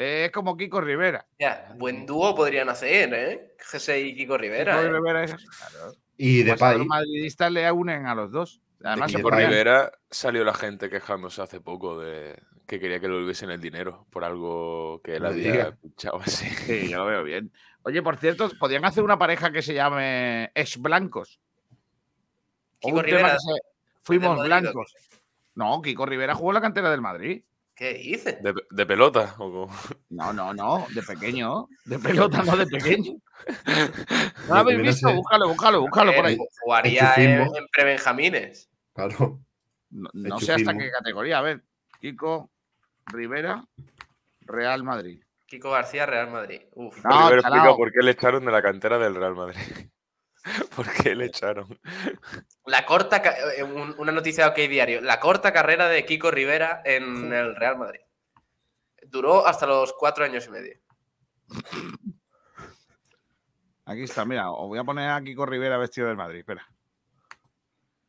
Eh, 0.00 0.26
es 0.26 0.30
como 0.30 0.56
Kiko 0.56 0.80
Rivera. 0.80 1.26
Ya, 1.40 1.74
buen 1.76 2.06
dúo 2.06 2.32
podrían 2.36 2.68
hacer, 2.68 3.12
¿eh? 3.12 3.54
GC 3.58 3.98
y 4.00 4.14
Kiko 4.14 4.38
Rivera. 4.38 4.76
Kiko 4.76 4.86
¿eh? 4.86 4.92
Rivera 4.92 5.24
es- 5.24 5.34
claro. 5.34 5.92
Y 6.16 6.44
de 6.44 6.52
los 6.52 6.86
madridistas 6.86 7.50
le 7.50 7.70
unen 7.72 8.06
a 8.06 8.14
los 8.14 8.30
dos. 8.30 8.60
Además, 8.84 9.12
ponían- 9.12 9.50
Rivera 9.50 9.90
salió 10.08 10.44
la 10.44 10.54
gente 10.54 10.88
quejándose 10.88 11.42
hace 11.42 11.60
poco 11.60 11.98
de 11.98 12.40
que 12.68 12.78
quería 12.78 13.00
que 13.00 13.08
le 13.08 13.14
volviesen 13.14 13.50
el 13.50 13.60
dinero 13.60 14.06
por 14.10 14.22
algo 14.22 15.00
que 15.02 15.16
él 15.16 15.22
No 15.24 15.30
había 15.30 15.72
pinchado 15.72 16.20
así. 16.20 16.46
Sí, 16.84 16.90
yo 16.90 16.98
lo 16.98 17.06
veo 17.06 17.24
bien. 17.24 17.50
Oye, 17.82 18.00
por 18.00 18.18
cierto, 18.18 18.48
podrían 18.60 18.84
hacer 18.84 19.02
una 19.02 19.18
pareja 19.18 19.50
que 19.50 19.62
se 19.62 19.74
llame 19.74 20.52
Ex 20.54 20.78
Blancos. 20.80 21.40
O 22.82 22.88
Kiko 22.88 23.02
Rivera, 23.02 23.32
que 23.32 23.38
se- 23.38 23.62
Fuimos 24.02 24.40
blancos. 24.44 24.94
No, 25.56 25.82
Kiko 25.82 26.06
Rivera 26.06 26.36
jugó 26.36 26.50
en 26.50 26.54
la 26.54 26.60
cantera 26.60 26.88
del 26.92 27.00
Madrid. 27.00 27.42
¿Qué 27.78 27.94
dices? 27.94 28.42
De, 28.42 28.52
de 28.70 28.86
pelota. 28.86 29.36
o 29.38 29.70
No, 30.10 30.32
no, 30.32 30.52
no, 30.52 30.84
de 30.92 31.00
pequeño. 31.00 31.68
De 31.84 31.96
pelota, 32.00 32.42
no 32.42 32.56
de 32.56 32.66
pequeño. 32.66 33.12
¿No 34.48 34.54
lo 34.54 34.54
habéis 34.56 34.82
visto? 34.82 35.14
Búscalo, 35.14 35.48
búscalo, 35.48 35.80
búscalo 35.82 36.12
por 36.12 36.26
ahí. 36.26 36.36
Jugaría 36.60 37.14
en, 37.16 37.48
prebenjamines. 37.72 38.68
Claro. 38.94 39.38
No, 39.90 40.10
no 40.12 40.40
sé 40.40 40.54
hasta 40.54 40.76
qué 40.76 40.90
categoría. 40.90 41.38
A 41.38 41.42
ver, 41.42 41.62
Kiko 42.00 42.50
Rivera, 43.06 43.64
Real 44.40 44.82
Madrid. 44.82 45.22
Kiko 45.46 45.70
García, 45.70 46.04
Real 46.04 46.32
Madrid. 46.32 46.62
Uf. 46.72 46.96
No, 47.04 47.10
chalao. 47.10 47.34
explica 47.34 47.76
por 47.76 47.92
qué 47.92 48.02
le 48.02 48.10
echaron 48.10 48.44
de 48.44 48.50
la 48.50 48.60
cantera 48.60 48.98
del 48.98 49.14
Real 49.14 49.36
Madrid. 49.36 49.60
¿Por 50.76 50.90
qué 50.92 51.14
le 51.14 51.26
echaron? 51.26 51.78
La 52.66 52.84
corta, 52.86 53.22
eh, 53.56 53.62
un- 53.62 53.94
una 53.98 54.12
noticia 54.12 54.44
de 54.44 54.50
OK 54.50 54.70
Diario. 54.70 55.00
La 55.00 55.20
corta 55.20 55.52
carrera 55.52 55.88
de 55.88 56.04
Kiko 56.04 56.30
Rivera 56.30 56.82
en 56.84 57.32
el 57.32 57.56
Real 57.56 57.78
Madrid. 57.78 58.00
Duró 59.06 59.46
hasta 59.46 59.66
los 59.66 59.92
cuatro 59.94 60.24
años 60.24 60.46
y 60.46 60.50
medio. 60.50 60.74
Aquí 63.86 64.02
está, 64.02 64.24
mira, 64.24 64.50
os 64.50 64.68
voy 64.68 64.78
a 64.78 64.84
poner 64.84 65.10
a 65.10 65.22
Kiko 65.22 65.46
Rivera 65.46 65.78
vestido 65.78 66.08
del 66.08 66.16
Madrid. 66.16 66.40
Espera. 66.40 66.66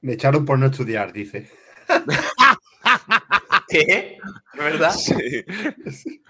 Me 0.01 0.13
echaron 0.13 0.45
por 0.45 0.57
no 0.59 0.65
estudiar, 0.67 1.13
dice. 1.13 1.49
¿Qué? 3.67 4.17
¿Es 4.53 4.59
verdad? 4.59 4.91
Sí. 5.91 6.21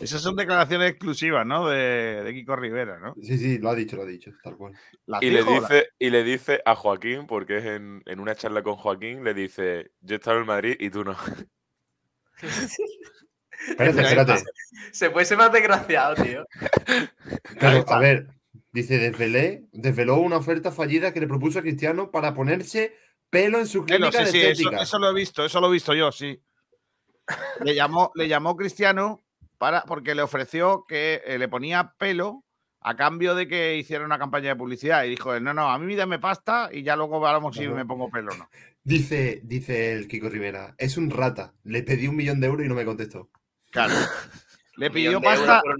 Esas 0.00 0.22
son 0.22 0.36
declaraciones 0.36 0.90
exclusivas, 0.90 1.46
¿no? 1.46 1.68
De, 1.68 2.22
de 2.22 2.32
Kiko 2.34 2.56
Rivera, 2.56 2.98
¿no? 2.98 3.14
Sí, 3.22 3.38
sí, 3.38 3.58
lo 3.58 3.70
ha 3.70 3.74
dicho, 3.74 3.96
lo 3.96 4.02
ha 4.02 4.06
dicho, 4.06 4.30
tal 4.42 4.56
cual. 4.56 4.74
¿Las 5.06 5.22
Y 5.22 5.30
le, 5.30 5.42
la- 5.42 5.50
dice, 5.50 5.88
y 5.98 6.10
le 6.10 6.22
dice 6.24 6.62
a 6.64 6.74
Joaquín, 6.74 7.26
porque 7.26 7.58
es 7.58 7.64
en, 7.64 8.02
en 8.06 8.20
una 8.20 8.34
charla 8.34 8.62
con 8.62 8.76
Joaquín, 8.76 9.24
le 9.24 9.34
dice, 9.34 9.90
yo 10.00 10.14
he 10.14 10.18
estado 10.18 10.38
en 10.40 10.46
Madrid 10.46 10.76
y 10.78 10.90
tú 10.90 11.04
no. 11.04 11.16
Espérate, 13.68 14.00
espérate. 14.00 14.44
Se 14.92 15.10
puede 15.10 15.26
ser 15.26 15.36
más 15.36 15.52
desgraciado, 15.52 16.14
tío. 16.22 16.46
Claro, 17.58 17.84
a 17.88 17.98
ver, 17.98 18.28
dice, 18.72 18.98
desvelé, 18.98 19.64
desveló 19.72 20.16
una 20.16 20.38
oferta 20.38 20.72
fallida 20.72 21.12
que 21.12 21.20
le 21.20 21.26
propuso 21.26 21.58
a 21.58 21.62
Cristiano 21.62 22.10
para 22.10 22.32
ponerse 22.34 22.96
pelo 23.28 23.58
en 23.58 23.66
su 23.66 23.84
Pelo, 23.84 24.10
clínica 24.10 24.18
sí, 24.20 24.24
de 24.24 24.30
sí, 24.30 24.38
eso, 24.40 24.48
estética. 24.62 24.82
eso 24.82 24.98
lo 24.98 25.10
he 25.10 25.14
visto, 25.14 25.44
eso 25.44 25.60
lo 25.60 25.68
he 25.68 25.72
visto 25.72 25.94
yo, 25.94 26.10
sí. 26.10 26.40
Le 27.62 27.74
llamó, 27.74 28.10
le 28.14 28.26
llamó 28.28 28.56
Cristiano 28.56 29.20
para, 29.60 29.82
porque 29.82 30.14
le 30.14 30.22
ofreció 30.22 30.86
que 30.88 31.20
eh, 31.26 31.38
le 31.38 31.46
ponía 31.46 31.92
pelo 31.98 32.44
a 32.80 32.96
cambio 32.96 33.34
de 33.34 33.46
que 33.46 33.76
hiciera 33.76 34.06
una 34.06 34.18
campaña 34.18 34.48
de 34.48 34.56
publicidad. 34.56 35.04
Y 35.04 35.10
dijo, 35.10 35.34
él, 35.34 35.44
no, 35.44 35.52
no, 35.52 35.70
a 35.70 35.78
mí 35.78 35.94
dame 35.94 36.18
pasta 36.18 36.70
y 36.72 36.82
ya 36.82 36.96
luego 36.96 37.24
hablamos 37.26 37.54
si 37.54 37.68
me 37.68 37.84
pongo 37.84 38.10
pelo 38.10 38.32
o 38.32 38.36
no. 38.38 38.48
Dice, 38.82 39.42
dice 39.44 39.92
el 39.92 40.08
Kiko 40.08 40.30
Rivera, 40.30 40.74
es 40.78 40.96
un 40.96 41.10
rata. 41.10 41.52
Le 41.64 41.82
pedí 41.82 42.08
un 42.08 42.16
millón 42.16 42.40
de 42.40 42.46
euros 42.46 42.64
y 42.64 42.70
no 42.70 42.74
me 42.74 42.86
contestó. 42.86 43.28
Claro. 43.70 43.92
Le 44.76 44.90
pidió 44.90 45.20
pasta. 45.20 45.60
por. 45.60 45.78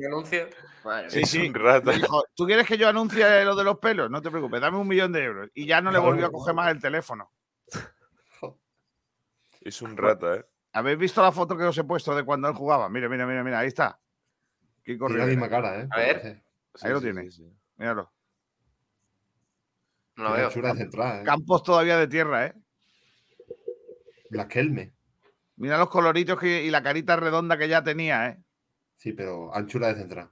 Madre 0.84 1.10
Sí, 1.10 1.24
sí. 1.24 1.48
un 1.48 1.54
rata. 1.54 1.90
Le 1.92 1.98
dijo, 2.00 2.22
¿tú 2.34 2.44
quieres 2.44 2.66
que 2.66 2.76
yo 2.76 2.86
anuncie 2.86 3.46
lo 3.46 3.56
de 3.56 3.64
los 3.64 3.78
pelos? 3.78 4.10
No 4.10 4.20
te 4.20 4.30
preocupes, 4.30 4.60
dame 4.60 4.76
un 4.76 4.88
millón 4.88 5.10
de 5.12 5.24
euros. 5.24 5.48
Y 5.54 5.64
ya 5.64 5.80
no 5.80 5.90
le 5.90 5.98
volvió 5.98 6.26
a 6.26 6.30
coger 6.30 6.54
más 6.54 6.70
el 6.70 6.82
teléfono. 6.82 7.32
Es 9.62 9.80
un 9.80 9.96
rata, 9.96 10.36
¿eh? 10.36 10.44
¿Habéis 10.72 10.98
visto 10.98 11.22
la 11.22 11.32
foto 11.32 11.56
que 11.56 11.64
os 11.64 11.76
he 11.78 11.84
puesto 11.84 12.14
de 12.14 12.24
cuando 12.24 12.48
él 12.48 12.54
jugaba? 12.54 12.88
Mira, 12.88 13.08
mira, 13.08 13.26
mira, 13.26 13.42
mira, 13.42 13.58
ahí 13.58 13.68
está. 13.68 13.98
Tiene 14.84 15.16
la 15.16 15.26
misma 15.26 15.48
cara, 15.48 15.80
¿eh? 15.80 15.88
A 15.90 15.96
ver. 15.98 16.42
Ahí 16.82 16.90
lo 16.92 17.00
Sí, 17.00 17.12
sí, 17.12 17.30
sí. 17.30 17.52
Míralo. 17.76 18.12
No 20.16 20.24
lo 20.24 20.30
Tiene 20.34 20.48
veo. 20.48 20.74
central, 20.76 21.20
¿eh? 21.20 21.24
Campos 21.24 21.62
todavía 21.62 21.96
de 21.96 22.06
tierra, 22.08 22.46
¿eh? 22.46 22.54
Blasquelme. 24.30 24.92
Mira 25.56 25.76
los 25.78 25.90
coloritos 25.90 26.38
que- 26.38 26.62
y 26.64 26.70
la 26.70 26.82
carita 26.82 27.16
redonda 27.16 27.58
que 27.58 27.68
ya 27.68 27.82
tenía, 27.82 28.28
¿eh? 28.28 28.42
Sí, 28.96 29.12
pero 29.12 29.54
anchura 29.54 29.88
de 29.88 29.94
central. 29.96 30.30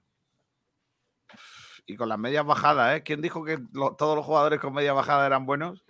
Y 1.87 1.97
con 1.97 2.09
las 2.09 2.19
medias 2.19 2.45
bajadas, 2.45 2.97
¿eh? 2.97 3.03
¿Quién 3.03 3.21
dijo 3.23 3.45
que 3.45 3.59
lo- 3.73 3.97
todos 3.97 4.15
los 4.17 4.25
jugadores 4.25 4.61
con 4.61 4.73
medias 4.75 4.95
bajadas 4.95 5.27
eran 5.27 5.47
buenos? 5.47 5.85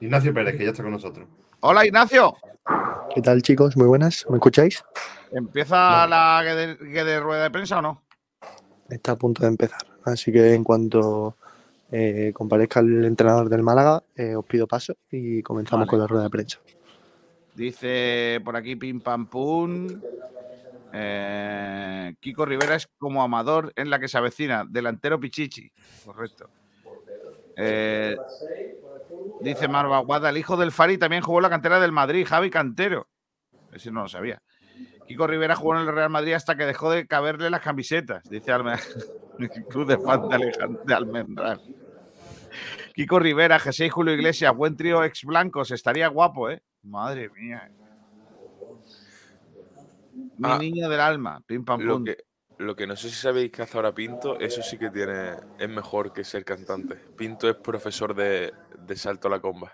Ignacio 0.00 0.32
Pérez, 0.32 0.56
que 0.56 0.64
ya 0.64 0.70
está 0.70 0.82
con 0.82 0.92
nosotros. 0.92 1.28
Hola, 1.62 1.84
Ignacio. 1.84 2.36
¿Qué 3.14 3.20
tal, 3.20 3.42
chicos? 3.42 3.76
Muy 3.76 3.86
buenas. 3.86 4.24
¿Me 4.30 4.36
escucháis? 4.36 4.82
¿Empieza 5.30 6.06
la 6.06 6.40
que 6.42 6.54
de, 6.54 6.78
que 6.78 7.04
de 7.04 7.20
rueda 7.20 7.42
de 7.42 7.50
prensa 7.50 7.78
o 7.78 7.82
no? 7.82 8.02
Está 8.88 9.12
a 9.12 9.16
punto 9.16 9.42
de 9.42 9.48
empezar. 9.48 9.82
Así 10.04 10.32
que 10.32 10.54
en 10.54 10.64
cuanto 10.64 11.36
eh, 11.92 12.32
comparezca 12.34 12.80
el 12.80 13.04
entrenador 13.04 13.50
del 13.50 13.62
Málaga, 13.62 14.02
eh, 14.16 14.34
os 14.34 14.44
pido 14.46 14.66
paso 14.66 14.94
y 15.10 15.42
comenzamos 15.42 15.86
Vale. 15.86 15.90
con 15.90 15.98
la 15.98 16.06
rueda 16.06 16.24
de 16.24 16.30
prensa. 16.30 16.58
Dice 17.54 18.40
por 18.42 18.56
aquí 18.56 18.76
pim 18.76 19.00
pam 19.00 19.26
pum. 19.26 20.00
Eh, 20.92 22.14
Kiko 22.20 22.46
Rivera 22.46 22.74
es 22.74 22.88
como 22.98 23.22
Amador 23.22 23.72
en 23.76 23.90
la 23.90 23.98
que 24.00 24.08
se 24.08 24.16
avecina, 24.16 24.64
delantero 24.66 25.20
Pichichi. 25.20 25.70
Correcto. 26.06 26.48
Eh, 27.56 28.16
dice 29.40 29.68
Marva 29.68 29.98
Guada, 30.00 30.30
el 30.30 30.36
hijo 30.38 30.56
del 30.56 30.72
Fari 30.72 30.98
también 30.98 31.22
jugó 31.22 31.38
en 31.38 31.42
la 31.44 31.50
cantera 31.50 31.80
del 31.80 31.92
Madrid, 31.92 32.26
Javi 32.28 32.50
Cantero. 32.50 33.08
Ese 33.72 33.90
no 33.90 34.02
lo 34.02 34.08
sabía. 34.08 34.42
Kiko 35.06 35.26
Rivera 35.26 35.56
jugó 35.56 35.74
en 35.78 35.88
el 35.88 35.94
Real 35.94 36.10
Madrid 36.10 36.34
hasta 36.34 36.56
que 36.56 36.64
dejó 36.66 36.90
de 36.90 37.06
caberle 37.06 37.50
las 37.50 37.60
camisetas, 37.60 38.22
dice 38.28 38.52
Alme- 38.52 38.78
el 39.38 39.48
Club 39.66 39.86
de 39.88 39.98
Fan 39.98 40.28
de, 40.28 40.36
Alejand- 40.36 40.82
de 40.84 40.94
Almendral. 40.94 41.60
Kiko 42.94 43.18
Rivera, 43.18 43.58
G6 43.58 43.90
Julio 43.90 44.14
Iglesias, 44.14 44.54
buen 44.54 44.76
trío 44.76 45.02
ex 45.04 45.24
blancos, 45.24 45.70
estaría 45.70 46.08
guapo, 46.08 46.50
¿eh? 46.50 46.62
Madre 46.82 47.28
mía. 47.30 47.70
Mi 50.38 50.48
Ah. 50.50 50.58
niño 50.58 50.88
del 50.88 51.00
alma, 51.00 51.40
pim 51.46 51.64
pam 51.64 51.80
Lo 51.80 51.94
pum. 51.94 52.04
que, 52.04 52.16
lo 52.60 52.76
que 52.76 52.86
no 52.86 52.94
sé 52.94 53.08
si 53.08 53.16
sabéis 53.16 53.50
que 53.50 53.62
hace 53.62 53.76
ahora 53.76 53.92
Pinto, 53.94 54.38
eso 54.38 54.62
sí 54.62 54.78
que 54.78 54.90
tiene, 54.90 55.32
es 55.58 55.68
mejor 55.68 56.12
que 56.12 56.24
ser 56.24 56.44
cantante. 56.44 56.96
Pinto 57.16 57.48
es 57.48 57.56
profesor 57.56 58.14
de, 58.14 58.52
de 58.78 58.96
salto 58.96 59.28
a 59.28 59.30
la 59.30 59.40
comba. 59.40 59.72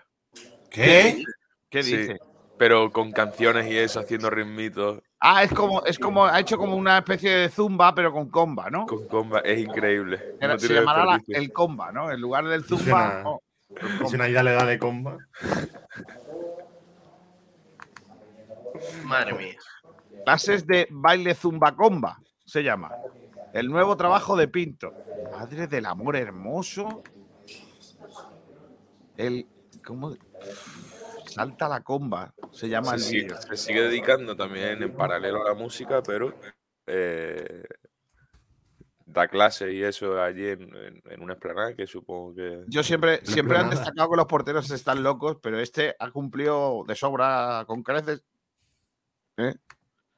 ¿Qué? 0.69 1.23
¿Qué 1.69 1.83
Sí, 1.83 1.97
dice? 1.97 2.17
pero 2.57 2.91
con 2.91 3.11
canciones 3.11 3.67
y 3.69 3.77
eso, 3.77 3.99
haciendo 3.99 4.29
ritmitos, 4.29 5.01
Ah, 5.19 5.43
es 5.43 5.51
como, 5.51 5.83
es 5.83 5.97
como, 5.97 6.25
ha 6.25 6.39
hecho 6.39 6.57
como 6.59 6.75
una 6.75 6.99
especie 6.99 7.31
de 7.31 7.49
zumba, 7.49 7.93
pero 7.95 8.11
con 8.13 8.29
comba, 8.29 8.69
¿no? 8.69 8.85
con 8.85 9.07
comba, 9.07 9.39
es 9.39 9.59
increíble. 9.59 10.21
Era- 10.39 10.53
no 10.53 10.59
se 10.59 10.73
llamará 10.73 11.05
la- 11.05 11.21
el 11.27 11.51
comba, 11.51 11.91
¿no? 11.91 12.11
En 12.11 12.21
lugar 12.21 12.45
del 12.45 12.63
zumba. 12.63 13.23
Oh, 13.25 13.41
Es 14.05 14.13
una 14.13 14.29
ida 14.29 14.43
le 14.43 14.51
da 14.53 14.63
de 14.65 14.77
comba. 14.79 15.17
Madre 19.03 19.33
mía. 19.33 19.55
Clases 20.23 20.65
de 20.67 20.87
baile 20.91 21.33
zumba 21.33 21.75
comba, 21.75 22.19
se 22.47 22.63
llama. 22.63 22.89
El 23.53 23.67
nuevo 23.67 23.95
trabajo 23.97 24.35
de 24.35 24.47
Pinto. 24.47 24.93
Madre 25.31 25.67
del 25.67 25.85
amor 25.85 26.15
hermoso. 26.15 27.03
El. 29.15 29.47
¿Cómo? 29.85 30.15
Salta 31.25 31.67
la 31.69 31.81
comba, 31.81 32.33
se 32.51 32.67
llama 32.69 32.91
se, 32.91 32.95
el 32.95 33.01
sigue, 33.01 33.21
vídeo. 33.23 33.41
se 33.41 33.57
sigue 33.57 33.81
dedicando 33.83 34.35
también 34.35 34.81
en 34.81 34.95
paralelo 34.95 35.41
a 35.45 35.49
la 35.49 35.53
música, 35.53 36.01
pero 36.01 36.33
eh, 36.87 37.63
da 39.05 39.27
clases 39.27 39.71
y 39.73 39.83
eso 39.83 40.19
allí 40.21 40.47
en, 40.47 40.61
en- 40.75 41.01
en 41.05 41.21
una 41.21 41.33
esplanada 41.33 41.75
que 41.75 41.85
supongo 41.85 42.33
que... 42.33 42.63
Yo 42.67 42.81
siempre, 42.81 43.19
siempre 43.25 43.57
han 43.57 43.69
destacado 43.69 44.09
que 44.09 44.17
los 44.17 44.25
porteros 44.25 44.71
están 44.71 45.03
locos, 45.03 45.37
pero 45.41 45.59
este 45.59 45.95
ha 45.99 46.09
cumplido 46.11 46.83
de 46.87 46.95
sobra 46.95 47.63
con 47.67 47.83
creces. 47.83 48.23
¿Eh? 49.37 49.53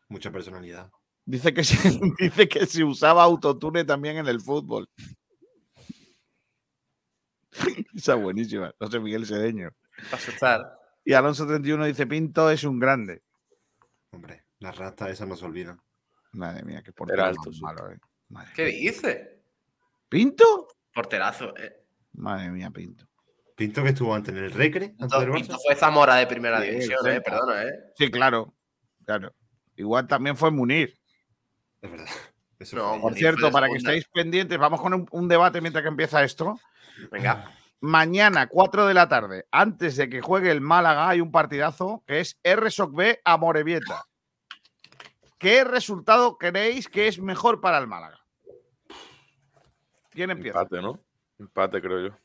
Mucha 0.08 0.32
personalidad. 0.32 0.90
Dice 1.30 1.54
que, 1.54 1.64
si, 1.64 1.78
dice 2.20 2.50
que 2.50 2.66
si 2.66 2.84
usaba 2.84 3.22
autotune 3.22 3.86
también 3.86 4.18
en 4.18 4.28
el 4.28 4.42
fútbol. 4.42 4.90
Esa 7.96 8.16
es 8.16 8.22
buenísima. 8.22 8.74
José 8.80 9.00
Miguel 9.00 9.28
Sedeño. 9.28 9.70
Para 10.06 10.18
asustar. 10.18 10.80
Y 11.06 11.14
Alonso 11.14 11.46
31 11.46 11.86
dice: 11.86 12.08
Pinto 12.08 12.50
es 12.50 12.64
un 12.64 12.80
grande. 12.80 13.22
Hombre, 14.12 14.46
las 14.58 14.76
ratas 14.76 15.12
esas 15.12 15.28
no 15.28 15.36
se 15.36 15.46
olvidan. 15.46 15.80
Madre 16.32 16.64
mía, 16.64 16.82
qué 16.84 16.92
malo, 16.98 17.92
eh. 17.92 18.00
Madre, 18.30 18.52
¿Qué 18.56 18.66
dice? 18.66 19.44
¿Pinto? 20.10 20.68
Porterazo, 20.92 21.56
eh. 21.58 21.86
Madre 22.14 22.50
mía, 22.50 22.72
Pinto. 22.72 23.06
Pinto 23.56 23.84
que 23.84 23.90
estuvo 23.90 24.16
antes 24.16 24.34
en 24.34 24.46
el 24.46 24.52
Recre, 24.52 24.96
antes 24.98 25.20
del 25.20 25.32
Pinto 25.32 25.60
fue 25.60 25.76
Zamora 25.76 26.16
de 26.16 26.26
primera 26.26 26.60
Sí, 26.60 26.72
división, 26.72 27.08
eh. 27.08 27.22
Perdona, 27.22 27.66
eh. 27.66 27.92
Sí, 27.96 28.10
claro. 28.10 28.56
Claro. 29.06 29.32
Igual 29.76 30.08
también 30.08 30.36
fue 30.36 30.50
Munir. 30.50 30.99
Es 31.82 31.92
verdad. 31.92 32.08
Eso 32.60 32.76
No, 32.76 32.92
fue. 32.92 33.02
Por 33.02 33.14
cierto, 33.16 33.52
para 33.52 33.68
que 33.68 33.78
estéis 33.78 34.06
pendientes, 34.10 34.58
vamos 34.58 34.82
con 34.82 34.94
un, 34.94 35.08
un 35.12 35.28
debate 35.30 35.62
mientras 35.62 35.82
que 35.82 35.88
empieza 35.88 36.24
esto. 36.24 36.60
Venga. 37.10 37.54
Mañana, 37.80 38.48
4 38.48 38.86
de 38.88 38.94
la 38.94 39.08
tarde, 39.08 39.46
antes 39.52 39.96
de 39.96 40.10
que 40.10 40.20
juegue 40.20 40.52
el 40.52 40.60
Málaga, 40.60 41.08
hay 41.08 41.22
un 41.22 41.32
partidazo 41.32 42.04
que 42.06 42.20
es 42.20 42.38
RSOC 42.44 42.94
B 42.94 43.22
a 43.24 43.38
Morevieta. 43.38 44.04
¿Qué 45.38 45.64
resultado 45.64 46.38
creéis 46.38 46.90
que 46.90 47.08
es 47.08 47.20
mejor 47.20 47.62
para 47.62 47.78
el 47.78 47.88
Málaga? 47.88 48.20
¿Quién 50.10 50.32
empieza? 50.32 50.60
Empate, 50.60 50.82
¿no? 50.82 51.00
Empate, 51.40 51.82
creo 51.82 52.10
yo. 52.10 52.18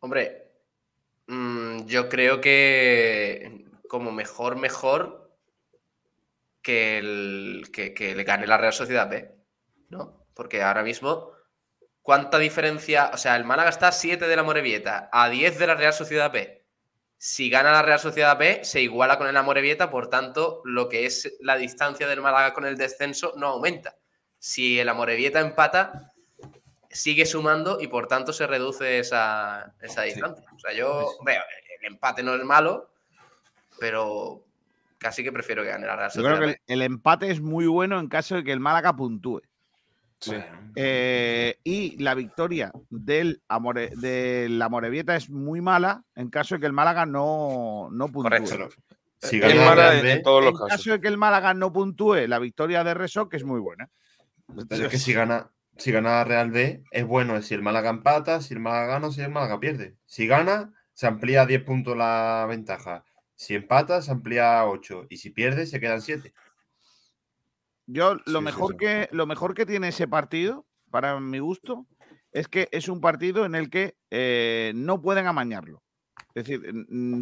Hombre, 0.00 0.52
mm, 1.26 1.86
yo 1.86 2.10
creo 2.10 2.42
que 2.42 3.64
como 3.88 4.12
mejor, 4.12 4.56
mejor 4.56 5.23
que, 6.64 6.98
el, 6.98 7.68
que, 7.72 7.94
que 7.94 8.16
le 8.16 8.24
gane 8.24 8.46
la 8.46 8.56
Real 8.56 8.72
Sociedad 8.72 9.08
B, 9.08 9.30
¿no? 9.90 10.26
Porque 10.34 10.62
ahora 10.62 10.82
mismo, 10.82 11.30
¿cuánta 12.02 12.38
diferencia? 12.38 13.10
O 13.12 13.18
sea, 13.18 13.36
el 13.36 13.44
Málaga 13.44 13.68
está 13.68 13.88
a 13.88 13.92
7 13.92 14.26
de 14.26 14.34
la 14.34 14.42
Morevieta, 14.42 15.10
a 15.12 15.28
10 15.28 15.58
de 15.58 15.66
la 15.66 15.74
Real 15.74 15.92
Sociedad 15.92 16.32
B. 16.32 16.64
Si 17.18 17.50
gana 17.50 17.70
la 17.70 17.82
Real 17.82 18.00
Sociedad 18.00 18.36
B, 18.38 18.64
se 18.64 18.80
iguala 18.80 19.18
con 19.18 19.28
el 19.28 19.36
Amorebieta, 19.36 19.90
por 19.90 20.08
tanto, 20.08 20.62
lo 20.64 20.88
que 20.88 21.06
es 21.06 21.36
la 21.40 21.56
distancia 21.56 22.08
del 22.08 22.22
Málaga 22.22 22.54
con 22.54 22.64
el 22.64 22.76
descenso 22.76 23.34
no 23.36 23.48
aumenta. 23.48 23.96
Si 24.38 24.80
el 24.80 24.88
Amorebieta 24.88 25.40
empata, 25.40 26.12
sigue 26.90 27.26
sumando 27.26 27.78
y 27.80 27.88
por 27.88 28.08
tanto 28.08 28.32
se 28.32 28.46
reduce 28.46 28.98
esa, 28.98 29.74
esa 29.82 30.02
distancia. 30.02 30.46
O 30.54 30.58
sea, 30.58 30.72
yo 30.72 31.12
veo, 31.24 31.42
el 31.80 31.86
empate 31.86 32.22
no 32.22 32.34
es 32.34 32.42
malo, 32.42 32.90
pero 33.78 34.44
casi 35.04 35.22
que 35.22 35.30
prefiero 35.32 35.62
que 35.62 35.68
gane 35.68 35.86
la 35.86 35.96
Real 35.96 36.10
Yo 36.14 36.22
creo 36.22 36.36
Sociedad. 36.36 36.54
que 36.66 36.72
el, 36.72 36.80
el 36.80 36.82
empate 36.82 37.30
es 37.30 37.40
muy 37.42 37.66
bueno 37.66 38.00
en 38.00 38.08
caso 38.08 38.36
de 38.36 38.44
que 38.44 38.52
el 38.52 38.60
Málaga 38.60 38.96
puntúe. 38.96 39.42
Bueno, 40.26 40.44
Eh, 40.74 41.58
y 41.62 42.02
la 42.02 42.14
victoria 42.14 42.72
del 42.88 43.42
Amore, 43.48 43.90
de 43.96 44.48
la 44.48 44.70
Morevieta 44.70 45.14
es 45.16 45.28
muy 45.28 45.60
mala 45.60 46.02
en 46.14 46.30
caso 46.30 46.54
de 46.54 46.60
que 46.62 46.66
el 46.66 46.72
Málaga 46.72 47.04
no, 47.04 47.88
no 47.92 48.08
puntúe. 48.08 48.30
Correcto. 48.30 48.68
Si 49.20 49.38
gana 49.38 49.54
la 49.54 49.64
mala 49.66 49.90
Real 49.90 50.06
en, 50.06 50.06
en 50.18 50.22
todos 50.22 50.38
En 50.40 50.44
los 50.44 50.54
casos. 50.54 50.68
caso 50.70 50.90
de 50.92 51.00
que 51.00 51.08
el 51.08 51.18
Málaga 51.18 51.52
no 51.54 51.72
puntúe, 51.72 52.26
la 52.26 52.38
victoria 52.38 52.82
de 52.84 52.94
Resoc 52.94 53.34
es 53.34 53.44
muy 53.44 53.60
buena. 53.60 53.90
pero 54.68 54.84
es 54.84 54.90
que 54.90 54.98
si 54.98 55.12
gana, 55.12 55.50
si 55.76 55.92
gana 55.92 56.10
la 56.10 56.24
Real 56.24 56.50
B, 56.50 56.82
es 56.90 57.04
bueno 57.06 57.40
si 57.42 57.52
el 57.54 57.62
Málaga 57.62 57.90
empata, 57.90 58.40
si 58.40 58.54
el 58.54 58.60
Málaga 58.60 58.86
gana, 58.86 59.10
si 59.10 59.20
el 59.20 59.30
Málaga 59.30 59.60
pierde. 59.60 59.96
Si 60.06 60.26
gana, 60.26 60.72
se 60.94 61.06
amplía 61.06 61.42
a 61.42 61.46
10 61.46 61.62
puntos 61.64 61.96
la 61.96 62.46
ventaja. 62.48 63.04
Si 63.36 63.54
empata, 63.54 64.00
se 64.02 64.12
amplía 64.12 64.60
a 64.60 64.68
8. 64.68 65.06
Y 65.10 65.16
si 65.16 65.30
pierde, 65.30 65.66
se 65.66 65.80
quedan 65.80 66.00
7. 66.02 66.32
Yo 67.86 68.14
lo 68.26 68.38
Sí, 68.38 68.44
mejor 68.44 68.72
sí. 68.72 68.76
que 68.78 69.08
lo 69.12 69.26
mejor 69.26 69.54
que 69.54 69.66
tiene 69.66 69.88
ese 69.88 70.08
partido, 70.08 70.66
para 70.90 71.18
mi 71.20 71.38
gusto, 71.38 71.86
es 72.32 72.48
que 72.48 72.68
es 72.72 72.88
un 72.88 73.00
partido 73.00 73.44
en 73.44 73.54
el 73.54 73.70
que 73.70 73.96
eh, 74.10 74.72
no 74.74 75.02
pueden 75.02 75.26
amañarlo. 75.26 75.82
Es 76.34 76.46
decir, 76.46 76.62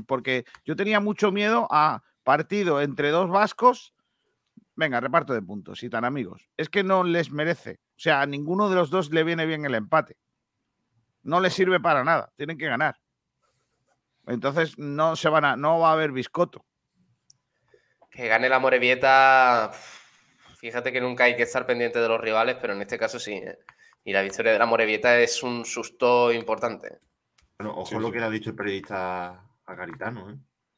porque 0.07 0.45
yo 0.65 0.77
tenía 0.77 1.01
mucho 1.01 1.33
miedo 1.33 1.67
a 1.71 2.03
partido 2.23 2.81
entre 2.81 3.11
dos 3.11 3.29
vascos. 3.29 3.95
Venga, 4.75 5.01
reparto 5.01 5.35
de 5.35 5.43
puntos 5.43 5.83
y 5.83 5.91
tan 5.91 6.05
amigos. 6.05 6.49
Es 6.57 6.69
que 6.71 6.83
no 6.83 7.05
les 7.05 7.31
merece. 7.31 7.81
O 7.91 7.99
sea, 8.03 8.23
a 8.23 8.27
ninguno 8.27 8.71
de 8.71 8.77
los 8.77 8.89
dos 8.91 9.11
le 9.13 9.23
viene 9.25 9.45
bien 9.45 9.65
el 9.67 9.75
empate. 9.75 10.17
No 11.23 11.41
les 11.41 11.53
sirve 11.53 11.79
para 11.79 12.05
nada. 12.05 12.33
Tienen 12.37 12.57
que 12.57 12.67
ganar. 12.67 12.99
Entonces 14.27 14.79
no 14.79 15.17
se 15.17 15.29
van 15.29 15.45
a, 15.45 15.57
no 15.57 15.79
va 15.81 15.91
a 15.91 15.93
haber 15.95 16.13
biscoto. 16.13 16.65
Que 18.11 18.29
gane 18.29 18.49
la 18.49 18.59
Morevieta, 18.59 19.73
fíjate 20.59 20.93
que 20.93 21.01
nunca 21.01 21.25
hay 21.25 21.35
que 21.37 21.43
estar 21.45 21.67
pendiente 21.67 21.99
de 21.99 22.09
los 22.09 22.21
rivales, 22.21 22.57
pero 22.61 22.75
en 22.75 22.83
este 22.83 22.99
caso 22.99 23.19
sí. 23.19 23.33
¿eh? 23.35 23.59
Y 24.05 24.13
la 24.13 24.23
victoria 24.23 24.53
de 24.53 24.59
la 24.59 24.67
Morevieta 24.67 25.19
es 25.19 25.43
un 25.43 25.65
susto 25.65 26.33
importante. 26.33 26.99
Bueno, 27.59 27.75
ojo 27.77 27.87
Sí, 27.87 27.95
lo 27.99 28.07
sí. 28.09 28.13
que 28.13 28.19
le 28.21 28.25
ha 28.27 28.31
dicho 28.31 28.51
el 28.51 28.57
periodista 28.57 29.29
a 29.65 29.75
Garitano, 29.75 30.31
¿eh? 30.31 30.37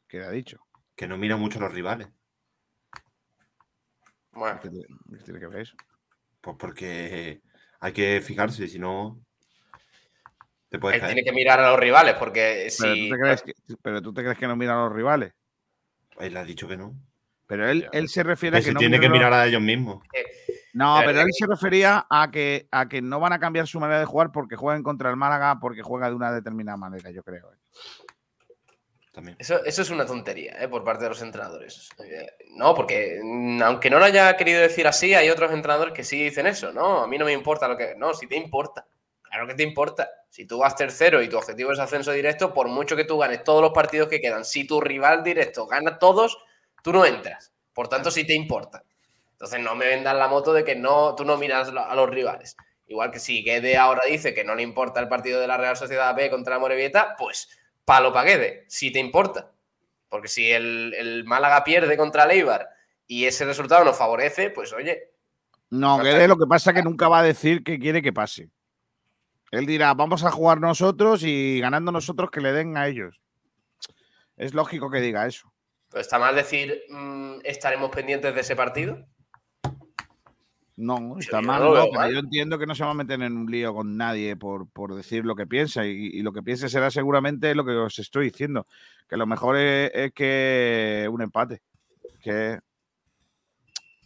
¿Qué 0.08 0.18
le 0.18 0.24
ha 0.26 0.30
dicho? 0.30 0.58
que 0.96 1.08
no 1.08 1.18
mira 1.18 1.36
mucho 1.36 1.58
a 1.58 1.62
los 1.62 1.74
rivales. 1.74 2.06
Bueno, 4.30 4.60
¿Qué 4.60 4.68
tiene- 4.68 4.86
qué 5.10 5.24
tiene 5.24 5.40
que 5.40 5.46
ver 5.48 5.60
eso? 5.62 5.76
Pues 6.40 6.56
porque 6.56 7.42
hay 7.80 7.92
que 7.92 8.20
fijarse, 8.20 8.68
si 8.68 8.78
no 8.78 9.23
te 10.74 10.80
puedes 10.80 10.96
él 10.96 11.00
caer. 11.00 11.14
tiene 11.14 11.24
que 11.24 11.32
mirar 11.34 11.60
a 11.60 11.70
los 11.70 11.78
rivales, 11.78 12.14
porque 12.18 12.68
Pero, 12.78 12.94
si. 12.94 13.08
¿tú 13.08 13.14
te 13.14 13.20
crees 13.20 13.42
que, 13.42 13.52
pero 13.80 14.02
tú 14.02 14.12
te 14.12 14.22
crees 14.22 14.36
que 14.38 14.46
no 14.48 14.56
miran 14.56 14.78
a 14.78 14.84
los 14.84 14.92
rivales. 14.92 15.32
Él 16.18 16.36
ha 16.36 16.44
dicho 16.44 16.66
que 16.66 16.76
no. 16.76 16.94
Pero 17.46 17.68
él, 17.68 17.88
él 17.92 18.08
se 18.08 18.22
refiere 18.22 18.56
Que 18.56 18.58
a 18.58 18.60
que 18.62 18.66
se 18.68 18.72
no 18.72 18.78
tiene 18.80 18.98
que 18.98 19.08
mirar 19.08 19.32
a 19.32 19.46
ellos 19.46 19.60
mismos. 19.60 20.02
No, 20.72 21.00
Eh, 21.00 21.04
pero 21.06 21.20
él 21.20 21.28
se 21.32 21.46
refería 21.46 22.06
a 22.10 22.30
que, 22.30 22.66
a 22.72 22.88
que 22.88 23.00
no 23.02 23.20
van 23.20 23.32
a 23.32 23.38
cambiar 23.38 23.66
su 23.68 23.78
manera 23.78 24.00
de 24.00 24.06
jugar 24.06 24.32
porque 24.32 24.56
juegan 24.56 24.82
contra 24.82 25.10
el 25.10 25.16
Málaga, 25.16 25.58
porque 25.60 25.82
juega 25.82 26.08
de 26.08 26.16
una 26.16 26.32
determinada 26.32 26.76
manera, 26.76 27.10
yo 27.10 27.22
creo. 27.22 27.52
¿eh? 27.52 27.56
También. 29.12 29.36
Eso, 29.38 29.64
eso 29.64 29.82
es 29.82 29.90
una 29.90 30.04
tontería 30.04 30.56
¿eh? 30.58 30.66
por 30.66 30.82
parte 30.82 31.04
de 31.04 31.10
los 31.10 31.22
entrenadores. 31.22 31.88
Eh, 32.04 32.26
No, 32.56 32.74
porque 32.74 33.20
aunque 33.62 33.88
no 33.90 33.98
lo 34.00 34.04
haya 34.06 34.36
querido 34.36 34.60
decir 34.60 34.88
así, 34.88 35.14
hay 35.14 35.30
otros 35.30 35.52
entrenadores 35.52 35.94
que 35.94 36.02
sí 36.02 36.24
dicen 36.24 36.46
eso. 36.48 36.72
No, 36.72 37.04
a 37.04 37.06
mí 37.06 37.18
no 37.18 37.24
me 37.24 37.32
importa 37.32 37.68
lo 37.68 37.76
que. 37.76 37.94
No, 37.96 38.12
si 38.14 38.26
te 38.26 38.36
importa. 38.36 38.84
Claro 39.22 39.46
que 39.46 39.54
te 39.54 39.62
importa. 39.62 40.08
Si 40.34 40.46
tú 40.46 40.58
vas 40.58 40.74
tercero 40.74 41.22
y 41.22 41.28
tu 41.28 41.38
objetivo 41.38 41.70
es 41.70 41.78
ascenso 41.78 42.10
directo, 42.10 42.52
por 42.52 42.66
mucho 42.66 42.96
que 42.96 43.04
tú 43.04 43.16
ganes 43.16 43.44
todos 43.44 43.62
los 43.62 43.70
partidos 43.70 44.08
que 44.08 44.20
quedan, 44.20 44.44
si 44.44 44.66
tu 44.66 44.80
rival 44.80 45.22
directo 45.22 45.68
gana 45.68 45.96
todos, 46.00 46.38
tú 46.82 46.92
no 46.92 47.06
entras. 47.06 47.52
Por 47.72 47.86
tanto, 47.86 48.10
sí 48.10 48.26
te 48.26 48.34
importa. 48.34 48.82
Entonces 49.30 49.60
no 49.60 49.76
me 49.76 49.86
vendan 49.86 50.18
la 50.18 50.26
moto 50.26 50.52
de 50.52 50.64
que 50.64 50.74
no, 50.74 51.14
tú 51.14 51.24
no 51.24 51.36
miras 51.36 51.68
a 51.68 51.94
los 51.94 52.10
rivales. 52.10 52.56
Igual 52.88 53.12
que 53.12 53.20
si 53.20 53.44
Guede 53.44 53.76
ahora 53.76 54.02
dice 54.10 54.34
que 54.34 54.42
no 54.42 54.56
le 54.56 54.64
importa 54.64 54.98
el 54.98 55.06
partido 55.06 55.40
de 55.40 55.46
la 55.46 55.56
Real 55.56 55.76
Sociedad 55.76 56.16
B 56.16 56.28
contra 56.30 56.54
la 56.54 56.60
Morevieta, 56.60 57.14
pues 57.16 57.48
palo 57.84 58.12
pa' 58.12 58.24
Guede, 58.24 58.64
si 58.66 58.90
te 58.90 58.98
importa. 58.98 59.52
Porque 60.08 60.26
si 60.26 60.50
el, 60.50 60.94
el 60.94 61.22
Málaga 61.22 61.62
pierde 61.62 61.96
contra 61.96 62.24
el 62.24 62.32
Eibar 62.32 62.70
y 63.06 63.26
ese 63.26 63.44
resultado 63.44 63.84
nos 63.84 63.96
favorece, 63.96 64.50
pues 64.50 64.72
oye, 64.72 65.12
No, 65.70 65.98
Guedes 65.98 66.26
lo 66.26 66.36
que 66.36 66.48
pasa 66.48 66.72
es 66.72 66.76
que 66.76 66.82
nunca 66.82 67.06
va 67.06 67.20
a 67.20 67.22
decir 67.22 67.62
que 67.62 67.78
quiere 67.78 68.02
que 68.02 68.12
pase. 68.12 68.50
Él 69.54 69.66
dirá, 69.66 69.94
vamos 69.94 70.24
a 70.24 70.30
jugar 70.30 70.60
nosotros 70.60 71.22
y 71.22 71.60
ganando 71.60 71.92
nosotros 71.92 72.30
que 72.30 72.40
le 72.40 72.52
den 72.52 72.76
a 72.76 72.88
ellos. 72.88 73.20
Es 74.36 74.52
lógico 74.52 74.90
que 74.90 75.00
diga 75.00 75.26
eso. 75.26 75.52
está 75.94 76.18
mal 76.18 76.34
decir 76.34 76.82
mm, 76.88 77.36
estaremos 77.44 77.90
pendientes 77.90 78.34
de 78.34 78.40
ese 78.40 78.56
partido. 78.56 79.06
No, 80.76 81.16
está 81.20 81.40
yo 81.40 81.46
mal, 81.46 81.62
no 81.62 81.72
veo 81.72 82.10
yo 82.10 82.18
entiendo 82.18 82.58
que 82.58 82.66
no 82.66 82.74
se 82.74 82.82
va 82.82 82.90
a 82.90 82.94
meter 82.94 83.22
en 83.22 83.36
un 83.36 83.48
lío 83.48 83.72
con 83.72 83.96
nadie 83.96 84.34
por, 84.34 84.68
por 84.68 84.96
decir 84.96 85.24
lo 85.24 85.36
que 85.36 85.46
piensa 85.46 85.86
y, 85.86 85.90
y 85.90 86.22
lo 86.22 86.32
que 86.32 86.42
piense 86.42 86.68
será 86.68 86.90
seguramente 86.90 87.54
lo 87.54 87.64
que 87.64 87.70
os 87.70 87.96
estoy 88.00 88.30
diciendo, 88.30 88.66
que 89.08 89.16
lo 89.16 89.24
mejor 89.24 89.56
es, 89.56 89.92
es 89.94 90.12
que 90.12 91.08
un 91.08 91.22
empate, 91.22 91.62
que 92.20 92.58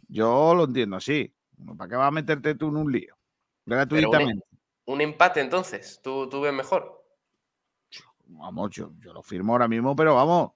yo 0.09 0.55
lo 0.55 0.65
entiendo 0.65 0.97
así, 0.97 1.33
¿para 1.79 1.89
qué 1.89 1.97
vas 1.97 2.09
a 2.09 2.11
meterte 2.11 2.55
tú 2.55 2.69
en 2.69 2.77
un 2.77 2.93
lío? 2.93 3.17
Gratuitamente. 3.65 4.48
Un 4.89 5.01
empate 5.03 5.41
entonces, 5.41 6.01
¿tú, 6.03 6.29
tú 6.29 6.41
ves 6.41 6.53
mejor. 6.53 7.05
Vamos, 8.25 8.71
yo, 8.71 8.93
yo 8.99 9.13
lo 9.13 9.23
firmo 9.23 9.53
ahora 9.53 9.69
mismo, 9.69 9.95
pero 9.95 10.15
vamos, 10.15 10.53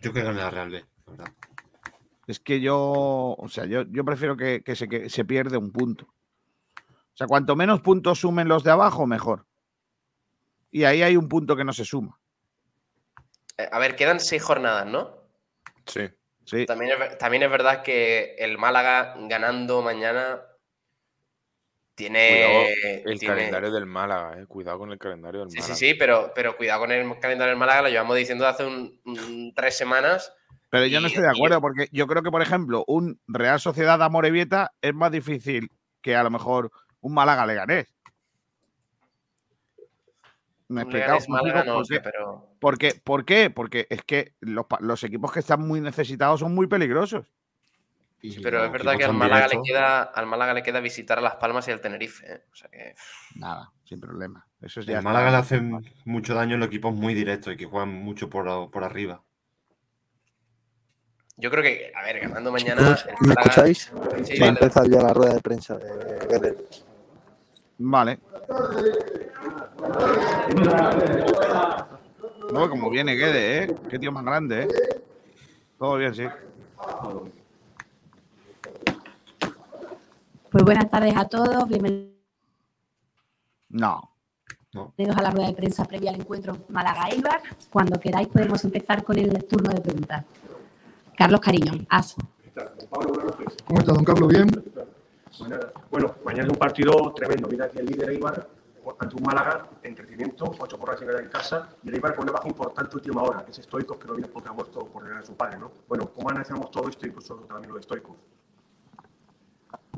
Yo 0.00 0.12
que 0.12 0.22
gane 0.22 0.38
la 0.38 0.50
Real 0.50 0.70
B, 0.70 0.84
la 1.06 1.12
verdad. 1.12 1.32
es 2.26 2.40
que 2.40 2.60
yo, 2.60 2.78
o 3.38 3.48
sea, 3.48 3.64
yo, 3.66 3.82
yo 3.88 4.04
prefiero 4.04 4.36
que, 4.36 4.62
que 4.62 4.76
se, 4.76 4.88
que 4.88 5.08
se 5.08 5.24
pierde 5.24 5.56
un 5.56 5.72
punto. 5.72 6.04
O 6.04 7.16
sea, 7.16 7.26
cuanto 7.26 7.56
menos 7.56 7.80
puntos 7.80 8.20
sumen 8.20 8.48
los 8.48 8.64
de 8.64 8.70
abajo, 8.70 9.06
mejor. 9.06 9.46
Y 10.70 10.84
ahí 10.84 11.02
hay 11.02 11.16
un 11.16 11.28
punto 11.28 11.56
que 11.56 11.64
no 11.64 11.72
se 11.72 11.84
suma. 11.84 12.18
Eh, 13.58 13.68
A 13.72 13.78
ver, 13.78 13.96
quedan 13.96 14.20
seis 14.20 14.42
jornadas, 14.42 14.86
¿no? 14.86 15.10
Sí. 15.86 16.02
Sí. 16.44 16.66
También 16.66 17.00
es, 17.00 17.18
también 17.18 17.42
es 17.42 17.50
verdad 17.50 17.82
que 17.82 18.34
el 18.38 18.58
Málaga 18.58 19.14
ganando 19.28 19.82
mañana 19.82 20.40
tiene. 22.00 22.36
Cuidado 22.46 23.02
el 23.12 23.18
tiene- 23.18 23.34
calendario 23.36 23.70
del 23.70 23.86
Málaga, 23.86 24.40
eh. 24.40 24.46
Cuidado 24.46 24.78
con 24.78 24.90
el 24.92 24.98
calendario 24.98 25.40
del 25.40 25.50
Sí, 25.50 25.58
Málaga. 25.58 25.74
sí, 25.74 25.86
sí, 25.88 25.94
pero, 25.94 26.32
pero 26.34 26.56
cuidado 26.56 26.80
con 26.80 26.92
el 26.92 27.18
calendario 27.20 27.50
del 27.50 27.58
Málaga, 27.58 27.82
lo 27.82 27.88
llevamos 27.88 28.16
diciendo 28.16 28.46
hace 28.46 28.64
un, 28.64 29.00
un- 29.04 29.52
tres 29.54 29.76
semanas. 29.76 30.32
Pero 30.70 30.86
yo 30.86 31.00
no 31.00 31.06
estoy 31.08 31.22
de 31.22 31.28
y- 31.28 31.36
acuerdo, 31.36 31.60
porque 31.60 31.88
yo 31.92 32.06
creo 32.06 32.22
que, 32.22 32.30
por 32.30 32.42
ejemplo, 32.42 32.84
un 32.86 33.20
Real 33.26 33.58
Sociedad 33.60 34.00
Amorebieta 34.02 34.72
es 34.80 34.94
más 34.94 35.10
difícil 35.12 35.70
que 36.00 36.14
a 36.16 36.22
lo 36.22 36.30
mejor 36.30 36.70
un 37.00 37.12
Málaga 37.14 37.44
Leganés. 37.46 37.92
¿Me 40.68 40.82
explicado? 40.82 41.18
Málaga 41.28 41.64
no 41.64 41.74
¿Por 41.76 41.88
qué? 41.88 42.00
pero. 42.00 42.46
¿Por 42.60 42.78
qué? 42.78 42.94
¿Por 43.02 43.24
qué? 43.24 43.50
Porque 43.50 43.86
es 43.90 44.04
que 44.04 44.34
los 44.40 45.02
equipos 45.02 45.32
que 45.32 45.40
están 45.40 45.66
muy 45.66 45.80
necesitados 45.80 46.40
son 46.40 46.54
muy 46.54 46.68
peligrosos. 46.68 47.26
Pero 48.42 48.64
es 48.64 48.72
verdad 48.72 48.96
que 48.96 49.04
al 49.04 49.14
Málaga, 49.14 49.48
le 49.48 49.60
queda, 49.62 50.02
al 50.02 50.26
Málaga 50.26 50.54
le 50.54 50.62
queda 50.62 50.80
visitar 50.80 51.18
a 51.18 51.22
Las 51.22 51.36
Palmas 51.36 51.66
y 51.68 51.70
al 51.72 51.80
Tenerife. 51.80 52.26
¿eh? 52.32 52.42
O 52.52 52.54
sea 52.54 52.68
que. 52.70 52.94
Nada, 53.36 53.72
sin 53.84 54.00
problema. 54.00 54.46
Eso 54.60 54.80
es 54.80 54.86
ya 54.86 55.00
Málaga 55.00 55.30
le 55.30 55.36
hace 55.38 55.60
mucho 56.04 56.34
daño 56.34 56.56
a 56.56 56.58
los 56.58 56.68
equipos 56.68 56.94
muy 56.94 57.14
directos 57.14 57.54
y 57.54 57.56
que 57.56 57.64
juegan 57.66 57.88
mucho 57.90 58.28
por, 58.28 58.70
por 58.70 58.84
arriba. 58.84 59.22
Yo 61.36 61.50
creo 61.50 61.62
que, 61.62 61.90
a 61.94 62.02
ver, 62.04 62.20
ganando 62.20 62.52
mañana. 62.52 62.82
El 63.06 63.14
¿Me 63.20 63.34
Málaga- 63.34 63.40
escucháis? 63.48 63.92
Sí, 64.24 64.38
Va 64.38 64.46
a 64.46 64.48
empezar 64.50 64.88
ya 64.88 65.00
la 65.02 65.14
rueda 65.14 65.34
de 65.34 65.40
prensa 65.40 65.78
de 65.78 66.26
Guerrero. 66.28 66.58
Vale. 67.78 68.18
No, 72.52 72.68
como 72.68 72.90
viene 72.90 73.14
Guede, 73.14 73.64
¿eh? 73.64 73.74
Qué 73.88 73.98
tío 73.98 74.12
más 74.12 74.24
grande, 74.24 74.64
¿eh? 74.64 74.68
Todo 75.78 75.96
bien, 75.96 76.14
sí. 76.14 76.24
Pues 80.50 80.64
buenas 80.64 80.90
tardes 80.90 81.16
a 81.16 81.26
todos, 81.26 81.68
bienvenidos 81.68 82.16
No. 83.68 84.10
a 84.72 85.22
la 85.22 85.30
rueda 85.30 85.46
de 85.46 85.54
prensa 85.54 85.84
previa 85.84 86.10
al 86.10 86.20
encuentro 86.20 86.56
Málaga-Eibar. 86.68 87.40
Cuando 87.72 88.00
queráis 88.00 88.26
podemos 88.26 88.64
empezar 88.64 89.04
con 89.04 89.16
el 89.16 89.44
turno 89.44 89.70
de 89.70 89.80
preguntas. 89.80 90.24
Carlos 91.16 91.40
Cariño, 91.40 91.86
AS. 91.88 92.16
¿Cómo 93.64 93.78
está, 93.78 93.92
don 93.92 94.04
Carlos? 94.04 94.28
¿Bien? 94.28 94.48
Bueno, 95.88 96.16
mañana 96.24 96.48
es 96.48 96.52
un 96.52 96.58
partido 96.58 97.12
tremendo. 97.14 97.46
Mira 97.48 97.66
aquí 97.66 97.78
el 97.78 97.86
líder 97.86 98.10
Eibar 98.10 98.48
ante 98.98 99.14
un 99.14 99.22
Málaga, 99.22 99.68
entretenimiento, 99.84 100.52
ocho 100.58 100.76
porras 100.76 101.00
ganar 101.00 101.22
en 101.22 101.28
casa, 101.28 101.68
y 101.84 101.90
el 101.90 101.94
Eibar 101.94 102.16
con 102.16 102.24
una 102.24 102.32
baja 102.32 102.48
importante 102.48 102.96
última 102.96 103.22
hora, 103.22 103.44
que 103.44 103.52
es 103.52 103.58
Stoikov, 103.58 104.00
que 104.00 104.08
no 104.08 104.14
viene 104.14 104.26
porque 104.26 104.48
ha 104.48 104.52
muerto 104.52 104.84
por 104.86 105.04
regalar 105.04 105.22
a 105.22 105.26
su 105.26 105.34
padre, 105.34 105.58
¿no? 105.58 105.70
Bueno, 105.86 106.10
¿cómo 106.12 106.28
analizamos 106.30 106.72
todo 106.72 106.88
esto, 106.88 107.06
incluso 107.06 107.36
también 107.36 107.70
lo 107.70 107.76
de 107.76 107.82
Stoikov? 107.84 108.16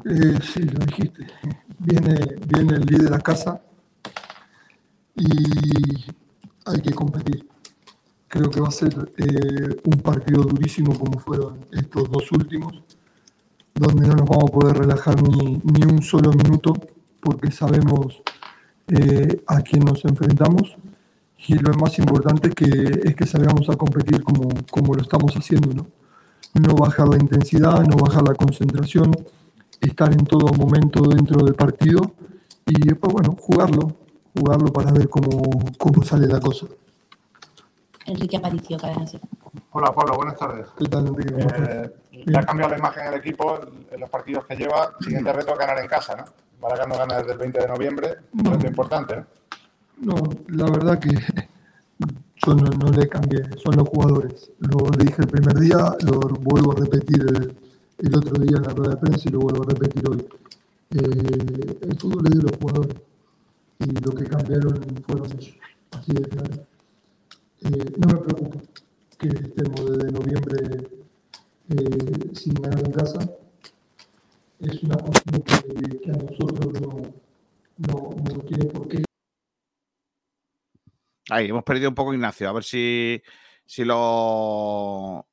Eh, 0.05 0.39
sí, 0.43 0.61
lo 0.63 0.85
dijiste. 0.85 1.27
Viene, 1.79 2.37
viene 2.47 2.75
el 2.75 2.87
líder 2.87 3.15
a 3.15 3.19
casa 3.19 3.61
y 5.15 6.13
hay 6.65 6.81
que 6.83 6.93
competir. 6.93 7.49
Creo 8.29 8.51
que 8.51 8.61
va 8.61 8.69
a 8.69 8.73
ser 8.73 9.13
eh, 9.19 9.81
un 9.85 9.99
partido 10.01 10.43
durísimo 10.43 10.99
como 10.99 11.19
fueron 11.19 11.67
estos 11.71 12.11
dos 12.11 12.33
últimos, 12.33 12.83
donde 13.75 14.09
no 14.09 14.15
nos 14.15 14.29
vamos 14.29 14.45
a 14.49 14.53
poder 14.53 14.79
relajar 14.79 15.23
ni, 15.23 15.61
ni 15.63 15.85
un 15.85 16.03
solo 16.03 16.31
minuto 16.33 16.73
porque 17.21 17.51
sabemos 17.51 18.23
eh, 18.89 19.43
a 19.47 19.61
quién 19.61 19.85
nos 19.85 20.05
enfrentamos 20.05 20.77
y 21.47 21.55
lo 21.55 21.73
más 21.75 21.99
importante 21.99 22.51
que, 22.51 22.65
es 23.05 23.15
que 23.17 23.27
salgamos 23.27 23.69
a 23.69 23.77
competir 23.77 24.23
como, 24.23 24.49
como 24.71 24.95
lo 24.95 25.03
estamos 25.03 25.33
haciendo, 25.35 25.73
¿no? 25.75 25.87
No 26.55 26.75
bajar 26.75 27.09
la 27.09 27.17
intensidad, 27.17 27.85
no 27.85 27.97
bajar 27.97 28.23
la 28.23 28.35
concentración, 28.35 29.13
estar 29.87 30.13
en 30.13 30.25
todo 30.25 30.53
momento 30.55 31.03
dentro 31.03 31.45
del 31.45 31.55
partido 31.55 32.01
y 32.67 32.87
después, 32.87 33.13
bueno, 33.13 33.37
jugarlo, 33.39 33.97
jugarlo 34.37 34.73
para 34.73 34.93
ver 34.93 35.09
cómo, 35.09 35.43
cómo 35.79 36.03
sale 36.03 36.27
la 36.27 36.41
cosa. 36.41 36.67
Enrique 38.07 38.37
Aparicio, 38.37 38.77
cadena. 38.79 39.05
Hola 39.73 39.93
Pablo, 39.95 40.17
buenas 40.17 40.37
tardes. 40.37 40.67
¿Qué 40.77 40.85
tal, 40.87 41.07
Enrique? 41.07 41.33
¿Cómo 41.33 41.47
estás? 41.47 41.69
Eh, 41.69 42.25
ya 42.27 42.41
ha 42.41 42.47
cambiado 42.47 42.73
la 42.73 42.79
imagen 42.79 43.05
del 43.05 43.15
equipo 43.15 43.61
en 43.91 44.01
los 44.01 44.11
partidos 44.11 44.45
que 44.47 44.57
lleva. 44.57 44.93
Siguiente 45.01 45.33
reto 45.33 45.55
ganar 45.57 45.79
en 45.79 45.89
casa, 45.89 46.17
¿no? 46.17 46.25
Málaga 46.61 46.87
no 46.87 46.97
gana 46.97 47.19
desde 47.19 47.33
el 47.33 47.39
20 47.39 47.61
de 47.61 47.69
noviembre, 47.69 48.09
No. 48.33 48.53
reto 48.53 48.67
importante, 48.67 49.17
¿no? 49.17 50.15
No, 50.15 50.23
la 50.49 50.65
verdad 50.71 50.99
que 50.99 51.11
yo 52.47 52.55
no, 52.55 52.71
no 52.71 52.91
le 52.91 53.09
cambié, 53.09 53.43
son 53.63 53.77
los 53.77 53.89
jugadores. 53.89 54.51
Lo 54.59 54.91
dije 54.91 55.23
el 55.23 55.29
primer 55.29 55.55
día, 55.59 55.97
lo 56.03 56.19
vuelvo 56.41 56.73
a 56.73 56.77
repetir 56.77 57.23
el, 57.23 57.57
el 58.03 58.17
otro 58.17 58.43
día 58.43 58.57
en 58.57 58.63
la 58.63 58.75
rueda 58.75 58.95
de 58.95 58.97
prensa 58.97 59.29
y 59.29 59.33
lo 59.33 59.41
vuelvo 59.41 59.63
a 59.63 59.67
repetir 59.67 60.09
hoy. 60.09 60.27
Eh, 60.91 61.79
el 61.83 61.99
fútbol 61.99 62.27
es 62.27 62.39
de 62.39 62.43
los 62.43 62.57
jugadores 62.59 62.97
y 63.79 63.87
lo 63.87 64.13
que 64.13 64.25
cambiaron 64.25 65.03
fueron 65.07 65.33
ellos, 65.33 65.55
así 65.93 66.13
de 66.13 66.29
claro. 66.29 66.67
Eh, 67.63 67.93
no 67.97 68.07
me 68.09 68.21
preocupa 68.21 68.59
que 69.19 69.29
estemos 69.29 69.91
desde 69.91 70.13
noviembre 70.13 70.89
eh, 71.71 72.31
sin 72.35 72.55
ganar 72.55 72.85
en 72.85 72.93
casa. 72.93 73.19
Es 74.59 74.83
una 74.83 74.97
cuestión 74.97 75.43
que, 75.43 75.99
que 75.99 76.11
a 76.11 76.15
nosotros 76.15 76.81
no, 76.81 77.15
no, 77.79 78.11
no 78.23 78.41
tiene 78.43 78.65
por 78.67 78.89
qué 78.89 79.03
Ahí, 81.31 81.49
hemos 81.49 81.65
perdido 81.65 81.89
un 81.89 81.95
poco 81.95 82.13
Ignacio. 82.13 82.49
A 82.49 82.53
ver 82.53 82.65
si, 82.65 83.23
si 83.65 83.85
lo. 83.85 85.27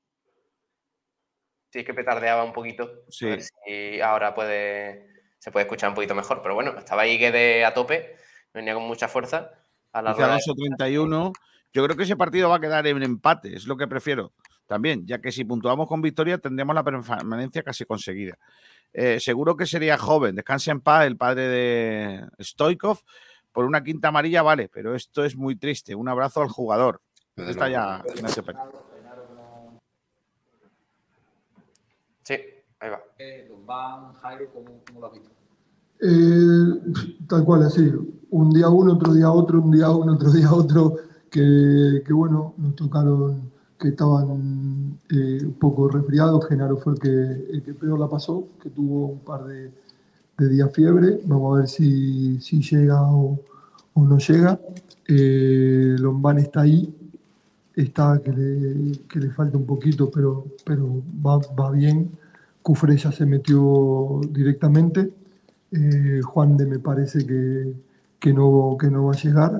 Sí, 1.71 1.79
es 1.79 1.85
que 1.85 1.93
petardeaba 1.93 2.43
un 2.43 2.53
poquito. 2.53 3.03
Sí. 3.09 3.25
A 3.25 3.29
ver 3.29 3.41
si 3.43 4.01
ahora 4.01 4.33
puede, 4.33 5.07
se 5.37 5.51
puede 5.51 5.65
escuchar 5.65 5.89
un 5.89 5.95
poquito 5.95 6.15
mejor. 6.15 6.41
Pero 6.41 6.55
bueno, 6.55 6.77
estaba 6.77 7.03
ahí 7.03 7.17
Guede 7.17 7.63
a 7.65 7.73
tope, 7.73 8.15
venía 8.53 8.73
con 8.73 8.83
mucha 8.83 9.07
fuerza. 9.07 9.51
A 9.93 10.01
la 10.01 10.13
rueda 10.13 10.27
de- 10.27 10.31
Alonso 10.33 10.53
31. 10.55 11.31
Yo 11.71 11.83
creo 11.83 11.95
que 11.95 12.03
ese 12.03 12.15
partido 12.15 12.49
va 12.49 12.55
a 12.55 12.59
quedar 12.59 12.87
en 12.87 13.03
empate, 13.03 13.55
es 13.55 13.67
lo 13.67 13.77
que 13.77 13.87
prefiero 13.87 14.33
también, 14.65 15.05
ya 15.05 15.19
que 15.19 15.31
si 15.31 15.43
puntuamos 15.45 15.87
con 15.87 16.01
victoria 16.01 16.37
tendremos 16.39 16.73
la 16.75 16.83
permanencia 16.83 17.61
casi 17.63 17.85
conseguida. 17.85 18.37
Eh, 18.91 19.19
seguro 19.19 19.55
que 19.55 19.65
sería 19.67 19.97
joven, 19.97 20.35
descanse 20.35 20.71
en 20.71 20.81
paz 20.81 21.05
el 21.05 21.17
padre 21.17 21.47
de 21.47 22.25
Stoikov. 22.39 22.99
Por 23.51 23.65
una 23.65 23.83
quinta 23.83 24.07
amarilla, 24.09 24.41
vale, 24.43 24.69
pero 24.69 24.95
esto 24.95 25.23
es 25.25 25.35
muy 25.35 25.55
triste. 25.55 25.93
Un 25.95 26.07
abrazo 26.07 26.41
al 26.41 26.49
jugador. 26.49 27.01
Está 27.35 27.67
ya 27.69 28.03
Ignacio 28.15 28.43
Pérez. 28.43 28.61
Sí, 32.29 32.35
ahí 32.79 32.89
va. 32.91 32.99
Van, 33.65 34.13
Jairo, 34.13 34.51
¿cómo, 34.53 34.81
cómo 34.85 34.99
lo 34.99 35.07
has 35.07 35.13
visto? 35.13 35.31
Eh, 35.99 37.25
tal 37.27 37.43
cual, 37.43 37.63
así. 37.63 37.91
Un 38.29 38.51
día 38.51 38.69
uno, 38.69 38.93
otro 38.93 39.13
día 39.15 39.31
otro, 39.31 39.59
un 39.59 39.71
día 39.71 39.89
uno, 39.89 40.13
otro 40.13 40.29
día 40.31 40.53
otro. 40.53 40.95
Que, 41.31 42.03
que 42.05 42.13
bueno, 42.13 42.53
nos 42.57 42.75
tocaron 42.75 43.49
que 43.79 43.87
estaban 43.87 44.99
eh, 45.09 45.39
un 45.43 45.53
poco 45.53 45.87
resfriados. 45.87 46.47
Genaro 46.47 46.77
fue 46.77 46.93
el 46.93 46.99
que, 46.99 47.09
el 47.09 47.63
que 47.63 47.73
peor 47.73 47.99
la 47.99 48.07
pasó, 48.07 48.49
que 48.61 48.69
tuvo 48.69 49.07
un 49.07 49.19
par 49.21 49.45
de, 49.45 49.71
de 50.37 50.49
días 50.49 50.71
fiebre. 50.71 51.21
Vamos 51.25 51.55
a 51.55 51.59
ver 51.61 51.67
si, 51.67 52.39
si 52.41 52.61
llega 52.61 53.01
o, 53.11 53.39
o 53.95 54.03
no 54.03 54.19
llega. 54.19 54.59
Eh, 55.07 55.95
Lombán 55.97 56.37
está 56.37 56.61
ahí, 56.61 56.95
está 57.83 58.21
que 58.23 58.31
le, 58.31 58.91
que 59.07 59.19
le 59.19 59.29
falta 59.31 59.57
un 59.57 59.65
poquito, 59.65 60.09
pero, 60.11 60.45
pero 60.65 61.01
va, 61.25 61.39
va 61.59 61.71
bien. 61.71 62.11
Cufré 62.61 62.97
ya 62.97 63.11
se 63.11 63.25
metió 63.25 64.19
directamente. 64.29 65.11
Eh, 65.71 66.21
Juan 66.23 66.57
de 66.57 66.65
me 66.65 66.79
parece 66.79 67.25
que, 67.25 67.73
que, 68.19 68.33
no, 68.33 68.75
que 68.79 68.89
no 68.89 69.05
va 69.05 69.13
a 69.13 69.17
llegar. 69.17 69.57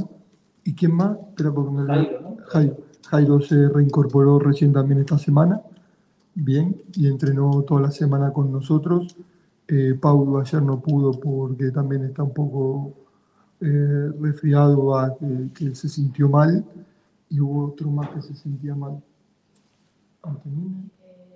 ¿Y 0.64 0.74
quién 0.74 0.96
más? 0.96 1.18
Espera 1.30 1.52
porque 1.52 1.72
me 1.72 1.86
Jairo, 1.86 2.22
¿no? 2.22 2.38
Jairo. 2.48 2.78
Jairo 3.08 3.42
se 3.42 3.70
reincorporó 3.70 4.38
recién 4.40 4.74
también 4.74 5.00
esta 5.00 5.18
semana. 5.18 5.62
Bien, 6.36 6.76
y 6.94 7.08
entrenó 7.08 7.64
toda 7.64 7.82
la 7.82 7.92
semana 7.92 8.32
con 8.32 8.52
nosotros. 8.52 9.16
Eh, 9.68 9.98
Paulo 10.00 10.40
ayer 10.40 10.62
no 10.62 10.80
pudo 10.80 11.12
porque 11.12 11.72
también 11.72 12.04
está 12.04 12.24
un 12.24 12.34
poco 12.34 12.94
eh, 13.62 14.12
resfriado, 14.20 14.98
a 14.98 15.16
que, 15.18 15.50
que 15.54 15.76
se 15.76 15.90
sintió 15.90 16.30
mal. 16.30 16.66
Y 17.30 17.40
hubo 17.40 17.68
otro 17.68 17.90
más 17.90 18.10
que 18.10 18.22
se 18.22 18.36
sentía 18.36 18.76
mal. 18.76 19.02
Antonini. 20.24 20.90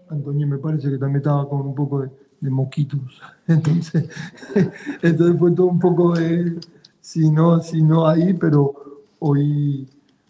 Antonio 0.10 0.48
me 0.48 0.58
parece 0.58 0.90
que 0.90 0.98
también 0.98 1.18
estaba 1.18 1.48
con 1.48 1.62
un 1.62 1.76
poco 1.76 2.02
de, 2.02 2.10
de 2.44 2.50
moquitos. 2.50 3.22
Entonces, 3.48 4.10
entonces 5.02 5.40
fue 5.40 5.52
todo 5.52 5.68
un 5.68 5.80
poco 5.80 6.14
de, 6.14 6.60
si 7.00 7.30
no, 7.32 7.60
si 7.62 7.82
no 7.82 8.06
ahí, 8.06 8.34
pero 8.34 9.04
hoy, 9.20 9.90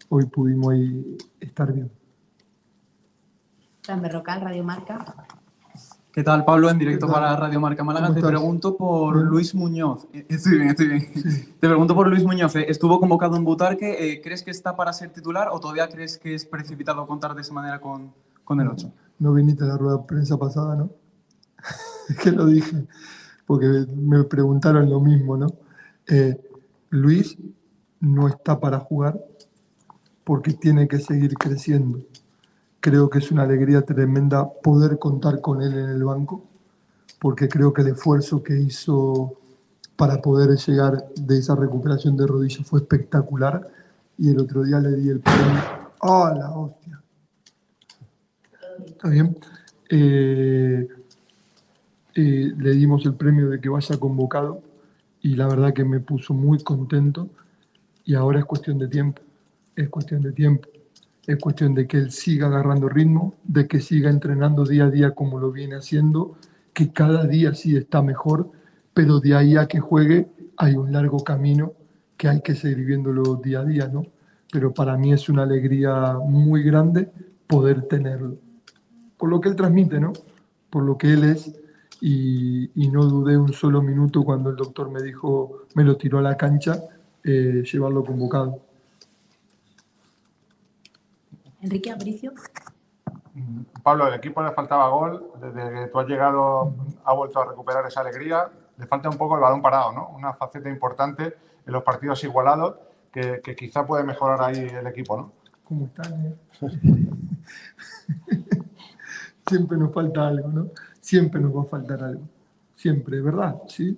hoy 0.09 0.25
pudimos 0.27 0.75
estar 1.39 1.73
bien. 1.73 1.91
Fran 3.81 4.01
Berrocal, 4.01 4.41
Radio 4.41 4.63
Marca. 4.63 5.27
¿Qué 6.13 6.23
tal, 6.23 6.45
Pablo? 6.45 6.69
En 6.69 6.77
directo 6.77 7.07
para 7.07 7.35
Radio 7.35 7.59
Marca 7.59 7.83
Málaga. 7.83 8.05
¿Cómo 8.07 8.13
Te 8.13 8.19
estás? 8.19 8.31
pregunto 8.31 8.77
por. 8.77 9.15
Luis 9.17 9.55
Muñoz. 9.55 10.07
Eh, 10.13 10.25
Estoy 10.29 10.57
bien, 10.59 10.69
estoy 10.69 10.87
bien. 10.89 11.11
Te 11.59 11.67
pregunto 11.67 11.95
por 11.95 12.07
Luis 12.07 12.23
Muñoz. 12.23 12.55
eh, 12.55 12.65
Estuvo 12.69 12.99
convocado 12.99 13.35
en 13.35 13.43
Butarque. 13.43 14.11
eh, 14.13 14.21
¿Crees 14.21 14.43
que 14.43 14.51
está 14.51 14.75
para 14.75 14.93
ser 14.93 15.09
titular 15.11 15.47
o 15.51 15.59
todavía 15.59 15.89
crees 15.89 16.19
que 16.19 16.35
es 16.35 16.45
precipitado 16.45 17.07
contar 17.07 17.33
de 17.33 17.41
esa 17.41 17.51
manera 17.53 17.81
con, 17.81 18.13
con 18.43 18.61
el 18.61 18.67
8? 18.67 18.93
No 19.17 19.33
viniste 19.33 19.63
a 19.63 19.67
la 19.67 19.77
rueda 19.77 19.97
de 19.97 20.03
prensa 20.03 20.37
pasada, 20.37 20.75
¿no? 20.75 20.91
Es 22.09 22.17
que 22.21 22.31
lo 22.31 22.45
dije, 22.45 22.85
porque 23.47 23.65
me 23.95 24.23
preguntaron 24.25 24.87
lo 24.91 24.99
mismo, 24.99 25.35
¿no? 25.35 25.47
Eh, 26.07 26.39
Luis 26.91 27.37
no 27.99 28.27
está 28.27 28.59
para 28.59 28.79
jugar 28.79 29.17
porque 30.23 30.53
tiene 30.53 30.87
que 30.87 30.99
seguir 30.99 31.33
creciendo. 31.33 31.99
Creo 32.83 33.09
que 33.09 33.19
es 33.19 33.31
una 33.31 33.43
alegría 33.43 33.83
tremenda 33.83 34.45
poder 34.61 34.99
contar 34.99 35.39
con 35.39 35.61
él 35.61 35.71
en 35.71 35.89
el 35.91 36.03
banco, 36.03 36.43
porque 37.17 37.47
creo 37.47 37.71
que 37.71 37.81
el 37.81 37.87
esfuerzo 37.87 38.43
que 38.43 38.59
hizo 38.59 39.37
para 39.95 40.21
poder 40.21 40.57
llegar 40.57 41.07
de 41.15 41.37
esa 41.37 41.55
recuperación 41.55 42.17
de 42.17 42.27
rodillas 42.27 42.67
fue 42.67 42.81
espectacular 42.81 43.69
y 44.17 44.31
el 44.31 44.37
otro 44.37 44.63
día 44.63 44.81
le 44.81 44.97
di 44.97 45.07
el 45.07 45.21
premio. 45.21 45.61
¡Ah, 46.01 46.33
la 46.37 46.51
hostia! 46.51 47.01
¿Está 48.85 49.07
bien? 49.07 49.37
Eh, 49.89 50.85
eh, 52.15 52.53
le 52.57 52.71
dimos 52.71 53.05
el 53.05 53.13
premio 53.13 53.49
de 53.49 53.61
que 53.61 53.69
vaya 53.69 53.97
convocado 53.97 54.61
y 55.21 55.37
la 55.37 55.47
verdad 55.47 55.73
que 55.73 55.85
me 55.85 56.01
puso 56.01 56.33
muy 56.33 56.61
contento 56.61 57.29
y 58.03 58.15
ahora 58.15 58.39
es 58.39 58.45
cuestión 58.45 58.77
de 58.77 58.89
tiempo, 58.89 59.21
es 59.73 59.87
cuestión 59.87 60.21
de 60.21 60.33
tiempo, 60.33 60.67
es 61.25 61.37
cuestión 61.39 61.73
de 61.73 61.87
que 61.87 61.97
él 61.97 62.11
siga 62.11 62.47
agarrando 62.47 62.89
ritmo, 62.89 63.35
de 63.43 63.67
que 63.67 63.79
siga 63.79 64.09
entrenando 64.09 64.65
día 64.65 64.85
a 64.85 64.89
día 64.89 65.11
como 65.11 65.39
lo 65.39 65.51
viene 65.51 65.75
haciendo, 65.75 66.37
que 66.73 66.91
cada 66.91 67.25
día 67.25 67.53
sí 67.53 67.75
está 67.75 68.01
mejor, 68.01 68.51
pero 68.93 69.19
de 69.19 69.35
ahí 69.35 69.55
a 69.55 69.67
que 69.67 69.79
juegue 69.79 70.27
hay 70.57 70.75
un 70.75 70.91
largo 70.91 71.23
camino 71.23 71.73
que 72.17 72.27
hay 72.27 72.41
que 72.41 72.55
seguir 72.55 72.85
viéndolo 72.85 73.35
día 73.35 73.61
a 73.61 73.65
día, 73.65 73.87
¿no? 73.87 74.05
Pero 74.51 74.73
para 74.73 74.97
mí 74.97 75.13
es 75.13 75.29
una 75.29 75.43
alegría 75.43 76.17
muy 76.19 76.63
grande 76.63 77.09
poder 77.47 77.83
tenerlo 77.83 78.37
por 79.23 79.29
lo 79.29 79.39
que 79.39 79.47
él 79.47 79.55
transmite, 79.55 80.01
¿no? 80.01 80.11
Por 80.69 80.83
lo 80.83 80.97
que 80.97 81.13
él 81.13 81.23
es. 81.23 81.57
Y, 82.01 82.69
no 82.91 83.05
dudé 83.05 83.37
un 83.37 83.53
solo 83.53 83.81
minuto 83.81 84.25
cuando 84.25 84.49
el 84.49 84.57
doctor 84.57 84.91
me 84.91 85.01
dijo, 85.01 85.61
me 85.75 85.85
lo 85.85 85.95
tiró 85.95 86.19
a 86.19 86.21
la 86.21 86.35
cancha, 86.35 86.83
eh, 87.23 87.63
llevarlo 87.63 88.03
convocado. 88.03 88.59
Enrique 91.63 91.91
Aparicio. 91.91 92.33
Pablo, 93.81 94.07
el 94.07 94.13
equipo 94.13 94.43
le 94.43 94.51
faltaba 94.51 94.89
gol. 94.89 95.31
Desde 95.41 95.73
que 95.73 95.87
tú 95.87 95.99
has 95.99 96.07
llegado, 96.07 96.75
ha 97.05 97.13
vuelto 97.13 97.41
a 97.41 97.45
recuperar 97.45 97.85
esa 97.87 98.01
alegría. 98.01 98.49
Le 98.77 98.85
falta 98.85 99.09
un 99.09 99.17
poco 99.17 99.35
el 99.35 99.41
balón 99.41 99.61
parado, 99.61 99.93
¿no? 99.93 100.09
Una 100.09 100.33
faceta 100.33 100.69
importante 100.69 101.35
en 101.65 101.73
los 101.73 101.83
partidos 101.83 102.23
igualados 102.23 102.75
que, 103.11 103.39
que 103.41 103.55
quizá 103.55 103.85
puede 103.85 104.03
mejorar 104.03 104.41
ahí 104.41 104.59
el 104.59 104.87
equipo, 104.87 105.15
¿no? 105.15 105.31
¿Cómo 105.63 105.85
están? 105.85 106.25
eh? 106.25 106.35
Siempre 109.47 109.77
nos 109.77 109.93
falta 109.93 110.27
algo, 110.27 110.49
¿no? 110.49 110.67
Siempre 110.99 111.39
nos 111.39 111.55
va 111.55 111.61
a 111.61 111.65
faltar 111.65 112.03
algo. 112.03 112.23
Siempre, 112.75 113.17
es 113.17 113.23
verdad, 113.23 113.61
¿sí? 113.67 113.97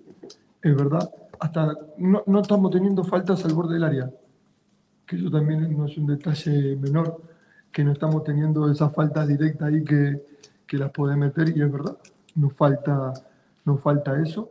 Es 0.62 0.76
verdad. 0.76 1.10
Hasta 1.40 1.74
no, 1.98 2.24
no 2.26 2.42
estamos 2.42 2.72
teniendo 2.72 3.04
faltas 3.04 3.44
al 3.46 3.54
borde 3.54 3.74
del 3.76 3.84
área, 3.84 4.12
que 5.06 5.16
eso 5.16 5.32
también 5.32 5.76
no 5.76 5.86
es 5.86 5.98
un 5.98 6.08
detalle 6.08 6.76
menor, 6.78 7.22
que 7.76 7.84
no 7.84 7.92
estamos 7.92 8.24
teniendo 8.24 8.72
esas 8.72 8.94
faltas 8.94 9.28
directas 9.28 9.68
ahí 9.68 9.84
que, 9.84 10.26
que 10.66 10.78
las 10.78 10.92
puede 10.92 11.18
meter 11.18 11.50
y 11.50 11.62
es 11.62 11.70
verdad, 11.70 11.98
nos 12.34 12.54
falta, 12.54 13.12
nos 13.66 13.82
falta 13.82 14.18
eso. 14.22 14.50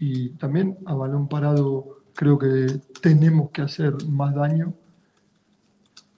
Y 0.00 0.30
también 0.30 0.76
a 0.86 0.94
balón 0.94 1.28
parado 1.28 2.00
creo 2.16 2.36
que 2.36 2.80
tenemos 3.00 3.50
que 3.50 3.62
hacer 3.62 3.94
más 4.08 4.34
daño, 4.34 4.74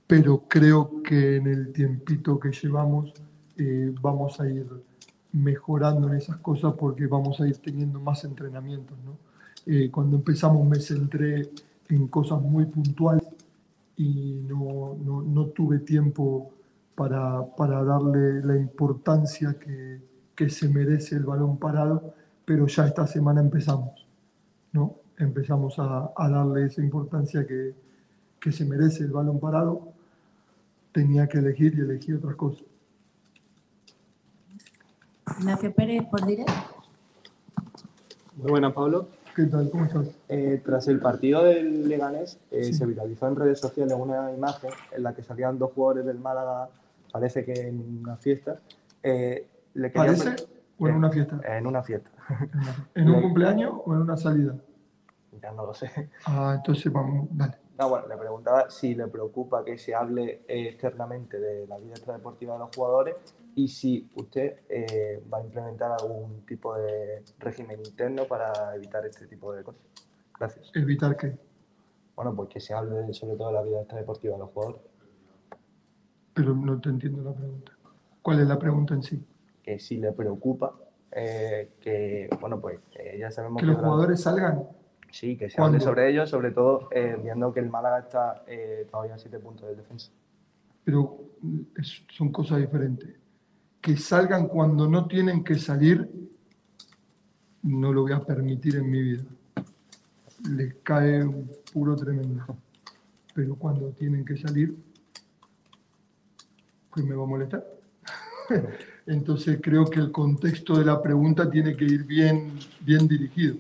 pero 0.07 0.45
creo 0.49 1.03
que 1.03 1.37
en 1.37 1.47
el 1.47 1.75
tiempito 1.75 2.41
que 2.41 2.53
llevamos 2.53 3.13
eh, 3.59 3.93
vamos 4.01 4.41
a 4.41 4.49
ir 4.49 4.67
mejorando 5.33 6.09
en 6.09 6.15
esas 6.15 6.39
cosas 6.39 6.73
porque 6.73 7.07
vamos 7.07 7.39
a 7.43 7.49
ir 7.49 7.59
teniendo 7.59 8.01
más 8.01 8.25
entrenamientos. 8.25 8.97
¿no? 9.05 9.19
Eh, 9.67 9.91
cuando 9.91 10.17
empezamos 10.17 10.67
me 10.67 10.81
centré 10.81 11.51
en 11.91 12.09
cosas 12.09 12.41
muy 12.41 12.65
puntuales 12.65 13.20
y 14.05 14.41
no, 14.49 14.97
no- 15.05 15.21
no 15.23 15.47
tuve 15.49 15.81
tiempo 15.81 16.51
para, 16.95 17.45
para 17.55 17.85
darle 17.85 18.43
la 18.43 18.57
importancia 18.57 19.57
que, 19.59 20.01
que 20.35 20.49
se 20.49 20.69
merece 20.69 21.17
el 21.17 21.25
balón 21.25 21.59
parado, 21.59 22.15
pero 22.47 22.67
ya 22.67 22.87
esta 22.87 23.07
semana 23.07 23.41
empezamos, 23.43 24.07
¿no? 24.73 24.95
Empezamos 25.19 25.79
a, 25.79 26.13
a 26.17 26.29
darle 26.31 26.65
esa 26.67 26.81
importancia 26.83 27.47
que, 27.47 27.75
que 28.41 28.51
se 28.53 28.65
merece 28.65 29.05
el 29.05 29.11
balón 29.13 29.39
parado. 29.39 29.93
Tenía 30.93 31.29
que 31.29 31.39
elegir 31.39 31.75
y 31.77 31.81
elegí 31.81 32.13
otras 32.15 32.37
cosas. 32.37 32.65
Ignacio 35.39 35.73
Pérez, 35.75 36.05
por 36.11 36.25
directo. 36.27 36.53
Muy 38.37 38.51
buenas, 38.51 38.73
Pablo. 38.73 39.09
¿Qué 39.35 39.45
tal? 39.47 39.71
¿Cómo 39.71 39.85
estás? 39.85 40.09
Eh, 40.29 40.61
tras 40.65 40.89
el 40.89 40.99
partido 41.01 41.45
del 41.45 41.89
Leganés, 41.89 42.39
eh, 42.51 42.65
Sí. 42.65 42.75
se 42.75 42.87
viralizó 42.87 43.29
en 43.29 43.37
redes 43.37 43.61
sociales 43.61 43.95
una 43.99 44.33
imagen 44.33 44.71
en 44.93 45.03
la 45.03 45.15
que 45.15 45.23
salían 45.23 45.59
dos 45.59 45.73
jugadores 45.73 46.05
del 46.05 46.19
Málaga, 46.19 46.69
parece 47.13 47.45
que 47.45 47.69
en 47.69 48.01
una 48.03 48.17
fiesta. 48.17 48.59
Eh, 49.03 49.47
le 49.75 49.91
¿Parece 49.91 50.35
o 50.79 50.89
en 50.89 50.95
una 50.97 51.11
fiesta? 51.11 51.41
En 51.45 51.67
una 51.67 51.83
fiesta. 51.83 52.11
¿En 52.95 53.09
un 53.09 53.17
Le- 53.17 53.23
cumpleaños 53.23 53.73
o 53.85 53.95
en 53.95 54.01
una 54.01 54.17
salida? 54.17 54.55
Ya 55.41 55.53
no 55.53 55.65
lo 55.67 55.75
sé. 55.75 55.91
Ah, 56.27 56.55
entonces 56.57 56.93
vamos, 56.93 57.29
dale. 57.31 57.55
No, 57.81 57.89
bueno, 57.89 58.07
le 58.09 58.17
preguntaba 58.19 58.69
si 58.69 58.95
le 58.95 59.07
preocupa 59.09 59.65
que 59.65 59.79
se 59.79 59.95
hable 59.95 60.43
eh, 60.47 60.69
externamente 60.69 61.41
de 61.41 61.67
la 61.67 61.79
vida 61.79 61.93
extradeportiva 61.95 62.53
de 62.53 62.59
los 62.59 62.77
jugadores 62.77 63.17
y 63.55 63.69
si 63.69 64.07
usted 64.17 64.59
eh, 64.69 65.25
va 65.33 65.39
a 65.39 65.43
implementar 65.43 65.93
algún 65.99 66.45
tipo 66.45 66.75
de 66.77 67.25
régimen 67.39 67.81
interno 67.83 68.27
para 68.27 68.75
evitar 68.77 69.07
este 69.07 69.27
tipo 69.27 69.55
de 69.55 69.63
cosas. 69.65 69.81
Gracias. 70.39 70.71
¿Evitar 70.75 71.17
qué? 71.17 71.39
Bueno, 72.15 72.35
pues 72.37 72.51
que 72.51 72.61
se 72.61 72.75
hable 72.75 73.11
sobre 73.15 73.37
todo 73.37 73.49
de 73.49 73.55
la 73.55 73.63
vida 73.63 73.81
extradeportiva 73.81 74.35
de 74.35 74.41
los 74.41 74.51
jugadores. 74.51 74.83
Pero 76.35 76.55
no 76.55 76.79
te 76.83 76.91
entiendo 76.91 77.23
la 77.23 77.33
pregunta. 77.33 77.73
¿Cuál 78.21 78.41
es 78.41 78.47
la 78.47 78.59
pregunta 78.59 78.93
en 78.93 79.03
sí? 79.03 79.25
Que 79.63 79.79
si 79.79 79.97
le 79.97 80.13
preocupa 80.13 80.75
eh, 81.13 81.71
que, 81.81 82.29
bueno, 82.43 82.61
pues 82.61 82.79
ya 83.19 83.31
sabemos 83.31 83.59
¿Que 83.59 83.65
los 83.67 83.77
durante- 83.77 83.89
jugadores 83.91 84.21
salgan? 84.23 84.69
Sí, 85.11 85.37
que 85.37 85.51
se 85.51 85.57
¿Cuándo? 85.57 85.77
hable 85.77 85.85
sobre 85.85 86.11
ello, 86.11 86.27
sobre 86.27 86.51
todo 86.53 86.89
eh, 86.93 87.17
viendo 87.23 87.53
que 87.53 87.61
el 87.61 87.69
Málaga 87.69 87.99
está 88.01 88.45
eh, 88.47 88.87
todavía 88.91 89.15
a 89.15 89.19
siete 89.19 89.39
puntos 89.39 89.69
de 89.69 89.75
defensa. 89.77 90.11
Pero 90.85 91.19
mm, 91.43 91.61
es- 91.79 92.03
son 92.11 92.31
cosas 92.31 92.59
diferentes. 92.59 93.11
Que 93.81 93.97
salgan 93.97 94.47
cuando 94.49 94.89
no 94.89 95.07
tienen 95.07 95.43
que 95.43 95.57
salir, 95.57 96.09
no 97.63 97.93
lo 97.93 98.03
voy 98.03 98.13
a 98.13 98.21
permitir 98.21 98.77
en 98.77 98.91
mi 98.91 99.03
vida. 99.03 99.23
Les 100.49 100.75
cae 100.83 101.23
un 101.25 101.51
puro 101.73 101.97
tremendo. 101.97 102.45
Pero 103.35 103.55
cuando 103.57 103.89
tienen 103.91 104.25
que 104.25 104.37
salir, 104.37 104.75
pues 106.93 107.05
me 107.07 107.15
va 107.15 107.25
a 107.25 107.27
molestar. 107.27 107.65
Entonces 109.07 109.59
creo 109.63 109.85
que 109.87 110.01
el 110.01 110.13
contexto 110.13 110.79
de 110.79 110.85
la 110.85 111.01
pregunta 111.03 111.51
tiene 111.51 111.77
que 111.77 111.85
ir 111.85 112.05
bien, 112.05 112.53
bien 112.81 113.07
dirigido. 113.09 113.57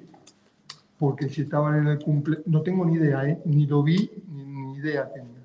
Porque 1.00 1.28
si 1.30 1.40
estaban 1.42 1.78
en 1.78 1.86
el 1.88 1.98
cumple, 1.98 2.42
no 2.46 2.60
tengo 2.62 2.84
ni 2.84 2.94
idea, 2.96 3.26
¿eh? 3.26 3.40
ni 3.46 3.66
lo 3.66 3.82
vi, 3.82 4.08
ni, 4.28 4.44
ni 4.44 4.74
idea 4.76 5.10
tenía. 5.12 5.40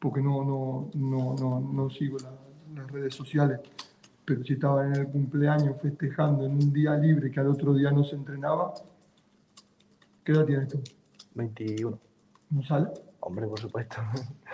Porque 0.00 0.20
no, 0.20 0.44
no, 0.44 0.90
no, 0.94 1.34
no, 1.40 1.60
no 1.72 1.88
sigo 1.88 2.18
la- 2.18 2.34
las 2.82 2.90
redes 2.90 3.14
sociales. 3.14 3.60
Pero 4.24 4.42
si 4.44 4.54
estaban 4.54 4.92
en 4.92 5.00
el 5.02 5.06
cumpleaños 5.08 5.80
festejando 5.80 6.44
en 6.46 6.52
un 6.54 6.72
día 6.72 6.96
libre 6.96 7.30
que 7.30 7.38
al 7.40 7.46
otro 7.48 7.72
día 7.74 7.90
no 7.92 8.02
se 8.02 8.16
entrenaba, 8.16 8.74
¿qué 10.24 10.32
edad 10.32 10.44
tienes 10.46 10.68
tú? 10.68 10.80
21. 11.34 11.98
¿No 12.50 12.62
sale? 12.64 12.88
Hombre, 13.20 13.46
por 13.46 13.60
supuesto. 13.60 13.96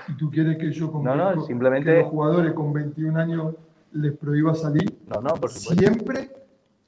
¿Y 0.08 0.12
tú 0.18 0.30
quieres 0.30 0.58
que 0.58 0.70
yo 0.70 0.92
con 0.92 1.02
No, 1.04 1.16
no, 1.16 1.42
simplemente- 1.46 1.90
que 1.90 2.00
los 2.00 2.08
jugadores 2.10 2.52
con 2.52 2.70
21 2.72 3.16
años 3.18 3.54
les 3.92 4.14
prohíba 4.14 4.54
salir? 4.54 4.98
No, 5.06 5.22
no, 5.22 5.30
por 5.34 5.48
supuesto. 5.50 5.74
Siempre 5.74 6.30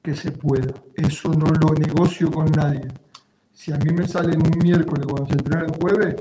que 0.03 0.15
se 0.15 0.31
pueda. 0.31 0.73
Eso 0.95 1.29
no 1.33 1.47
lo 1.47 1.73
negocio 1.73 2.29
con 2.31 2.45
nadie. 2.51 2.81
Si 3.61 3.71
a 3.71 3.77
mí 3.77 3.93
me 3.93 4.07
sale 4.07 4.33
en 4.33 4.41
un 4.41 4.57
miércoles 4.57 5.05
cuando 5.05 5.27
se 5.27 5.33
entrena 5.33 5.67
el 5.67 5.79
jueves, 5.79 6.15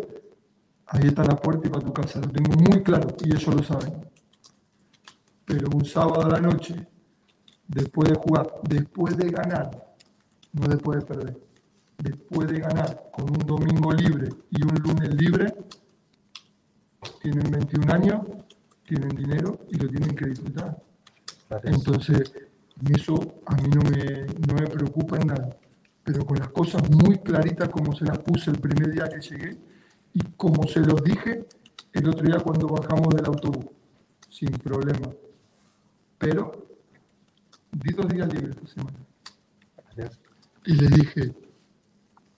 ahí 0.89 1.07
está 1.07 1.25
la 1.25 1.37
puerta 1.37 1.67
y 1.67 1.71
para 1.71 1.87
tu 1.87 1.91
casa. 1.91 2.21
Lo 2.21 2.29
tengo 2.29 2.53
muy 2.55 2.83
claro 2.83 3.17
y 3.25 3.35
eso 3.35 3.51
lo 3.51 3.63
saben. 3.63 3.95
Pero 5.47 5.71
un 5.75 5.87
sábado 5.87 6.21
a 6.21 6.29
la 6.29 6.39
noche, 6.39 6.87
después 7.67 8.11
de 8.11 8.17
jugar, 8.17 8.47
después 8.69 9.17
de 9.17 9.31
ganar, 9.31 9.71
no 10.53 10.69
después 10.69 10.99
de 10.99 11.07
perder, 11.07 11.41
después 11.97 12.47
de 12.47 12.61
ganar 12.61 13.11
con 13.11 13.31
un 13.31 13.39
domingo 13.39 13.91
libre 13.91 14.29
y 14.51 14.63
un 14.63 14.75
lunes 14.75 15.15
libre, 15.15 15.55
tienen 17.23 17.51
21 17.51 17.91
años, 17.91 18.21
tienen 18.87 19.17
dinero 19.17 19.61
y 19.71 19.79
lo 19.79 19.89
tienen 19.89 20.15
que 20.15 20.27
disfrutar. 20.27 20.77
Entonces, 21.63 22.35
eso 22.93 23.15
a 23.47 23.55
mí 23.55 23.71
no 23.71 23.81
me, 23.81 24.27
no 24.47 24.55
me 24.55 24.67
preocupa 24.67 25.17
en 25.17 25.27
nada, 25.29 25.57
pero 26.13 26.27
con 26.27 26.39
las 26.39 26.49
cosas 26.49 26.83
muy 26.91 27.19
claritas 27.19 27.69
como 27.69 27.95
se 27.95 28.05
las 28.05 28.19
puse 28.19 28.51
el 28.51 28.59
primer 28.59 28.91
día 28.91 29.09
que 29.09 29.21
llegué 29.21 29.57
y 30.13 30.21
como 30.37 30.67
se 30.67 30.81
los 30.81 31.01
dije 31.05 31.47
el 31.93 32.09
otro 32.09 32.27
día 32.27 32.41
cuando 32.41 32.67
bajamos 32.67 33.15
del 33.15 33.27
autobús, 33.27 33.67
sin 34.29 34.51
problema. 34.51 35.09
Pero 36.19 36.67
di 37.71 37.93
dos 37.93 38.09
días 38.09 38.33
libres 38.33 38.57
esta 38.57 38.67
semana. 38.67 38.99
Y 40.67 40.75
les 40.75 40.91
dije, 40.91 41.33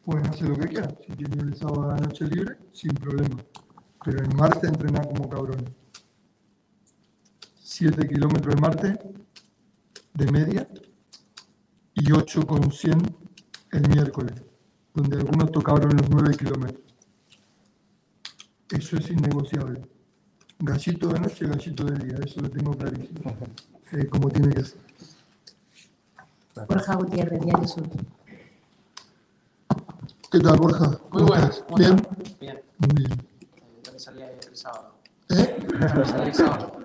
pueden 0.04 0.26
hacer 0.26 0.50
lo 0.50 0.56
que 0.56 0.68
quieran, 0.68 0.94
si 1.06 1.16
tienen 1.16 1.40
el 1.40 1.56
sábado 1.56 1.90
a 1.90 1.94
la 1.94 2.00
noche 2.02 2.26
libre, 2.26 2.58
sin 2.72 2.92
problema. 2.92 3.42
Pero 4.04 4.18
el 4.18 4.34
martes 4.36 4.64
entrenar 4.70 5.08
como 5.08 5.30
cabrones. 5.30 5.72
7 7.54 8.06
kilómetros 8.06 8.54
el 8.54 8.60
martes 8.60 8.98
de 10.12 10.30
media 10.30 10.68
y 11.94 12.12
8 12.12 12.46
con 12.46 12.70
100 12.70 13.21
el 13.72 13.88
miércoles, 13.88 14.42
donde 14.94 15.16
algunos 15.18 15.50
tocaron 15.50 15.96
los 15.96 16.08
9 16.08 16.36
kilómetros. 16.36 16.82
Eso 18.70 18.96
es 18.96 19.10
innegociable. 19.10 19.82
Gallito 20.58 21.08
de 21.08 21.20
noche, 21.20 21.46
gallito 21.46 21.84
de 21.84 22.04
día, 22.04 22.16
eso 22.24 22.40
lo 22.40 22.50
tengo 22.50 22.72
clarísimo. 22.72 23.36
Eh, 23.92 24.06
como 24.06 24.30
tiene 24.30 24.54
que 24.54 24.64
ser. 24.64 24.78
Borja 26.68 26.94
Gutiérrez, 26.94 27.40
Diario 27.40 27.68
Sur. 27.68 27.88
¿Qué 30.30 30.38
tal, 30.38 30.56
Borja? 30.56 30.88
Muy 30.88 30.98
¿Cómo 31.10 31.26
buenas. 31.26 31.64
¿Bien? 31.76 31.96
Bien. 32.40 32.62
Muy 32.78 32.94
bien. 32.94 33.26
Yo 33.84 33.92
me 33.92 33.98
salí 33.98 34.22
el 34.22 34.56
sábado. 34.56 34.94
¿Eh? 35.28 35.56
Me 35.78 36.06
salí 36.06 36.28
el 36.28 36.34
sábado. 36.34 36.78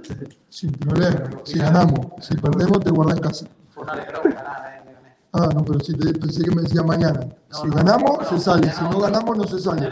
Sin 0.50 0.72
problema. 0.72 1.30
Si 1.46 1.60
ganamos, 1.60 2.26
si 2.26 2.36
perdemos, 2.36 2.80
te 2.80 2.92
guardas 2.92 3.18
en 3.18 3.24
casa. 3.24 3.48
Fue 3.70 3.84
una 3.84 3.94
alegrón 3.94 4.24
ganar, 4.34 4.74
eh, 4.74 4.84
me 4.86 4.94
gané. 4.94 5.18
Ah, 5.40 5.50
no, 5.54 5.64
pero 5.64 5.80
si 5.80 5.94
te, 5.94 6.14
pensé 6.14 6.44
que 6.44 6.56
me 6.56 6.64
decía 6.64 6.82
mañana. 6.82 7.20
si 7.52 7.70
ganamos, 7.70 8.28
se 8.28 8.40
sale. 8.40 8.72
Si 8.72 8.82
no 8.82 9.00
ganamos, 9.00 9.38
no 9.38 9.44
se 9.46 9.60
sale. 9.60 9.88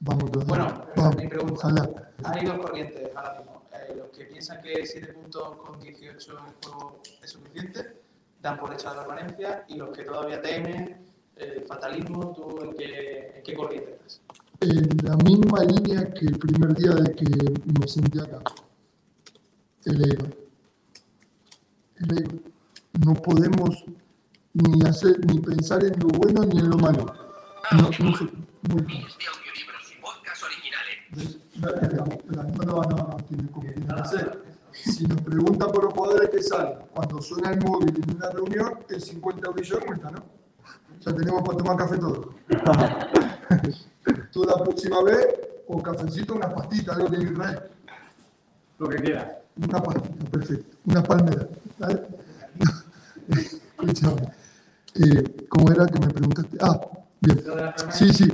Vamos 0.00 0.30
todos. 0.30 0.46
Bueno, 0.46 0.86
Vamos, 0.96 1.16
mi 1.16 1.28
pregunta. 1.28 1.54
ojalá. 1.54 1.90
Hay 2.24 2.46
dos 2.46 2.58
corrientes 2.58 3.10
ahora 3.14 3.38
mismo. 3.38 3.62
Eh, 3.72 3.94
los 3.96 4.08
que 4.16 4.24
piensan 4.24 4.62
que 4.62 4.86
7 4.86 5.12
puntos 5.12 5.56
con 5.56 5.78
18 5.78 6.32
en 6.38 6.46
el 6.46 6.54
juego 6.64 7.00
es 7.22 7.30
suficiente, 7.30 8.00
dan 8.40 8.58
por 8.58 8.72
hecha 8.72 8.94
la 8.94 9.04
permanencia, 9.04 9.64
y 9.68 9.76
los 9.76 9.90
que 9.94 10.04
todavía 10.04 10.40
temen, 10.40 11.06
el 11.36 11.64
fatalismo, 11.66 12.32
¿tú 12.34 12.62
en 12.62 12.74
qué, 12.76 13.32
en 13.36 13.42
qué 13.42 13.54
corriente 13.54 13.92
estás? 14.06 14.20
En 14.60 14.88
la 15.02 15.16
misma 15.16 15.64
línea 15.64 16.10
que 16.14 16.24
el 16.26 16.38
primer 16.38 16.74
día 16.74 16.92
de 16.92 17.12
que 17.14 17.26
me 17.78 17.86
senté 17.88 18.22
acá. 18.22 18.38
El 19.84 20.12
ego. 20.12 20.26
El 21.96 22.18
ego. 22.18 22.53
No 23.02 23.14
podemos 23.14 23.84
ni 24.52 24.82
hacer, 24.88 25.18
ni 25.26 25.40
pensar 25.40 25.82
en 25.84 25.98
lo 26.00 26.08
bueno 26.08 26.44
ni 26.44 26.58
en 26.60 26.70
lo 26.70 26.76
malo. 26.78 27.06
No, 27.72 27.82
no 27.82 28.16
se- 28.16 28.24
muy 28.68 28.82
claro. 28.84 29.04
No, 31.56 32.42
no, 32.64 32.82
no, 32.82 32.96
no, 32.96 33.16
tiene 33.28 33.50
como 33.50 33.66
tiene 33.72 33.86
que 34.02 34.08
ser. 34.08 34.42
Si 34.72 35.06
nos 35.06 35.20
preguntan 35.22 35.70
por 35.70 35.84
los 35.84 35.94
jugadores 35.94 36.30
que 36.30 36.42
salen, 36.42 36.78
cuando 36.92 37.22
suena 37.22 37.50
el 37.52 37.60
móvil 37.64 37.94
en 38.02 38.16
una 38.16 38.30
reunión, 38.30 38.74
el 38.88 39.00
50 39.00 39.50
brillo 39.50 39.78
de 39.78 39.86
cuenta, 39.86 40.10
¿no? 40.10 40.24
Ya 41.00 41.14
tenemos 41.14 41.42
para 41.42 41.58
tomar 41.58 41.76
café 41.76 41.98
todos. 41.98 42.26
Tú 44.32 44.44
la 44.44 44.56
próxima 44.56 45.02
vez, 45.04 45.26
o 45.68 45.80
cafecito, 45.82 46.34
una 46.34 46.52
pastita, 46.52 46.92
algo 46.94 47.08
que. 47.10 47.18
Lo 48.78 48.88
que 48.88 48.96
quieras. 48.96 49.26
Una 49.56 49.82
pastita, 49.82 50.30
perfecto. 50.30 50.76
Una 50.86 51.02
palmera. 51.02 51.48
¿vale? 51.78 52.02
Escúchame. 53.28 54.22
Eh, 54.94 55.46
¿Cómo 55.48 55.70
era 55.70 55.86
que 55.86 55.98
me 55.98 56.08
preguntaste? 56.08 56.56
Ah, 56.60 56.80
bien. 57.20 57.42
Sí, 57.90 58.12
sí. 58.12 58.28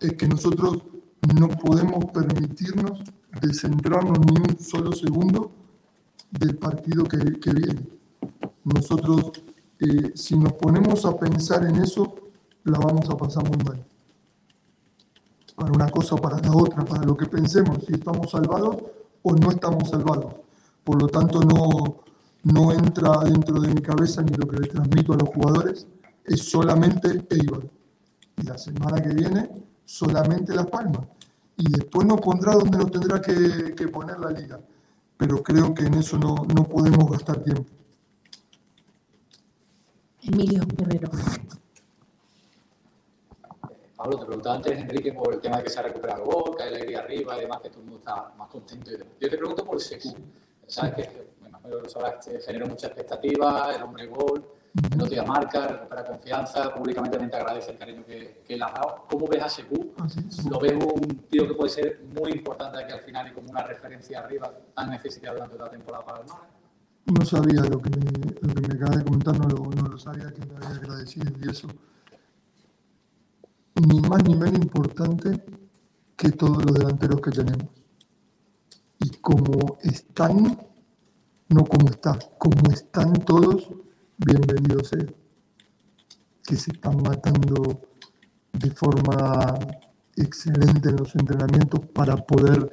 Es 0.00 0.12
que 0.14 0.28
nosotros 0.28 0.82
no 1.34 1.48
podemos 1.48 2.04
permitirnos 2.06 3.00
descentrarnos 3.40 4.18
ni 4.20 4.36
un 4.36 4.58
solo 4.58 4.92
segundo 4.92 5.52
del 6.30 6.56
partido 6.56 7.04
que, 7.04 7.18
que 7.40 7.52
viene. 7.52 7.88
Nosotros, 8.64 9.32
eh, 9.80 10.12
si 10.14 10.36
nos 10.36 10.52
ponemos 10.54 11.04
a 11.04 11.16
pensar 11.16 11.64
en 11.64 11.76
eso, 11.76 12.14
la 12.64 12.78
vamos 12.78 13.08
a 13.08 13.16
pasar 13.16 13.48
muy 13.48 13.58
mal. 13.64 13.84
Para 15.54 15.72
una 15.72 15.88
cosa 15.88 16.16
o 16.16 16.18
para 16.18 16.38
la 16.38 16.52
otra, 16.52 16.84
para 16.84 17.04
lo 17.04 17.16
que 17.16 17.26
pensemos, 17.26 17.84
si 17.86 17.94
estamos 17.94 18.30
salvados 18.30 18.76
o 19.22 19.34
no 19.34 19.50
estamos 19.50 19.88
salvados. 19.88 20.34
Por 20.84 21.00
lo 21.00 21.08
tanto, 21.08 21.40
no, 21.40 22.04
no 22.52 22.72
entra 22.72 23.18
dentro 23.24 23.60
de 23.60 23.74
mi 23.74 23.82
cabeza 23.82 24.22
ni 24.22 24.32
lo 24.34 24.46
que 24.46 24.58
le 24.58 24.68
transmito 24.68 25.12
a 25.12 25.16
los 25.16 25.28
jugadores, 25.30 25.86
es 26.24 26.48
solamente 26.48 27.26
Eibar. 27.30 27.68
Y 28.36 28.42
la 28.42 28.56
semana 28.56 29.02
que 29.02 29.08
viene, 29.08 29.50
solamente 29.84 30.54
Las 30.54 30.66
Palmas. 30.66 31.08
Y 31.56 31.70
después 31.72 32.06
nos 32.06 32.20
pondrá 32.20 32.54
donde 32.54 32.78
nos 32.78 32.90
tendrá 32.90 33.20
que, 33.20 33.74
que 33.74 33.88
poner 33.88 34.20
la 34.20 34.30
liga. 34.30 34.60
Pero 35.16 35.42
creo 35.42 35.74
que 35.74 35.86
en 35.86 35.94
eso 35.94 36.18
no, 36.18 36.36
no 36.54 36.64
podemos 36.64 37.10
gastar 37.10 37.42
tiempo. 37.42 37.64
Emilio 40.22 40.62
Guerrero. 40.76 41.10
Pablo, 43.96 44.18
te 44.18 44.26
preguntaba 44.26 44.56
antes, 44.56 44.78
Enrique, 44.78 45.12
por 45.12 45.34
el 45.34 45.40
tema 45.40 45.56
de 45.56 45.64
que 45.64 45.70
se 45.70 45.80
ha 45.80 45.82
recuperado 45.82 46.22
el 46.22 46.30
gol, 46.30 46.56
que 46.56 46.62
hay 46.62 46.74
alegría 46.74 47.00
arriba 47.00 47.38
y 47.38 47.40
demás, 47.40 47.60
que 47.60 47.70
todo 47.70 47.80
el 47.80 47.86
mundo 47.86 47.98
está 47.98 48.32
más 48.36 48.48
contento. 48.50 48.90
y 48.90 48.98
demás. 48.98 49.14
Yo 49.18 49.30
te 49.30 49.36
pregunto 49.36 49.64
por 49.64 49.80
Secu. 49.80 50.14
Sabes 50.68 50.94
que, 50.94 51.26
me 51.66 51.74
imagino 51.74 51.76
que 51.76 51.82
lo 51.82 51.88
sabrás, 51.88 52.24
te 52.24 52.40
generó 52.40 52.66
mucha 52.66 52.86
expectativa, 52.86 53.74
el 53.74 53.82
hombre 53.82 54.06
gol, 54.06 54.44
el 54.90 54.94
otro 54.94 55.06
día 55.06 55.22
marca, 55.22 55.68
recupera 55.68 56.04
confianza, 56.04 56.74
públicamente 56.74 57.16
también 57.16 57.30
te 57.30 57.36
agradece 57.36 57.70
el 57.72 57.78
cariño 57.78 58.04
que, 58.04 58.42
que 58.46 58.56
le 58.56 58.64
has 58.64 58.74
dado. 58.74 59.06
¿Cómo 59.08 59.26
ves 59.26 59.42
a 59.42 59.48
Secu? 59.48 59.94
¿Lo 60.50 60.60
ves 60.60 60.72
un 60.72 61.18
tío 61.30 61.48
que 61.48 61.54
puede 61.54 61.70
ser 61.70 62.00
muy 62.14 62.32
importante 62.32 62.82
aquí 62.82 62.92
al 62.92 63.00
final 63.00 63.28
y 63.28 63.32
como 63.32 63.50
una 63.50 63.62
referencia 63.62 64.20
arriba 64.20 64.52
tan 64.74 64.90
necesitado 64.90 65.34
durante 65.34 65.58
la 65.58 65.70
temporada 65.70 66.04
para 66.04 66.20
el 66.20 66.26
Málaga? 66.26 66.48
No 67.06 67.24
sabía 67.24 67.62
lo 67.62 67.80
que 67.80 67.90
me, 67.90 68.04
lo 68.40 68.54
que 68.54 68.68
me 68.68 68.74
acaba 68.74 68.96
de 68.96 69.04
comentar, 69.04 69.38
no 69.38 69.48
lo, 69.48 69.70
no 69.70 69.88
lo 69.88 69.98
sabía, 69.98 70.32
que 70.32 70.44
me 70.44 70.56
había 70.56 70.76
agradecido 70.76 71.32
y 71.40 71.50
eso. 71.50 71.68
Ni 73.86 74.00
más 74.00 74.24
ni 74.24 74.34
menos 74.34 74.58
importante 74.60 75.44
que 76.16 76.32
todos 76.32 76.64
los 76.64 76.74
delanteros 76.74 77.20
que 77.20 77.30
tenemos. 77.30 77.68
Y 78.98 79.10
como 79.20 79.78
están, 79.82 80.58
no 81.48 81.64
como 81.64 81.88
están, 81.90 82.18
como 82.38 82.70
están 82.70 83.12
todos, 83.12 83.68
bienvenidos 84.16 84.88
sea. 84.88 85.06
Que 86.44 86.56
se 86.56 86.72
están 86.72 87.02
matando 87.02 87.80
de 88.52 88.70
forma 88.70 89.54
excelente 90.16 90.90
en 90.90 90.96
los 90.96 91.14
entrenamientos 91.16 91.80
para 91.92 92.16
poder 92.16 92.70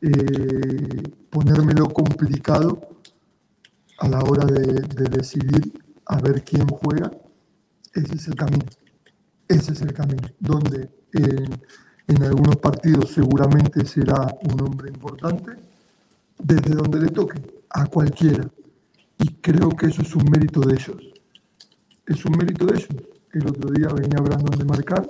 eh, 0.00 1.02
ponérmelo 1.28 1.88
complicado 1.88 2.80
a 3.98 4.08
la 4.08 4.20
hora 4.20 4.46
de, 4.46 4.80
de 4.80 5.04
decidir 5.10 5.72
a 6.06 6.18
ver 6.20 6.42
quién 6.42 6.66
juega, 6.66 7.10
ese 7.92 8.14
es 8.16 8.28
el 8.28 8.34
camino. 8.34 8.64
Ese 9.46 9.72
es 9.72 9.82
el 9.82 9.92
camino, 9.92 10.28
donde 10.38 10.88
en 11.12 12.22
algunos 12.22 12.56
partidos 12.56 13.10
seguramente 13.10 13.84
será 13.84 14.32
un 14.42 14.60
hombre 14.62 14.90
importante, 14.90 15.56
desde 16.38 16.74
donde 16.74 17.00
le 17.00 17.08
toque, 17.08 17.59
a 17.70 17.86
cualquiera. 17.86 18.50
Y 19.18 19.28
creo 19.34 19.70
que 19.70 19.86
eso 19.86 20.02
es 20.02 20.14
un 20.14 20.24
mérito 20.30 20.60
de 20.60 20.74
ellos. 20.74 20.96
Es 22.06 22.24
un 22.24 22.32
mérito 22.32 22.66
de 22.66 22.78
ellos. 22.78 22.88
El 23.32 23.46
otro 23.46 23.70
día 23.70 23.88
venía 23.88 24.20
Brandon 24.20 24.58
de 24.58 24.64
marcar, 24.64 25.08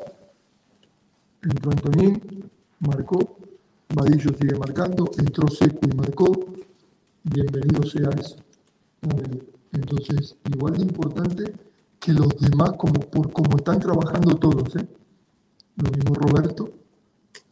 entró 1.43 1.71
Antonín, 1.71 2.51
marcó, 2.81 3.39
Vadillo 3.95 4.31
sigue 4.39 4.59
marcando, 4.59 5.11
entró 5.17 5.49
Seco 5.49 5.79
y 5.91 5.97
marcó, 5.97 6.31
bienvenido 7.25 7.83
sea 7.85 8.11
eso. 8.11 8.37
Entonces, 9.73 10.37
igual 10.53 10.75
de 10.75 10.83
importante 10.83 11.55
que 11.99 12.13
los 12.13 12.29
demás, 12.39 12.73
como 12.77 13.01
por 13.01 13.33
como 13.33 13.57
están 13.57 13.81
trabajando 13.81 14.35
todos, 14.37 14.77
¿eh? 14.77 14.87
Lo 15.77 15.91
mismo 15.91 16.15
Roberto, 16.15 16.71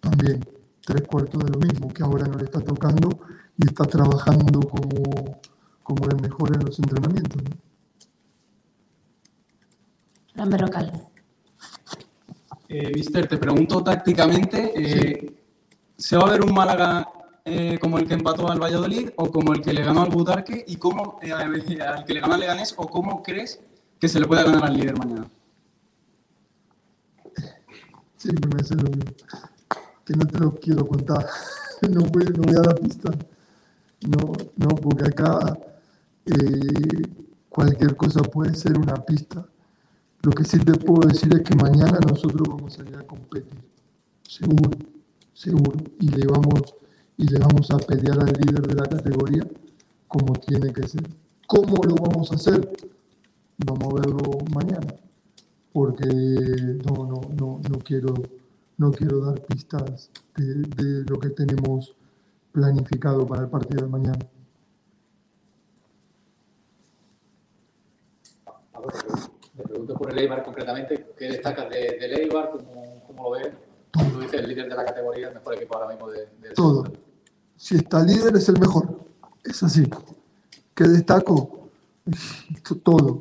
también 0.00 0.44
tres 0.88 1.06
cuartos 1.06 1.44
de 1.44 1.50
lo 1.50 1.58
mismo, 1.58 1.92
que 1.92 2.02
ahora 2.02 2.26
no 2.26 2.38
le 2.38 2.44
está 2.44 2.60
tocando 2.60 3.10
y 3.58 3.66
está 3.66 3.84
trabajando 3.84 4.60
como, 4.60 5.38
como 5.82 6.06
el 6.06 6.16
mejor 6.22 6.56
en 6.56 6.64
los 6.64 6.78
entrenamientos. 6.78 7.42
¿no? 7.42 7.50
Fran 10.32 10.48
Berrocal. 10.48 11.08
Eh, 12.70 12.90
Mister, 12.94 13.28
te 13.28 13.36
pregunto 13.36 13.84
tácticamente, 13.84 14.72
eh, 14.74 15.36
¿se 15.94 16.16
va 16.16 16.26
a 16.26 16.30
ver 16.30 16.42
un 16.42 16.54
Málaga 16.54 17.06
eh, 17.44 17.78
como 17.78 17.98
el 17.98 18.08
que 18.08 18.14
empató 18.14 18.50
al 18.50 18.58
Valladolid 18.58 19.10
o 19.16 19.30
como 19.30 19.52
el 19.52 19.60
que 19.60 19.74
le 19.74 19.82
ganó 19.82 20.02
al 20.02 20.10
Butarque 20.10 20.64
y 20.66 20.76
cómo, 20.76 21.18
eh, 21.20 21.32
al 21.32 22.04
que 22.06 22.14
le 22.14 22.20
ganó 22.20 22.34
al 22.34 22.40
Leganés 22.40 22.74
o 22.78 22.88
cómo 22.88 23.22
crees 23.22 23.60
que 24.00 24.08
se 24.08 24.20
le 24.20 24.26
puede 24.26 24.44
ganar 24.44 24.64
al 24.64 24.74
líder 24.74 24.96
mañana? 24.96 25.30
Siempre 28.16 28.50
me 28.54 28.62
hace 28.62 28.74
lo 28.74 28.84
mismo. 28.84 29.12
Que 30.08 30.14
no 30.14 30.26
te 30.26 30.38
lo 30.38 30.54
quiero 30.54 30.86
contar. 30.86 31.26
No 31.88 32.00
voy, 32.00 32.24
a 32.24 32.60
dar 32.60 32.80
pista. 32.80 33.10
No, 34.08 34.32
no, 34.56 34.68
porque 34.74 35.04
acá 35.04 35.56
eh, 36.24 37.02
cualquier 37.48 37.94
cosa 37.94 38.20
puede 38.22 38.54
ser 38.54 38.76
una 38.76 38.96
pista. 38.96 39.46
Lo 40.22 40.32
que 40.32 40.42
sí 40.44 40.58
te 40.58 40.72
puedo 40.72 41.06
decir 41.06 41.32
es 41.36 41.42
que 41.42 41.54
mañana 41.54 42.00
nosotros 42.00 42.48
vamos 42.48 42.72
a 42.72 42.76
salir 42.78 42.96
a 42.96 43.06
competir. 43.06 43.60
Seguro, 44.26 44.76
seguro. 45.32 45.72
Y 46.00 46.08
le 46.08 46.26
vamos, 46.26 46.74
y 47.16 47.28
le 47.28 47.38
vamos 47.38 47.70
a 47.70 47.76
pelear 47.76 48.18
al 48.18 48.32
líder 48.32 48.66
de 48.66 48.74
la 48.74 48.88
categoría 48.88 49.46
como 50.08 50.32
tiene 50.32 50.72
que 50.72 50.88
ser. 50.88 51.06
¿Cómo 51.46 51.76
lo 51.84 51.94
vamos 51.94 52.32
a 52.32 52.34
hacer? 52.34 52.72
Vamos 53.58 53.92
a 53.92 54.00
verlo 54.00 54.38
mañana. 54.52 54.94
Porque 55.72 56.08
no, 56.08 57.06
no, 57.06 57.20
no, 57.38 57.60
no 57.70 57.78
quiero, 57.84 58.14
no 58.78 58.90
quiero 58.92 59.20
dar 59.20 59.40
pistas 59.42 60.10
de, 60.36 60.44
de 60.54 61.04
lo 61.04 61.18
que 61.18 61.30
tenemos 61.30 61.94
planificado 62.52 63.26
para 63.26 63.42
el 63.42 63.48
partido 63.48 63.84
de 63.84 63.90
mañana. 63.90 64.18
Me 69.54 69.64
pregunto 69.64 69.94
por 69.94 70.12
el 70.12 70.18
Eibar 70.18 70.44
concretamente, 70.44 71.08
¿qué 71.16 71.26
destacas 71.26 71.68
de, 71.70 71.98
del 72.00 72.20
Eibar? 72.20 72.50
¿Cómo, 72.50 73.02
cómo 73.06 73.24
lo 73.24 73.30
ves? 73.32 73.52
Tú 73.90 74.20
dices, 74.20 74.40
el 74.40 74.48
líder 74.48 74.68
de 74.68 74.76
la 74.76 74.84
categoría, 74.84 75.28
el 75.28 75.34
mejor 75.34 75.54
equipo 75.54 75.76
ahora 75.76 75.88
mismo 75.90 76.08
de, 76.10 76.28
del 76.40 76.54
Todo. 76.54 76.84
Si 77.56 77.76
está 77.76 78.02
líder 78.04 78.36
es 78.36 78.48
el 78.48 78.60
mejor. 78.60 79.00
Es 79.44 79.62
así. 79.62 79.88
¿Qué 80.74 80.84
destaco? 80.84 81.70
Todo. 82.84 83.20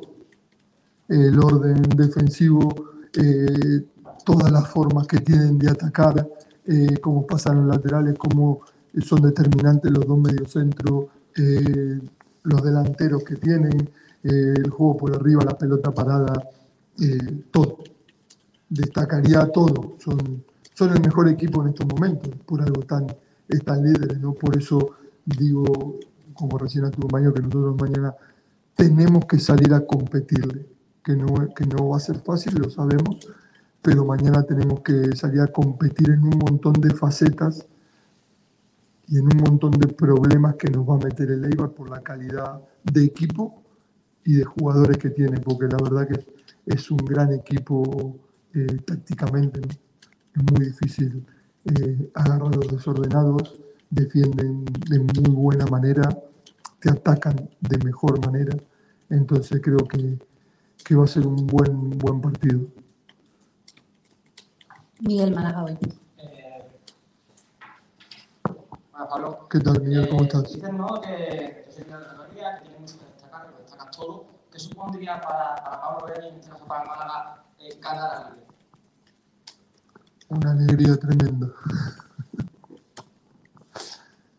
El 1.08 1.38
orden 1.38 1.82
defensivo, 1.96 2.68
eh, 3.14 3.84
todas 4.28 4.52
las 4.52 4.68
formas 4.68 5.06
que 5.06 5.20
tienen 5.20 5.58
de 5.58 5.70
atacar, 5.70 6.28
eh, 6.66 6.98
cómo 7.00 7.26
pasan 7.26 7.66
los 7.66 7.76
laterales, 7.76 8.14
cómo 8.18 8.60
son 9.00 9.22
determinantes 9.22 9.90
los 9.90 10.06
dos 10.06 10.18
mediocentros, 10.18 11.06
eh, 11.34 11.98
los 12.42 12.62
delanteros 12.62 13.24
que 13.24 13.36
tienen, 13.36 13.88
eh, 14.22 14.54
el 14.54 14.68
juego 14.68 14.98
por 14.98 15.16
arriba, 15.16 15.46
la 15.46 15.56
pelota 15.56 15.92
parada, 15.92 16.34
eh, 17.00 17.42
todo. 17.50 17.78
Destacaría 18.68 19.46
todo. 19.50 19.96
Son, 19.98 20.44
son 20.74 20.92
el 20.92 21.00
mejor 21.00 21.30
equipo 21.30 21.62
en 21.62 21.68
estos 21.70 21.86
momentos, 21.86 22.30
por 22.44 22.60
algo 22.60 22.82
tan, 22.82 23.06
están 23.48 23.82
líderes, 23.82 24.20
¿no? 24.20 24.34
Por 24.34 24.58
eso 24.58 24.90
digo, 25.24 25.98
como 26.34 26.58
recién 26.58 26.84
a 26.84 26.90
tu 26.90 27.00
compañero, 27.00 27.32
que 27.32 27.40
nosotros 27.40 27.80
mañana 27.80 28.14
tenemos 28.76 29.24
que 29.24 29.38
salir 29.38 29.72
a 29.72 29.86
competirle, 29.86 30.66
que 31.02 31.16
no, 31.16 31.48
que 31.54 31.64
no 31.64 31.88
va 31.88 31.96
a 31.96 32.00
ser 32.00 32.20
fácil, 32.20 32.56
lo 32.56 32.68
sabemos, 32.68 33.26
pero 33.82 34.04
mañana 34.04 34.42
tenemos 34.42 34.80
que 34.80 35.14
salir 35.16 35.40
a 35.40 35.48
competir 35.48 36.10
en 36.10 36.24
un 36.24 36.38
montón 36.38 36.74
de 36.74 36.90
facetas 36.90 37.66
y 39.06 39.18
en 39.18 39.24
un 39.24 39.36
montón 39.38 39.70
de 39.72 39.88
problemas 39.88 40.56
que 40.56 40.70
nos 40.70 40.88
va 40.88 40.96
a 40.96 40.98
meter 40.98 41.30
el 41.30 41.44
Eibar 41.44 41.70
por 41.70 41.88
la 41.88 42.00
calidad 42.02 42.60
de 42.84 43.04
equipo 43.04 43.62
y 44.24 44.34
de 44.34 44.44
jugadores 44.44 44.98
que 44.98 45.10
tiene, 45.10 45.40
porque 45.40 45.66
la 45.66 45.78
verdad 45.82 46.06
que 46.06 46.26
es 46.66 46.90
un 46.90 46.98
gran 46.98 47.32
equipo 47.32 48.16
eh, 48.52 48.66
tácticamente, 48.84 49.60
es 49.60 50.52
muy 50.52 50.66
difícil 50.66 51.24
eh, 51.64 52.10
los 52.38 52.68
desordenados, 52.68 53.58
defienden 53.90 54.64
de 54.64 54.98
muy 54.98 55.34
buena 55.34 55.64
manera, 55.66 56.06
te 56.78 56.90
atacan 56.90 57.48
de 57.60 57.78
mejor 57.84 58.24
manera, 58.24 58.56
entonces 59.08 59.60
creo 59.62 59.78
que, 59.78 60.18
que 60.84 60.94
va 60.94 61.04
a 61.04 61.06
ser 61.06 61.26
un 61.26 61.46
buen, 61.46 61.90
buen 61.98 62.20
partido. 62.20 62.60
Miguel 65.00 65.34
Málaga 65.34 65.64
hoy. 65.64 65.78
Hola, 68.92 69.08
Pablo. 69.08 69.46
¿Qué 69.48 69.60
tal, 69.60 69.80
Miguel? 69.82 70.08
¿Cómo 70.08 70.22
estás? 70.24 70.52
Dices, 70.52 70.72
¿no? 70.72 71.00
Que, 71.00 71.62
que 71.66 71.72
soy 71.72 71.84
de 71.84 71.90
la 71.90 71.98
categoría, 72.00 72.56
que 72.58 72.62
tiene 72.62 72.78
mucho 72.80 72.98
que 72.98 73.04
destacar, 73.06 73.46
que 73.46 73.52
lo 73.52 73.58
destacas 73.58 73.96
todo. 73.96 74.24
¿Qué 74.52 74.58
supondría 74.58 75.20
para, 75.20 75.54
para 75.56 75.80
Pablo 75.80 76.06
Vélez, 76.06 76.32
en 76.32 76.38
este 76.40 76.50
caso 76.50 76.64
para 76.64 76.84
Málaga, 76.84 77.44
eh, 77.60 77.78
ganar 77.80 78.10
a 78.10 78.30
Liga? 78.30 78.44
Una 80.30 80.50
alegría 80.50 80.96
tremenda. 80.96 81.48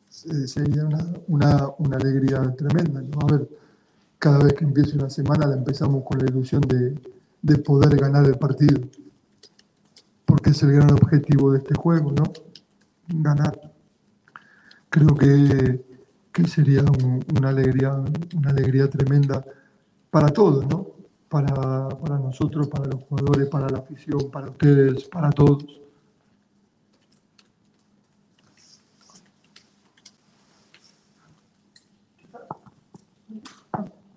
Se- 0.10 0.48
Sería 0.48 0.84
una, 0.86 1.06
una, 1.28 1.68
una 1.78 1.98
alegría 1.98 2.42
tremenda. 2.56 3.02
¿no? 3.02 3.20
A 3.28 3.32
ver, 3.38 3.50
cada 4.20 4.40
vez 4.44 4.54
que 4.54 4.66
empiece 4.66 4.96
una 4.98 5.10
semana 5.10 5.48
la 5.48 5.56
empezamos 5.56 6.04
con 6.04 6.20
la 6.20 6.26
ilusión 6.26 6.62
de, 6.64 7.00
de 7.42 7.58
poder 7.60 7.96
ganar 7.96 8.26
el 8.26 8.38
partido. 8.38 8.82
Porque 10.40 10.52
es 10.52 10.64
el 10.64 10.72
gran 10.72 10.94
objetivo 10.94 11.52
de 11.52 11.58
este 11.58 11.76
juego, 11.76 12.14
¿no? 12.14 12.24
Ganar. 13.10 13.60
Creo 14.90 15.14
que, 15.14 15.84
que 16.32 16.48
sería 16.48 16.80
un- 16.82 17.26
una, 17.38 17.50
alegría, 17.50 17.94
una 18.38 18.50
alegría 18.50 18.90
tremenda 18.90 19.44
para 20.10 20.30
todos, 20.30 20.66
¿no? 20.66 20.88
Para, 21.28 21.90
para 21.90 22.20
nosotros, 22.20 22.70
para 22.70 22.86
los 22.86 23.04
jugadores, 23.04 23.50
para 23.50 23.68
la 23.68 23.80
afición, 23.80 24.32
para 24.32 24.50
ustedes, 24.50 25.04
para 25.10 25.30
todos. 25.30 25.66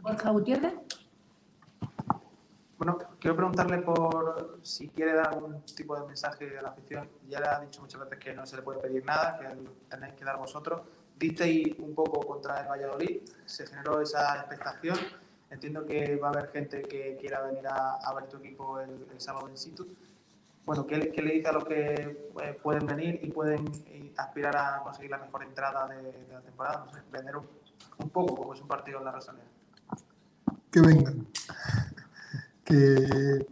Borja 0.03 0.31
Gutiérrez. 0.31 0.75
Bueno, 2.85 2.99
quiero 3.21 3.37
preguntarle 3.37 3.79
por 3.79 4.59
si 4.63 4.89
quiere 4.89 5.15
dar 5.15 5.29
algún 5.29 5.63
tipo 5.67 5.97
de 5.97 6.05
mensaje 6.05 6.59
a 6.59 6.63
la 6.63 6.71
afición. 6.71 7.09
Ya 7.29 7.39
le 7.39 7.47
ha 7.47 7.61
dicho 7.61 7.81
muchas 7.81 8.01
veces 8.01 8.19
que 8.19 8.35
no 8.35 8.45
se 8.45 8.57
le 8.57 8.63
puede 8.63 8.81
pedir 8.81 9.05
nada, 9.05 9.39
que 9.39 9.47
tenéis 9.89 10.15
que 10.15 10.25
dar 10.25 10.37
vosotros. 10.37 10.81
Disteis 11.17 11.79
un 11.79 11.95
poco 11.95 12.27
contra 12.27 12.61
el 12.63 12.69
Valladolid, 12.69 13.21
se 13.47 13.69
generó 13.69 14.01
esa 14.01 14.35
expectación. 14.35 14.99
Entiendo 15.49 15.87
que 15.87 16.17
va 16.17 16.27
a 16.27 16.31
haber 16.33 16.51
gente 16.51 16.83
que 16.83 17.17
quiera 17.21 17.43
venir 17.43 17.69
a, 17.69 17.99
a 17.99 18.15
ver 18.15 18.27
tu 18.27 18.39
equipo 18.39 18.81
el, 18.81 19.07
el 19.13 19.21
sábado 19.21 19.49
in 19.49 19.57
situ. 19.57 19.87
Bueno, 20.67 20.85
¿qué, 20.85 21.13
qué 21.13 21.23
le 21.23 21.35
dice 21.35 21.51
a 21.51 21.53
los 21.53 21.65
que 21.65 21.95
eh, 22.43 22.59
pueden 22.61 22.85
venir 22.85 23.21
y 23.23 23.31
pueden 23.31 23.65
eh, 23.87 24.13
aspirar 24.17 24.57
a 24.57 24.81
conseguir 24.83 25.13
la 25.13 25.19
mejor 25.19 25.45
entrada 25.45 25.87
de, 25.87 26.03
de 26.03 26.33
la 26.33 26.41
temporada? 26.41 26.85
No 26.85 26.93
sé, 26.93 26.99
vender 27.13 27.37
un, 27.37 27.47
un 27.99 28.11
poco 28.11 28.35
como 28.35 28.55
es 28.55 28.61
un 28.61 28.67
partido 28.67 28.99
en 28.99 29.05
la 29.05 29.13
Rosaleda. 29.13 29.45
que 30.73 30.81
vengan. 30.81 31.29
Que, 32.65 33.47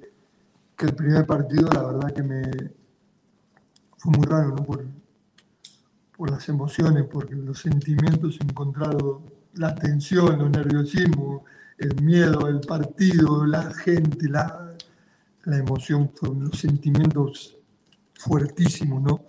que 0.77 0.87
el 0.87 0.95
primer 0.95 1.27
partido, 1.27 1.69
la 1.73 1.83
verdad 1.83 2.13
que 2.15 2.23
me 2.23 2.43
fue 3.97 4.13
muy 4.13 4.27
raro, 4.27 4.51
¿no? 4.51 4.65
Por, 4.65 4.85
por 6.17 6.31
las 6.31 6.49
emociones, 6.49 7.05
porque 7.11 7.35
los 7.35 7.61
sentimientos 7.61 8.39
encontrados, 8.41 9.23
la 9.55 9.75
tensión, 9.75 10.39
los 10.39 10.51
nerviosismos, 10.51 11.43
el 11.79 12.01
miedo, 12.03 12.49
el 12.49 12.61
partido, 12.61 13.45
la 13.47 13.73
gente, 13.75 14.29
la, 14.29 14.75
la 15.45 15.57
emoción, 15.59 16.11
fueron 16.15 16.45
los 16.45 16.59
sentimientos 16.59 17.57
fuertísimos, 18.15 19.03
¿no? 19.03 19.25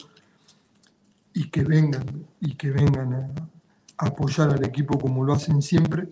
Y 1.34 1.50
que 1.50 1.64
vengan, 1.64 2.28
y 2.40 2.56
que 2.56 2.72
vengan 2.72 3.14
a 3.14 4.06
apoyar 4.06 4.52
al 4.52 4.66
equipo 4.66 5.00
como 5.00 5.24
lo 5.24 5.34
hacen 5.34 5.62
siempre 5.62 6.10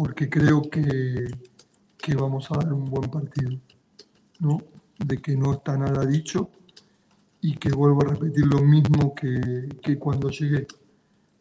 porque 0.00 0.30
creo 0.30 0.62
que, 0.62 1.26
que 2.00 2.14
vamos 2.14 2.50
a 2.50 2.58
dar 2.58 2.72
un 2.72 2.84
buen 2.84 3.10
partido, 3.10 3.58
¿no? 4.38 4.58
De 4.98 5.18
que 5.18 5.36
no 5.36 5.52
está 5.52 5.76
nada 5.76 6.04
dicho 6.06 6.50
y 7.40 7.56
que 7.56 7.70
vuelvo 7.70 8.02
a 8.02 8.10
repetir 8.10 8.46
lo 8.46 8.60
mismo 8.60 9.14
que, 9.14 9.68
que 9.82 9.98
cuando 9.98 10.30
llegué, 10.30 10.66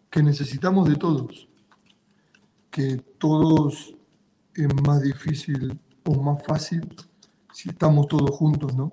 que 0.09 0.23
necesitamos 0.23 0.87
de 0.89 0.95
todos, 0.95 1.47
que 2.69 2.97
todos 3.17 3.95
es 4.53 4.67
más 4.85 5.01
difícil 5.01 5.79
o 6.05 6.21
más 6.21 6.43
fácil 6.43 6.87
si 7.53 7.69
estamos 7.69 8.07
todos 8.07 8.31
juntos, 8.31 8.75
¿no? 8.75 8.91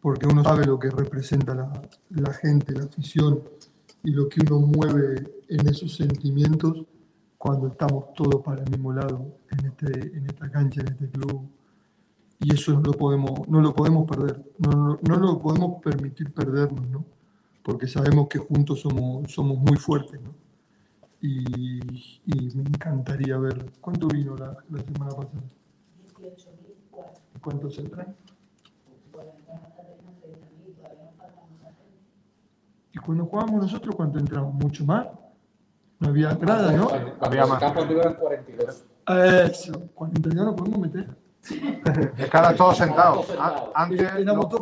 Porque 0.00 0.26
uno 0.26 0.42
sabe 0.42 0.66
lo 0.66 0.78
que 0.78 0.90
representa 0.90 1.54
la, 1.54 1.70
la 2.10 2.32
gente, 2.32 2.72
la 2.72 2.84
afición 2.84 3.42
y 4.02 4.10
lo 4.10 4.28
que 4.28 4.40
uno 4.40 4.60
mueve 4.66 5.42
en 5.48 5.68
esos 5.68 5.94
sentimientos 5.94 6.86
cuando 7.42 7.66
estamos 7.66 8.14
todos 8.14 8.40
para 8.40 8.62
el 8.62 8.70
mismo 8.70 8.92
lado 8.92 9.26
en, 9.50 9.66
este, 9.66 10.16
en 10.16 10.26
esta 10.26 10.48
cancha, 10.48 10.80
en 10.80 10.92
este 10.92 11.08
club. 11.10 11.50
Y 12.38 12.54
eso 12.54 12.72
no 12.74 12.82
lo 12.82 12.92
podemos, 12.92 13.48
no 13.48 13.60
lo 13.60 13.74
podemos 13.74 14.08
perder, 14.08 14.44
no, 14.58 14.70
no, 14.70 14.98
no 15.02 15.16
lo 15.16 15.40
podemos 15.40 15.82
permitir 15.82 16.32
perdernos, 16.32 16.86
¿no? 16.86 17.04
Porque 17.64 17.88
sabemos 17.88 18.28
que 18.28 18.38
juntos 18.38 18.82
somos, 18.82 19.32
somos 19.32 19.58
muy 19.58 19.76
fuertes, 19.76 20.20
¿no? 20.22 20.30
Y, 21.20 21.80
y 22.26 22.54
me 22.54 22.62
encantaría 22.62 23.36
ver, 23.38 23.72
¿cuánto 23.80 24.06
vino 24.06 24.36
la, 24.36 24.56
la 24.70 24.78
semana 24.78 25.10
pasada? 25.10 25.42
18.000. 26.12 27.40
¿Cuántos 27.40 27.76
entran? 27.76 28.14
Y 32.92 32.98
cuando 32.98 33.26
jugábamos 33.26 33.62
nosotros, 33.62 33.96
¿cuánto 33.96 34.20
entramos? 34.20 34.54
Mucho 34.54 34.84
más. 34.84 35.08
No 36.02 36.08
había 36.08 36.34
grada, 36.34 36.72
¿no? 36.72 36.88
Había 37.20 37.46
más. 37.46 37.60
Campos 37.60 37.86
eran 37.88 38.14
42. 38.14 38.84
Eso, 39.50 39.72
42 39.94 40.46
no 40.46 40.56
podemos 40.56 40.80
meter. 40.80 41.08
Es 42.18 42.28
que 42.28 42.36
ahora 42.36 42.56
todos 42.56 42.76
sentados. 42.76 43.26
Antes, 43.72 44.10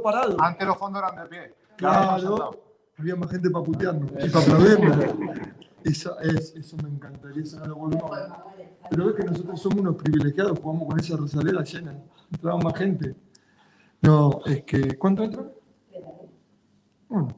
parados. 0.03 0.37
antes 0.39 0.67
los 0.67 0.77
fondos 0.77 1.03
eran 1.03 1.25
de 1.25 1.29
pie. 1.31 1.55
Claro, 1.77 2.62
había 2.99 3.17
más 3.17 3.31
gente 3.31 3.49
para 3.49 3.65
putearnos 3.65 4.11
y 4.23 4.29
para 4.29 4.45
aplaudirnos. 4.45 4.99
Eso, 5.83 6.21
es, 6.21 6.55
eso 6.57 6.77
me 6.83 6.91
encantaría, 6.91 7.43
eso 7.43 7.59
no 7.61 7.67
lo 7.69 7.77
volvemos 7.77 8.12
a 8.12 8.15
ver. 8.17 8.29
Pero 8.91 9.07
ves 9.07 9.15
que 9.15 9.25
nosotros 9.25 9.62
somos 9.62 9.81
unos 9.81 9.97
privilegiados, 9.97 10.59
jugamos 10.59 10.89
con 10.89 11.01
esa 11.01 11.17
Rosaleda 11.17 11.65
llena, 11.65 11.95
entraba 12.31 12.59
más 12.59 12.75
gente. 12.77 13.17
No, 14.03 14.43
es 14.45 14.62
que, 14.65 14.99
¿cuánto 14.99 15.25
entra? 15.25 15.45
Bueno, 17.09 17.29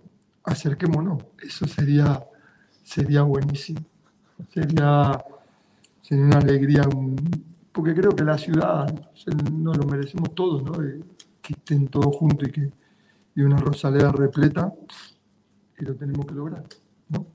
acerquémonos, 0.43 1.23
eso 1.41 1.69
sería, 1.69 2.21
sería 2.83 3.23
buenísimo. 3.23 3.92
Sería, 4.51 5.25
sería 6.01 6.25
una 6.25 6.39
alegría, 6.39 6.83
porque 7.73 7.95
creo 7.95 8.11
que 8.11 8.25
la 8.25 8.39
ciudad 8.39 8.87
nos 9.53 9.77
lo 9.77 9.85
merecemos 9.85 10.35
todos, 10.35 10.63
¿no? 10.63 10.73
Que 10.73 11.53
estén 11.53 11.89
todos 11.89 12.15
juntos 12.17 12.49
y 12.49 12.53
que 12.53 12.71
y 13.35 13.43
una 13.43 13.57
Rosaleda 13.57 14.13
repleta, 14.13 14.73
y 15.79 15.85
lo 15.85 15.95
tenemos 15.95 16.27
que 16.27 16.35
lograr, 16.35 16.65
¿no? 17.09 17.27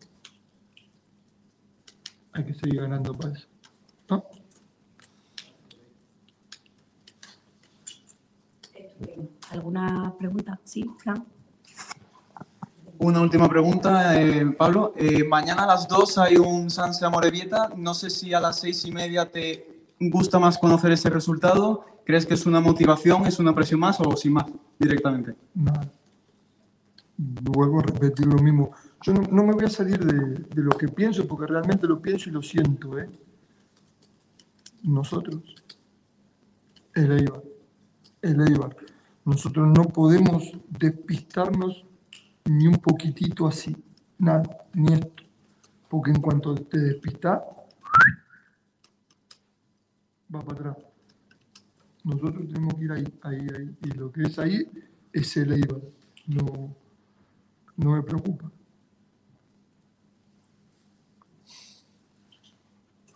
Hay 2.33 2.45
que 2.45 2.53
seguir 2.53 2.81
ganando 2.81 3.13
para 3.13 3.33
eso. 3.33 3.47
¿no? 4.09 4.23
¿Alguna 9.49 10.13
pregunta? 10.17 10.59
Sí, 10.63 10.85
Fran. 10.97 11.25
Una 12.99 13.21
última 13.21 13.47
pregunta, 13.47 14.19
eh, 14.19 14.45
Pablo. 14.57 14.93
Eh, 14.95 15.23
mañana 15.23 15.63
a 15.63 15.67
las 15.67 15.87
2 15.87 16.17
hay 16.17 16.37
un 16.37 16.69
Sanse 16.69 17.05
Amorebieta. 17.05 17.69
No 17.75 17.93
sé 17.93 18.09
si 18.09 18.33
a 18.33 18.39
las 18.39 18.59
seis 18.59 18.85
y 18.85 18.91
media 18.91 19.31
te 19.31 19.85
gusta 19.99 20.39
más 20.39 20.57
conocer 20.57 20.91
ese 20.91 21.09
resultado. 21.09 21.85
¿Crees 22.05 22.25
que 22.25 22.33
es 22.33 22.45
una 22.45 22.59
motivación, 22.59 23.27
es 23.27 23.37
una 23.39 23.53
presión 23.53 23.81
más 23.81 23.99
o 23.99 24.15
sin 24.15 24.33
más 24.33 24.45
directamente? 24.79 25.35
Nada. 25.53 25.91
Vuelvo 27.17 27.79
a 27.79 27.83
repetir 27.83 28.25
lo 28.25 28.41
mismo. 28.41 28.71
Yo 29.01 29.13
no, 29.13 29.21
no 29.29 29.43
me 29.43 29.53
voy 29.53 29.65
a 29.65 29.69
salir 29.69 29.99
de, 29.99 30.43
de 30.43 30.61
lo 30.61 30.71
que 30.71 30.87
pienso, 30.87 31.27
porque 31.27 31.47
realmente 31.47 31.87
lo 31.87 32.01
pienso 32.01 32.29
y 32.29 32.33
lo 32.33 32.41
siento, 32.41 32.97
¿eh? 32.97 33.09
Nosotros, 34.83 35.43
el 36.93 37.11
Eibar, 37.11 37.43
el 38.21 38.41
Eibar, 38.41 38.75
nosotros 39.25 39.67
no 39.67 39.83
podemos 39.83 40.51
despistarnos 40.69 41.86
ni 42.47 42.67
un 42.67 42.75
poquitito 42.75 43.47
así, 43.47 43.75
nada, 44.17 44.43
ni 44.73 44.93
esto. 44.93 45.23
Porque 45.89 46.11
en 46.11 46.21
cuanto 46.21 46.55
te 46.55 46.79
despistas, 46.79 47.41
va 50.33 50.41
para 50.41 50.71
atrás. 50.71 50.77
Nosotros 52.03 52.47
tenemos 52.47 52.73
que 52.75 52.85
ir 52.85 52.91
ahí, 52.91 53.19
ahí, 53.23 53.47
ahí. 53.57 53.77
Y 53.83 53.91
lo 53.91 54.11
que 54.11 54.23
es 54.23 54.39
ahí 54.39 54.69
es 55.11 55.37
el 55.37 55.53
Eibar. 55.53 55.81
No, 56.27 56.75
no 57.77 57.91
me 57.91 58.01
preocupa. 58.01 58.51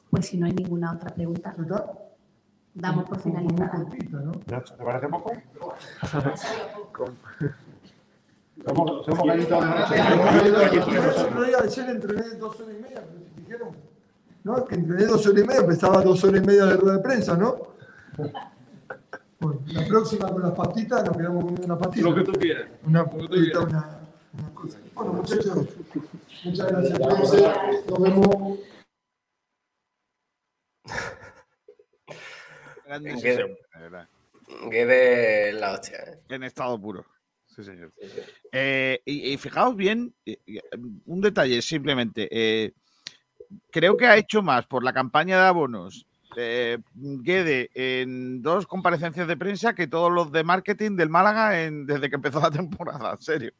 Pues 0.09 0.27
si 0.27 0.37
no 0.37 0.45
hay 0.45 0.53
ninguna 0.53 0.93
otra 0.93 1.09
pregunta, 1.09 1.55
damos 2.73 3.05
por 3.05 3.19
finalizada. 3.19 3.85
¿Te 4.45 4.83
parece 4.83 5.07
poco? 5.07 5.31
Somos, 8.65 9.05
somos 9.05 9.25
gallitos 9.27 9.59
de 9.61 9.69
noche. 9.69 9.95
El 9.95 10.99
otro 11.27 11.43
día 11.43 11.57
ayer 11.63 11.89
entrené 11.89 12.29
dos 12.37 12.59
horas 12.59 12.75
y 12.77 12.81
media, 12.81 13.01
pero 13.03 13.19
si 13.35 13.41
dijeron, 13.41 13.75
¿no? 14.43 14.65
Que 14.65 14.75
entrené 14.75 15.05
dos 15.05 15.25
horas 15.27 15.43
y 15.43 15.47
media, 15.47 15.61
empezaba 15.61 16.01
dos 16.01 16.23
horas 16.23 16.43
y 16.43 16.45
media 16.45 16.65
de 16.65 16.77
rueda 16.77 16.97
de 16.97 17.03
prensa, 17.03 17.35
¿no? 17.37 17.57
Bueno, 19.39 19.59
la 19.67 19.87
próxima 19.87 20.29
con 20.29 20.41
las 20.43 20.51
pastitas 20.51 21.03
nos 21.03 21.17
quedamos 21.17 21.43
con 21.45 21.63
una 21.63 21.77
pastita. 21.77 22.09
Lo 22.09 22.15
que 22.15 22.23
tú 22.23 22.31
quieras. 22.33 22.67
Una 22.85 23.05
pastita, 23.09 23.59
una, 23.61 23.99
una 24.37 24.53
cosa. 24.53 24.77
Bueno, 24.93 25.13
muchachos, 25.13 25.67
muchas 26.43 26.67
gracias. 26.67 26.99
Entonces, 26.99 27.43
Nos 27.89 28.01
vemos. 28.01 28.59
Gran 32.85 33.03
Guede- 33.03 33.13
decisión, 33.15 33.57
de 34.69 35.53
la 35.53 35.71
hostia. 35.73 35.97
¿eh? 35.97 36.19
En 36.29 36.43
estado 36.43 36.79
puro. 36.79 37.05
Sí, 37.61 37.65
señor. 37.65 37.93
Eh, 38.51 39.01
y, 39.05 39.33
y 39.33 39.37
fijaos 39.37 39.75
bien, 39.75 40.13
eh, 40.25 40.37
eh, 40.47 40.61
un 41.05 41.21
detalle 41.21 41.61
simplemente. 41.61 42.27
eh, 42.31 42.73
creo 43.71 43.95
que 43.97 44.07
ha 44.07 44.17
hecho 44.17 44.41
más 44.41 44.65
por 44.65 44.83
la 44.83 44.93
campaña 44.93 45.37
de 45.41 45.47
abonos 45.47 46.05
eh, 46.37 46.77
Guede 46.93 47.69
en 47.73 48.41
dos 48.41 48.65
comparecencias 48.65 49.27
de 49.27 49.35
prensa 49.37 49.75
que 49.75 49.87
todos 49.87 50.11
los 50.11 50.31
de 50.31 50.43
marketing 50.45 50.95
del 50.95 51.09
Málaga 51.09 51.61
en- 51.63 51.85
desde 51.85 52.09
que 52.09 52.15
empezó 52.15 52.39
la 52.39 52.49
temporada, 52.51 53.11
en 53.11 53.21
serio. 53.21 53.51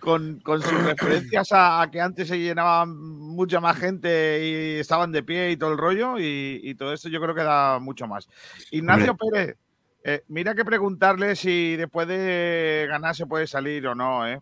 Con, 0.00 0.38
con 0.40 0.60
sus 0.60 0.84
referencias 0.84 1.50
a, 1.52 1.80
a 1.80 1.90
que 1.90 1.98
antes 1.98 2.28
se 2.28 2.38
llenaban 2.38 2.94
mucha 2.94 3.58
más 3.60 3.78
gente 3.78 4.46
y 4.46 4.78
estaban 4.78 5.10
de 5.12 5.22
pie 5.22 5.52
y 5.52 5.56
todo 5.56 5.72
el 5.72 5.78
rollo, 5.78 6.18
y, 6.18 6.60
y 6.62 6.74
todo 6.74 6.92
esto 6.92 7.08
yo 7.08 7.18
creo 7.22 7.34
que 7.34 7.42
da 7.42 7.78
mucho 7.78 8.06
más. 8.06 8.28
Ignacio 8.70 9.16
Pérez, 9.16 9.56
eh, 10.04 10.22
mira 10.28 10.54
que 10.54 10.64
preguntarle 10.64 11.34
si 11.34 11.76
después 11.76 12.06
de 12.06 12.86
ganar 12.88 13.16
se 13.16 13.26
puede 13.26 13.46
salir 13.46 13.86
o 13.86 13.94
no, 13.94 14.26
¿eh? 14.28 14.40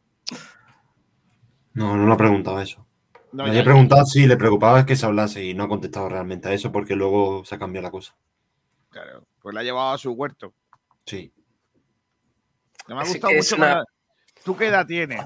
No, 1.74 1.96
no 1.96 2.06
le 2.06 2.12
ha 2.12 2.16
preguntado 2.16 2.60
eso. 2.60 2.86
No, 3.32 3.44
le 3.44 3.50
había 3.50 3.64
preguntado 3.64 4.04
si 4.04 4.26
le 4.26 4.36
preocupaba 4.36 4.84
que 4.84 4.94
se 4.96 5.06
hablase 5.06 5.42
y 5.44 5.54
no 5.54 5.64
ha 5.64 5.68
contestado 5.68 6.08
realmente 6.08 6.48
a 6.48 6.52
eso 6.52 6.70
porque 6.70 6.94
luego 6.94 7.44
se 7.46 7.54
ha 7.54 7.58
cambiado 7.58 7.84
la 7.86 7.90
cosa. 7.90 8.14
Claro, 8.90 9.24
pues 9.40 9.54
la 9.54 9.60
ha 9.60 9.64
llevado 9.64 9.92
a 9.94 9.98
su 9.98 10.12
huerto. 10.12 10.52
Sí. 11.06 11.32
Me 12.88 12.94
ha 12.94 13.04
gustado 13.04 13.32
mucho. 13.32 13.56
una- 13.56 13.84
¿Tú 14.44 14.56
qué 14.56 14.66
edad 14.66 14.86
tienes? 14.86 15.24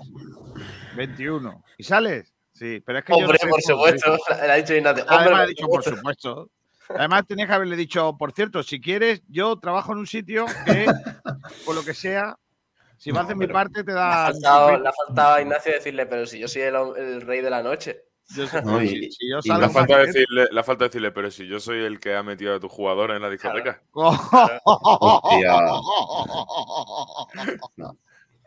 21. 0.95 1.65
¿Y 1.79 1.83
sales? 1.83 2.33
Sí, 2.53 2.81
pero 2.87 2.99
es 2.99 3.05
que 3.05 3.13
yo 3.13 3.19
no 3.21 3.25
Hombre, 3.27 3.39
por 3.49 3.61
supuesto, 3.61 4.17
ha 4.31 4.55
dicho 4.55 4.75
Ignacio. 4.75 5.03
Hombre, 5.05 5.17
Además, 5.19 5.41
ha 5.43 5.47
dicho, 5.47 5.67
por 5.67 5.83
supuesto. 5.83 6.51
Además, 6.89 7.27
tenías 7.27 7.49
que 7.49 7.55
haberle 7.55 7.77
dicho, 7.77 8.17
por 8.19 8.33
cierto, 8.33 8.63
si 8.63 8.81
quieres, 8.81 9.23
yo 9.29 9.59
trabajo 9.59 9.93
en 9.93 9.99
un 9.99 10.07
sitio 10.07 10.47
que, 10.65 10.87
por 11.65 11.75
lo 11.75 11.83
que 11.85 11.95
sea, 11.95 12.37
si 12.97 13.11
vas 13.11 13.25
No, 13.25 13.29
de 13.31 13.35
mi 13.35 13.47
parte, 13.47 13.85
te 13.85 13.93
da. 13.93 14.31
le 14.31 14.89
ha 14.89 14.93
faltado 14.93 15.35
a 15.35 15.41
Ignacio 15.43 15.73
decirle, 15.73 16.07
pero 16.07 16.27
si 16.27 16.39
yo 16.39 16.49
soy 16.49 16.63
el, 16.63 17.21
rey 17.23 17.41
de 17.41 17.51
la 17.51 17.63
noche. 17.63 18.03
Yo 18.35 18.47
sé- 18.47 18.63
No, 18.65 18.83
y- 18.83 18.89
si- 18.89 19.11
si 19.13 19.31
yo 19.31 19.39
y 19.39 19.49
salgo 19.49 19.63
La 19.63 19.71
falta, 19.71 19.99
de 19.99 20.07
decirle, 20.07 20.47
la 20.51 20.65
falta 20.65 20.85
de 20.85 20.89
decirle, 20.89 21.11
pero 21.13 21.31
si 21.31 21.47
yo 21.47 21.61
soy 21.61 21.85
el 21.85 22.01
que 22.01 22.15
ha 22.15 22.23
metido 22.23 22.55
a 22.55 22.61
tu 22.61 22.69
jugador 22.69 23.11
en 23.11 23.23
la 23.23 23.31
discoteca. 23.31 23.83
No. 27.77 27.99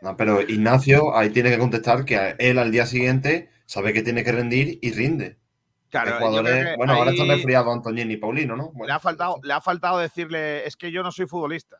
No, 0.02 0.16
pero 0.16 0.40
Ignacio 0.40 1.14
ahí 1.14 1.30
tiene 1.30 1.50
que 1.50 1.58
contestar 1.58 2.04
que 2.04 2.34
él 2.38 2.58
al 2.58 2.72
día 2.72 2.86
siguiente 2.86 3.50
sabe 3.66 3.92
que 3.92 4.02
tiene 4.02 4.24
que 4.24 4.32
rendir 4.32 4.78
y 4.80 4.92
rinde. 4.92 5.38
Claro, 5.90 6.06
Hay 6.14 6.20
yo 6.20 6.26
jugadores- 6.28 6.52
creo 6.52 6.70
que 6.70 6.76
bueno, 6.76 6.92
ahora 6.92 7.10
están 7.10 7.30
ahí 7.30 7.36
resfriados 7.36 7.74
Antoñín 7.76 8.10
y 8.10 8.16
Paulino, 8.16 8.56
¿no? 8.56 8.72
Le 8.86 8.92
ha, 8.92 9.00
faltado, 9.00 9.40
le 9.42 9.52
ha 9.52 9.60
faltado 9.60 9.98
decirle, 9.98 10.66
es 10.66 10.76
que 10.76 10.90
yo 10.92 11.02
no 11.02 11.10
soy 11.12 11.26
futbolista. 11.26 11.78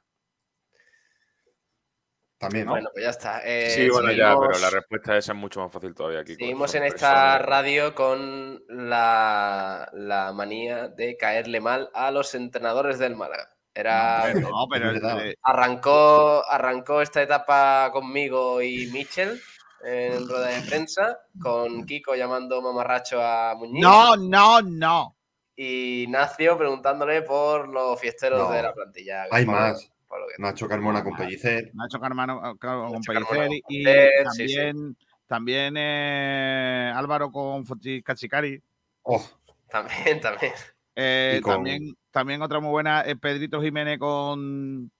también. 2.38 2.66
Bueno, 2.66 2.88
pues 2.92 3.04
ya 3.04 3.10
está. 3.10 3.42
Eh, 3.44 3.68
sí, 3.70 3.88
bueno, 3.90 4.10
ya, 4.12 4.34
pero 4.40 4.58
la 4.58 4.70
respuesta 4.70 5.14
esa 5.16 5.32
es 5.32 5.38
mucho 5.38 5.60
más 5.60 5.70
fácil 5.70 5.94
todavía 5.94 6.20
aquí. 6.20 6.34
Seguimos 6.36 6.74
en 6.74 6.84
esta 6.84 7.38
radio 7.38 7.94
con 7.94 8.62
la, 8.68 9.88
la 9.92 10.32
manía 10.32 10.88
de 10.88 11.16
caerle 11.18 11.60
mal 11.60 11.90
a 11.92 12.10
los 12.10 12.34
entrenadores 12.34 12.98
del 12.98 13.14
Málaga. 13.14 13.50
Era, 13.74 14.32
No, 14.34 14.66
pero 14.72 14.88
Es 14.90 14.94
verdad. 15.02 15.26
eh, 15.26 15.36
arrancó, 15.42 16.42
arrancó 16.50 17.02
esta 17.02 17.22
etapa 17.22 17.90
conmigo 17.92 18.62
y 18.62 18.86
Michel 18.86 19.38
en 19.84 20.28
rueda 20.28 20.48
de 20.48 20.60
prensa, 20.62 21.18
con 21.40 21.84
Kiko 21.86 22.14
llamando 22.14 22.60
mamarracho 22.62 23.20
a 23.22 23.54
Muñiz 23.56 23.82
no, 23.82 24.16
no, 24.16 24.60
no. 24.62 25.16
y 25.56 26.06
Nacio 26.08 26.56
preguntándole 26.58 27.22
por 27.22 27.68
los 27.68 27.98
fiesteros 28.00 28.38
No, 28.40 28.50
de 28.50 28.62
la 28.62 28.72
plantilla. 28.74 29.24
Hay 29.30 29.44
Por- 29.44 29.54
más. 29.54 29.90
por 30.08 30.18
que- 30.26 30.42
Nacho 30.42 30.66
Carmona 30.68 31.02
con 31.04 31.16
Pellicer. 31.16 31.70
Nacho 31.74 31.98
Carmano 32.00 32.38
eh, 32.50 32.54
claro, 32.58 32.88
con 32.88 33.00
Pellicer 33.02 33.26
Carmona 33.36 33.54
y 33.56 33.60
con 33.60 33.68
Pellicer, 33.68 34.26
sí, 34.32 34.54
también, 34.54 34.96
también 35.26 35.74
eh, 35.78 36.92
Álvaro 36.94 37.30
con 37.30 37.64
Cachicari. 38.04 38.62
Oh, 39.02 39.22
También, 39.70 40.20
también. 40.20 40.52
Eh, 40.96 41.40
con- 41.42 41.54
también, 41.54 41.94
también 42.10 42.42
otra 42.42 42.60
muy 42.60 42.70
buena 42.70 43.02
es 43.02 43.16
Pedrito 43.18 43.62
Jiménez 43.62 43.98
con 43.98 44.90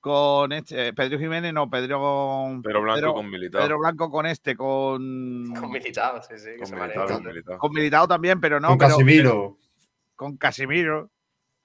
con 0.00 0.52
este, 0.52 0.88
eh, 0.88 0.92
Pedro 0.94 1.18
Jiménez, 1.18 1.52
no, 1.52 1.68
Pedro 1.68 2.60
Pero 2.62 2.80
Blanco 2.82 3.00
Pedro- 3.00 3.14
con 3.14 3.30
Militao. 3.30 3.60
Pedro 3.62 3.78
Blanco 3.78 4.10
con 4.10 4.26
este, 4.26 4.56
con 4.56 5.52
Con 5.60 5.70
Militao, 5.70 6.22
sí, 6.22 6.38
sí. 6.38 6.50
que 6.58 6.62
Con 6.70 6.78
marea. 6.78 7.04
con 7.06 7.24
Militao. 7.24 7.58
con 7.58 7.72
Militao 7.72 8.08
también, 8.08 8.40
pero 8.40 8.58
no, 8.60 8.68
con 8.68 8.78
pero- 8.78 8.90
Casimiro. 8.90 9.56
con 10.16 10.36
Casimiro. 10.36 11.10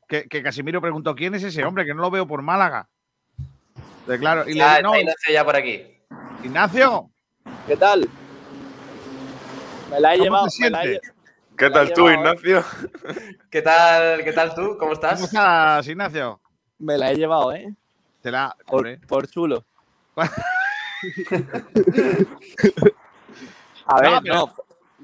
que, 0.07 0.28
que 0.28 0.44
Casimiro 0.44 0.82
preguntó 0.82 1.16
quién 1.16 1.34
es 1.36 1.44
ese 1.44 1.64
hombre 1.66 1.86
que 1.86 1.94
no 1.94 2.02
lo 2.02 2.12
veo 2.12 2.28
por 2.28 2.41
Málaga. 2.41 2.90
De 4.06 4.20
claro, 4.20 4.48
y 4.48 4.56
Ya, 4.56 4.76
está 4.78 4.82
no, 4.84 4.95
Ignacio 4.99 5.34
ya 5.34 5.44
por 5.45 5.56
aquí. 5.56 5.82
Ignacio, 6.44 7.10
¿Qué 7.68 7.76
tal? 7.78 8.07
Me 9.90 9.99
la 9.99 10.14
he 10.14 10.18
¿Cómo 10.18 10.24
llevado. 10.26 10.48
te 10.48 10.64
me 10.64 10.70
la 10.70 10.84
he 10.84 10.88
sientes? 10.88 11.10
lle- 11.12 11.14
¿Qué 11.57 11.66
me 11.66 11.72
tal 11.72 11.94
tú, 11.94 12.07
llevado, 12.10 12.10
¿eh? 12.10 12.36
Ignacio? 12.44 12.66
¿Qué 13.49 13.62
tal, 13.62 14.24
qué 14.24 14.34
tal 14.34 14.53
tú? 14.53 14.78
¿Cómo 14.78 14.94
estás? 14.94 15.14
¿cómo 15.16 15.26
estás, 15.26 15.88
Ignacio? 15.88 16.40
Me 16.78 16.98
la 16.98 17.12
he 17.12 17.16
llevado, 17.16 17.53
¿eh? 17.53 17.74
Te 18.26 18.31
la, 18.31 18.56
Por, 18.65 18.99
por 19.06 19.27
chulo. 19.27 19.64
A 23.85 24.02
ver, 24.02 24.11
No, 24.14 24.22
pero- 24.23 24.34
no. 24.35 24.53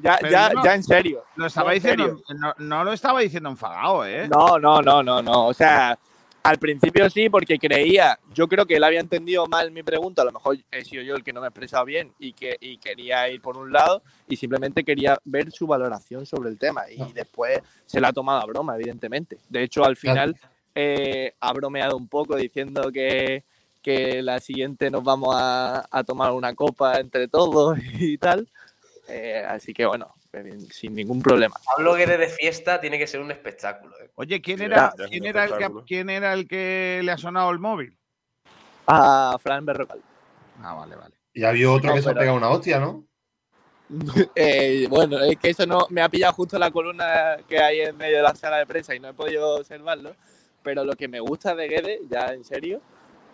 Ya, 0.02 0.18
ya, 0.28 0.50
no- 0.50 0.64
ya 0.64 0.74
en 0.74 0.84
serio. 0.84 1.24
Lo 1.36 1.46
estaba 1.46 1.68
No, 1.70 1.74
en 1.76 1.76
diciendo, 1.84 2.04
serio. 2.26 2.40
no, 2.40 2.56
no 2.58 2.84
lo 2.84 2.94
estaba 2.94 3.20
diciendo 3.20 3.48
enfadado, 3.50 4.04
¿eh? 4.08 4.28
No, 4.28 4.58
no, 4.58 4.82
no, 4.82 5.04
no, 5.04 5.22
no. 5.22 5.46
O 5.46 5.54
sea, 5.54 6.00
al 6.42 6.58
principio 6.58 7.08
sí, 7.12 7.30
porque 7.30 7.60
creía, 7.60 8.18
yo 8.34 8.48
creo 8.48 8.66
que 8.66 8.78
él 8.78 8.84
había 8.84 9.02
entendido 9.02 9.46
mal 9.46 9.70
mi 9.70 9.84
pregunta, 9.84 10.24
a 10.24 10.26
lo 10.26 10.32
mejor 10.32 10.58
he 10.72 10.84
sido 10.84 11.04
yo 11.04 11.14
el 11.16 11.24
que 11.24 11.32
no 11.32 11.42
me 11.42 11.46
he 11.46 11.50
expresado 11.50 11.86
bien 11.86 12.12
y 12.18 12.34
que 12.34 12.58
y 12.60 12.78
quería 12.78 13.30
ir 13.30 13.40
por 13.40 13.56
un 13.58 13.72
lado 13.72 14.02
y 14.28 14.36
simplemente 14.38 14.84
quería 14.84 15.20
ver 15.26 15.52
su 15.52 15.68
valoración 15.68 16.26
sobre 16.26 16.50
el 16.50 16.58
tema 16.58 16.90
y 16.90 17.14
después 17.14 17.60
se 17.86 18.02
la 18.02 18.08
ha 18.08 18.14
tomado 18.14 18.42
a 18.42 18.46
broma, 18.46 18.74
evidentemente. 18.78 19.38
De 19.50 19.62
hecho, 19.62 19.86
al 19.86 19.98
final 19.98 20.36
eh, 20.76 21.34
ha 21.40 21.54
bromeado 21.54 21.98
un 21.98 22.08
poco 22.08 22.36
diciendo 22.36 22.92
que, 22.92 23.44
que 23.82 24.22
la 24.22 24.40
siguiente 24.40 24.90
nos 24.92 25.04
vamos 25.04 25.36
a, 25.38 25.88
a 25.90 26.04
tomar 26.04 26.32
una 26.32 26.54
copa 26.56 27.00
entre 27.00 27.28
todos 27.28 27.78
y 28.00 28.18
tal. 28.18 28.48
Eh, 29.08 29.44
así 29.48 29.74
que 29.74 29.86
bueno, 29.86 30.14
eh, 30.34 30.58
sin 30.72 30.96
ningún 30.96 31.22
problema. 31.22 31.56
Pablo 31.66 31.96
Guede 31.96 32.18
de 32.18 32.28
fiesta 32.30 32.80
tiene 32.80 32.98
que 32.98 33.08
ser 33.08 33.20
un 33.20 33.32
espectáculo. 33.32 33.94
¿eh? 34.02 34.10
Oye, 34.16 34.42
¿quién 34.42 34.62
era, 34.62 34.94
ya 34.98 35.06
quién 35.08 35.26
era, 35.26 35.46
el 35.46 35.58
que, 35.58 35.70
quién 35.86 36.10
era 36.10 36.34
el 36.34 36.48
que 36.48 37.02
le 37.04 37.12
ha 37.12 37.18
sonado 37.18 37.52
el 37.52 37.60
móvil? 37.60 37.98
A 38.88 39.38
Fran 39.42 39.66
Berrocal. 39.66 40.02
Ah, 40.62 40.76
vale, 40.76 40.96
vale. 40.96 41.16
Y 41.34 41.44
había 41.44 41.72
otro 41.72 41.90
No, 41.90 41.96
que 41.96 42.02
se 42.02 42.10
ha 42.10 42.12
pero- 42.12 42.20
pegado 42.20 42.38
una 42.38 42.50
hostia, 42.50 42.80
¿no? 42.80 43.06
Eh, 44.36 44.88
bueno, 44.90 45.20
es 45.20 45.38
que 45.38 45.50
eso 45.50 45.66
no 45.66 45.86
me 45.90 46.02
ha 46.02 46.08
pillado 46.08 46.32
justo 46.34 46.58
la 46.58 46.72
columna 46.72 47.38
que 47.50 47.60
hay 47.60 47.82
en 47.82 47.98
medio 47.98 48.18
de 48.18 48.24
la 48.24 48.34
sala 48.36 48.58
de 48.58 48.66
prensa 48.66 48.96
y 48.96 49.00
no 49.02 49.10
he 49.10 49.14
podido 49.14 49.58
observarlo. 49.58 50.16
Pero 50.64 50.84
lo 50.84 50.94
que 50.96 51.08
me 51.08 51.20
gusta 51.20 51.56
de 51.56 51.68
Guede, 51.68 52.00
ya 52.10 52.28
en 52.34 52.44
serio, 52.44 52.82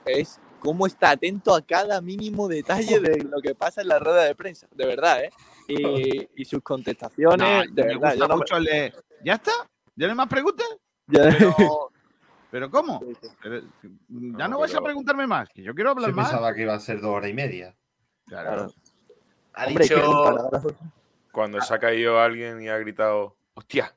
es 0.06 0.40
cómo 0.60 0.88
está 0.88 1.12
atento 1.12 1.54
a 1.54 1.62
cada 1.62 2.02
mínimo 2.02 2.48
detalle 2.48 3.00
de 3.00 3.24
lo 3.30 3.42
que 3.42 3.54
pasa 3.56 3.82
en 3.82 3.90
la 3.90 4.00
rueda 4.00 4.24
de 4.24 4.36
prensa. 4.36 4.68
De 4.72 4.86
verdad, 4.86 5.24
¿eh? 5.24 5.30
Y, 5.68 6.30
y 6.42 6.46
sus 6.46 6.62
contestaciones, 6.64 7.38
No, 7.38 7.60
de 7.74 7.84
me 7.84 7.88
verdad. 7.96 8.10
gusta 8.12 8.28
no 8.28 8.28
me- 8.30 8.36
mucho 8.38 8.60
de. 8.62 8.94
¿Ya 9.24 9.34
está? 9.34 9.52
¿Ya 9.96 10.08
no 10.08 10.12
hay 10.14 10.18
más 10.18 10.28
preguntas? 10.28 10.68
Ya- 11.08 11.24
Pero, 11.24 11.56
¿pero 12.52 12.72
¿cómo? 12.72 13.02
Pero, 13.42 13.62
¿Ya 14.10 14.48
no, 14.48 14.60
vais 14.60 14.72
a 14.72 14.76
pero- 14.76 14.86
preguntarme 14.86 15.28
más? 15.28 15.50
Que 15.50 15.64
yo 15.64 15.74
quiero 15.76 15.92
hablar 15.92 16.12
Se 16.12 16.16
más. 16.16 16.30
pensaba 16.30 16.54
que 16.54 16.62
iba 16.62 16.74
a 16.74 16.80
ser 16.80 17.02
dos 17.02 17.12
horas 17.12 17.30
y 17.30 17.34
media. 17.34 17.76
Claro. 18.26 18.72
Ha 19.54 19.66
Hombre, 19.68 19.84
dicho. 19.84 19.98
Cuando 21.32 21.62
se 21.62 21.74
ha 21.74 21.80
caído 21.80 22.20
alguien 22.20 22.62
y 22.62 22.68
ha 22.70 22.78
gritado, 22.78 23.36
¡hostia! 23.58 23.92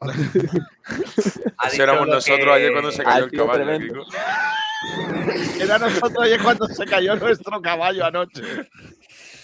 Eso 1.66 1.82
éramos 1.82 2.06
nosotros 2.06 2.44
que- 2.44 2.52
ayer 2.52 2.72
cuando 2.72 2.92
se 2.92 3.02
cayó 3.02 3.24
el 3.24 3.30
caballo. 3.32 3.78
Kiko. 3.78 4.04
Era 5.60 5.78
nosotros 5.78 6.24
ayer 6.24 6.42
cuando 6.42 6.66
se 6.68 6.84
cayó 6.84 7.16
nuestro 7.16 7.62
caballo 7.62 8.04
anoche. 8.04 8.42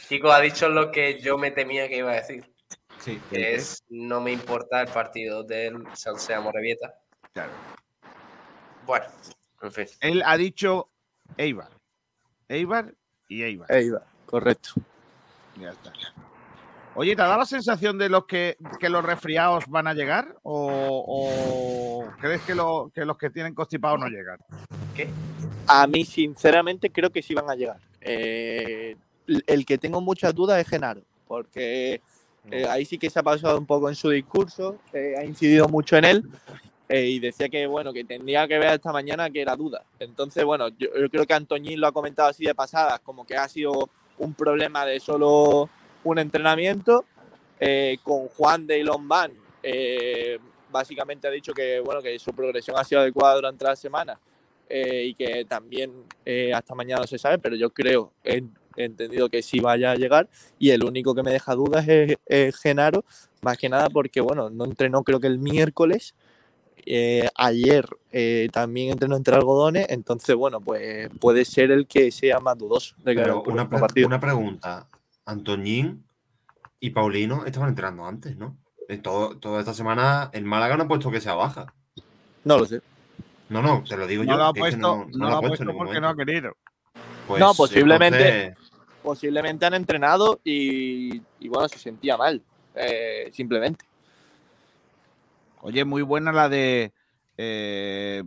Chico, 0.09 0.31
ha 0.31 0.41
dicho 0.41 0.69
lo 0.69 0.93
que 0.93 1.21
yo 1.21 1.39
me 1.39 1.51
temía 1.51 1.89
que 1.89 1.97
iba 1.97 2.13
a 2.13 2.17
decir. 2.17 2.45
Sí. 3.01 3.19
Que 3.31 3.55
es, 3.55 3.83
no 3.89 4.21
me 4.21 4.31
importa 4.31 4.83
el 4.83 4.89
partido 4.89 5.43
del 5.43 5.83
Salsea 5.95 6.41
Morevieta. 6.41 6.95
Claro. 7.33 7.51
Bueno, 8.87 9.07
en 9.63 9.73
fin. 9.73 9.87
Él 10.01 10.23
ha 10.25 10.37
dicho 10.37 10.91
Eibar. 11.39 11.71
Eibar 12.49 12.95
y 13.29 13.43
Eibar. 13.43 13.69
Va, 13.71 14.03
correcto. 14.27 14.73
Ya 15.59 15.71
está. 15.71 15.93
Oye, 16.95 17.17
¿te 17.17 17.23
da 17.23 17.39
la 17.39 17.47
sensación 17.47 17.97
de 17.97 18.09
los 18.11 18.27
que, 18.27 18.57
que 18.79 18.91
los 18.91 19.03
resfriados 19.05 19.65
van 19.67 19.87
a 19.87 19.95
llegar? 19.95 20.37
¿O, 20.43 21.05
o 21.07 22.11
crees 22.21 22.43
que, 22.43 22.55
lo- 22.55 22.91
que 22.95 23.05
los 23.05 23.17
que 23.17 23.31
tienen 23.31 23.55
constipados 23.55 23.99
no 23.99 24.09
llegan? 24.09 24.39
¿Qué? 24.95 25.09
A 25.67 25.87
mí, 25.87 26.05
sinceramente, 26.05 26.91
creo 26.91 27.11
que 27.11 27.23
sí 27.23 27.35
van 27.35 27.49
a 27.49 27.55
llegar. 27.55 27.79
Eh, 28.03 28.97
el 29.47 29.65
que 29.65 29.79
tengo 29.79 30.01
muchas 30.03 30.35
dudas 30.35 30.61
es 30.61 30.69
Genaro, 30.69 31.01
porque 31.27 32.03
eh, 32.51 32.67
ahí 32.69 32.85
sí 32.85 32.99
que 32.99 33.09
se 33.09 33.21
ha 33.21 33.23
pasado 33.23 33.57
un 33.59 33.65
poco 33.67 33.89
en 33.89 33.95
su 33.95 34.11
discurso, 34.11 34.77
eh, 34.93 35.15
ha 35.19 35.25
incidido 35.25 35.69
mucho 35.69 35.97
en 35.97 36.05
él 36.05 36.25
y 36.91 37.21
decía 37.21 37.49
que 37.49 37.67
bueno 37.67 37.91
que 37.91 38.05
tendría 38.05 38.47
que 38.47 38.59
ver 38.59 38.75
esta 38.75 38.93
mañana 38.93 39.31
que 39.31 39.41
era 39.41 39.57
duda. 39.57 39.83
Entonces, 39.99 40.45
bueno, 40.45 40.69
yo, 40.69 40.89
yo 41.01 41.09
creo 41.09 41.25
que 41.25 41.33
Antoñín 41.33 41.81
lo 41.81 41.87
ha 41.87 41.93
comentado 41.93 42.29
así 42.29 42.45
de 42.45 42.55
pasada, 42.55 42.99
como 42.99 43.25
que 43.25 43.35
ha 43.35 43.49
sido 43.49 43.89
un 44.19 44.35
problema 44.35 44.85
de 44.85 45.01
solo 45.01 45.71
un 46.05 46.19
entrenamiento. 46.19 47.05
Eh, 47.65 47.99
con 48.03 48.27
Juan 48.27 48.67
de 48.67 48.83
Lombán, 48.83 49.33
eh, 49.63 50.37
básicamente 50.73 51.29
ha 51.29 51.31
dicho 51.31 51.53
que 51.53 51.79
bueno 51.79 52.03
que 52.03 52.19
su 52.19 52.33
progresión 52.33 52.77
ha 52.77 52.83
sido 52.83 53.03
adecuada 53.03 53.37
durante 53.37 53.65
la 53.65 53.77
semana 53.77 54.19
eh, 54.69 55.05
y 55.05 55.15
que 55.15 55.45
también 55.45 55.93
eh, 56.25 56.53
hasta 56.53 56.75
mañana 56.75 57.03
no 57.03 57.07
se 57.07 57.19
sabe, 57.19 57.39
pero 57.39 57.55
yo 57.55 57.71
creo, 57.71 58.11
he, 58.25 58.43
entendido 58.75 59.29
que 59.29 59.43
sí 59.43 59.61
vaya 59.61 59.93
a 59.93 59.97
llegar 59.97 60.29
y 60.59 60.71
el 60.71 60.83
único 60.83 61.15
que 61.15 61.23
me 61.23 61.31
deja 61.31 61.55
dudas 61.55 61.87
es, 61.87 62.17
es 62.27 62.57
Genaro, 62.57 63.05
más 63.43 63.59
que 63.59 63.69
nada 63.69 63.91
porque, 63.91 64.21
bueno, 64.21 64.49
no 64.51 64.65
entrenó 64.65 65.05
creo 65.05 65.21
que 65.21 65.27
el 65.27 65.39
miércoles, 65.39 66.15
eh, 66.85 67.29
ayer 67.37 67.87
eh, 68.11 68.49
también 68.51 68.91
entrenó 68.91 69.17
entre 69.17 69.37
algodones, 69.37 69.87
entonces, 69.91 70.35
bueno, 70.35 70.61
pues 70.61 71.11
puede 71.21 71.45
ser 71.45 71.71
el 71.71 71.87
que 71.87 72.11
sea 72.11 72.41
más 72.41 72.59
dudoso 72.59 72.97
de 73.05 73.15
Pero 73.15 73.25
al 73.25 73.33
una, 73.33 73.43
próximo 73.43 73.69
pre- 73.69 73.79
partido. 73.79 74.07
una 74.09 74.21
pregunta. 74.21 74.89
Antoñín 75.27 76.05
y 76.81 76.91
Paulino 76.91 77.45
estaban 77.47 77.69
entrenando 77.71 78.05
antes, 78.07 78.37
¿no? 78.37 78.57
En 78.89 79.03
todo, 79.03 79.37
toda 79.39 79.61
esta 79.61 79.75
semana 79.75 80.31
el 80.33 80.45
Málaga 80.45 80.77
no 80.77 80.85
ha 80.85 80.89
puesto 80.89 81.11
que 81.11 81.21
sea 81.21 81.35
baja. 81.35 81.73
No 82.45 82.59
lo 82.59 82.67
sé. 82.67 82.83
No, 83.49 83.63
no, 83.63 83.85
te 83.89 83.97
lo 83.97 84.07
digo 84.07 84.25
No 84.25 84.33
yo. 84.33 84.39
lo 84.39 84.45
ha 84.47 84.53
que 84.53 84.61
puesto, 84.61 85.07
no 85.13 85.29
lo 85.31 85.37
ha 85.37 85.41
puesto 85.41 85.73
porque 85.77 86.01
no 86.01 86.09
ha 86.09 86.17
querido. 86.17 86.57
Pues, 87.27 87.41
no, 87.41 87.55
posiblemente, 87.55 88.47
entonces, 88.47 88.73
posiblemente 89.03 89.65
han 89.67 89.75
entrenado 89.75 90.41
y, 90.43 91.23
y, 91.39 91.49
bueno, 91.49 91.69
se 91.69 91.79
sentía 91.79 92.17
mal, 92.17 92.43
eh, 92.75 93.31
simplemente. 93.33 93.85
Oye, 95.61 95.85
muy 95.85 96.03
buena 96.03 96.33
la 96.33 96.49
de. 96.49 96.93
eh, 97.37 98.25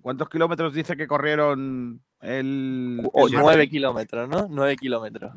¿Cuántos 0.00 0.30
kilómetros 0.30 0.72
dice 0.72 0.96
que 0.96 1.06
corrieron 1.06 2.00
el. 2.22 3.06
O 3.12 3.26
el 3.26 3.34
nueve 3.34 3.48
martes? 3.48 3.70
kilómetros, 3.70 4.28
¿no? 4.28 4.46
Nueve 4.48 4.76
kilómetros. 4.76 5.32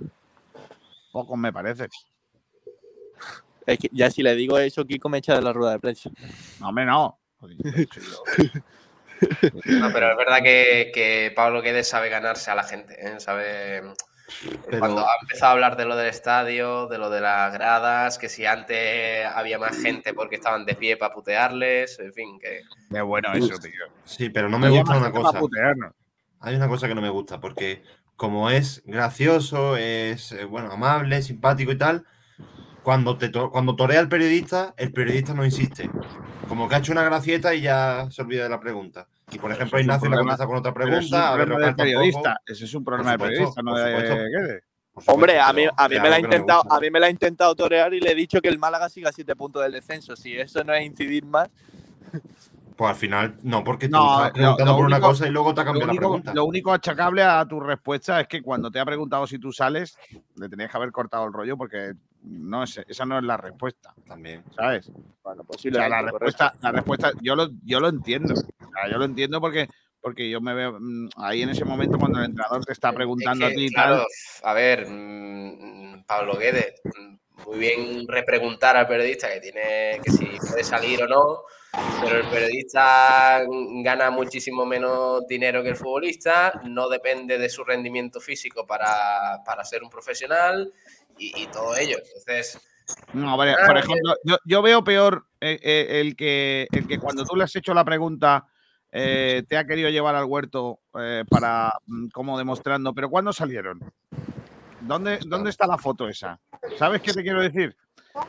Pocos 1.12 1.38
me 1.38 1.52
parece. 1.54 1.88
Es 3.66 3.78
que 3.78 3.90
ya 3.92 4.10
si 4.10 4.24
le 4.24 4.36
digo 4.36 4.58
eso, 4.58 4.86
Kiko 4.86 5.10
me 5.10 5.20
echa 5.20 5.36
de 5.36 5.42
la 5.42 5.54
rueda 5.54 5.74
de 5.74 5.80
prensa. 5.80 6.10
No, 6.60 6.70
hombre, 6.70 6.86
no. 6.86 7.20
No, 9.66 9.92
pero 9.94 10.10
es 10.12 10.18
verdad 10.18 10.42
que, 10.42 10.92
que 10.94 11.32
Pablo 11.36 11.62
Guedes 11.62 11.88
sabe 11.88 12.10
ganarse 12.10 12.50
a 12.50 12.56
la 12.56 12.64
gente. 12.64 12.96
¿eh? 13.00 13.20
Sabe. 13.20 13.84
Pero- 14.66 14.80
Cuando 14.80 15.02
ha 15.02 15.12
empezado 15.22 15.50
a 15.50 15.54
hablar 15.54 15.78
de 15.78 15.86
lo 15.86 15.96
del 15.96 16.08
estadio, 16.08 16.88
de 16.88 16.98
lo 16.98 17.10
de 17.12 17.22
las 17.22 17.54
gradas, 17.54 18.18
que 18.18 18.30
si 18.30 18.46
antes 18.48 19.26
había 19.28 19.60
más 19.60 19.78
gente 19.80 20.14
porque 20.16 20.38
estaban 20.38 20.66
de 20.66 20.74
pie 20.74 20.98
para 20.98 21.14
putearles, 21.14 22.00
en 22.00 22.14
fin, 22.14 22.40
que. 22.40 22.62
Qué 22.90 23.02
bueno 23.02 23.32
eso, 23.34 23.60
tío. 23.60 23.72
Sí, 24.06 24.30
pero 24.30 24.50
no 24.50 24.58
me 24.58 24.68
Había 24.68 24.82
gusta 24.82 24.98
una 24.98 25.12
cosa. 25.12 25.40
Hay 26.40 26.56
una 26.56 26.68
cosa 26.68 26.88
que 26.88 26.96
no 26.96 27.02
me 27.02 27.10
gusta, 27.10 27.40
porque 27.40 27.84
como 28.22 28.52
es 28.52 28.84
gracioso, 28.86 29.78
es 29.78 30.32
eh, 30.32 30.46
bueno, 30.46 30.72
amable, 30.72 31.24
simpático 31.24 31.72
y 31.72 31.78
tal, 31.80 32.06
cuando 32.84 33.18
te 33.18 33.30
to- 33.30 33.50
cuando 33.50 33.76
torea 33.76 34.00
el 34.00 34.10
periodista, 34.10 34.76
el 34.78 34.94
periodista 34.94 35.34
no 35.34 35.44
insiste. 35.44 35.90
Como 36.48 36.70
que 36.70 36.76
ha 36.76 36.78
hecho 36.78 36.92
una 36.92 37.04
gracieta 37.04 37.56
y 37.56 37.62
ya 37.62 38.08
se 38.12 38.22
olvida 38.22 38.44
de 38.44 38.50
la 38.50 38.60
pregunta. 38.60 39.08
Y 39.32 39.40
por 39.40 39.52
ejemplo, 39.52 39.80
Ignacio 39.80 40.08
le 40.08 40.18
problema- 40.18 40.38
contesta 40.38 40.46
con 40.46 40.58
otra 40.58 40.70
es 40.70 40.76
un 40.76 40.84
pregunta, 40.92 41.34
a 41.34 41.36
ver, 41.36 41.48
problema 41.48 41.66
del 41.66 41.76
periodista. 41.76 42.38
Ese 42.46 42.66
es 42.66 42.74
un 42.76 42.86
problema 42.86 43.10
del 43.10 43.20
supuesto, 43.20 43.56
periodista, 43.56 43.62
no 43.64 43.76
de 43.76 43.86
supuesto. 43.88 45.12
Hombre, 45.14 45.40
a 45.40 45.52
mí, 45.54 45.64
a 45.76 45.90
mí 45.90 45.96
es 45.96 46.02
me 46.04 46.10
la 46.12 46.16
ha 46.16 46.20
no 46.20 46.26
intentado, 46.26 46.64
a 46.72 46.80
mí 46.80 46.92
me 46.92 47.00
la 47.00 47.08
ha 47.08 47.10
intentado 47.10 47.56
torear 47.56 47.92
y 47.96 48.02
le 48.02 48.12
he 48.12 48.16
dicho 48.16 48.40
que 48.40 48.50
el 48.50 48.60
Málaga 48.60 48.88
siga 48.88 49.10
a 49.10 49.14
siete 49.14 49.36
puntos 49.36 49.64
del 49.64 49.72
descenso. 49.72 50.16
Si 50.16 50.38
eso 50.38 50.64
no 50.64 50.76
es 50.76 50.86
incidir 50.86 51.26
más, 51.26 51.50
Pues 52.82 52.90
al 52.90 52.96
final, 52.96 53.38
no, 53.44 53.64
porque 53.64 53.88
tú 53.90 53.96
No, 53.96 54.12
estás 54.12 54.28
lo- 54.30 54.34
preguntando 54.34 54.76
por 54.76 54.86
una 54.88 54.96
único- 54.96 55.08
cosa 55.10 55.28
y 55.28 55.30
luego 55.30 55.54
te 55.54 55.62
ha 55.62 55.66
cambiado 55.66 55.94
la 55.94 55.98
pregunta. 56.00 56.34
lo 56.34 56.46
único 56.46 56.74
achacable 56.74 57.22
a 57.22 57.46
tu 57.46 57.60
respuesta 57.60 58.20
es 58.22 58.28
que 58.28 58.42
cuando 58.42 58.72
te 58.72 58.80
ha 58.80 58.86
preguntado 58.86 59.28
si 59.28 59.38
tú 59.38 59.52
sales, 59.54 59.96
le 60.36 60.50
tenías 60.50 60.72
que 60.72 60.78
haber 60.78 60.92
cortado 60.92 61.28
el 61.28 61.32
rollo 61.32 61.56
porque 61.58 61.94
no 62.24 62.64
es, 62.64 62.80
esa 62.88 63.06
no 63.06 63.20
es 63.20 63.24
la 63.24 63.38
respuesta. 63.38 63.94
También. 64.08 64.44
¿Sabes? 64.56 64.88
bueno, 65.24 65.42
O 65.42 65.44
sea, 65.44 65.44
posiblemente. 65.44 65.90
la 65.92 65.98
correcto. 66.12 66.26
respuesta, 66.26 66.54
la 66.60 66.72
respuesta, 66.72 67.12
yo 67.22 67.36
lo, 67.36 67.50
yo 67.64 67.80
lo 67.80 67.88
entiendo. 67.90 68.34
O 68.34 68.36
sea, 68.74 68.90
yo 68.90 68.98
lo 68.98 69.06
entiendo 69.06 69.40
porque, 69.40 69.68
porque 70.02 70.28
yo 70.28 70.42
me 70.42 70.56
veo 70.56 70.80
mm, 70.80 71.10
ahí 71.18 71.44
en 71.44 71.50
ese 71.50 71.64
momento 71.66 72.00
cuando 72.00 72.18
el 72.18 72.26
entrenador 72.26 72.66
te 72.66 72.74
está 72.74 72.92
preguntando 72.94 73.46
Es 73.46 73.52
a 73.52 73.56
ti 73.56 73.66
y 73.66 73.70
claro, 73.70 73.98
tal. 74.42 74.50
a 74.50 74.54
ver, 74.56 74.88
mm, 74.90 76.06
Pablo 76.08 76.36
Guedes, 76.36 76.82
mm, 76.98 77.48
muy 77.48 77.60
bien 77.60 78.08
repreguntar 78.08 78.76
al 78.76 78.88
periodista 78.88 79.32
que 79.32 79.40
tiene 79.40 80.00
que 80.04 80.10
si 80.10 80.26
puede 80.50 80.64
salir 80.64 81.04
o 81.04 81.08
no, 81.08 81.44
Pero 82.02 82.18
el 82.18 82.28
periodista 82.28 83.44
gana 83.84 84.12
muchísimo 84.12 84.66
menos 84.66 85.26
dinero 85.28 85.64
que 85.64 85.70
el 85.70 85.76
futbolista, 85.76 86.60
no 86.66 86.90
depende 86.90 87.38
de 87.38 87.50
su 87.50 87.64
rendimiento 87.64 88.20
físico 88.20 88.66
para, 88.66 89.42
para 89.46 89.64
ser 89.64 89.84
un 89.84 89.90
profesional 89.90 90.72
y, 91.18 91.44
y 91.44 91.48
todo 91.48 91.76
ello. 91.78 91.98
Entonces, 91.98 92.60
No, 93.14 93.38
vale, 93.38 93.56
por 93.66 93.78
ejemplo, 93.78 94.16
yo, 94.24 94.38
yo 94.44 94.62
veo 94.62 94.84
peor 94.84 95.28
eh, 95.40 95.60
eh, 95.62 96.02
el, 96.02 96.16
que, 96.16 96.68
el 96.72 96.88
que 96.88 97.00
cuando 97.00 97.24
tú 97.24 97.36
le 97.36 97.46
has 97.46 97.56
hecho 97.56 97.74
la 97.74 97.86
pregunta 97.86 98.46
eh, 98.92 99.44
te 99.48 99.58
ha 99.58 99.66
querido 99.66 99.90
llevar 99.90 100.16
al 100.16 100.26
huerto 100.26 100.82
eh, 101.00 101.24
para 101.30 101.74
mm, 101.86 102.10
como 102.10 102.38
demostrando, 102.38 102.94
pero 102.94 103.10
¿cuándo 103.10 103.32
salieron? 103.32 103.80
¿Dónde, 104.82 105.20
¿Dónde 105.26 105.50
está 105.50 105.66
la 105.66 105.78
foto 105.78 106.10
esa? 106.10 106.40
¿Sabes 106.78 107.02
qué 107.02 107.14
te 107.14 107.24
quiero 107.24 107.42
decir? 107.42 107.76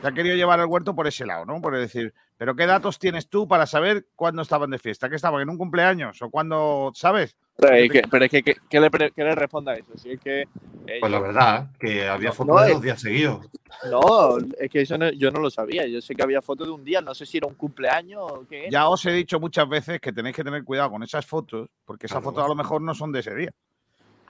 Te 0.01 0.07
ha 0.07 0.11
querido 0.11 0.35
llevar 0.35 0.59
al 0.59 0.67
huerto 0.67 0.95
por 0.95 1.07
ese 1.07 1.25
lado, 1.25 1.45
¿no? 1.45 1.61
Por 1.61 1.75
decir, 1.77 2.13
pero 2.37 2.55
¿qué 2.55 2.65
datos 2.65 2.99
tienes 2.99 3.27
tú 3.27 3.47
para 3.47 3.65
saber 3.65 4.07
cuándo 4.15 4.41
estaban 4.41 4.69
de 4.69 4.79
fiesta? 4.79 5.09
¿Que 5.09 5.15
estaban 5.15 5.41
en 5.41 5.49
un 5.49 5.57
cumpleaños 5.57 6.21
o 6.21 6.29
cuándo, 6.29 6.91
sabes? 6.95 7.35
Pero 7.57 7.75
es 7.75 7.91
que, 7.91 8.01
pero 8.09 8.25
es 8.25 8.31
que, 8.31 8.43
que- 8.43 8.57
¿qué 8.69 8.79
le, 8.79 8.89
qué 8.89 9.23
le 9.23 9.35
responda 9.35 9.73
a 9.73 9.75
eso? 9.75 9.97
Si 9.97 10.11
es 10.11 10.19
que. 10.19 10.41
eh, 10.41 10.97
Pues 10.99 11.11
la 11.11 11.19
verdad, 11.19 11.67
que 11.79 12.07
había 12.07 12.31
fotos 12.31 12.55
no, 12.55 12.61
de 12.61 12.73
dos 12.73 12.81
días 12.81 12.99
seguidos. 13.01 13.45
No, 13.89 14.37
es 14.59 14.69
que 14.71 14.81
eso 14.81 14.97
no- 14.97 15.11
yo 15.11 15.31
no 15.31 15.39
lo 15.39 15.49
sabía. 15.49 15.85
Yo 15.87 16.01
sé 16.01 16.15
que 16.15 16.23
había 16.23 16.41
fotos 16.41 16.67
de 16.67 16.73
un 16.73 16.83
día, 16.83 17.01
no 17.01 17.13
sé 17.13 17.25
si 17.25 17.37
era 17.37 17.47
un 17.47 17.55
cumpleaños 17.55 18.21
o 18.23 18.45
qué. 18.49 18.67
Ya 18.71 18.87
os 18.89 19.05
he 19.05 19.11
dicho 19.11 19.39
muchas 19.39 19.67
veces 19.69 19.99
que 20.01 20.11
tenéis 20.13 20.35
que 20.35 20.43
tener 20.43 20.63
cuidado 20.63 20.91
con 20.91 21.03
esas 21.03 21.25
fotos, 21.25 21.69
porque 21.85 22.07
esas 22.07 22.17
Claro. 22.19 22.31
fotos 22.31 22.45
a 22.45 22.47
lo 22.47 22.55
mejor 22.55 22.81
no 22.81 22.95
son 22.95 23.11
de 23.11 23.19
ese 23.19 23.35
día. 23.35 23.51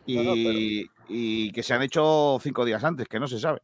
Y, 0.05 0.17
No, 0.17 0.23
no, 0.23 0.31
pero- 0.33 0.89
y 1.09 1.51
que 1.51 1.63
se 1.63 1.73
han 1.73 1.81
hecho 1.81 2.37
cinco 2.41 2.65
días 2.65 2.83
antes, 2.83 3.07
que 3.07 3.19
no 3.19 3.27
se 3.27 3.39
sabe. 3.39 3.61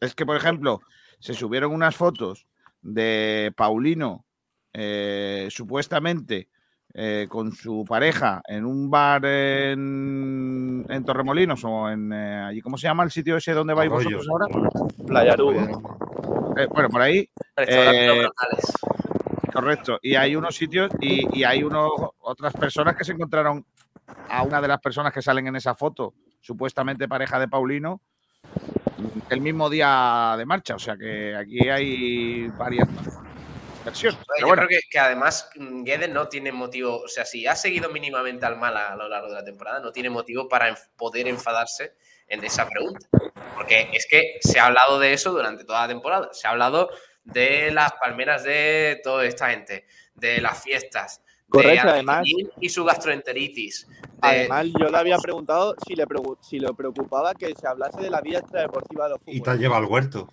Es 0.00 0.14
que, 0.14 0.26
por 0.26 0.36
ejemplo, 0.36 0.80
se 1.18 1.34
subieron 1.34 1.72
unas 1.72 1.96
fotos 1.96 2.46
de 2.82 3.52
Paulino, 3.56 4.24
eh, 4.72 5.48
supuestamente 5.50 6.48
eh, 6.94 7.26
con 7.28 7.52
su 7.52 7.84
pareja 7.86 8.42
en 8.46 8.64
un 8.64 8.90
bar 8.90 9.24
en, 9.24 10.86
en 10.88 11.04
Torremolinos 11.04 11.62
o 11.64 11.88
en 11.90 12.12
eh, 12.12 12.44
allí, 12.48 12.60
¿cómo 12.62 12.78
se 12.78 12.88
llama 12.88 13.04
el 13.04 13.10
sitio 13.10 13.36
ese 13.36 13.52
donde 13.52 13.74
vais 13.74 13.90
Arroyo. 13.90 14.16
vosotros 14.16 14.48
ahora? 14.50 14.70
Playa 15.06 15.36
Eh, 16.56 16.66
bueno, 16.70 16.88
por 16.88 17.02
ahí. 17.02 17.28
Correcto. 19.52 19.98
Y 20.02 20.14
hay 20.14 20.34
unos 20.34 20.56
sitios 20.56 20.90
y, 21.00 21.38
y 21.38 21.44
hay 21.44 21.62
unos, 21.62 21.90
otras 22.20 22.54
personas 22.54 22.96
que 22.96 23.04
se 23.04 23.12
encontraron 23.12 23.64
a 24.28 24.42
una 24.42 24.60
de 24.60 24.68
las 24.68 24.80
personas 24.80 25.12
que 25.12 25.22
salen 25.22 25.46
en 25.46 25.56
esa 25.56 25.74
foto, 25.74 26.14
supuestamente 26.40 27.06
pareja 27.06 27.38
de 27.38 27.48
Paulino, 27.48 28.00
el 29.30 29.40
mismo 29.40 29.68
día 29.70 30.34
de 30.36 30.46
marcha. 30.46 30.74
O 30.74 30.78
sea 30.78 30.96
que 30.96 31.34
aquí 31.36 31.68
hay 31.68 32.48
varias 32.48 32.88
versiones. 33.84 34.18
Yo 34.18 34.24
Pero 34.36 34.46
bueno, 34.48 34.66
creo 34.66 34.80
que, 34.80 34.88
que 34.90 34.98
además 34.98 35.50
mm, 35.56 35.82
Guedes 35.84 36.10
no 36.10 36.28
tiene 36.28 36.52
motivo, 36.52 37.00
o 37.00 37.08
sea, 37.08 37.24
si 37.24 37.46
ha 37.46 37.54
seguido 37.56 37.88
mínimamente 37.90 38.44
al 38.44 38.56
Málaga 38.56 38.92
a 38.92 38.96
lo 38.96 39.08
largo 39.08 39.28
de 39.28 39.34
la 39.34 39.44
temporada, 39.44 39.80
no 39.80 39.92
tiene 39.92 40.10
motivo 40.10 40.48
para 40.48 40.68
enf- 40.70 40.88
poder 40.96 41.26
enfadarse 41.28 41.94
en 42.26 42.44
esa 42.44 42.68
pregunta. 42.68 43.06
Porque 43.54 43.88
es 43.92 44.06
que 44.10 44.38
se 44.40 44.60
ha 44.60 44.66
hablado 44.66 44.98
de 44.98 45.12
eso 45.12 45.30
durante 45.32 45.64
toda 45.64 45.82
la 45.82 45.88
temporada. 45.88 46.28
Se 46.32 46.46
ha 46.46 46.50
hablado 46.50 46.90
de 47.24 47.70
las 47.70 47.92
palmeras 47.94 48.42
de 48.44 49.00
toda 49.02 49.24
esta 49.24 49.50
gente, 49.50 49.86
de 50.14 50.40
las 50.40 50.62
fiestas, 50.62 51.22
Correcto, 51.50 51.86
de 51.86 51.92
además- 51.92 52.26
y 52.60 52.68
su 52.68 52.84
gastroenteritis. 52.84 53.86
de- 53.88 54.08
Además, 54.20 54.66
yo 54.78 54.88
le 54.88 54.98
había 54.98 55.16
preguntado 55.18 55.74
si 55.86 55.94
le, 55.94 56.04
si 56.42 56.58
le 56.58 56.72
preocupaba 56.74 57.34
que 57.34 57.54
se 57.54 57.66
hablase 57.66 58.00
de 58.00 58.10
la 58.10 58.20
vida 58.20 58.38
extradeportiva 58.40 59.04
de 59.04 59.10
los 59.10 59.18
Y 59.20 59.24
te 59.24 59.30
futbolistas. 59.30 59.58
llevado 59.58 59.84
al 59.84 59.90
huerto. 59.90 60.28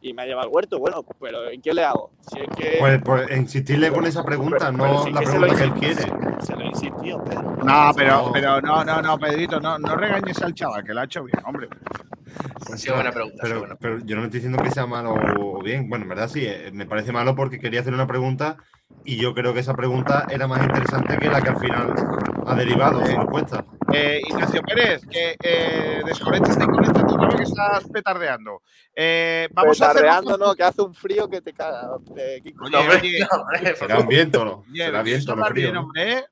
Y 0.00 0.12
me 0.12 0.22
ha 0.22 0.26
llevado 0.26 0.48
al 0.48 0.54
huerto. 0.54 0.78
Bueno, 0.78 1.04
pero 1.20 1.48
¿en 1.48 1.60
qué 1.62 1.72
le 1.72 1.84
hago? 1.84 2.10
Si 2.30 2.40
es 2.40 2.48
que. 2.56 2.76
Pues, 2.78 3.00
pues 3.04 3.30
insistirle 3.36 3.90
con 3.92 4.04
esa 4.06 4.24
pregunta, 4.24 4.70
Pero- 4.70 4.72
pero 4.78 5.04
no 5.04 5.10
la 5.10 5.20
pregunta 5.20 5.56
que 5.56 5.62
él 5.64 5.74
quiere. 5.74 6.02
Se 6.44 6.56
lo 6.56 6.64
insistió, 6.64 7.22
Pedro. 7.24 7.42
no, 7.64 7.90
pero, 7.96 8.30
pero 8.32 8.60
no, 8.60 8.84
no, 8.84 9.00
no, 9.02 9.18
Pedrito, 9.18 9.60
no, 9.60 9.78
no 9.78 9.94
regañes 9.96 10.40
al 10.42 10.54
chaval, 10.54 10.84
que 10.84 10.92
lo 10.94 11.00
ha 11.00 11.04
hecho 11.04 11.24
bien, 11.24 11.38
hombre. 11.44 11.68
Ha 12.72 12.76
sido 12.76 12.94
buena 12.94 13.12
pregunta. 13.12 13.38
Pero, 13.42 13.58
buena 13.60 13.76
pero 13.76 13.98
yo 14.04 14.16
no 14.16 14.24
estoy 14.24 14.40
diciendo 14.40 14.62
que 14.62 14.70
sea 14.70 14.86
malo 14.86 15.14
o 15.38 15.62
bien. 15.62 15.88
Bueno, 15.88 16.04
en 16.04 16.08
verdad 16.08 16.28
sí, 16.28 16.44
eh, 16.46 16.70
me 16.72 16.86
parece 16.86 17.12
malo 17.12 17.34
porque 17.34 17.58
quería 17.58 17.80
hacer 17.80 17.94
una 17.94 18.06
pregunta 18.06 18.56
y 19.04 19.16
yo 19.16 19.34
creo 19.34 19.52
que 19.54 19.60
esa 19.60 19.74
pregunta 19.74 20.26
era 20.30 20.46
más 20.46 20.62
interesante 20.62 21.16
que 21.18 21.28
la 21.28 21.40
que 21.40 21.48
al 21.50 21.58
final 21.58 21.94
ha 22.46 22.54
derivado 22.54 23.04
su 23.04 23.16
respuesta. 23.16 23.64
Eh, 23.92 24.20
Ignacio 24.28 24.62
Pérez, 24.62 25.02
que 25.10 25.36
eh, 25.42 26.02
desconectas 26.04 26.56
y 26.56 26.60
tu 26.60 27.36
que 27.36 27.42
estás 27.42 27.84
petardeando. 27.92 28.62
Eh, 28.94 29.48
vamos 29.52 29.80
a 29.82 29.90
hacer. 29.90 30.02
Petardeando, 30.02 30.38
no, 30.38 30.54
que 30.54 30.62
hace 30.62 30.82
un 30.82 30.94
frío 30.94 31.28
que 31.28 31.40
te 31.40 31.52
caga. 31.52 31.88
eh. 32.16 32.40
Oye, 32.60 32.76
oye, 32.76 33.74
Será 33.76 33.98
un 33.98 34.08
viento, 34.08 34.44
¿no? 34.44 34.64
Será 34.74 35.02
viento, 35.02 35.26
no 35.34 35.42
hablar 35.44 35.52
frío. 35.52 35.64
bien, 35.64 35.74
¿no? 35.74 35.80
hombre, 35.82 36.12
¿eh? 36.12 36.24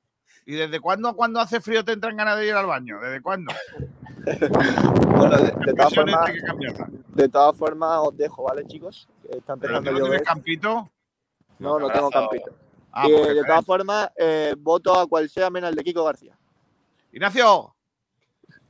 ¿Y 0.51 0.55
desde 0.55 0.81
cuándo 0.81 1.15
cuando 1.15 1.39
hace 1.39 1.61
frío 1.61 1.81
te 1.85 1.93
entran 1.93 2.17
ganas 2.17 2.37
de 2.37 2.47
ir 2.47 2.53
al 2.53 2.65
baño? 2.65 2.99
¿Desde 2.99 3.21
cuándo? 3.21 3.53
Bueno, 5.15 5.37
de, 5.37 5.51
de 5.65 5.73
todas 5.73 5.95
formas, 5.95 6.31
de 7.07 7.29
todas 7.29 7.55
os 8.07 8.17
dejo, 8.17 8.43
¿vale, 8.43 8.67
chicos? 8.67 9.07
Está 9.29 9.55
¿Pero 9.55 9.77
empezando 9.77 9.81
que 9.83 9.89
a 9.89 9.93
no 9.93 10.05
tienes 10.09 10.27
campito? 10.27 10.91
No, 11.57 11.79
no 11.79 11.89
tengo 11.89 12.09
campito. 12.11 12.51
Ah, 12.91 13.07
Y, 13.07 13.13
porque 13.13 13.33
de 13.33 13.43
todas 13.45 13.65
formas, 13.65 14.09
eh, 14.17 14.53
voto 14.57 14.99
a 14.99 15.07
cual 15.07 15.29
sea 15.29 15.49
menos 15.49 15.69
el 15.69 15.75
de 15.75 15.83
Kiko 15.85 16.03
García. 16.03 16.37
Ignacio, 17.13 17.73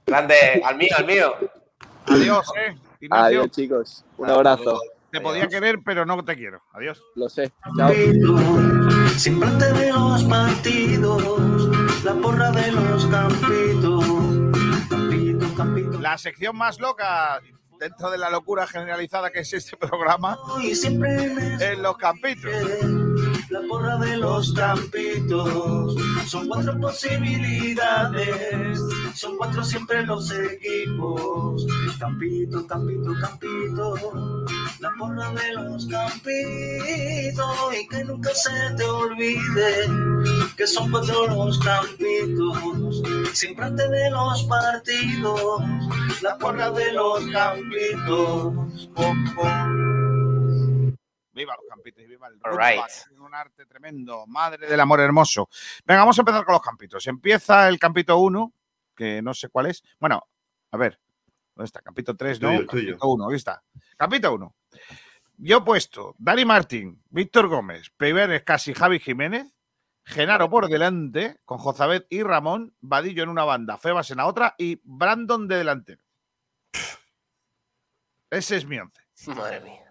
Grande, 0.05 0.61
al 0.63 0.77
mío, 0.77 0.89
al 0.97 1.05
mío. 1.05 1.33
adiós, 2.05 2.47
¿eh? 2.57 2.77
Ignacio, 3.01 3.25
Adiós, 3.25 3.51
chicos. 3.51 4.05
Un 4.17 4.29
abrazo. 4.29 4.79
te 5.11 5.19
podía 5.19 5.47
querer, 5.47 5.79
pero 5.83 6.05
no 6.05 6.23
te 6.23 6.35
quiero. 6.35 6.61
Adiós. 6.73 7.01
Lo 7.15 7.27
sé. 7.27 7.51
Chao. 7.75 7.91
Siempre 9.17 9.49
antes 9.49 9.79
de 9.79 9.91
los 9.91 10.23
partidos, 10.23 11.50
la 12.03 12.13
porra 12.15 12.51
de 12.51 12.71
los 12.71 13.05
campitos. 13.07 14.05
Campito, 14.89 15.53
campito. 15.55 15.99
La 15.99 16.17
sección 16.17 16.55
más 16.55 16.79
loca 16.79 17.41
dentro 17.79 18.09
de 18.09 18.17
la 18.17 18.29
locura 18.29 18.67
generalizada 18.67 19.31
que 19.31 19.39
es 19.39 19.53
este 19.53 19.75
programa 19.77 20.37
Y 20.61 20.75
siempre 20.75 21.23
en 21.23 21.61
en 21.61 21.81
los 21.81 21.97
campitos. 21.97 22.51
La 23.51 23.61
porra 23.67 23.97
de 23.97 24.17
los 24.17 24.53
campitos. 24.53 25.95
Son 26.25 26.47
cuatro 26.47 26.79
posibilidades, 26.79 28.79
son 29.13 29.37
cuatro 29.37 29.63
siempre 29.63 30.05
los 30.05 30.31
equipos. 30.31 31.67
Campito, 31.99 32.65
campito, 32.65 33.13
campito, 33.19 34.45
la 34.79 34.91
porra 34.97 35.31
de 35.33 35.53
los 35.53 35.85
campitos. 35.85 37.45
Y 37.79 37.87
que 37.89 38.03
nunca 38.05 38.31
se 38.33 38.73
te 38.77 38.85
olvide 38.85 39.87
que 40.55 40.65
son 40.65 40.89
cuatro 40.89 41.27
los 41.27 41.59
campitos. 41.59 43.03
Siempre 43.33 43.65
antes 43.65 43.89
de 43.89 44.09
los 44.11 44.43
partidos, 44.43 45.61
la 46.21 46.37
porra 46.37 46.71
de 46.71 46.93
los 46.93 47.25
campitos. 47.27 48.89
Pom, 48.95 49.35
pom. 49.35 50.00
Viva 51.41 51.55
los 51.55 51.65
campitos 51.67 52.03
y 52.03 52.07
viva 52.07 52.27
el 52.27 52.39
rugby, 52.39 52.57
right. 52.57 52.85
que 52.85 53.13
es 53.13 53.19
un 53.19 53.33
arte 53.33 53.65
tremendo. 53.65 54.27
Madre 54.27 54.67
del 54.67 54.79
amor 54.79 54.99
hermoso. 54.99 55.49
Venga, 55.85 56.01
vamos 56.01 56.19
a 56.19 56.21
empezar 56.21 56.45
con 56.45 56.53
los 56.53 56.61
campitos. 56.61 57.07
Empieza 57.07 57.67
el 57.67 57.79
campito 57.79 58.17
1, 58.17 58.53
que 58.95 59.23
no 59.23 59.33
sé 59.33 59.49
cuál 59.49 59.65
es. 59.65 59.83
Bueno, 59.99 60.23
a 60.69 60.77
ver. 60.77 60.99
¿Dónde 61.55 61.65
está? 61.65 61.81
Campito 61.81 62.15
3, 62.15 62.37
El 62.37 62.43
¿no? 62.43 62.65
tuyo. 62.67 62.91
Campito 62.91 63.07
1, 63.07 63.25
aquí 63.25 63.35
está. 63.35 63.63
Campito 63.97 64.33
1. 64.35 64.55
Yo 65.37 65.57
he 65.57 65.61
puesto 65.61 66.13
Dani 66.19 66.45
Martín, 66.45 67.01
Víctor 67.09 67.47
Gómez, 67.47 67.89
Peiberes, 67.97 68.43
casi 68.43 68.75
Javi 68.75 68.99
Jiménez, 68.99 69.51
Genaro 70.03 70.47
por 70.47 70.67
delante, 70.69 71.39
con 71.45 71.57
Jozabet 71.57 72.05
y 72.11 72.21
Ramón, 72.21 72.75
Vadillo 72.81 73.23
en 73.23 73.29
una 73.29 73.43
banda, 73.43 73.79
Febas 73.79 74.11
en 74.11 74.17
la 74.17 74.27
otra 74.27 74.53
y 74.59 74.79
Brandon 74.83 75.47
de 75.47 75.57
delantero. 75.57 76.03
Ese 78.29 78.57
es 78.57 78.65
mi 78.65 78.77
once. 78.77 79.01
Madre 79.27 79.61
mía. 79.61 79.90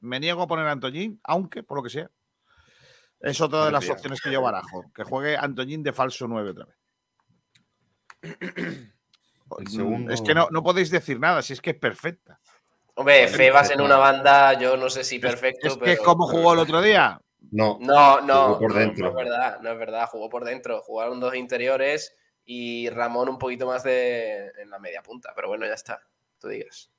Me 0.00 0.18
niego 0.20 0.42
a 0.42 0.46
poner 0.46 0.66
a 0.66 0.72
Antoñín, 0.72 1.20
aunque, 1.24 1.62
por 1.62 1.76
lo 1.78 1.82
que 1.82 1.90
sea, 1.90 2.10
es 3.20 3.40
otra 3.40 3.66
de 3.66 3.72
las 3.72 3.88
opciones 3.88 4.20
que 4.20 4.32
yo 4.32 4.40
barajo. 4.42 4.90
Que 4.94 5.04
juegue 5.04 5.36
Antoñín 5.36 5.82
de 5.82 5.92
falso 5.92 6.26
9 6.26 6.50
otra 6.50 6.66
vez. 6.66 6.76
Mm, 9.58 9.66
segundo- 9.66 10.12
Es 10.14 10.22
que 10.22 10.32
no, 10.32 10.46
no 10.52 10.62
podéis 10.62 10.90
decir 10.90 11.18
nada, 11.18 11.42
si 11.42 11.54
es 11.54 11.60
que 11.60 11.70
es 11.70 11.76
perfecta. 11.76 12.38
Hombre, 12.94 13.26
Febas 13.26 13.70
en 13.72 13.80
una 13.80 13.96
banda, 13.96 14.52
yo 14.56 14.76
no 14.76 14.88
sé 14.88 15.02
si 15.02 15.18
perfecto, 15.18 15.66
Es 15.66 15.74
que 15.74 15.80
pero... 15.80 15.90
es 15.92 15.98
como 16.00 16.28
jugó 16.28 16.52
el 16.52 16.60
otro 16.60 16.80
día. 16.80 17.20
No, 17.50 17.76
No, 17.80 18.20
no, 18.20 18.44
Jugó 18.54 18.58
por 18.60 18.72
no, 18.74 18.78
dentro. 18.78 19.04
no 19.12 19.18
es 19.18 19.24
verdad, 19.28 19.60
no 19.60 19.70
es 19.72 19.78
verdad, 19.80 20.06
jugó 20.08 20.28
por 20.30 20.44
dentro, 20.44 20.82
jugaron 20.82 21.18
dos 21.18 21.34
interiores 21.34 22.14
y 22.44 22.88
Ramón 22.90 23.28
un 23.28 23.38
poquito 23.38 23.66
más 23.66 23.82
de 23.82 24.52
en 24.62 24.70
la 24.70 24.78
media 24.78 25.02
punta, 25.02 25.32
pero 25.34 25.48
bueno, 25.48 25.66
ya 25.66 25.74
está, 25.74 26.00
tú 26.38 26.46
digas. 26.46 26.92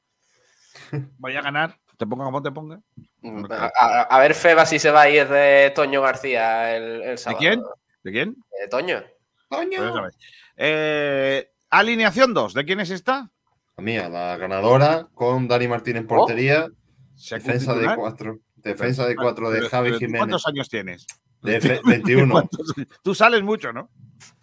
Voy 1.19 1.38
a 1.38 1.41
ganar, 1.41 1.80
te 2.02 2.07
ponga 2.07 2.26
como 2.26 2.41
te 2.41 2.52
ponga. 2.52 2.80
Mm, 3.22 3.45
A, 3.80 4.19
ver 4.19 4.34
Febas 4.34 4.69
si 4.69 4.80
se 4.80 4.90
va 4.90 5.02
a 5.02 5.10
ir 5.10 5.28
de 5.28 5.72
Toño 5.76 6.02
García 6.02 6.76
el, 6.76 7.02
el 7.03 7.10
¿De 7.11 7.18
sábado. 7.18 7.40
quién? 7.40 7.61
¿De 8.03 8.11
quién? 8.11 8.36
De 8.60 8.68
Toño. 8.68 9.03
Pues 9.48 9.68
ya 9.69 10.02
ves. 10.02 10.18
Eh, 10.57 11.52
alineación 11.69 12.34
2, 12.34 12.56
¿de 12.56 12.65
quién 12.65 12.80
es 12.80 12.90
esta? 12.90 13.30
La 13.78 13.84
mía, 13.84 14.10
la 14.10 14.36
ganadora 14.38 15.07
con 15.14 15.48
Dani 15.48 15.68
Martín 15.68 15.98
en 15.98 16.07
portería. 16.07 16.68
¿Se 17.15 17.36
defensa 17.36 17.73
de 17.73 17.80
titular? 17.82 17.98
cuatro. 17.98 18.40
Defensa 18.56 19.06
de 19.07 19.15
cuatro 19.15 19.52
de 19.52 19.57
Pero- 19.60 19.69
Javi 19.69 19.88
pero 19.90 19.95
¿tú 19.95 19.99
Jiménez. 19.99 20.19
¿Cuántos 20.22 20.48
años 20.48 20.69
tienes? 20.69 21.06
De 21.44 21.57
F- 21.57 21.82
21. 21.86 22.32
¿Cuántos? 22.32 22.73
Tú 23.03 23.14
sales 23.14 23.44
mucho, 23.44 23.72
¿no? 23.72 23.91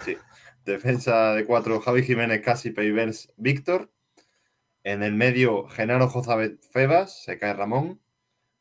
Sí. 0.05 0.17
Defensa 0.65 1.35
de 1.35 1.45
cuatro, 1.45 1.81
Javi 1.81 2.03
Jiménez, 2.05 2.41
Casi, 2.45 2.71
Peivens, 2.71 3.33
Víctor. 3.37 3.91
En 4.85 5.03
el 5.03 5.15
medio, 5.15 5.69
Genaro 5.69 6.09
Jozabet 6.09 6.63
Febas, 6.71 7.23
se 7.25 7.39
cae 7.39 7.53
Ramón. 7.55 8.01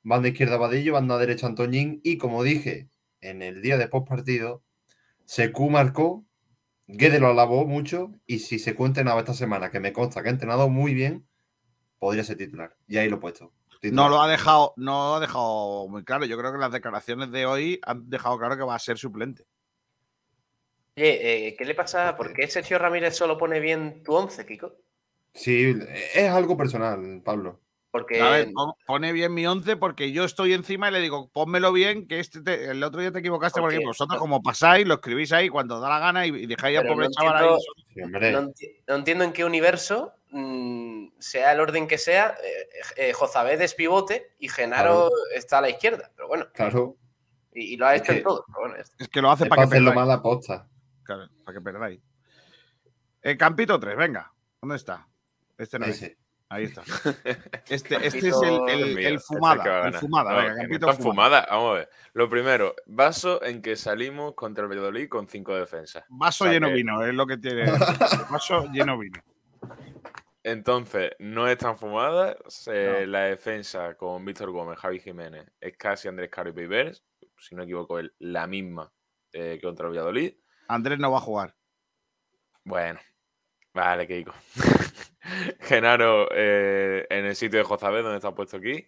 Banda 0.03 0.29
izquierda, 0.29 0.57
Vadillo. 0.57 0.93
Banda 0.93 1.17
derecha, 1.17 1.47
Antoñín. 1.47 2.01
Y 2.03 2.17
como 2.17 2.43
dije 2.43 2.89
en 3.21 3.41
el 3.41 3.61
día 3.61 3.77
de 3.77 3.87
postpartido, 3.87 4.63
Secu 5.25 5.69
marcó. 5.69 6.25
Guede 6.87 7.19
lo 7.19 7.27
alabó 7.27 7.65
mucho. 7.65 8.13
Y 8.25 8.39
si 8.39 8.59
se 8.59 8.71
entrenado 8.71 9.19
esta 9.19 9.33
semana, 9.33 9.69
que 9.69 9.79
me 9.79 9.93
consta 9.93 10.23
que 10.23 10.29
ha 10.29 10.31
entrenado 10.31 10.69
muy 10.69 10.93
bien, 10.93 11.27
podría 11.99 12.23
ser 12.23 12.37
titular. 12.37 12.75
Y 12.87 12.97
ahí 12.97 13.09
lo 13.09 13.17
he 13.17 13.19
puesto. 13.19 13.53
No 13.83 14.09
lo 14.09 14.21
ha 14.21 14.27
dejado, 14.27 14.73
no 14.77 15.09
lo 15.09 15.15
ha 15.15 15.19
dejado 15.19 15.87
muy 15.87 16.03
claro. 16.03 16.25
Yo 16.25 16.37
creo 16.37 16.51
que 16.51 16.57
las 16.57 16.71
declaraciones 16.71 17.31
de 17.31 17.45
hoy 17.45 17.79
han 17.83 18.09
dejado 18.09 18.37
claro 18.37 18.57
que 18.57 18.63
va 18.63 18.75
a 18.75 18.79
ser 18.79 18.97
suplente. 18.97 19.45
Oye, 20.95 21.49
eh, 21.49 21.55
¿qué 21.55 21.65
le 21.65 21.75
pasa? 21.75 22.17
¿Por 22.17 22.33
qué 22.33 22.47
Sergio 22.47 22.79
Ramírez 22.79 23.15
solo 23.15 23.37
pone 23.37 23.59
bien 23.59 24.01
tu 24.03 24.13
11, 24.13 24.45
Kiko? 24.45 24.73
Sí, 25.37 25.73
es 26.13 26.29
algo 26.29 26.57
personal, 26.57 27.21
Pablo. 27.23 27.61
Porque 27.91 28.21
A 28.21 28.29
ver, 28.29 28.49
pon- 28.53 28.73
pone 28.85 29.11
bien 29.13 29.33
mi 29.33 29.47
11 29.47 29.77
porque 29.77 30.11
yo 30.11 30.25
estoy 30.25 30.53
encima 30.53 30.89
y 30.89 30.91
le 30.91 30.99
digo, 30.99 31.29
pónmelo 31.31 31.71
bien, 31.71 32.07
que 32.07 32.19
este 32.19 32.41
te- 32.41 32.65
el 32.71 32.83
otro 32.83 32.99
día 33.01 33.11
te 33.11 33.19
equivocaste 33.19 33.59
porque 33.61 33.77
Porque- 33.77 33.87
vosotros 33.87 34.19
como 34.19 34.41
pasáis, 34.43 34.85
lo 34.85 34.95
escribís 34.95 35.31
ahí 35.31 35.47
cuando 35.49 35.79
da 35.79 35.89
la 35.89 35.99
gana 35.99 36.25
y, 36.27 36.45
dejáis 36.45 36.77
al 36.79 36.87
pobre 36.87 37.05
no 37.07 37.11
chaval 37.11 37.37
ahí. 37.43 37.49
entiendo- 37.95 38.41
no, 38.41 38.47
enti- 38.49 38.83
no 38.87 38.95
entiendo 38.95 39.23
en 39.23 39.33
qué 39.33 39.45
universo, 39.45 40.13
mm, 40.31 41.07
sea 41.19 41.53
el 41.53 41.59
orden 41.61 41.87
que 41.87 41.97
sea, 41.97 42.35
eh, 42.43 43.09
eh, 43.09 43.13
Jozabed 43.13 43.59
es 43.61 43.73
pivote 43.73 44.33
y 44.37 44.49
Genaro 44.49 45.07
Claro. 45.07 45.11
está 45.33 45.59
a 45.59 45.61
la 45.61 45.69
izquierda. 45.69 46.11
Pero 46.15 46.27
bueno, 46.27 46.45
Claro. 46.53 46.97
y, 47.53 47.73
y 47.73 47.77
lo 47.77 47.87
ha 47.87 47.95
Es 47.95 48.01
hecho 48.01 48.11
en 48.11 48.17
que- 48.19 48.23
todo. 48.25 48.43
pero 48.47 48.59
bueno. 48.67 48.83
Es 48.99 49.07
que 49.07 49.21
lo 49.21 49.31
hace 49.31 49.45
Es 49.45 49.49
para 49.49 49.61
para 49.61 49.69
que 49.69 49.73
hacerlo 49.75 49.91
perdáis. 49.91 50.49
mal. 50.49 50.67
Claro, 51.03 51.29
para 51.45 51.57
que 51.57 51.63
perdáis. 51.63 52.01
El 53.21 53.37
campito 53.37 53.79
3, 53.79 53.95
venga. 53.97 54.31
¿Dónde 54.61 54.75
está? 54.75 55.07
Este 55.57 55.79
no 55.79 55.85
es. 55.85 56.01
Ese. 56.01 56.17
Ahí 56.49 56.63
está. 56.65 56.81
Este, 57.69 57.95
este 58.07 58.29
es 58.29 58.41
el, 58.41 58.69
el- 58.69 58.97
el 58.97 58.97
ese 58.99 59.13
es 59.15 59.25
fumada. 59.25 59.87
el 59.89 59.93
fumada, 59.95 60.31
No, 60.31 60.37
venga, 60.37 60.77
no 60.79 60.93
fumada. 60.93 61.47
Vamos 61.49 61.71
a 61.71 61.73
ver. 61.79 61.89
Lo 62.13 62.29
primero, 62.29 62.73
vaso 62.85 63.43
en 63.43 63.61
que 63.61 63.75
salimos 63.75 64.33
contra 64.35 64.63
el 64.63 64.69
Valladolid 64.69 65.09
con 65.09 65.27
cinco 65.27 65.53
defensas. 65.55 66.05
Vaso 66.07 66.45
O 66.45 66.47
sea 66.47 66.53
lleno 66.53 66.67
que- 66.67 66.73
vino, 66.75 67.03
es 67.05 67.13
lo 67.13 67.27
que 67.27 67.37
tiene. 67.37 67.65
Vaso 68.31 68.65
lleno 68.71 68.97
vino. 68.97 69.19
Entonces, 70.43 71.11
no 71.19 71.47
es 71.49 71.57
tan 71.57 71.77
fumada. 71.77 72.37
La 73.07 73.21
defensa 73.23 73.95
con 73.95 74.23
Víctor 74.23 74.51
Gómez, 74.51 74.79
Javi 74.79 74.99
Jiménez, 75.01 75.45
es 75.59 75.75
casi 75.77 76.07
Andrés 76.07 76.29
Caro 76.29 76.49
y. 76.51 77.03
Si 77.37 77.53
no 77.55 77.59
me 77.59 77.63
equivoco, 77.65 77.99
es 77.99 78.09
la 78.19 78.47
misma 78.47 78.89
eh, 79.33 79.57
que 79.59 79.67
contra 79.67 79.87
el 79.87 79.91
Valladolid. 79.91 80.33
Andrés 80.69 80.97
no 80.99 81.11
va 81.11 81.17
a 81.17 81.21
jugar. 81.21 81.55
Bueno, 82.63 82.99
vale, 83.77 84.07
Keiko. 84.07 84.33
Genaro 85.59 86.29
eh, 86.31 87.05
en 87.09 87.25
el 87.25 87.35
sitio 87.35 87.59
de 87.59 87.65
Jozabed, 87.65 88.03
donde 88.03 88.17
está 88.17 88.33
puesto 88.33 88.57
aquí. 88.57 88.87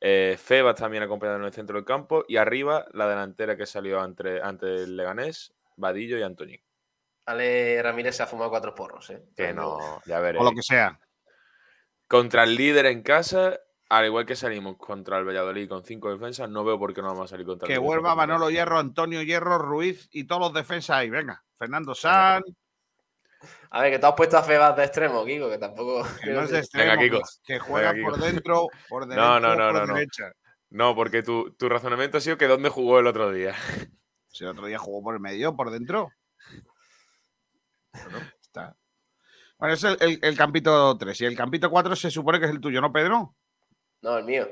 Eh, 0.00 0.36
Febas 0.38 0.76
también 0.76 1.02
acompañado 1.02 1.38
en 1.38 1.44
el 1.44 1.52
centro 1.52 1.76
del 1.76 1.84
campo. 1.84 2.24
Y 2.28 2.36
arriba, 2.36 2.86
la 2.92 3.08
delantera 3.08 3.56
que 3.56 3.66
salió 3.66 4.00
ante, 4.00 4.40
ante 4.42 4.66
el 4.66 4.96
Leganés, 4.96 5.54
Vadillo 5.76 6.18
y 6.18 6.22
Antoñín. 6.22 6.60
Ale 7.26 7.82
Ramírez 7.82 8.16
se 8.16 8.22
ha 8.22 8.26
fumado 8.26 8.50
cuatro 8.50 8.74
porros, 8.74 9.10
¿eh? 9.10 9.22
Que 9.36 9.52
no, 9.52 10.00
ya 10.06 10.18
veréis. 10.20 10.40
O 10.40 10.44
lo 10.44 10.52
que 10.52 10.62
sea. 10.62 10.98
Contra 12.06 12.44
el 12.44 12.56
líder 12.56 12.86
en 12.86 13.02
casa, 13.02 13.60
al 13.90 14.06
igual 14.06 14.24
que 14.24 14.34
salimos 14.34 14.78
contra 14.78 15.18
el 15.18 15.26
Valladolid 15.26 15.68
con 15.68 15.84
cinco 15.84 16.10
defensas, 16.10 16.48
no 16.48 16.64
veo 16.64 16.78
por 16.78 16.94
qué 16.94 17.02
no 17.02 17.08
vamos 17.08 17.26
a 17.26 17.28
salir 17.28 17.44
contra 17.44 17.66
el 17.66 17.74
Que 17.74 17.78
vuelva 17.78 18.14
Manolo 18.14 18.48
Hierro, 18.48 18.78
Antonio 18.78 19.20
Hierro, 19.22 19.58
Ruiz 19.58 20.08
y 20.10 20.24
todos 20.24 20.40
los 20.40 20.54
defensas 20.54 20.96
ahí. 20.96 21.10
Venga. 21.10 21.44
Fernando 21.58 21.94
San. 21.94 22.42
A 23.70 23.82
ver, 23.82 23.92
que 23.92 23.98
tú 23.98 24.06
has 24.06 24.14
puesto 24.14 24.36
a 24.38 24.42
Febas 24.42 24.76
de 24.76 24.84
extremo, 24.84 25.24
Kiko, 25.24 25.48
que 25.50 25.58
tampoco. 25.58 26.06
Que 26.22 26.30
no 26.32 26.40
es 26.42 26.50
de 26.50 26.62
Venga, 26.74 26.94
extremo, 26.94 27.02
Kiko. 27.02 27.20
que- 27.44 27.58
juega 27.58 27.92
Venga, 27.92 28.08
por 28.08 28.20
dentro, 28.20 28.66
por 28.88 29.06
derecha, 29.06 29.22
No, 29.28 29.40
no, 29.40 29.48
no, 29.56 29.70
por 29.70 29.80
no, 29.80 29.86
no. 29.86 29.94
derecha. 29.94 30.32
No, 30.70 30.94
porque 30.94 31.22
tu, 31.22 31.52
tu 31.54 31.68
razonamiento 31.68 32.18
ha 32.18 32.20
sido 32.20 32.36
que 32.38 32.46
dónde 32.46 32.68
jugó 32.68 32.98
el 32.98 33.06
otro 33.06 33.30
día. 33.32 33.54
Si 34.30 34.44
el 34.44 34.50
otro 34.50 34.66
día 34.66 34.78
jugó 34.78 35.02
por 35.02 35.14
el 35.14 35.20
medio, 35.20 35.56
por 35.56 35.70
dentro. 35.70 36.10
Bueno, 37.92 38.18
está. 38.40 38.76
Bueno, 39.58 39.74
es 39.74 39.82
el, 39.82 39.96
el- 40.00 40.18
el 40.22 40.36
campito 40.36 40.96
3. 40.98 41.20
Y 41.22 41.24
el 41.24 41.36
campito 41.36 41.70
4 41.70 41.96
se 41.96 42.10
supone 42.10 42.38
que 42.38 42.44
es 42.44 42.50
el 42.52 42.60
tuyo, 42.60 42.80
¿no, 42.82 42.92
Pedro? 42.92 43.34
No, 44.02 44.18
el 44.18 44.24
mío. 44.24 44.46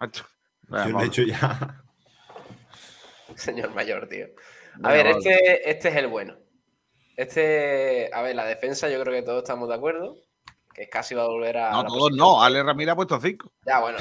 Macho. 0.00 0.24
Yo 0.68 0.88
lo 0.88 1.00
he 1.02 1.06
hecho 1.06 1.22
ya. 1.22 1.84
Señor 3.36 3.74
mayor, 3.74 4.08
tío. 4.08 4.26
A 4.82 4.88
Venga, 4.88 4.90
ver, 4.94 5.06
este, 5.08 5.70
este 5.70 5.88
es 5.90 5.96
el 5.96 6.06
bueno. 6.08 6.36
Este, 7.20 8.10
a 8.12 8.22
ver, 8.22 8.34
la 8.34 8.46
defensa 8.46 8.88
yo 8.88 9.00
creo 9.02 9.14
que 9.14 9.22
todos 9.22 9.42
estamos 9.42 9.68
de 9.68 9.74
acuerdo. 9.74 10.16
Que 10.72 10.88
casi 10.88 11.14
va 11.14 11.24
a 11.24 11.28
volver 11.28 11.58
a. 11.58 11.70
No, 11.72 11.84
todos 11.84 12.12
no. 12.12 12.42
Ale 12.42 12.62
Ramírez 12.62 12.92
ha 12.92 12.96
puesto 12.96 13.20
5. 13.20 13.52
Ya, 13.66 13.80
bueno, 13.80 13.98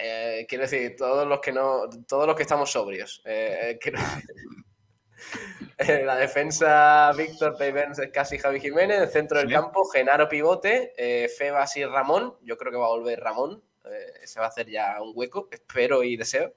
eh, 0.00 0.46
quiero 0.48 0.62
decir, 0.62 0.94
todos 0.96 1.26
los 1.26 1.40
que 1.40 1.52
no, 1.52 1.82
todos 2.08 2.26
los 2.26 2.36
que 2.36 2.42
estamos 2.42 2.70
sobrios. 2.70 3.20
Eh, 3.26 3.58
eh, 3.72 3.78
quiero- 3.80 3.98
la 6.06 6.16
defensa, 6.16 7.12
Víctor 7.16 7.56
Peivens, 7.58 8.00
casi 8.12 8.38
Javi 8.38 8.60
Jiménez, 8.60 9.00
el 9.00 9.08
centro 9.08 9.38
del 9.38 9.48
Sí. 9.48 9.54
campo, 9.54 9.84
Genaro 9.90 10.28
Pivote, 10.28 10.92
eh, 10.96 11.28
Febas 11.28 11.76
y 11.76 11.84
Ramón. 11.84 12.36
Yo 12.42 12.56
creo 12.56 12.70
que 12.72 12.78
va 12.78 12.86
a 12.86 12.90
volver 12.90 13.20
Ramón. 13.20 13.62
se 14.24 14.38
va 14.40 14.46
a 14.46 14.48
hacer 14.48 14.70
ya 14.70 15.02
un 15.02 15.12
hueco, 15.14 15.48
espero 15.50 16.02
y 16.04 16.16
deseo. 16.16 16.54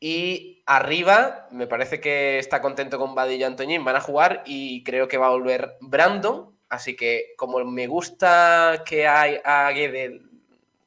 Y 0.00 0.62
arriba, 0.66 1.48
me 1.50 1.66
parece 1.66 2.00
que 2.00 2.38
está 2.38 2.60
contento 2.60 2.98
con 2.98 3.14
Vadillo 3.14 3.40
y 3.40 3.44
Antoñín, 3.44 3.84
van 3.84 3.96
a 3.96 4.00
jugar 4.00 4.42
y 4.46 4.84
creo 4.84 5.08
que 5.08 5.18
va 5.18 5.26
a 5.26 5.30
volver 5.30 5.76
Brandon. 5.80 6.56
Así 6.68 6.94
que, 6.94 7.32
como 7.36 7.64
me 7.64 7.86
gusta 7.86 8.84
que 8.86 9.08
hay 9.08 9.40
a 9.44 9.70
Guede, 9.70 10.20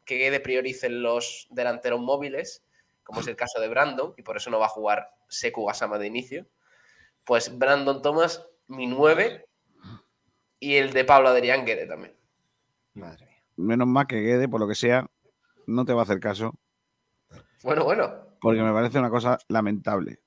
que 0.06 0.18
Guede 0.18 0.40
prioricen 0.40 1.02
los 1.02 1.48
delanteros 1.50 2.00
móviles, 2.00 2.64
como 3.04 3.20
es 3.20 3.28
el 3.28 3.36
caso 3.36 3.60
de 3.60 3.68
Brandon, 3.68 4.14
y 4.16 4.22
por 4.22 4.38
eso 4.38 4.50
no 4.50 4.60
va 4.60 4.68
a 4.68 4.70
jugar 4.70 5.10
Seku 5.28 5.66
Gasama 5.66 5.98
de 5.98 6.08
inicio, 6.08 6.48
pues 7.26 7.58
Brandon 7.58 8.02
Thomas, 8.02 8.46
mi 8.68 8.88
9, 8.88 9.46
y 10.60 10.76
el 10.76 10.94
de 10.94 11.04
Pablo 11.04 11.30
Adrián 11.30 11.66
Guede 11.66 11.88
también. 11.88 12.16
Madre 12.94 13.26
mía. 13.26 13.44
Menos 13.58 13.88
mal 13.88 14.08
que 14.08 14.22
Guede, 14.22 14.48
por 14.48 14.62
lo 14.62 14.68
que 14.68 14.76
sea, 14.76 15.10
no 15.66 15.84
te 15.84 15.94
va 15.94 16.02
a 16.02 16.04
hacer 16.04 16.20
caso. 16.20 16.54
Bueno, 17.64 17.84
bueno. 17.84 18.31
Porque 18.42 18.62
me 18.62 18.74
parece 18.74 18.98
una 19.00 19.10
cosa 19.12 19.38
lamentable. 19.48 20.20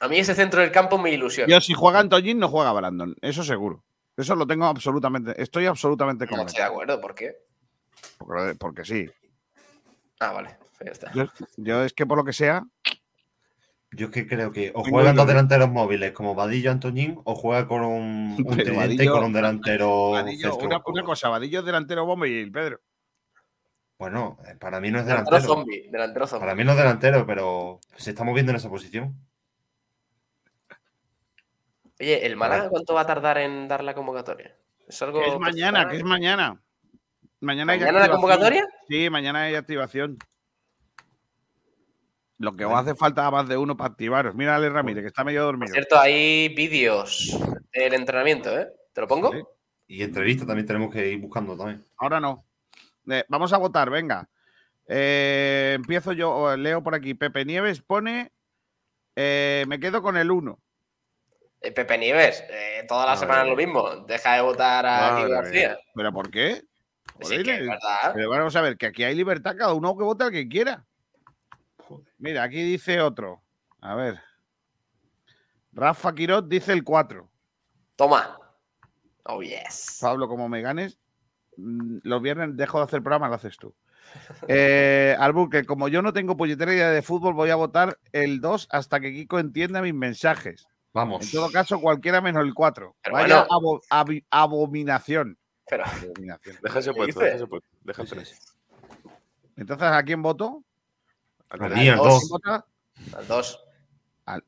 A 0.00 0.08
mí 0.08 0.18
ese 0.18 0.34
centro 0.34 0.60
del 0.60 0.70
campo 0.70 0.98
me 0.98 1.10
ilusiona. 1.10 1.50
Yo, 1.52 1.60
si 1.60 1.72
juega 1.74 1.98
Antoñín, 2.00 2.38
no 2.38 2.48
juega 2.48 2.72
Brandon. 2.72 3.16
Eso 3.20 3.42
seguro. 3.42 3.82
Eso 4.16 4.34
lo 4.36 4.46
tengo 4.46 4.66
absolutamente. 4.66 5.40
Estoy 5.42 5.66
absolutamente 5.66 6.24
No 6.26 6.30
estoy 6.30 6.36
de 6.36 6.38
convencido. 6.38 6.66
acuerdo, 6.66 7.00
¿por 7.00 7.14
qué? 7.14 7.32
Porque, 8.18 8.54
porque 8.56 8.84
sí. 8.84 9.06
Ah, 10.20 10.32
vale, 10.32 10.56
pues 10.78 10.86
ya 10.86 10.92
está. 10.92 11.12
Yo, 11.12 11.24
yo 11.56 11.82
es 11.84 11.92
que 11.94 12.06
por 12.06 12.18
lo 12.18 12.24
que 12.24 12.32
sea. 12.34 12.62
Yo 13.92 14.06
es 14.06 14.12
que 14.12 14.26
creo 14.26 14.52
que 14.52 14.70
o 14.74 14.84
juegan 14.84 15.16
dos 15.16 15.26
delanteros 15.26 15.68
móviles 15.70 16.12
como 16.12 16.34
Vadillo 16.34 16.70
Antoñín 16.70 17.18
o 17.24 17.34
juega 17.34 17.66
con 17.66 17.82
un, 17.82 18.36
un 18.46 18.56
Pero 18.56 18.62
tridente 18.64 19.04
y 19.04 19.06
Vadillo- 19.06 19.12
con 19.12 19.24
un 19.24 19.32
delantero 19.32 20.10
Vadillo, 20.12 20.56
una, 20.58 20.80
una 20.86 21.02
cosa, 21.04 21.28
Vadillo 21.28 21.60
es 21.60 21.64
delantero 21.66 22.06
el 22.22 22.52
Pedro. 22.52 22.80
Bueno, 24.00 24.38
eh, 24.46 24.56
para 24.58 24.80
mí 24.80 24.90
no 24.90 24.98
es 24.98 25.04
Delantero 25.04 25.36
delantero. 25.36 25.54
zombie, 25.56 25.88
delantero 25.90 26.26
zombie. 26.26 26.40
Para 26.46 26.54
mí 26.56 26.64
no 26.64 26.70
es 26.72 26.78
delantero, 26.78 27.26
pero 27.26 27.80
se 27.96 28.10
está 28.10 28.24
moviendo 28.24 28.50
en 28.50 28.56
esa 28.56 28.70
posición. 28.70 29.14
Oye, 32.00 32.24
¿el 32.24 32.34
Málaga 32.34 32.70
cuánto 32.70 32.94
va 32.94 33.02
a 33.02 33.06
tardar 33.06 33.36
en 33.36 33.68
dar 33.68 33.84
la 33.84 33.92
convocatoria? 33.94 34.56
Es 34.88 35.02
algo. 35.02 35.22
Es 35.22 35.38
mañana, 35.38 35.86
que 35.86 35.98
es 35.98 36.02
mañana. 36.02 36.58
Mañana, 37.40 37.74
hay 37.74 37.78
¿Mañana 37.80 37.98
la 37.98 38.04
activación. 38.06 38.20
convocatoria? 38.22 38.66
Sí, 38.88 39.10
mañana 39.10 39.42
hay 39.42 39.54
activación. 39.54 40.16
Lo 42.38 42.56
que 42.56 42.64
os 42.64 42.72
hace 42.74 42.94
falta 42.94 43.30
más 43.30 43.46
de 43.48 43.58
uno 43.58 43.76
para 43.76 43.90
activaros. 43.90 44.34
Mira, 44.34 44.56
Ale 44.56 44.70
Ramírez, 44.70 45.02
que 45.02 45.08
está 45.08 45.24
medio 45.24 45.40
Por 45.40 45.46
dormido. 45.58 45.74
cierto, 45.74 45.98
hay 46.00 46.48
vídeos 46.54 47.38
del 47.74 47.92
entrenamiento, 47.92 48.58
¿eh? 48.58 48.66
¿Te 48.94 49.00
lo 49.02 49.06
pongo? 49.06 49.30
Y 49.86 50.02
entrevista 50.02 50.46
también 50.46 50.66
tenemos 50.66 50.90
que 50.90 51.06
ir 51.06 51.20
buscando 51.20 51.54
también. 51.54 51.84
Ahora 51.98 52.18
no. 52.18 52.46
Eh, 53.08 53.24
vamos 53.28 53.52
a 53.52 53.58
votar, 53.58 53.90
venga. 53.90 54.28
Eh, 54.86 55.72
empiezo 55.76 56.12
yo, 56.12 56.56
leo 56.56 56.82
por 56.82 56.94
aquí. 56.94 57.14
Pepe 57.14 57.44
Nieves 57.44 57.80
pone. 57.80 58.32
eh, 59.16 59.64
me 59.68 59.78
quedo 59.78 60.02
con 60.02 60.16
el 60.16 60.30
1. 60.30 60.58
Eh, 61.62 61.72
Pepe 61.72 61.98
Nieves, 61.98 62.42
eh, 62.48 62.84
toda 62.88 63.02
la 63.02 63.06
Madre 63.12 63.20
semana 63.20 63.42
mía. 63.44 63.50
lo 63.50 63.56
mismo. 63.56 63.96
Deja 64.06 64.34
de 64.34 64.40
votar 64.40 64.86
a 64.86 65.16
Kiko. 65.16 65.28
García. 65.28 65.78
¿Pero 65.94 66.12
por 66.12 66.30
qué? 66.30 66.62
Sí, 67.20 67.42
que 67.42 67.54
es 67.54 67.60
verdad. 67.66 68.12
Pero 68.14 68.30
vamos 68.30 68.56
a 68.56 68.62
ver, 68.62 68.76
que 68.78 68.86
aquí 68.86 69.04
hay 69.04 69.14
libertad, 69.14 69.54
cada 69.58 69.74
uno 69.74 69.96
que 69.96 70.04
vote 70.04 70.24
al 70.24 70.30
que 70.30 70.48
quiera. 70.48 70.86
Mira, 72.18 72.44
aquí 72.44 72.62
dice 72.62 73.00
otro. 73.00 73.42
A 73.80 73.94
ver. 73.94 74.18
Rafa 75.72 76.14
Quirot 76.14 76.48
dice 76.48 76.72
el 76.72 76.82
4. 76.82 77.28
Toma. 77.96 78.38
Oh, 79.24 79.42
yes. 79.42 79.98
Pablo, 80.00 80.28
como 80.28 80.48
me 80.48 80.62
ganes, 80.62 80.98
los 82.02 82.22
viernes 82.22 82.56
dejo 82.56 82.78
de 82.78 82.84
hacer 82.84 83.02
programa, 83.02 83.28
lo 83.28 83.34
haces 83.34 83.56
tú. 83.56 83.74
Eh, 84.48 85.14
Albuque, 85.18 85.64
como 85.64 85.88
yo 85.88 86.02
no 86.02 86.12
tengo 86.12 86.36
puñetera 86.36 86.72
idea 86.74 86.90
de 86.90 87.02
fútbol, 87.02 87.34
voy 87.34 87.50
a 87.50 87.54
votar 87.56 87.98
el 88.12 88.40
2 88.40 88.68
hasta 88.70 88.98
que 89.00 89.12
Kiko 89.12 89.38
entienda 89.38 89.82
mis 89.82 89.94
mensajes. 89.94 90.66
Vamos. 90.92 91.24
En 91.24 91.30
todo 91.30 91.50
caso, 91.52 91.80
cualquiera 91.80 92.20
menos 92.20 92.42
el 92.44 92.52
4. 92.54 92.96
Pero 93.02 93.12
Vaya 93.14 93.46
bueno. 93.46 93.48
abo- 93.50 93.80
abi- 93.90 94.24
abominación. 94.30 95.38
Pero, 95.68 95.84
Abominación. 95.84 96.56
¿Qué 96.56 96.62
puesto, 96.92 97.04
dice? 97.06 97.24
déjase 97.24 97.46
puesto. 97.46 97.68
Deja 97.82 98.02
el 98.02 98.08
tres. 98.08 98.56
Entonces, 99.56 99.86
¿a 99.88 100.02
quién 100.02 100.22
voto? 100.22 100.64
A 101.50 101.56
mí, 101.68 101.88
al 101.88 101.96
dos. 101.98 102.06
dos. 102.06 102.18
¿Quién 102.18 102.28
vota? 102.30 102.66
Al 103.16 103.26
2. 103.28 103.64
Al, 104.26 104.44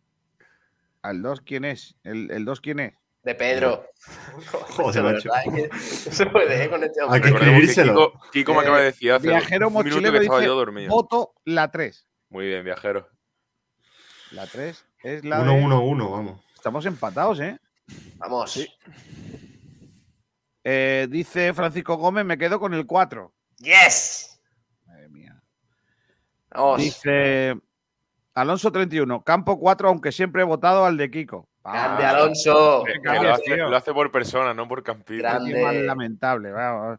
al 1.02 1.22
2, 1.22 1.40
¿quién 1.42 1.64
es? 1.64 1.94
¿El, 2.02 2.30
el 2.32 2.44
2 2.44 2.60
quién 2.60 2.80
es? 2.80 2.94
De 3.22 3.34
Pedro. 3.36 3.86
Joder, 4.76 5.02
De 5.04 5.12
macho. 5.12 5.30
se 5.78 6.26
puede, 6.26 6.64
¿eh? 6.64 6.68
Con 6.70 6.82
este 6.82 7.00
Hay 7.00 7.04
hombre. 7.06 7.20
que 7.20 7.26
Recordemos 7.28 7.60
que 7.60 7.66
escribírselo. 7.66 8.12
Kiko, 8.12 8.30
Kiko 8.32 8.54
me 8.54 8.60
acaba 8.60 8.78
de 8.78 8.84
decir 8.84 9.12
hace 9.12 9.28
Viajero 9.28 9.68
un 9.68 9.74
minuto 9.84 10.00
que 10.12 10.18
estaba 10.18 10.38
dice, 10.38 10.46
yo 10.48 10.54
dormido. 10.56 10.88
voto 10.90 11.34
la 11.44 11.70
3. 11.70 12.06
Muy 12.30 12.46
bien, 12.46 12.64
viajero. 12.64 13.08
La 14.32 14.46
3 14.46 14.84
es 15.04 15.24
la 15.24 15.40
Uno, 15.40 15.52
de- 15.52 15.62
uno, 15.64 15.84
uno, 15.84 16.10
vamos. 16.10 16.40
Estamos 16.54 16.84
empatados, 16.86 17.38
¿eh? 17.40 17.58
Vamos. 18.16 18.58
Eh, 20.64 21.06
Dice 21.10 21.52
Francisco 21.54 21.96
Gómez, 21.96 22.24
me 22.24 22.38
quedo 22.38 22.58
con 22.58 22.72
el 22.74 22.86
4. 22.86 23.32
¡Yes! 23.58 24.40
Madre 24.86 25.08
mía. 25.08 25.42
Vamos. 26.50 26.78
Dice 26.78 27.54
Alonso 28.34 28.72
31, 28.72 29.22
campo 29.22 29.58
4, 29.58 29.88
aunque 29.88 30.10
siempre 30.12 30.42
he 30.42 30.44
votado 30.44 30.84
al 30.84 30.96
de 30.96 31.10
Kiko. 31.10 31.48
Grande 31.64 32.04
Ah, 32.04 32.10
Alonso. 32.10 32.84
Que 32.84 32.98
lo, 33.22 33.32
hace, 33.34 33.42
tío. 33.44 33.68
lo 33.68 33.76
hace 33.76 33.92
por 33.92 34.10
persona, 34.10 34.52
no 34.54 34.66
por 34.66 34.82
campito. 34.82 35.22
Grande. 35.22 35.82
Lamentable. 35.84 36.50
vamos. 36.50 36.98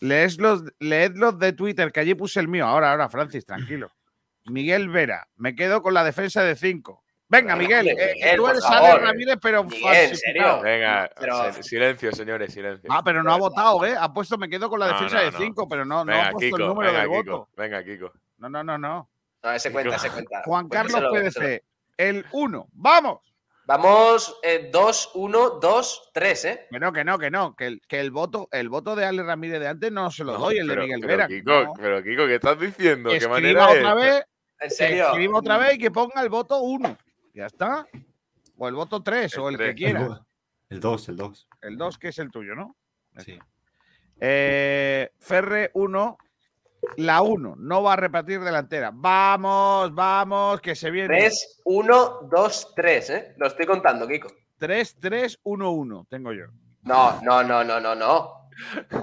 Leed 0.00 0.32
los, 0.38 0.64
leed 0.80 1.12
los 1.14 1.38
de 1.38 1.52
Twitter, 1.52 1.92
que 1.92 2.00
allí 2.00 2.14
puse 2.14 2.40
el 2.40 2.48
mío. 2.48 2.66
Ahora, 2.66 2.90
ahora, 2.90 3.08
Francis, 3.08 3.44
tranquilo. 3.46 3.90
Miguel 4.46 4.88
Vera, 4.88 5.28
me 5.36 5.54
quedo 5.54 5.82
con 5.82 5.94
la 5.94 6.02
defensa 6.02 6.42
de 6.42 6.56
5. 6.56 7.02
Venga, 7.28 7.56
Miguel, 7.56 7.88
eh, 7.88 8.12
Miguel, 8.14 8.36
tú 8.36 8.46
eres 8.48 8.62
favor. 8.66 8.90
Ale 8.90 8.98
Ramírez, 9.06 9.38
pero 9.40 9.64
Miguel, 9.64 10.10
en 10.10 10.16
serio. 10.16 10.60
Venga, 10.60 11.08
Pero- 11.18 11.52
silencio, 11.62 12.12
señores, 12.12 12.52
silencio. 12.52 12.90
Ah, 12.92 13.02
pero 13.02 13.22
no 13.22 13.32
ha 13.32 13.38
votado, 13.38 13.86
¿eh? 13.86 13.94
Ha 13.98 14.12
puesto 14.12 14.36
me 14.36 14.50
quedo 14.50 14.68
con 14.68 14.80
la 14.80 14.88
defensa 14.88 15.16
no, 15.16 15.24
de 15.24 15.30
no. 15.30 15.38
5, 15.38 15.68
pero 15.68 15.84
no, 15.86 16.04
no 16.04 16.12
venga, 16.12 16.28
ha 16.28 16.30
puesto 16.32 16.44
Kiko, 16.44 16.56
el 16.58 16.66
número 16.68 16.90
venga, 16.90 17.00
del 17.02 17.10
Kiko, 17.10 17.22
voto. 17.38 17.48
venga, 17.56 17.84
Kiko. 17.84 18.12
No, 18.36 18.48
no, 18.50 18.62
no, 18.64 18.76
no. 18.76 19.08
No, 19.42 19.52
ese 19.52 19.72
cuenta, 19.72 19.96
ese 19.96 20.10
cuenta. 20.10 20.42
Juan 20.44 20.68
Carlos 20.68 21.00
PDC, 21.10 21.62
el 21.96 22.26
1. 22.32 22.66
¡Vamos! 22.72 23.31
Vamos 23.64 24.38
eh, 24.42 24.68
2, 24.72 25.10
1, 25.14 25.50
2, 25.60 26.10
3, 26.12 26.44
¿eh? 26.46 26.66
Pero 26.70 26.92
que 26.92 27.04
no, 27.04 27.18
que 27.18 27.30
no, 27.30 27.54
que 27.54 27.66
el, 27.66 27.80
que 27.86 28.00
el 28.00 28.10
voto, 28.10 28.48
el 28.50 28.68
voto 28.68 28.96
de 28.96 29.04
Ale 29.04 29.22
Ramírez 29.22 29.60
de 29.60 29.68
antes 29.68 29.92
no 29.92 30.10
se 30.10 30.24
lo 30.24 30.32
No, 30.32 30.38
doy, 30.40 30.58
el 30.58 30.66
de 30.66 30.72
pero- 30.74 30.82
Miguel 30.82 31.00
pero, 31.00 31.12
Vera. 31.12 31.28
Kiko, 31.28 31.50
no. 31.64 31.72
pero 31.74 32.02
Kiko, 32.02 32.26
¿qué 32.26 32.34
estás 32.34 32.58
diciendo? 32.58 33.10
¿Qué 33.10 33.16
Escriba 33.16 33.34
manera 33.36 33.68
otra 33.68 33.90
es? 33.90 33.96
vez, 33.96 34.24
¿En 34.60 34.70
serio? 34.70 35.06
escriba 35.08 35.38
otra 35.38 35.58
vez 35.58 35.74
y 35.74 35.78
que 35.78 35.90
ponga 35.90 36.20
el 36.22 36.28
voto 36.28 36.58
1. 36.60 36.96
Ya 37.34 37.46
está. 37.46 37.86
O 38.58 38.68
el 38.68 38.74
voto 38.74 39.02
3 39.02 39.38
o 39.38 39.48
el 39.48 39.56
que 39.56 39.64
tres. 39.64 39.76
quiera. 39.76 40.20
El 40.68 40.80
2, 40.80 41.08
el 41.10 41.16
2. 41.16 41.48
El 41.62 41.76
2 41.78 41.98
que 41.98 42.08
es 42.08 42.18
el 42.18 42.30
tuyo, 42.30 42.54
¿no? 42.54 42.76
Sí. 43.18 43.38
Eh, 44.20 45.10
Ferre 45.18 45.70
1, 45.74 46.18
la 46.96 47.22
1, 47.22 47.54
no 47.58 47.82
va 47.82 47.92
a 47.94 47.96
repetir 47.96 48.40
delantera. 48.40 48.90
Vamos, 48.92 49.94
vamos, 49.94 50.60
que 50.60 50.74
se 50.74 50.90
viene. 50.90 51.08
3, 51.08 51.60
1, 51.64 52.18
2, 52.30 52.72
3, 52.74 53.10
¿eh? 53.10 53.34
Lo 53.38 53.46
estoy 53.46 53.66
contando, 53.66 54.06
Kiko. 54.06 54.28
3, 54.58 54.96
3, 55.00 55.40
1, 55.42 55.70
1, 55.70 56.06
tengo 56.10 56.32
yo. 56.32 56.46
No, 56.82 57.20
no, 57.22 57.42
no, 57.42 57.62
no, 57.64 57.80
no, 57.80 57.94
no. 57.94 58.38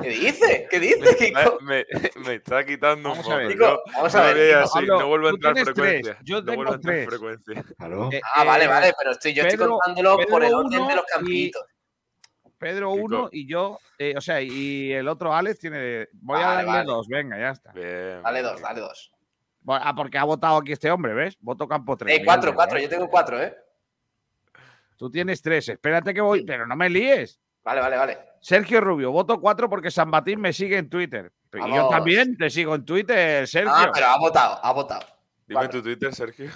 ¿Qué 0.02 0.10
dice? 0.10 0.68
¿Qué 0.70 0.80
dice, 0.80 1.16
Kiko? 1.18 1.60
Me, 1.62 1.86
me 2.26 2.36
está 2.36 2.64
quitando 2.66 3.12
un 3.12 3.18
Vamos 3.18 3.32
a 3.32 3.36
ver. 3.38 3.58
voto. 3.58 3.58
Kiko, 3.58 3.92
vamos 3.96 4.14
no 4.14 4.20
a 4.20 4.24
me 4.24 4.34
ver, 4.34 4.48
Kiko, 4.50 4.60
así, 4.60 4.74
Pablo, 4.74 5.00
no 5.00 5.08
vuelvo 5.08 5.28
a 5.28 5.30
entrar 5.32 5.54
frecuencia. 5.58 6.14
tres, 6.14 6.18
yo 6.24 6.36
no 6.36 6.44
tengo 6.46 6.56
vuelvo 6.58 6.72
a 6.72 6.76
entrar 6.76 6.96
tres. 6.96 7.08
frecuencia. 7.10 7.64
Claro. 7.78 8.10
Eh, 8.12 8.22
Ah, 8.36 8.44
vale, 8.44 8.66
eh, 8.66 8.68
vale, 8.68 8.94
pero 8.98 9.12
estoy, 9.12 9.34
yo 9.34 9.44
estoy 9.44 9.58
Pedro- 9.58 9.72
contándolo 9.80 10.18
por 10.30 10.44
el 10.44 10.50
Pedro 10.50 10.58
orden 10.60 10.88
de 10.88 10.96
los 10.96 11.04
y- 11.06 11.14
campitos. 11.14 11.64
Pedro. 12.60 12.92
1 12.92 13.30
y 13.32 13.48
yo, 13.48 13.80
eh, 13.98 14.14
o 14.18 14.22
sea, 14.22 14.42
y 14.42 14.92
el 14.92 15.08
otro 15.08 15.34
Alex 15.34 15.60
tiene. 15.60 16.10
Voy 16.14 16.40
a 16.40 16.48
darle 16.48 16.66
vale. 16.66 16.86
dos, 16.86 17.08
venga, 17.08 17.38
ya 17.40 17.50
está. 17.52 17.72
Bien. 17.72 18.22
Dale 18.22 18.42
dos, 18.42 18.62
dale 18.62 18.82
dos. 18.82 19.12
Bueno, 19.62 19.84
Ah, 19.86 19.96
porque 19.96 20.18
ha 20.18 20.24
votado 20.24 20.58
aquí 20.58 20.72
este 20.74 20.92
hombre, 20.92 21.14
¿ves? 21.14 21.38
Voto 21.42 21.68
campo 21.68 21.98
3. 21.98 22.20
Eh, 22.20 22.26
cuatro, 22.26 22.54
cuatro, 22.54 22.80
yo 22.80 22.88
tengo 22.90 23.10
cuatro, 23.10 23.42
¿eh? 23.42 23.56
Tú 24.96 25.10
tienes 25.10 25.42
3, 25.42 25.70
espérate 25.70 26.14
que 26.14 26.22
voy, 26.22 26.44
pero 26.44 26.66
no 26.68 26.76
me 26.76 26.90
líes. 26.90 27.40
Vale, 27.64 27.80
vale, 27.82 27.98
vale. 27.98 28.18
Sergio 28.42 28.82
Rubio, 28.82 29.12
voto 29.12 29.40
4 29.40 29.70
porque 29.70 29.92
San 29.92 30.12
Batín 30.12 30.40
me 30.42 30.54
sigue 30.54 30.78
en 30.78 30.90
Twitter. 30.90 31.32
Y 31.54 31.76
yo 31.76 31.88
también 31.90 32.38
te 32.38 32.50
sigo 32.50 32.76
en 32.76 32.86
Twitter, 32.86 33.48
Sergio. 33.48 33.72
Ah, 33.74 33.92
pero 33.94 34.06
ha 34.08 34.18
votado, 34.18 34.60
ha 34.64 34.72
votado. 34.72 35.06
Dime 35.48 35.60
Cuatro. 35.62 35.80
tu 35.80 35.84
Twitter, 35.84 36.14
Sergio. 36.14 36.50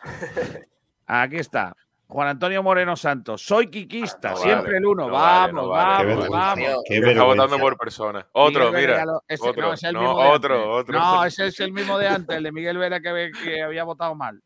Aquí 1.06 1.36
está. 1.36 1.74
Juan 2.10 2.28
Antonio 2.28 2.62
Moreno 2.62 2.96
Santos. 2.96 3.42
Soy 3.42 3.66
quiquista, 3.68 4.30
No 4.30 4.36
siempre 4.38 4.64
vale, 4.72 4.78
el 4.78 4.86
uno. 4.86 5.06
no 5.08 5.12
vale, 5.12 5.52
vamos, 5.52 5.68
vale. 5.68 5.84
vamos, 5.84 5.98
Qué 6.00 6.06
vergüenza. 6.06 6.38
vamos. 6.38 6.56
Qué 6.58 6.94
Está 6.94 7.06
vergüenza. 7.06 7.24
votando 7.24 7.58
por 7.58 7.76
persona. 7.76 8.26
Otro, 8.32 8.72
Vera 8.72 8.92
mira. 8.94 9.04
lo- 9.04 9.22
ese- 9.28 9.48
otro. 9.48 9.62
no, 9.66 9.72
es 9.74 9.82
el 9.82 9.92
No, 9.92 10.00
mismo 10.00 10.16
otro, 10.30 10.72
otro. 10.74 10.98
No, 10.98 11.24
ese 11.24 11.46
es 11.48 11.60
el 11.60 11.72
mismo 11.72 11.98
de 11.98 12.08
antes, 12.08 12.34
el 12.36 12.42
de 12.44 12.52
Miguel 12.52 12.78
Vera 12.78 13.00
que, 13.00 13.12
ve- 13.12 13.30
que 13.44 13.62
había 13.62 13.84
votado 13.84 14.14
mal. 14.14 14.42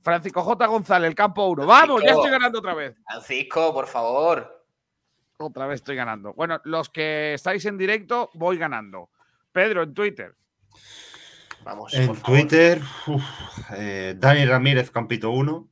Francisco 0.00 0.42
J. 0.42 0.66
González, 0.66 1.08
el 1.08 1.14
campo 1.14 1.44
1. 1.48 1.66
Vamos, 1.66 2.02
ya 2.02 2.12
estoy 2.12 2.30
ganando 2.30 2.58
otra 2.60 2.72
vez. 2.74 2.96
Francisco, 3.06 3.74
por 3.74 3.86
favor. 3.86 4.64
Otra 5.36 5.66
vez 5.66 5.76
estoy 5.76 5.94
ganando. 5.96 6.32
Bueno, 6.32 6.58
los 6.64 6.88
que 6.88 7.34
estáis 7.34 7.64
en 7.66 7.76
directo, 7.76 8.30
voy 8.32 8.56
ganando. 8.56 9.10
Pedro, 9.52 9.82
en 9.82 9.92
Twitter. 9.92 10.34
Vamos, 11.64 11.92
En 11.92 12.06
por 12.06 12.16
favor. 12.16 12.38
Twitter, 12.38 12.80
uf, 13.08 13.22
eh, 13.76 14.14
Dani 14.16 14.46
Ramírez, 14.46 14.90
Campito 14.90 15.30
1. 15.30 15.68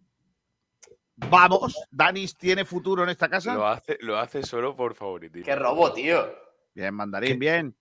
Vamos. 1.16 1.74
¿Danis 1.90 2.36
tiene 2.36 2.64
futuro 2.64 3.02
en 3.02 3.09
esta 3.09 3.28
casa? 3.28 3.55
Lo 3.55 3.66
hace, 3.66 3.97
lo 4.01 4.18
hace 4.18 4.43
solo 4.43 4.76
por 4.76 4.94
favoritismo. 4.94 5.47
Qué 5.47 5.56
robo, 5.56 5.93
tío. 5.93 6.26
Bien, 6.74 6.94
mandarín, 6.94 7.32
¿Qué? 7.32 7.36
bien. 7.38 7.76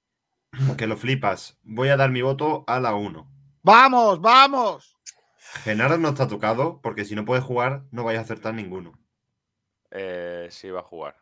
Que 0.77 0.87
lo 0.87 0.95
flipas. 0.95 1.57
Voy 1.63 1.89
a 1.89 1.97
dar 1.97 2.11
mi 2.11 2.21
voto 2.21 2.63
a 2.67 2.79
la 2.79 2.95
1. 2.95 3.29
¡Vamos, 3.61 4.21
vamos! 4.21 4.95
Genaro 5.63 5.97
no 5.97 6.09
está 6.09 6.27
tocado, 6.27 6.79
porque 6.81 7.05
si 7.05 7.15
no 7.15 7.25
puede 7.25 7.41
jugar, 7.41 7.83
no 7.91 8.03
vais 8.03 8.17
a 8.17 8.21
acertar 8.21 8.53
ninguno. 8.53 8.93
Eh, 9.91 10.47
sí, 10.51 10.69
va 10.69 10.79
a 10.81 10.83
jugar. 10.83 11.15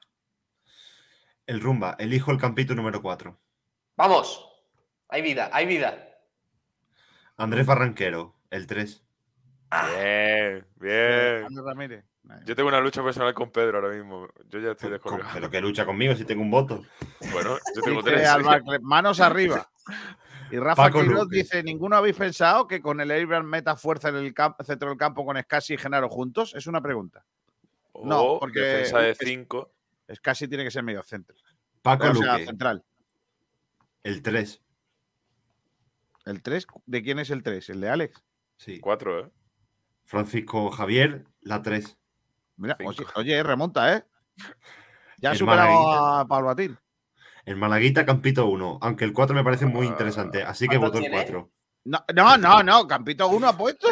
El 1.45 1.61
Rumba, 1.61 1.95
elijo 1.99 2.31
el 2.31 2.38
Campito 2.38 2.73
número 2.76 3.02
4. 3.02 3.38
Vamos. 3.95 4.49
Hay 5.10 5.22
vida, 5.22 5.49
hay 5.52 5.65
vida. 5.65 6.10
Andrés 7.38 7.65
Barranquero, 7.65 8.35
el 8.49 8.68
3. 8.68 9.03
Bien, 9.98 10.66
bien. 10.76 11.66
Ramírez. 11.66 12.06
Yo 12.45 12.56
tengo 12.56 12.70
una 12.70 12.80
lucha 12.80 13.04
personal 13.04 13.34
con 13.34 13.52
Pedro 13.52 13.80
ahora 13.80 13.94
mismo. 13.94 14.28
Yo 14.50 14.60
ya 14.60 14.72
estoy 14.72 14.91
descolgado. 14.91 15.30
Pero 15.34 15.50
que 15.50 15.60
lucha 15.62 15.86
conmigo 15.86 16.16
si 16.16 16.24
tengo 16.26 16.41
un 16.41 16.52
voto. 16.52 16.84
Bueno, 17.32 17.58
yo 17.76 17.82
tengo 17.84 18.02
Dice 18.02 18.16
tres. 18.16 18.82
manos 18.82 19.20
arriba. 19.20 19.70
Y 20.52 20.58
Rafa 20.58 20.91
Quiroz 20.91 21.30
dice: 21.30 21.64
¿Ninguno 21.64 21.95
habéis 21.98 22.16
pensado 22.16 22.68
que 22.68 22.82
con 22.82 23.02
el 23.02 23.12
Eibar 23.12 23.44
meta 23.44 23.76
fuerza 23.76 24.10
en 24.10 24.16
el 24.16 24.34
camp- 24.34 24.62
centro 24.64 24.90
del 24.90 24.98
campo 24.98 25.26
con 25.26 25.41
Scassi 25.41 25.74
y 25.74 25.78
Genaro 25.78 26.08
juntos? 26.10 26.54
Es 26.56 26.68
una 26.68 26.82
pregunta. 26.82 27.26
No, 28.04 28.38
porque 28.40 28.60
defensa 28.60 29.00
de 29.00 29.12
es- 29.12 29.18
5. 29.20 29.72
Scassi 30.16 30.48
tiene 30.48 30.64
que 30.64 30.72
ser 30.72 30.84
medio 30.84 31.04
centro. 31.04 31.36
Paco 31.82 32.08
O 32.10 32.16
sea, 32.16 32.34
Luque, 32.34 32.45
central. 32.45 32.84
el 34.04 34.22
3. 34.22 34.62
¿El 36.26 36.41
3? 36.41 36.68
¿De 36.86 37.04
quién 37.04 37.20
es 37.20 37.30
el 37.32 37.44
3? 37.44 37.70
¿El 37.70 37.82
de 37.82 37.90
Alex? 37.90 38.24
Sí. 38.58 38.80
4, 38.80 39.20
¿eh? 39.20 39.30
Francisco 40.05 40.69
Javier, 40.71 41.25
la 41.41 41.61
3. 41.61 41.97
Mira, 42.57 42.77
oye, 42.85 43.05
oye, 43.15 43.43
remonta, 43.43 43.95
¿eh? 43.95 44.03
Ya 45.17 45.31
ha 45.31 45.35
superado 45.35 45.91
a 45.93 46.27
Pablo 46.27 46.47
Batín. 46.47 46.77
El 47.45 47.55
Malaguita, 47.57 48.05
Campito 48.05 48.45
1. 48.47 48.80
Aunque 48.81 49.05
el 49.05 49.13
4 49.13 49.35
me 49.35 49.43
parece 49.43 49.65
muy 49.65 49.88
interesante, 49.88 50.43
así 50.43 50.67
que 50.67 50.77
¿Cuánto 50.77 50.97
voto 50.99 51.05
el 51.05 51.11
tiene? 51.11 51.23
4. 51.23 51.51
No, 51.85 52.05
no, 52.13 52.38
no, 52.38 52.63
no, 52.63 52.88
Campito 52.88 53.27
1 53.27 53.47
ha 53.47 53.57
puesto. 53.57 53.88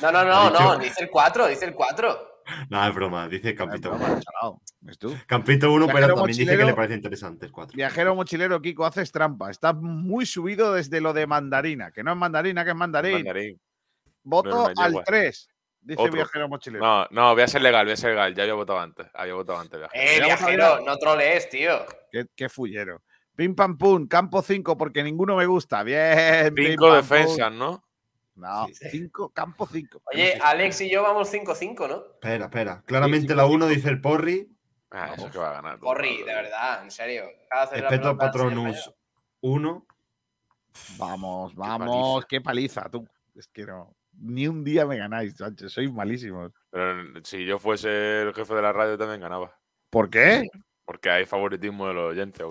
No, 0.00 0.10
no, 0.12 0.24
no, 0.24 0.50
dicho- 0.50 0.62
no. 0.62 0.78
Dice 0.78 1.04
el 1.04 1.10
4, 1.10 1.46
dice 1.48 1.64
el 1.66 1.74
4. 1.74 2.30
No, 2.70 2.86
es 2.86 2.94
broma, 2.94 3.28
dice 3.28 3.54
Campito 3.54 3.90
1. 3.90 3.98
Broma, 3.98 4.20
chalao. 4.20 4.62
¿Ves 4.80 4.98
tú? 4.98 5.14
Campito 5.26 5.70
1, 5.72 5.86
pero 5.92 6.14
también 6.14 6.38
dice 6.38 6.56
que 6.56 6.64
le 6.64 6.74
parece 6.74 6.94
interesante 6.94 7.46
el 7.46 7.52
4. 7.52 7.76
Viajero 7.76 8.14
mochilero 8.14 8.60
Kiko, 8.62 8.86
haces 8.86 9.12
trampa. 9.12 9.50
Estás 9.50 9.74
muy 9.76 10.24
subido 10.24 10.72
desde 10.72 11.00
lo 11.00 11.12
de 11.12 11.26
mandarina, 11.26 11.90
que 11.92 12.02
no 12.02 12.12
es 12.12 12.16
mandarina, 12.16 12.64
que 12.64 12.70
es 12.70 12.76
mandarín. 12.76 13.14
Mandarín. 13.16 13.60
Voto 14.30 14.48
No 14.50 14.66
al 14.66 14.74
yegua. 14.90 15.04
3, 15.04 15.48
dice 15.80 16.00
Otro. 16.00 16.12
viajero 16.14 16.48
mochilero. 16.48 16.84
No, 16.84 17.06
no, 17.10 17.34
voy 17.34 17.42
a 17.42 17.48
ser 17.48 17.62
legal, 17.62 17.84
voy 17.84 17.92
a 17.92 17.96
ser 17.96 18.10
legal. 18.10 18.34
Ya 18.34 18.42
había 18.44 18.54
votado 18.54 18.78
antes. 18.78 19.06
Había 19.14 19.34
votado 19.34 19.58
antes, 19.58 19.78
viajero. 19.78 20.02
Eh, 20.02 20.20
vamos 20.20 20.42
a 20.42 20.46
viajero, 20.46 20.80
no 20.86 20.96
trolees, 20.96 21.48
tío. 21.50 21.84
Qué, 22.10 22.26
qué 22.34 22.48
fullero. 22.48 23.02
Pim 23.36 23.54
pam 23.54 23.76
pum, 23.78 24.06
campo 24.06 24.42
5, 24.42 24.76
porque 24.76 25.02
ninguno 25.02 25.36
me 25.36 25.46
gusta. 25.46 25.82
Bien. 25.82 26.54
Cinco 26.56 26.94
defensas. 26.94 27.52
¿no? 27.52 27.82
No, 28.34 28.66
Sí. 28.68 28.88
cinco, 28.90 29.30
campo 29.30 29.66
5. 29.70 30.00
Oye, 30.14 30.38
Alex 30.42 30.80
y 30.82 30.90
yo 30.90 31.02
vamos 31.02 31.30
5-5, 31.32 31.88
¿no? 31.88 31.96
Espera, 32.14 32.46
espera. 32.46 32.82
Claramente 32.86 33.34
la 33.34 33.44
1 33.46 33.66
dice 33.66 33.88
el 33.90 34.00
Porri. 34.00 34.48
Ah, 34.90 35.12
eso 35.16 35.30
que 35.30 35.38
va 35.38 35.50
a 35.50 35.52
ganar. 35.54 35.78
Pablo. 35.78 36.02
de 36.02 36.24
verdad, 36.24 36.82
en 36.82 36.90
serio. 36.90 37.24
Cada 37.48 37.62
hacer 37.64 37.80
la 37.80 37.84
Espeto 37.88 38.02
pelota, 38.02 38.26
Patronus 38.26 38.92
1. 39.40 39.86
Vamos, 40.98 41.54
vamos, 41.54 42.24
qué 42.26 42.40
paliza, 42.40 42.88
tú. 42.90 43.06
Es 43.34 43.46
que 43.48 43.64
no. 43.64 43.94
Ni 44.20 44.46
un 44.46 44.62
día 44.62 44.84
me 44.86 44.98
ganáis, 44.98 45.34
sois 45.68 45.90
malísimos. 45.90 46.52
Pero 46.70 47.24
si 47.24 47.44
yo 47.46 47.58
fuese 47.58 48.22
el 48.22 48.34
jefe 48.34 48.54
de 48.54 48.62
la 48.62 48.72
radio 48.72 48.98
también 48.98 49.20
ganaba. 49.20 49.58
¿Por 49.88 50.10
qué? 50.10 50.46
Porque 50.84 51.10
hay 51.10 51.24
favoritismo 51.24 51.88
de 51.88 51.94
los 51.94 52.10
oyentes, 52.10 52.44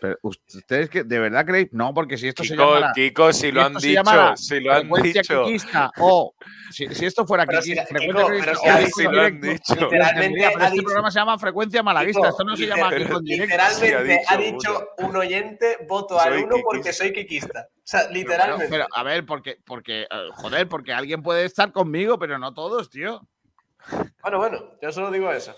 Pero, 0.00 0.16
¿Ustedes 0.22 0.88
que 0.88 1.04
de 1.04 1.18
verdad 1.18 1.44
creéis? 1.44 1.68
No, 1.72 1.92
porque 1.92 2.16
si 2.16 2.28
esto 2.28 2.42
se 2.42 2.54
Kiko, 2.54 2.74
llama. 2.74 2.92
Kiko, 2.94 3.32
si 3.34 3.52
lo 3.52 3.62
han 3.62 3.74
dicho, 3.74 4.36
si 4.36 4.60
lo 4.60 4.72
han 4.72 4.90
dicho. 5.02 5.44
o 5.98 6.34
si, 6.70 6.86
si 6.94 7.04
esto 7.04 7.26
fuera 7.26 7.44
Kiki- 7.44 7.62
si- 7.62 8.90
si- 8.94 9.02
lo 9.04 9.20
han 9.20 9.40
dicho. 9.40 9.74
Literalmente 9.74 10.44
ha 10.46 10.50
este 10.50 10.70
dicho- 10.70 10.82
programa 10.84 11.10
se 11.10 11.18
llama 11.18 11.38
frecuencia 11.38 11.82
malaguista. 11.82 12.20
Kiko, 12.20 12.30
esto 12.30 12.44
no 12.44 12.56
se 12.56 12.66
llama 12.66 12.88
Kiko 12.96 13.18
en 13.18 13.24
directo. 13.24 13.54
Literalmente 13.54 14.22
ha 14.28 14.36
dicho 14.38 14.54
dicho 14.54 14.88
un 14.98 15.16
oyente, 15.16 15.78
voto 15.88 16.18
al 16.18 16.44
uno 16.44 16.56
porque 16.64 16.92
soy 16.92 17.12
kikista. 17.12 17.68
O 17.76 17.80
sea, 17.86 18.08
literalmente. 18.08 18.68
Pero, 18.70 18.86
a 18.90 19.02
ver, 19.02 19.26
porque, 19.26 19.58
porque, 19.66 20.02
eh, 20.02 20.28
joder, 20.36 20.66
porque 20.68 20.92
alguien 20.94 21.22
puede 21.22 21.44
estar 21.44 21.72
conmigo, 21.72 22.18
pero 22.18 22.38
no 22.38 22.54
todos, 22.54 22.88
tío. 22.88 23.20
Bueno, 24.22 24.38
bueno, 24.38 24.78
yo 24.80 24.90
solo 24.92 25.10
digo 25.10 25.30
eso. 25.30 25.54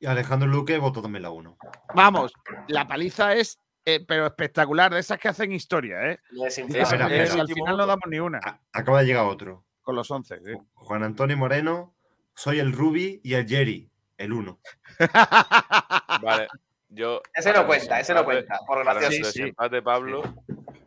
Y 0.00 0.06
Alejandro 0.06 0.48
Luque 0.48 0.78
votó 0.78 1.02
también 1.02 1.22
la 1.22 1.30
1. 1.30 1.56
Vamos, 1.94 2.32
la 2.68 2.86
paliza 2.86 3.34
es, 3.34 3.58
eh, 3.84 4.04
pero 4.06 4.26
espectacular, 4.26 4.92
de 4.92 5.00
esas 5.00 5.18
que 5.18 5.28
hacen 5.28 5.52
historia, 5.52 6.12
¿eh? 6.12 6.18
Es 6.46 6.58
Espera, 6.58 6.82
espera. 6.82 7.40
al 7.42 7.48
final 7.48 7.76
no 7.76 7.86
damos 7.86 8.04
ni 8.08 8.18
una. 8.18 8.40
Acaba 8.72 9.00
de 9.00 9.06
llegar 9.06 9.24
otro. 9.24 9.64
Con 9.82 9.96
los 9.96 10.10
11. 10.10 10.40
sí. 10.44 10.52
Juan 10.74 11.02
Antonio 11.02 11.36
Moreno, 11.36 11.94
soy 12.34 12.58
el 12.58 12.72
Ruby 12.72 13.20
y 13.24 13.34
el 13.34 13.48
Jerry, 13.48 13.90
el 14.18 14.32
1. 14.32 14.60
Vale, 16.22 16.48
yo. 16.88 17.22
Ese 17.34 17.52
no 17.52 17.66
cuenta, 17.66 18.00
ese 18.00 18.14
no 18.14 18.24
cuenta, 18.24 18.58
por 18.66 18.84
gracioso. 18.84 19.30
Sí, 19.32 19.52
Pablo, 19.82 20.22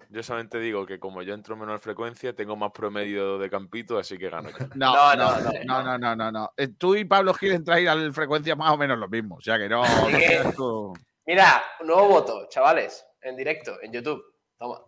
yo 0.10 0.24
solamente 0.24 0.60
digo 0.60 0.86
que 0.86 1.00
como 1.00 1.22
yo 1.24 1.34
entro 1.34 1.56
en 1.56 1.62
menor 1.62 1.80
frecuencia, 1.80 2.36
tengo 2.36 2.56
más 2.56 2.72
promedio 2.72 3.38
de 3.38 3.50
campito, 3.50 3.98
así 3.98 4.18
que 4.18 4.30
gano. 4.30 4.50
yo. 4.50 4.68
No, 4.76 5.16
No, 5.16 5.16
no, 5.16 5.40
no, 5.40 5.52
no, 5.66 5.84
no, 5.84 5.98
no, 5.98 6.16
no, 6.16 6.32
no. 6.32 6.52
Eh, 6.58 6.68
Tú 6.78 6.96
y 6.96 7.06
Pablo 7.06 7.34
Gil 7.34 7.54
entráis 7.54 7.88
a 7.88 7.96
la 7.96 8.12
frecuencia 8.14 8.56
más 8.56 8.72
o 8.72 8.78
menos 8.78 9.00
lo 9.00 9.08
mismo. 9.08 9.36
O 9.36 9.42
sea 9.42 9.58
que 9.58 9.70
no. 9.70 9.82
no 9.84 10.94
Mira, 11.26 11.64
un 11.80 11.88
nuevo 11.88 12.08
voto, 12.08 12.48
chavales, 12.50 13.06
en 13.22 13.36
directo, 13.36 13.78
en 13.82 13.92
YouTube. 13.94 14.24
Toma. 14.58 14.80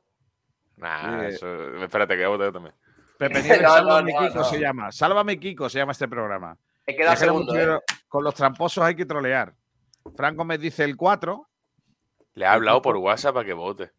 Nah, 0.77 1.25
eso- 1.27 1.75
espérate 1.83 2.17
que 2.17 2.25
voto 2.25 2.45
yo 2.45 2.51
también. 2.53 2.75
Pepe 3.17 3.41
Nieves, 3.43 3.61
No, 3.61 3.69
Sálvame 3.69 4.13
no, 4.13 4.19
Kiko 4.19 4.35
no. 4.39 4.43
se 4.43 4.59
llama. 4.59 4.91
Sálvame 4.91 5.39
Kiko 5.39 5.69
se 5.69 5.77
llama 5.79 5.91
este 5.91 6.07
programa. 6.07 6.57
He 6.85 6.95
quedado 6.95 7.15
segundo, 7.15 7.55
¿eh? 7.57 7.79
Con 8.07 8.23
los 8.23 8.33
tramposos 8.35 8.83
hay 8.83 8.95
que 8.95 9.05
trolear. 9.05 9.53
Franco 10.15 10.43
me 10.43 10.57
dice 10.57 10.83
el 10.83 10.97
4. 10.97 11.47
Le 12.33 12.45
he 12.45 12.47
hablado 12.47 12.81
por 12.81 12.97
WhatsApp 12.97 13.35
para 13.35 13.45
que 13.45 13.53
vote. 13.53 13.91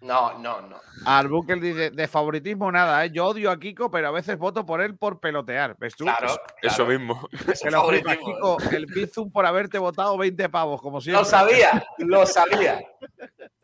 No, 0.00 0.38
no, 0.38 0.60
no. 0.60 0.76
Arbukel 1.04 1.60
dice, 1.60 1.90
de 1.90 2.08
favoritismo 2.08 2.70
nada, 2.70 3.04
¿eh? 3.04 3.10
yo 3.10 3.26
odio 3.26 3.50
a 3.50 3.58
Kiko, 3.58 3.90
pero 3.90 4.08
a 4.08 4.10
veces 4.10 4.38
voto 4.38 4.64
por 4.66 4.80
él 4.80 4.96
por 4.96 5.20
pelotear. 5.20 5.76
¿Ves 5.78 5.96
tú? 5.96 6.04
Claro, 6.04 6.28
Eso 6.62 6.86
mismo. 6.86 7.28
Que 7.62 7.70
lo 7.70 7.88
flipas, 7.88 8.18
Kiko, 8.18 8.58
el 8.72 8.86
Bizum 8.86 9.30
por 9.30 9.46
haberte 9.46 9.78
votado 9.78 10.16
20 10.18 10.48
pavos, 10.48 10.80
como 10.82 11.00
siempre. 11.00 11.20
Lo 11.20 11.24
sabía, 11.24 11.86
lo 11.98 12.26
sabía. 12.26 12.80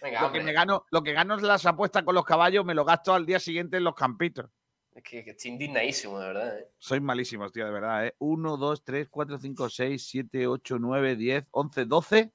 Venga, 0.00 0.22
Lo 0.22 0.30
que, 0.30 0.40
me 0.42 0.52
gano, 0.52 0.84
lo 0.90 1.02
que 1.02 1.12
gano 1.12 1.34
es 1.34 1.42
las 1.42 1.66
apuestas 1.66 2.04
con 2.04 2.14
los 2.14 2.24
caballos, 2.24 2.64
me 2.64 2.74
lo 2.74 2.84
gasto 2.84 3.12
al 3.14 3.26
día 3.26 3.40
siguiente 3.40 3.78
en 3.78 3.84
los 3.84 3.96
campitos. 3.96 4.48
Es 4.94 5.02
que, 5.02 5.24
que 5.24 5.30
estoy 5.30 5.52
indignadísimo, 5.52 6.20
de 6.20 6.26
verdad. 6.28 6.58
¿eh? 6.58 6.68
Sois 6.78 7.02
malísimos, 7.02 7.50
tío, 7.52 7.64
de 7.64 7.72
verdad, 7.72 8.06
¿eh? 8.06 8.14
1, 8.18 8.56
2, 8.56 8.84
3, 8.84 9.08
4, 9.10 9.38
5, 9.38 9.68
6, 9.68 10.06
7, 10.08 10.46
8, 10.46 10.76
9, 10.78 11.16
10, 11.16 11.46
11, 11.50 11.84
12. 11.84 12.32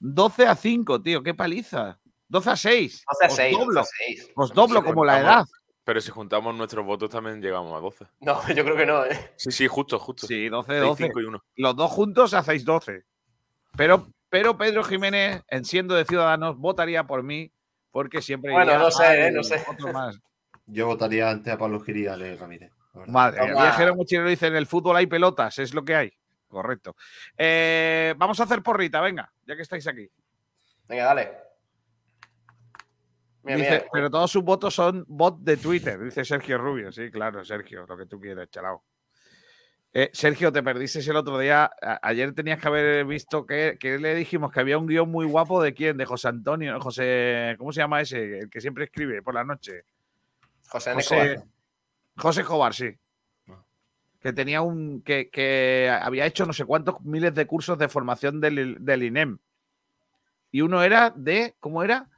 12 0.00 0.46
a 0.46 0.54
5, 0.54 1.02
tío, 1.02 1.22
qué 1.22 1.34
paliza. 1.34 1.98
12 2.34 2.50
a 2.50 2.56
6. 2.56 3.04
12 3.06 3.24
a 3.24 3.28
Os 3.28 3.36
6, 3.36 3.58
doblo. 3.58 3.74
12 3.74 3.80
a 3.80 4.06
6. 4.06 4.32
Os 4.34 4.52
doblo 4.52 4.80
Si 4.80 4.86
como 4.86 5.04
la 5.04 5.20
edad. 5.20 5.44
Pero 5.84 6.00
si 6.00 6.10
juntamos 6.10 6.52
nuestros 6.56 6.84
votos 6.84 7.08
también 7.08 7.40
llegamos 7.40 7.72
a 7.72 7.78
12. 7.78 8.06
No, 8.20 8.40
yo 8.54 8.64
creo 8.64 8.76
que 8.76 8.86
no, 8.86 9.04
¿eh? 9.04 9.32
Sí, 9.36 9.52
sí, 9.52 9.68
justo, 9.68 10.00
justo. 10.00 10.26
Sí, 10.26 10.48
12, 10.48 10.72
Seis, 10.72 10.82
12. 10.82 11.04
cinco 11.04 11.20
y 11.20 11.24
uno. 11.26 11.44
Los 11.54 11.76
dos 11.76 11.92
juntos 11.92 12.34
hacéis 12.34 12.64
12. 12.64 13.04
Pero, 13.76 14.08
pero 14.28 14.58
Pedro 14.58 14.82
Jiménez, 14.82 15.42
en 15.46 15.64
siendo 15.64 15.94
de 15.94 16.04
Ciudadanos, 16.04 16.58
votaría 16.58 17.06
por 17.06 17.22
mí 17.22 17.52
porque 17.92 18.20
siempre 18.20 18.50
Bueno, 18.50 18.72
iría 18.72 18.78
no 18.82 18.90
sé, 18.90 19.26
¿eh? 19.28 19.30
No 19.30 19.44
sé. 19.44 19.64
otro 19.70 19.92
más. 19.92 20.18
Yo 20.66 20.86
votaría 20.88 21.30
antes 21.30 21.52
a 21.52 21.58
Pablo 21.58 21.78
Gil 21.80 21.98
y 21.98 22.06
a 22.08 22.14
Ale 22.14 22.36
Ramírez. 22.36 22.72
Madre. 23.06 23.46
Toma. 23.46 23.62
Viajero 23.62 23.94
Mochilero 23.94 24.28
dice, 24.28 24.48
en 24.48 24.56
el 24.56 24.66
fútbol 24.66 24.96
hay 24.96 25.06
pelotas, 25.06 25.60
es 25.60 25.72
lo 25.72 25.84
que 25.84 25.94
hay. 25.94 26.12
Correcto. 26.48 26.96
Eh, 27.38 28.14
vamos 28.16 28.40
a 28.40 28.42
hacer 28.44 28.60
porrita, 28.60 29.00
venga, 29.00 29.32
ya 29.46 29.54
que 29.54 29.62
estáis 29.62 29.86
aquí. 29.86 30.08
Venga, 30.88 31.04
dale. 31.04 31.43
Mira, 33.44 33.56
Dice, 33.58 33.70
mira. 33.72 33.84
pero 33.92 34.10
todos 34.10 34.30
sus 34.30 34.42
votos 34.42 34.74
son 34.74 35.04
bots 35.06 35.44
de 35.44 35.56
Twitter, 35.58 35.98
dice 36.02 36.24
Sergio 36.24 36.56
Rubio. 36.58 36.90
Sí, 36.92 37.10
claro, 37.10 37.44
Sergio, 37.44 37.84
lo 37.86 37.96
que 37.96 38.06
tú 38.06 38.18
quieras, 38.20 38.48
chalao. 38.50 38.82
Eh, 39.92 40.10
Sergio, 40.12 40.50
te 40.50 40.62
perdiste 40.62 40.98
el 40.98 41.14
otro 41.16 41.38
día. 41.38 41.70
A- 41.80 42.00
ayer 42.02 42.32
tenías 42.34 42.58
que 42.60 42.66
haber 42.66 43.04
visto 43.04 43.46
que, 43.46 43.76
que 43.78 43.98
le 43.98 44.14
dijimos 44.14 44.50
que 44.50 44.58
había 44.60 44.76
un 44.78 44.86
guion 44.88 45.08
muy 45.10 45.24
guapo 45.26 45.62
de 45.62 45.72
quién, 45.72 45.96
de 45.96 46.04
José 46.04 46.28
Antonio, 46.28 46.80
José, 46.80 47.54
¿cómo 47.58 47.70
se 47.72 47.80
llama 47.80 48.00
ese? 48.00 48.40
El 48.40 48.50
que 48.50 48.60
siempre 48.60 48.84
escribe 48.84 49.22
por 49.22 49.34
la 49.34 49.44
noche. 49.44 49.84
José. 50.68 50.94
José. 50.94 51.42
José 52.16 52.40
Escobar, 52.40 52.74
sí. 52.74 52.90
Que 54.20 54.32
tenía 54.32 54.62
un. 54.62 55.02
Que, 55.02 55.28
que 55.28 55.88
había 56.02 56.24
hecho 56.26 56.46
no 56.46 56.54
sé 56.54 56.64
cuántos 56.64 57.00
miles 57.02 57.34
de 57.34 57.46
cursos 57.46 57.76
de 57.78 57.88
formación 57.88 58.40
del, 58.40 58.78
del 58.82 59.02
INEM. 59.02 59.38
Y 60.50 60.62
uno 60.62 60.82
era 60.82 61.10
de. 61.14 61.54
¿Cómo 61.60 61.82
era? 61.84 62.08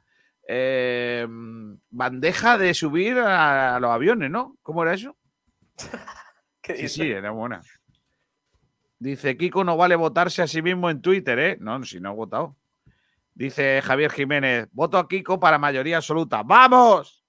Eh, 0.49 1.27
bandeja 1.89 2.57
de 2.57 2.73
subir 2.73 3.17
a, 3.19 3.75
a 3.75 3.79
los 3.79 3.91
aviones, 3.91 4.31
¿no? 4.31 4.55
¿Cómo 4.63 4.83
era 4.83 4.93
eso? 4.93 5.15
¿Qué 6.61 6.75
Sí, 6.75 6.81
dice? 6.83 7.03
sí, 7.03 7.11
era 7.11 7.31
buena. 7.31 7.61
Dice, 8.99 9.37
Kiko 9.37 9.63
no 9.63 9.77
vale 9.77 9.95
votarse 9.95 10.41
a 10.41 10.47
sí 10.47 10.61
mismo 10.61 10.89
en 10.89 11.01
Twitter, 11.01 11.37
¿eh? 11.39 11.57
No, 11.59 11.83
si 11.83 11.99
no 11.99 12.09
ha 12.09 12.13
votado. 12.13 12.55
Dice 13.35 13.81
Javier 13.83 14.11
Jiménez, 14.11 14.67
voto 14.71 14.97
a 14.97 15.07
Kiko 15.07 15.39
para 15.39 15.59
mayoría 15.59 15.97
absoluta. 15.97 16.41
¡Vamos! 16.43 17.23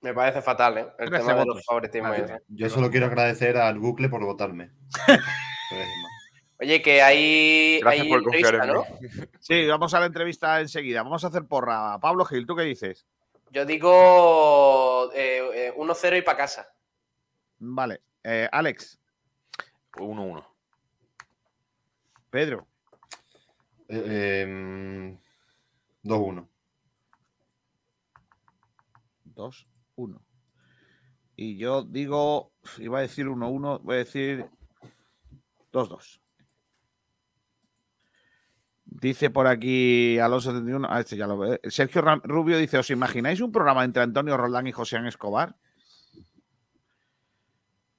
Me 0.00 0.14
parece 0.14 0.40
fatal, 0.40 0.78
¿eh? 0.78 0.86
El 0.98 1.10
13 1.10 1.26
tema 1.26 1.40
de 1.40 1.46
los 1.46 1.64
favoritismos. 1.66 2.16
Yo 2.48 2.70
solo 2.70 2.90
quiero 2.90 3.06
agradecer 3.06 3.58
al 3.58 3.78
bucle 3.78 4.08
por 4.08 4.24
votarme. 4.24 4.70
Oye, 6.60 6.82
que 6.82 7.00
hay, 7.02 7.80
Gracias 7.80 8.02
hay 8.04 8.08
por 8.10 8.22
confiar 8.22 8.54
en 8.56 8.60
entrevista, 8.62 8.94
mí. 9.00 9.08
¿no? 9.08 9.26
Sí, 9.40 9.66
vamos 9.66 9.94
a 9.94 10.00
la 10.00 10.06
entrevista 10.06 10.60
enseguida. 10.60 11.02
Vamos 11.02 11.24
a 11.24 11.28
hacer 11.28 11.46
porra. 11.46 11.98
Pablo 12.00 12.24
Gil, 12.26 12.46
¿tú 12.46 12.54
qué 12.54 12.62
dices? 12.62 13.06
Yo 13.50 13.64
digo 13.64 15.10
eh, 15.14 15.68
eh, 15.68 15.74
1-0 15.76 16.18
y 16.18 16.22
para 16.22 16.36
casa. 16.38 16.72
Vale. 17.58 18.02
Eh, 18.22 18.48
Alex, 18.52 18.98
1-1. 19.94 20.46
Pedro, 22.30 22.66
Eh, 23.88 24.42
em, 24.42 25.18
2-1. 26.04 26.46
2, 29.24 29.66
1. 29.96 30.22
Y 31.36 31.56
yo 31.56 31.82
digo, 31.82 32.52
iba 32.78 32.98
a 32.98 33.02
decir 33.02 33.26
1-1, 33.26 33.80
voy 33.82 33.94
a 33.94 33.98
decir 33.98 34.46
2-2. 35.72 36.20
Dice 38.92 39.30
por 39.30 39.46
aquí 39.46 40.18
Alonso 40.18 40.50
71, 40.50 40.88
ah, 40.90 41.00
este 41.00 41.16
ya 41.16 41.26
lo 41.26 41.38
ve. 41.38 41.60
Sergio 41.68 42.02
Rubio 42.24 42.58
dice, 42.58 42.76
¿os 42.76 42.90
imagináis 42.90 43.40
un 43.40 43.52
programa 43.52 43.84
entre 43.84 44.02
Antonio 44.02 44.36
Roldán 44.36 44.66
y 44.66 44.72
José 44.72 44.98
Escobar? 45.06 45.54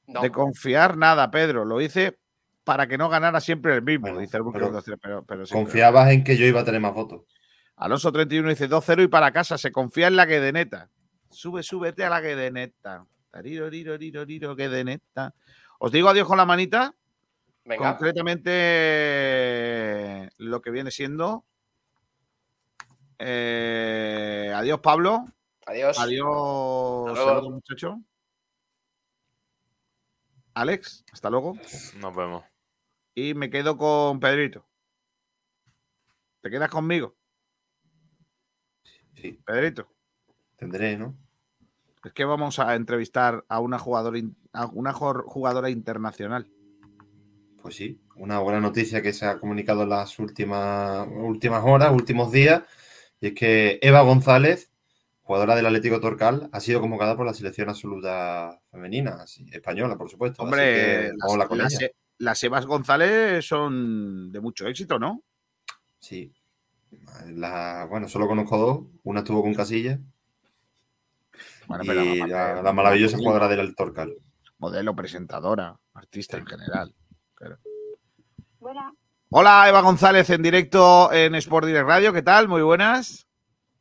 No. 0.07 0.21
De 0.21 0.31
confiar 0.31 0.97
nada, 0.97 1.31
Pedro. 1.31 1.63
Lo 1.63 1.79
hice 1.79 2.19
para 2.65 2.87
que 2.87 2.97
no 2.97 3.07
ganara 3.07 3.39
siempre 3.39 3.73
el 3.73 3.81
mismo, 3.81 4.19
dice 4.19 4.37
el 4.37 4.43
pero 4.51 4.81
pero, 4.83 4.97
pero, 5.01 5.25
pero 5.25 5.45
sí, 5.45 5.53
Confiabas 5.53 6.11
en 6.11 6.23
que 6.23 6.35
yo 6.35 6.45
iba 6.45 6.59
a 6.59 6.65
tener 6.65 6.81
más 6.81 6.93
votos. 6.93 7.21
Alonso 7.77 8.11
31 8.11 8.49
dice 8.49 8.69
2-0 8.69 9.05
y 9.05 9.07
para 9.07 9.31
casa. 9.31 9.57
Se 9.57 9.71
confía 9.71 10.07
en 10.07 10.15
la 10.15 10.27
que 10.27 10.39
de 10.39 10.51
neta. 10.51 10.89
Sube, 11.29 11.63
súbete 11.63 12.03
a 12.03 12.09
la 12.09 12.21
que 12.21 12.35
de 12.35 12.51
neta. 12.51 13.05
Tariro, 13.31 13.69
riro, 13.69 13.97
riro, 13.97 14.25
riro, 14.25 14.55
que 14.55 14.69
de 14.69 14.83
neta. 14.83 15.33
Os 15.79 15.91
digo 15.91 16.09
adiós 16.09 16.27
con 16.27 16.37
la 16.37 16.45
manita. 16.45 16.93
Venga. 17.63 17.91
Concretamente, 17.91 18.51
lo 20.37 20.61
que 20.61 20.71
viene 20.71 20.89
siendo. 20.91 21.45
eh, 23.19 24.51
adiós, 24.55 24.79
Pablo. 24.79 25.25
Adiós. 25.67 25.99
Adiós, 25.99 27.17
saludos, 27.17 27.51
muchacho. 27.51 27.99
Alex, 30.53 31.05
hasta 31.11 31.29
luego. 31.29 31.53
Nos 31.97 32.15
vemos. 32.15 32.43
Y 33.15 33.33
me 33.35 33.49
quedo 33.49 33.77
con 33.77 34.19
Pedrito. 34.19 34.65
¿Te 36.41 36.49
quedas 36.49 36.69
conmigo? 36.69 37.15
Sí. 39.15 39.39
Pedrito. 39.45 39.87
Tendré, 40.55 40.97
¿no? 40.97 41.15
Es 42.03 42.13
que 42.13 42.25
vamos 42.25 42.57
a 42.57 42.73
entrevistar 42.75 43.45
a 43.47 43.59
una 43.59 43.77
jugadora, 43.77 44.19
a 44.53 44.65
una 44.65 44.91
jugadora 44.93 45.69
internacional. 45.69 46.49
Pues 47.61 47.75
sí, 47.75 47.99
una 48.15 48.39
buena 48.39 48.59
noticia 48.59 49.01
que 49.01 49.13
se 49.13 49.25
ha 49.25 49.39
comunicado 49.39 49.83
en 49.83 49.89
las 49.89 50.17
últimas, 50.19 51.07
últimas 51.09 51.63
horas, 51.65 51.91
últimos 51.91 52.31
días, 52.31 52.63
y 53.19 53.27
es 53.27 53.33
que 53.33 53.79
Eva 53.81 54.01
González 54.01 54.71
jugadora 55.31 55.55
del 55.55 55.65
Atlético 55.65 56.01
Torcal, 56.01 56.49
ha 56.51 56.59
sido 56.59 56.81
convocada 56.81 57.15
por 57.15 57.25
la 57.25 57.33
selección 57.33 57.69
absoluta 57.69 58.59
femenina, 58.69 59.23
española, 59.51 59.97
por 59.97 60.09
supuesto. 60.09 60.41
así 60.41 60.45
Hombre, 60.45 60.73
que 60.73 61.11
las, 61.15 61.47
con 61.47 61.57
las. 61.57 61.81
E- 61.81 61.95
las 62.17 62.43
Evas 62.43 62.65
González 62.65 63.45
son 63.45 64.29
de 64.31 64.41
mucho 64.41 64.67
éxito, 64.67 64.99
¿no? 64.99 65.23
Sí. 65.99 66.33
La- 67.27 67.87
bueno, 67.89 68.09
solo 68.09 68.27
conozco 68.27 68.57
dos. 68.57 68.81
Una 69.03 69.21
estuvo 69.21 69.41
con 69.41 69.53
Casilla. 69.53 69.99
Bueno, 71.65 71.85
y 71.85 72.27
la, 72.27 72.61
la 72.61 72.73
maravillosa 72.73 73.17
jugadora 73.17 73.47
del 73.47 73.73
Torcal. 73.73 74.13
Modelo, 74.57 74.93
presentadora, 74.97 75.79
artista 75.93 76.37
en 76.37 76.45
general. 76.45 76.93
Claro. 77.41 77.57
Hola, 79.29 79.69
Eva 79.69 79.81
González 79.81 80.29
en 80.29 80.41
directo 80.43 81.11
en 81.11 81.35
Sport 81.35 81.65
Direct 81.65 81.87
Radio. 81.87 82.13
¿Qué 82.13 82.21
tal? 82.21 82.47
Muy 82.47 82.61
buenas. 82.61 83.27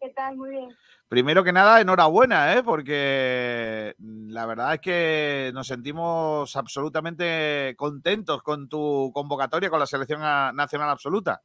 ¿qué 0.01 0.09
tal? 0.11 0.37
Muy 0.37 0.51
bien. 0.51 0.69
Primero 1.09 1.43
que 1.43 1.53
nada, 1.53 1.81
enhorabuena, 1.81 2.55
¿eh? 2.55 2.63
porque 2.63 3.97
la 3.99 4.47
verdad 4.47 4.75
es 4.75 4.81
que 4.81 5.51
nos 5.53 5.67
sentimos 5.67 6.55
absolutamente 6.55 7.75
contentos 7.77 8.43
con 8.43 8.69
tu 8.69 9.11
convocatoria 9.13 9.71
con 9.71 9.81
la 9.81 9.87
selección 9.87 10.21
nacional 10.21 10.89
absoluta. 10.89 11.43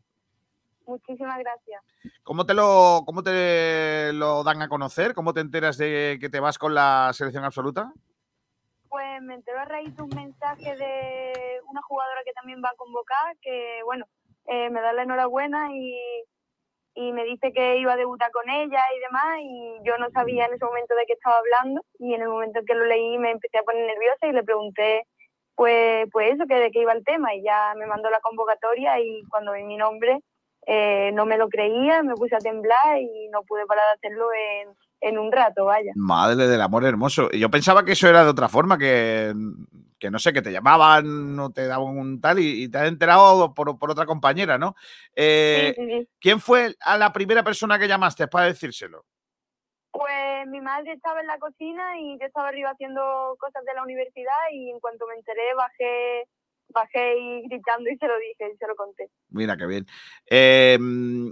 Muchísimas 0.85 1.39
gracias. 1.39 1.81
¿Cómo 2.21 2.45
te 2.45 2.53
lo, 2.53 3.01
cómo 3.07 3.23
te 3.23 4.13
lo 4.13 4.43
dan 4.43 4.61
a 4.61 4.69
conocer? 4.69 5.15
¿Cómo 5.15 5.33
te 5.33 5.41
enteras 5.41 5.77
de 5.77 6.19
que 6.21 6.29
te 6.29 6.39
vas 6.39 6.59
con 6.59 6.75
la 6.75 7.09
selección 7.13 7.43
absoluta? 7.43 7.91
Pues 8.95 9.21
me 9.23 9.33
entero 9.33 9.59
a 9.59 9.65
raíz 9.65 9.93
de 9.93 10.03
un 10.03 10.15
mensaje 10.15 10.73
de 10.73 11.59
una 11.69 11.81
jugadora 11.81 12.21
que 12.23 12.31
también 12.31 12.61
va 12.63 12.69
a 12.69 12.77
convocar, 12.77 13.35
que 13.41 13.81
bueno, 13.83 14.05
eh, 14.45 14.69
me 14.69 14.79
da 14.79 14.93
la 14.93 15.03
enhorabuena 15.03 15.67
y, 15.73 15.99
y 16.93 17.11
me 17.11 17.25
dice 17.25 17.51
que 17.51 17.77
iba 17.77 17.91
a 17.91 17.97
debutar 17.97 18.31
con 18.31 18.49
ella 18.49 18.81
y 18.95 18.99
demás, 19.01 19.39
y 19.41 19.79
yo 19.83 19.97
no 19.97 20.09
sabía 20.11 20.45
en 20.45 20.53
ese 20.53 20.63
momento 20.63 20.95
de 20.95 21.05
qué 21.07 21.11
estaba 21.11 21.39
hablando, 21.39 21.81
y 21.99 22.13
en 22.13 22.21
el 22.21 22.29
momento 22.29 22.59
en 22.59 22.65
que 22.65 22.73
lo 22.73 22.85
leí 22.85 23.17
me 23.17 23.31
empecé 23.31 23.57
a 23.57 23.63
poner 23.63 23.85
nerviosa 23.85 24.27
y 24.27 24.31
le 24.31 24.45
pregunté 24.45 25.05
pues, 25.55 26.07
pues 26.13 26.33
eso, 26.33 26.45
que 26.47 26.55
de 26.55 26.71
qué 26.71 26.79
iba 26.79 26.93
el 26.93 27.03
tema, 27.03 27.35
y 27.35 27.43
ya 27.43 27.73
me 27.75 27.87
mandó 27.87 28.09
la 28.09 28.21
convocatoria 28.21 28.97
y 29.01 29.23
cuando 29.29 29.51
vi 29.51 29.65
mi 29.65 29.75
nombre 29.75 30.21
eh, 30.65 31.11
no 31.13 31.25
me 31.25 31.37
lo 31.37 31.49
creía, 31.49 32.03
me 32.03 32.15
puse 32.15 32.35
a 32.35 32.39
temblar 32.39 32.99
y 32.99 33.27
no 33.29 33.43
pude 33.43 33.65
parar 33.65 33.83
de 33.87 34.07
hacerlo 34.07 34.27
en, 34.33 34.69
en 35.01 35.19
un 35.19 35.31
rato, 35.31 35.65
vaya. 35.65 35.91
Madre 35.95 36.47
del 36.47 36.61
amor 36.61 36.85
hermoso. 36.85 37.29
Y 37.31 37.39
Yo 37.39 37.49
pensaba 37.49 37.85
que 37.85 37.91
eso 37.93 38.07
era 38.07 38.23
de 38.23 38.29
otra 38.29 38.49
forma, 38.49 38.77
que, 38.77 39.33
que 39.99 40.09
no 40.09 40.19
sé, 40.19 40.33
que 40.33 40.41
te 40.41 40.51
llamaban 40.51 41.39
o 41.39 41.51
te 41.51 41.67
daban 41.67 41.97
un 41.97 42.19
tal 42.21 42.39
y, 42.39 42.63
y 42.63 42.69
te 42.69 42.77
has 42.79 42.87
enterado 42.87 43.53
por, 43.53 43.77
por 43.77 43.91
otra 43.91 44.05
compañera, 44.05 44.57
¿no? 44.57 44.75
Eh, 45.15 45.73
Sí, 45.75 45.81
sí, 45.83 45.91
sí. 45.99 46.09
¿Quién 46.19 46.39
fue 46.39 46.75
a 46.81 46.97
la 46.97 47.13
primera 47.13 47.43
persona 47.43 47.77
que 47.79 47.87
llamaste 47.87 48.27
para 48.27 48.47
decírselo? 48.47 49.05
Pues 49.91 50.47
mi 50.47 50.59
madre 50.59 50.91
estaba 50.91 51.21
en 51.21 51.27
la 51.27 51.39
cocina 51.39 51.97
y 51.99 52.19
yo 52.19 52.25
estaba 52.25 52.49
arriba 52.49 52.71
haciendo 52.71 53.35
cosas 53.39 53.63
de 53.63 53.73
la 53.73 53.83
universidad 53.83 54.33
y 54.51 54.69
en 54.69 54.79
cuanto 54.81 55.07
me 55.07 55.15
enteré 55.15 55.53
bajé, 55.55 56.27
bajé 56.69 57.17
y 57.17 57.47
gritando 57.47 57.89
y 57.89 57.97
se 57.97 58.07
lo 58.07 58.17
dije 58.19 58.51
y 58.53 58.57
se 58.57 58.67
lo 58.67 58.75
conté. 58.75 59.09
Mira 59.29 59.57
qué 59.57 59.65
bien. 59.65 59.85
Eh, 60.29 60.77
mm, 60.79 61.29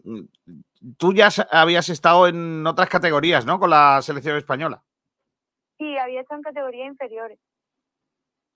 tú 0.97 1.13
ya 1.13 1.29
habías 1.51 1.89
estado 1.89 2.27
en 2.27 2.65
otras 2.65 2.89
categorías, 2.89 3.45
¿no? 3.45 3.59
Con 3.59 3.69
la 3.69 4.01
selección 4.01 4.37
española. 4.37 4.83
Sí, 5.77 5.97
había 5.97 6.21
estado 6.21 6.39
en 6.39 6.43
categorías 6.43 6.87
inferiores. 6.87 7.39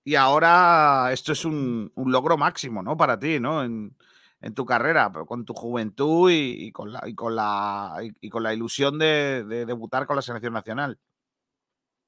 Y 0.04 0.16
ahora 0.16 1.10
esto 1.12 1.34
es 1.34 1.44
un, 1.44 1.92
un 1.96 2.12
logro 2.12 2.38
máximo, 2.38 2.82
¿no? 2.82 2.96
Para 2.96 3.20
ti, 3.20 3.40
¿no? 3.40 3.64
En, 3.64 3.96
en 4.40 4.54
tu 4.54 4.66
carrera, 4.66 5.12
pero 5.12 5.26
con 5.26 5.44
tu 5.44 5.54
juventud 5.54 6.32
y, 6.32 6.68
y 6.68 6.72
con, 6.72 6.94
la, 6.94 7.02
y, 7.06 7.14
con, 7.16 7.36
la, 7.36 7.98
y, 8.02 8.12
y 8.22 8.30
con 8.30 8.44
la 8.44 8.54
ilusión 8.54 8.98
de, 8.98 9.44
de 9.44 9.66
debutar 9.66 10.06
con 10.06 10.16
la 10.16 10.22
selección 10.22 10.54
nacional. 10.54 10.98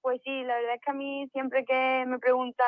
Pues 0.01 0.21
sí, 0.23 0.43
la 0.43 0.55
verdad 0.55 0.75
es 0.75 0.81
que 0.81 0.91
a 0.91 0.93
mí 0.93 1.27
siempre 1.33 1.65
que 1.65 2.05
me 2.07 2.19
preguntan 2.19 2.65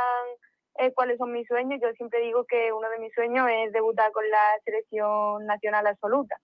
eh, 0.75 0.93
cuáles 0.93 1.17
son 1.17 1.31
mis 1.31 1.47
sueños, 1.47 1.79
yo 1.81 1.91
siempre 1.93 2.21
digo 2.21 2.45
que 2.45 2.71
uno 2.71 2.89
de 2.89 2.99
mis 2.99 3.13
sueños 3.13 3.47
es 3.49 3.71
debutar 3.71 4.11
con 4.11 4.27
la 4.29 4.59
selección 4.63 5.45
nacional 5.45 5.87
absoluta. 5.87 6.35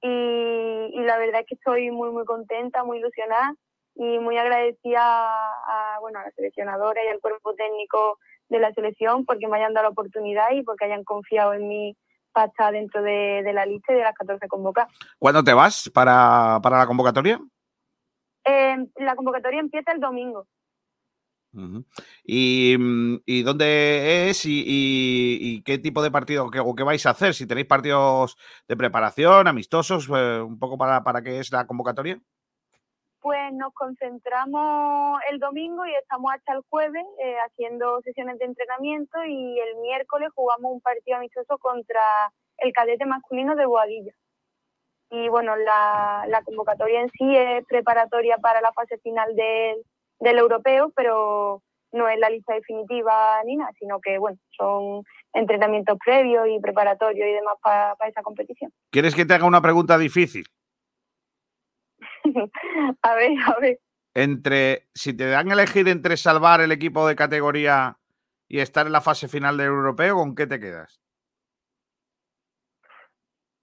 Y, 0.00 0.90
y 0.92 1.00
la 1.00 1.18
verdad 1.18 1.40
es 1.40 1.46
que 1.46 1.54
estoy 1.54 1.90
muy, 1.90 2.10
muy 2.10 2.24
contenta, 2.24 2.84
muy 2.84 2.98
ilusionada 2.98 3.54
y 3.94 4.18
muy 4.18 4.36
agradecida 4.36 5.00
a, 5.00 5.94
a, 5.96 6.00
bueno, 6.00 6.18
a 6.18 6.24
la 6.24 6.30
seleccionadora 6.32 7.02
y 7.04 7.08
al 7.08 7.20
cuerpo 7.20 7.54
técnico 7.54 8.18
de 8.48 8.60
la 8.60 8.72
selección 8.72 9.24
porque 9.24 9.48
me 9.48 9.56
hayan 9.56 9.74
dado 9.74 9.84
la 9.84 9.90
oportunidad 9.90 10.50
y 10.52 10.62
porque 10.62 10.84
hayan 10.84 11.04
confiado 11.04 11.54
en 11.54 11.66
mí 11.66 11.96
para 12.32 12.48
estar 12.48 12.72
dentro 12.72 13.02
de, 13.02 13.42
de 13.42 13.52
la 13.52 13.64
lista 13.64 13.92
y 13.92 13.96
de 13.96 14.02
las 14.02 14.14
14 14.14 14.46
convocadas. 14.48 14.92
¿Cuándo 15.18 15.42
te 15.42 15.54
vas 15.54 15.90
para, 15.92 16.60
para 16.62 16.78
la 16.78 16.86
convocatoria? 16.86 17.40
Eh, 18.44 18.76
la 18.96 19.16
convocatoria 19.16 19.58
empieza 19.60 19.92
el 19.92 20.00
domingo. 20.00 20.46
Ujú. 21.56 21.84
¿Y, 22.22 22.76
mm, 22.78 23.22
y 23.24 23.42
dónde 23.42 24.28
es 24.28 24.44
y, 24.44 24.60
y- 24.66 25.38
y 25.40 25.62
qué 25.62 25.78
tipo 25.78 26.02
de 26.02 26.10
partido 26.10 26.50
qué- 26.50 26.60
o 26.60 26.74
qué 26.74 26.82
vais 26.82 27.04
a 27.06 27.10
hacer? 27.10 27.32
Si 27.32 27.46
tenéis 27.46 27.66
partidos 27.66 28.36
de 28.68 28.76
preparación, 28.76 29.48
amistosos, 29.48 30.06
eh, 30.14 30.40
un 30.42 30.58
poco 30.58 30.76
para, 30.76 31.02
para 31.02 31.22
qué 31.22 31.38
es 31.38 31.50
la 31.52 31.66
convocatoria. 31.66 32.20
Pues 33.20 33.52
nos 33.54 33.72
concentramos 33.72 35.18
el 35.32 35.38
domingo 35.40 35.84
y 35.86 35.94
estamos 35.94 36.30
hasta 36.32 36.52
el 36.52 36.60
jueves 36.68 37.04
eh, 37.24 37.36
haciendo 37.46 38.00
sesiones 38.02 38.38
de 38.38 38.44
entrenamiento 38.44 39.24
y 39.24 39.58
el 39.58 39.76
miércoles 39.80 40.28
jugamos 40.34 40.72
un 40.72 40.80
partido 40.80 41.16
amistoso 41.16 41.58
contra 41.58 42.02
el 42.58 42.72
cadete 42.72 43.04
masculino 43.06 43.56
de 43.56 43.66
Boadilla. 43.66 44.12
Y 45.10 45.28
bueno, 45.28 45.56
la 45.56 46.42
convocatoria 46.44 47.00
en 47.00 47.10
sí 47.10 47.34
es 47.36 47.64
preparatoria 47.66 48.36
para 48.38 48.60
la 48.60 48.72
fase 48.72 48.98
final 48.98 49.34
del, 49.34 49.82
del 50.20 50.38
europeo, 50.38 50.92
pero 50.94 51.62
no 51.92 52.08
es 52.08 52.18
la 52.18 52.30
lista 52.30 52.54
definitiva 52.54 53.42
ni 53.44 53.56
nada, 53.56 53.70
sino 53.78 54.00
que 54.00 54.18
bueno, 54.18 54.38
son 54.56 55.02
entrenamientos 55.32 55.98
previos 56.04 56.46
y 56.48 56.60
preparatorios 56.60 57.28
y 57.28 57.32
demás 57.32 57.56
para 57.62 57.94
esa 58.08 58.22
competición. 58.22 58.72
¿Quieres 58.90 59.14
que 59.14 59.24
te 59.24 59.34
haga 59.34 59.46
una 59.46 59.62
pregunta 59.62 59.98
difícil? 59.98 60.46
a 63.02 63.14
ver, 63.14 63.32
a 63.46 63.60
ver. 63.60 63.78
Entre, 64.14 64.88
si 64.94 65.14
te 65.14 65.26
dan 65.26 65.50
a 65.50 65.54
elegir 65.54 65.88
entre 65.88 66.16
salvar 66.16 66.60
el 66.60 66.72
equipo 66.72 67.06
de 67.06 67.16
categoría 67.16 67.98
y 68.48 68.60
estar 68.60 68.86
en 68.86 68.92
la 68.92 69.00
fase 69.00 69.28
final 69.28 69.56
del 69.56 69.66
europeo, 69.66 70.16
¿con 70.16 70.34
qué 70.34 70.46
te 70.46 70.58
quedas? 70.58 71.00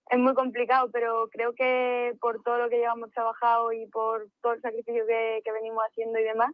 Es 0.09 0.19
muy 0.19 0.33
complicado, 0.33 0.89
pero 0.91 1.27
creo 1.31 1.53
que 1.53 2.13
por 2.19 2.41
todo 2.43 2.57
lo 2.57 2.69
que 2.69 2.77
llevamos 2.77 3.11
trabajado 3.11 3.71
y 3.71 3.87
por 3.87 4.27
todo 4.41 4.53
el 4.53 4.61
sacrificio 4.61 5.05
que, 5.07 5.41
que 5.43 5.51
venimos 5.51 5.83
haciendo 5.89 6.19
y 6.19 6.23
demás, 6.23 6.51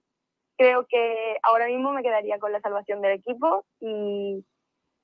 creo 0.58 0.86
que 0.88 1.38
ahora 1.44 1.68
mismo 1.68 1.92
me 1.92 2.04
quedaría 2.04 2.38
con 2.38 2.52
la 2.52 2.62
salvación 2.62 3.02
del 3.02 3.14
equipo 3.14 3.66
y, 3.80 4.44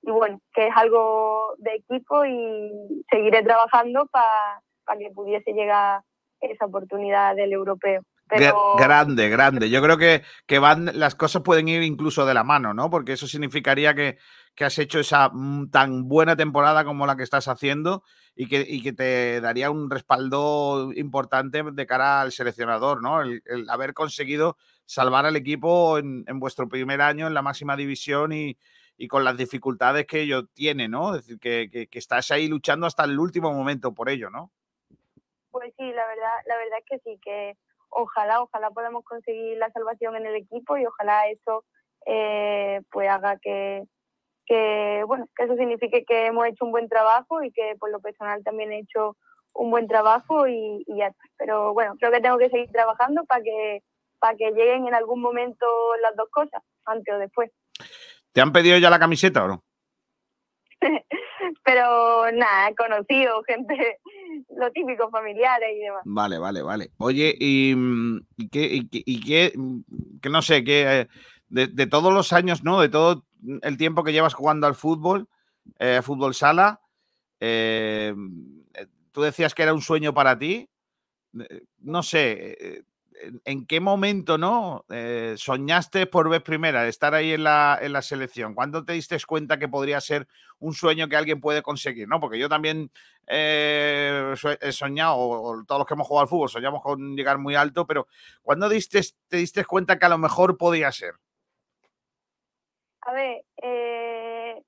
y 0.02 0.12
bueno, 0.12 0.40
que 0.54 0.68
es 0.68 0.74
algo 0.76 1.56
de 1.58 1.76
equipo 1.76 2.26
y 2.26 3.04
seguiré 3.10 3.42
trabajando 3.44 4.08
para 4.08 5.00
que 5.00 5.12
pudiese 5.12 5.54
llegar 5.54 6.02
esa 6.42 6.66
oportunidad 6.66 7.36
del 7.36 7.54
europeo. 7.54 8.02
Pero 8.28 8.76
Grande, 8.78 9.30
grande. 9.30 9.70
Yo 9.70 9.82
creo 9.82 9.98
que, 9.98 10.24
que 10.48 10.60
van, 10.60 10.92
las 10.94 11.16
cosas 11.16 11.44
pueden 11.44 11.68
ir 11.68 11.84
incluso 11.84 12.26
de 12.26 12.34
la 12.34 12.44
mano, 12.44 12.74
¿no? 12.74 12.90
Porque 12.90 13.14
eso 13.14 13.28
significaría 13.28 13.94
que, 13.94 14.18
que 14.56 14.66
has 14.66 14.78
hecho 14.80 15.00
esa 15.00 15.30
mm, 15.32 15.70
tan 15.70 16.08
buena 16.08 16.36
temporada 16.36 16.84
como 16.86 17.06
la 17.06 17.16
que 17.16 17.24
estás 17.24 17.48
haciendo 17.48 18.04
y 18.36 18.48
que, 18.48 18.66
que 18.82 18.94
te 18.94 19.42
daría 19.42 19.72
un 19.72 19.90
respaldo 19.90 20.92
importante 20.94 21.64
de 21.64 21.86
cara 21.86 22.22
al 22.22 22.32
seleccionador, 22.32 23.02
¿no? 23.02 23.22
El, 23.22 23.42
haber 23.70 23.94
conseguido 23.94 24.58
salvar 24.86 25.26
al 25.26 25.36
equipo 25.36 25.98
en, 25.98 26.26
vuestro 26.40 26.68
primer 26.68 27.02
año 27.02 27.28
en 27.28 27.34
la 27.34 27.42
máxima 27.42 27.76
división 27.76 28.32
y, 28.34 28.58
con 29.10 29.26
las 29.26 29.36
dificultades 29.36 30.08
que 30.08 30.22
ello 30.22 30.46
tiene, 30.46 30.88
¿no? 30.88 31.16
Es 31.16 31.28
decir, 31.28 31.40
que 31.40 31.90
estás 31.92 32.32
ahí 32.32 32.48
luchando 32.48 32.88
hasta 32.88 33.04
el 33.04 33.20
último 33.20 33.52
momento 33.52 33.94
por 33.94 34.10
ello, 34.10 34.30
¿no? 34.30 34.52
Pues 35.56 35.74
sí, 35.78 35.86
la 35.86 36.06
verdad, 36.06 36.34
la 36.48 36.58
verdad 36.58 36.80
es 36.80 36.86
que 36.86 37.00
sí, 37.00 37.18
que 37.24 37.58
ojalá, 37.88 38.42
ojalá 38.42 38.72
podamos 38.72 39.06
conseguir 39.06 39.58
la 39.58 39.72
salvación 39.72 40.18
en 40.18 40.26
el 40.26 40.36
equipo 40.36 40.76
y 40.76 40.86
ojalá 40.86 41.30
eso 41.30 41.64
eh, 42.06 42.82
pues 42.92 43.10
haga 43.10 43.38
que, 43.38 43.88
que, 44.46 45.04
bueno, 45.08 45.28
que 45.36 45.44
eso 45.46 45.56
signifique 45.56 46.04
que 46.06 46.28
hemos 46.28 46.46
hecho 46.48 46.66
un 46.66 46.72
buen 46.72 46.88
trabajo 46.90 47.44
y 47.44 47.52
que 47.52 47.76
por 47.80 47.90
lo 47.92 48.00
personal 48.00 48.44
también 48.44 48.72
he 48.72 48.80
hecho 48.80 49.16
un 49.54 49.72
buen 49.72 49.88
trabajo 49.88 50.48
y, 50.48 50.84
y 50.88 50.98
ya 50.98 51.08
está. 51.08 51.24
Pero 51.38 51.74
bueno, 51.74 51.96
creo 52.00 52.12
que 52.12 52.22
tengo 52.22 52.38
que 52.38 52.50
seguir 52.50 52.70
trabajando 52.72 53.24
para 53.26 53.42
que, 53.44 53.82
para 54.20 54.36
que 54.38 54.52
lleguen 54.52 54.88
en 54.88 54.94
algún 54.94 55.22
momento 55.22 55.66
las 56.02 56.16
dos 56.16 56.30
cosas, 56.30 56.62
antes 56.86 57.14
o 57.14 57.18
después. 57.20 57.52
¿Te 58.34 58.42
han 58.42 58.52
pedido 58.52 58.78
ya 58.78 58.90
la 58.90 59.00
camiseta 59.00 59.46
o 59.46 59.48
no? 59.48 59.64
Pero 61.64 62.32
nada, 62.34 62.74
conocido, 62.78 63.42
gente, 63.44 64.00
lo 64.58 64.72
típico, 64.72 65.10
familiares 65.10 65.70
y 65.76 65.80
demás. 65.80 66.02
Vale, 66.06 66.38
vale, 66.38 66.62
vale. 66.62 66.90
Oye, 66.98 67.34
y, 67.40 67.74
mm, 67.76 68.20
y 68.38 68.50
qué, 68.50 68.64
y 68.66 68.90
qué- 68.90 69.04
y 69.06 69.22
qué, 69.26 69.52
mm, 69.56 69.80
que 70.22 70.30
no 70.30 70.42
sé, 70.42 70.64
que 70.64 71.02
eh, 71.02 71.08
de, 71.68 71.88
todos 71.88 72.14
los 72.14 72.34
años, 72.34 72.64
¿no? 72.64 72.82
De 72.82 72.90
todo 72.90 73.26
el 73.62 73.78
tiempo 73.78 74.04
que 74.04 74.14
llevas 74.14 74.34
jugando 74.34 74.68
al 74.68 74.76
fútbol, 74.76 75.28
eh, 75.80 76.02
fútbol 76.04 76.36
sala, 76.36 76.82
eh, 77.40 78.14
tú 79.12 79.22
decías 79.22 79.54
que 79.54 79.64
era 79.64 79.74
un 79.74 79.82
sueño 79.82 80.14
para 80.14 80.38
ti. 80.38 80.70
Eh, 81.40 81.64
No 81.80 82.04
sé, 82.04 82.56
eh, 82.60 82.84
en- 83.22 83.42
¿en 83.46 83.66
qué 83.66 83.80
momento 83.80 84.38
no 84.38 84.86
soñaste 85.38 86.06
por 86.08 86.30
vez 86.30 86.42
primera 86.44 86.88
estar 86.88 87.14
ahí 87.16 87.32
en 87.34 87.44
la, 87.44 87.80
en 87.82 87.94
la 87.94 88.02
selección? 88.02 88.54
¿Cuándo 88.56 88.84
te 88.86 88.94
diste 88.94 89.18
cuenta 89.28 89.58
que 89.60 89.68
podría 89.70 90.02
ser 90.02 90.28
un 90.60 90.74
sueño 90.74 91.08
que 91.10 91.16
alguien 91.18 91.40
puede 91.42 91.62
conseguir? 91.64 92.08
¿no? 92.10 92.20
Porque 92.20 92.40
yo 92.40 92.50
también 92.50 92.92
he 93.28 94.72
soñado, 94.72 95.18
o 95.18 95.64
todos 95.66 95.80
los 95.80 95.88
que 95.88 95.94
hemos 95.96 96.08
jugado 96.08 96.24
al 96.24 96.30
fútbol, 96.30 96.50
soñamos 96.50 96.82
con 96.84 97.16
llegar 97.16 97.38
muy 97.40 97.56
alto, 97.56 97.86
pero 97.88 98.08
¿cuándo 98.44 98.70
diste, 98.70 99.02
te 99.30 99.38
diste 99.38 99.66
cuenta 99.66 99.98
que 100.00 100.06
a 100.06 100.10
lo 100.10 100.18
mejor 100.18 100.58
podía 100.58 100.92
ser? 100.92 101.16
A 103.06 103.14
ver, 103.14 103.44
eh, 103.62 104.62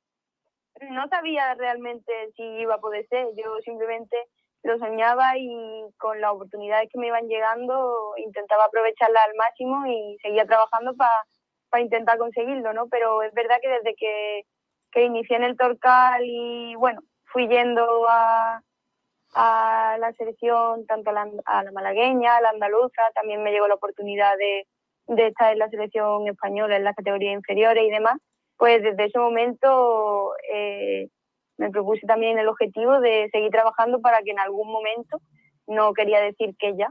no 0.92 1.08
sabía 1.10 1.56
realmente 1.56 2.12
si 2.36 2.44
iba 2.44 2.76
a 2.76 2.80
poder 2.80 3.08
ser. 3.08 3.28
Yo 3.36 3.58
simplemente 3.66 4.16
lo 4.64 4.78
soñaba 4.78 5.38
y 5.38 5.86
con 5.98 6.22
las 6.22 6.32
oportunidades 6.32 6.90
que 6.92 7.00
me 7.00 7.08
iban 7.08 7.28
llegando 7.28 8.14
intentaba 8.18 8.66
aprovecharlas 8.66 9.24
al 9.26 9.36
máximo 9.36 9.86
y 9.88 10.18
seguía 10.22 10.46
trabajando 10.46 10.96
para 10.96 11.82
intentar 11.82 12.18
conseguirlo, 12.20 12.74
¿no? 12.74 12.88
Pero 12.90 13.24
es 13.24 13.34
verdad 13.34 13.58
que 13.62 13.70
desde 13.70 13.96
que, 13.96 14.44
que 14.92 15.04
inicié 15.04 15.38
en 15.38 15.44
el 15.44 15.58
Torcal 15.58 16.22
y 16.24 16.76
bueno, 16.76 17.02
fui 17.26 17.48
yendo 17.48 18.08
a, 18.08 18.62
a 19.34 19.98
la 20.00 20.14
selección, 20.14 20.86
tanto 20.86 21.10
a 21.10 21.14
la, 21.14 21.32
a 21.46 21.64
la 21.64 21.72
malagueña, 21.72 22.38
a 22.38 22.42
la 22.42 22.50
andaluza, 22.50 23.02
también 23.16 23.42
me 23.42 23.52
llegó 23.52 23.68
la 23.68 23.76
oportunidad 23.76 24.38
de, 24.38 24.68
de 25.08 25.28
estar 25.28 25.54
en 25.54 25.60
la 25.60 25.70
selección 25.70 26.28
española 26.28 26.76
en 26.76 26.84
las 26.84 26.96
categorías 26.96 27.34
inferiores 27.34 27.84
y 27.86 27.90
demás, 27.90 28.18
pues 28.58 28.82
desde 28.84 29.06
ese 29.06 29.20
momento 29.20 30.32
eh, 30.54 31.08
me 31.58 31.70
propuse 31.70 32.06
también 32.06 32.38
el 32.38 32.48
objetivo 32.48 33.00
de 33.00 33.30
seguir 33.32 33.52
trabajando 33.52 34.02
para 34.02 34.22
que 34.22 34.32
en 34.32 34.40
algún 34.40 34.72
momento, 34.72 35.20
no 35.68 35.94
quería 35.94 36.20
decir 36.22 36.56
que 36.60 36.76
ya, 36.76 36.90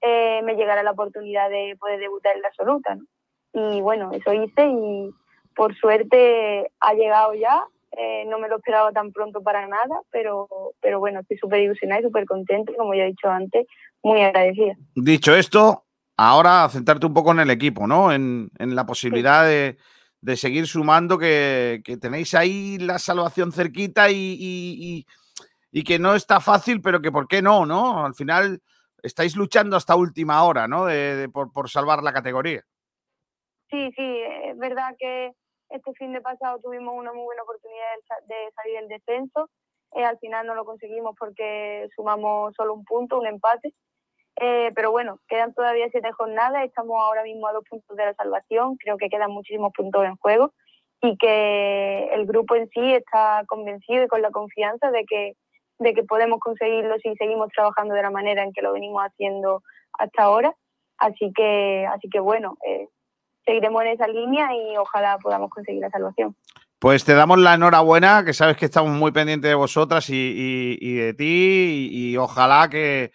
eh, 0.00 0.42
me 0.42 0.54
llegara 0.54 0.82
la 0.82 0.92
oportunidad 0.92 1.48
de 1.50 1.76
poder 1.78 1.98
debutar 1.98 2.36
en 2.36 2.42
la 2.42 2.48
absoluta. 2.48 2.94
¿no? 2.94 3.04
Y 3.52 3.80
bueno, 3.80 4.10
eso 4.12 4.32
hice 4.32 4.66
y 4.66 5.10
por 5.54 5.74
suerte 5.76 6.70
ha 6.80 6.94
llegado 6.94 7.34
ya. 7.34 7.64
eh, 7.96 8.24
no 8.26 8.38
me 8.40 8.48
lo 8.48 8.56
esperaba 8.56 8.90
tan 8.90 9.12
pronto 9.12 9.40
para 9.42 9.68
nada, 9.68 10.02
pero, 10.10 10.48
pero 10.80 10.98
bueno, 10.98 11.20
estoy 11.20 11.38
súper 11.38 11.60
ilusionada 11.60 12.00
y 12.00 12.04
súper 12.04 12.24
contenta 12.26 12.72
como 12.76 12.92
ya 12.94 13.04
he 13.04 13.06
dicho 13.06 13.28
antes, 13.28 13.66
muy 14.02 14.20
agradecida. 14.20 14.74
Dicho 14.96 15.34
esto, 15.34 15.84
ahora 16.16 16.68
centrarte 16.68 17.06
un 17.06 17.14
poco 17.14 17.32
en 17.32 17.40
el 17.40 17.50
equipo, 17.50 17.86
¿no? 17.86 18.12
En, 18.12 18.50
en 18.58 18.74
la 18.74 18.86
posibilidad 18.86 19.44
de, 19.44 19.76
de 20.20 20.36
seguir 20.36 20.66
sumando, 20.66 21.18
que, 21.18 21.82
que 21.84 21.96
tenéis 21.96 22.34
ahí 22.34 22.78
la 22.78 22.98
salvación 22.98 23.52
cerquita 23.52 24.10
y, 24.10 24.14
y- 24.38 24.96
y- 24.98 25.06
y 25.76 25.82
que 25.82 25.98
no 25.98 26.14
está 26.14 26.38
fácil, 26.40 26.80
pero 26.80 27.00
que 27.02 27.10
por 27.10 27.26
qué 27.26 27.42
no, 27.42 27.66
¿no? 27.66 28.04
Al 28.06 28.14
final 28.14 28.62
estáis 29.02 29.34
luchando 29.36 29.76
hasta 29.76 29.96
última 29.96 30.44
hora, 30.44 30.68
¿no? 30.68 30.84
De, 30.86 31.16
de- 31.16 31.28
por, 31.28 31.52
por 31.52 31.68
salvar 31.68 32.02
la 32.02 32.12
categoría. 32.12 32.62
Sí, 33.70 33.90
sí, 33.96 34.20
es 34.44 34.56
verdad 34.58 34.94
que 34.98 35.32
este 35.70 35.92
fin 35.94 36.12
de 36.12 36.20
pasado 36.20 36.60
tuvimos 36.62 36.94
una 36.96 37.12
muy 37.12 37.24
buena 37.24 37.42
oportunidad 37.42 37.86
de 38.28 38.52
salir 38.54 38.74
del 38.80 38.88
descenso. 38.88 39.50
Eh, 39.96 40.04
al 40.04 40.18
final 40.18 40.46
no 40.46 40.54
lo 40.54 40.64
conseguimos 40.64 41.14
porque 41.18 41.88
sumamos 41.96 42.54
solo 42.56 42.74
un 42.74 42.84
punto, 42.84 43.18
un 43.18 43.26
empate. 43.26 43.74
Eh, 44.36 44.72
pero 44.74 44.90
bueno, 44.90 45.18
quedan 45.28 45.54
todavía 45.54 45.88
siete 45.90 46.10
jornadas, 46.12 46.64
estamos 46.64 46.96
ahora 47.00 47.22
mismo 47.22 47.46
a 47.46 47.52
dos 47.52 47.64
puntos 47.68 47.96
de 47.96 48.06
la 48.06 48.14
salvación, 48.14 48.76
creo 48.76 48.96
que 48.96 49.08
quedan 49.08 49.30
muchísimos 49.30 49.72
puntos 49.72 50.04
en 50.04 50.16
juego 50.16 50.52
y 51.02 51.16
que 51.16 52.08
el 52.12 52.26
grupo 52.26 52.56
en 52.56 52.68
sí 52.70 52.94
está 52.94 53.44
convencido 53.46 54.04
y 54.04 54.08
con 54.08 54.22
la 54.22 54.30
confianza 54.30 54.90
de 54.90 55.04
que, 55.04 55.34
de 55.78 55.94
que 55.94 56.02
podemos 56.02 56.40
conseguirlo 56.40 56.96
si 56.98 57.14
seguimos 57.16 57.48
trabajando 57.54 57.94
de 57.94 58.02
la 58.02 58.10
manera 58.10 58.42
en 58.42 58.52
que 58.52 58.62
lo 58.62 58.72
venimos 58.72 59.02
haciendo 59.02 59.62
hasta 59.92 60.24
ahora. 60.24 60.52
Así 60.98 61.32
que, 61.34 61.86
así 61.86 62.08
que 62.08 62.20
bueno, 62.20 62.56
eh, 62.66 62.88
seguiremos 63.44 63.82
en 63.82 63.88
esa 63.88 64.08
línea 64.08 64.48
y 64.54 64.76
ojalá 64.76 65.18
podamos 65.18 65.50
conseguir 65.50 65.80
la 65.80 65.90
salvación. 65.90 66.34
Pues 66.78 67.04
te 67.04 67.14
damos 67.14 67.38
la 67.38 67.54
enhorabuena, 67.54 68.24
que 68.24 68.32
sabes 68.32 68.56
que 68.56 68.66
estamos 68.66 68.92
muy 68.92 69.12
pendientes 69.12 69.48
de 69.48 69.54
vosotras 69.54 70.08
y, 70.10 70.96
de 70.96 71.14
ti, 71.14 71.88
y 71.90 72.16
ojalá 72.16 72.68
que, 72.68 73.10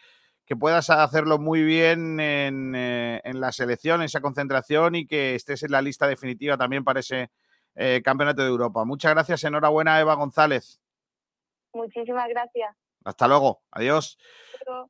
que 0.50 0.56
puedas 0.56 0.90
hacerlo 0.90 1.38
muy 1.38 1.62
bien 1.62 2.20
en, 2.20 2.74
eh, 2.76 3.22
en 3.24 3.40
la 3.40 3.52
selección, 3.52 4.02
en 4.02 4.06
esa 4.06 4.20
concentración 4.20 4.96
y 4.96 5.06
que 5.06 5.36
estés 5.36 5.62
en 5.62 5.72
la 5.72 5.80
lista 5.80 6.08
definitiva 6.08 6.58
también 6.58 6.84
para 6.84 7.02
ese 7.02 7.30
eh, 7.76 8.02
campeonato 8.04 8.42
de 8.42 8.48
Europa. 8.48 8.84
Muchas 8.84 9.14
gracias, 9.14 9.44
enhorabuena, 9.44 10.00
Eva 10.00 10.16
González. 10.16 10.82
Muchísimas 11.72 12.28
gracias. 12.30 12.76
Hasta 13.06 13.28
luego, 13.28 13.62
adiós. 13.70 14.18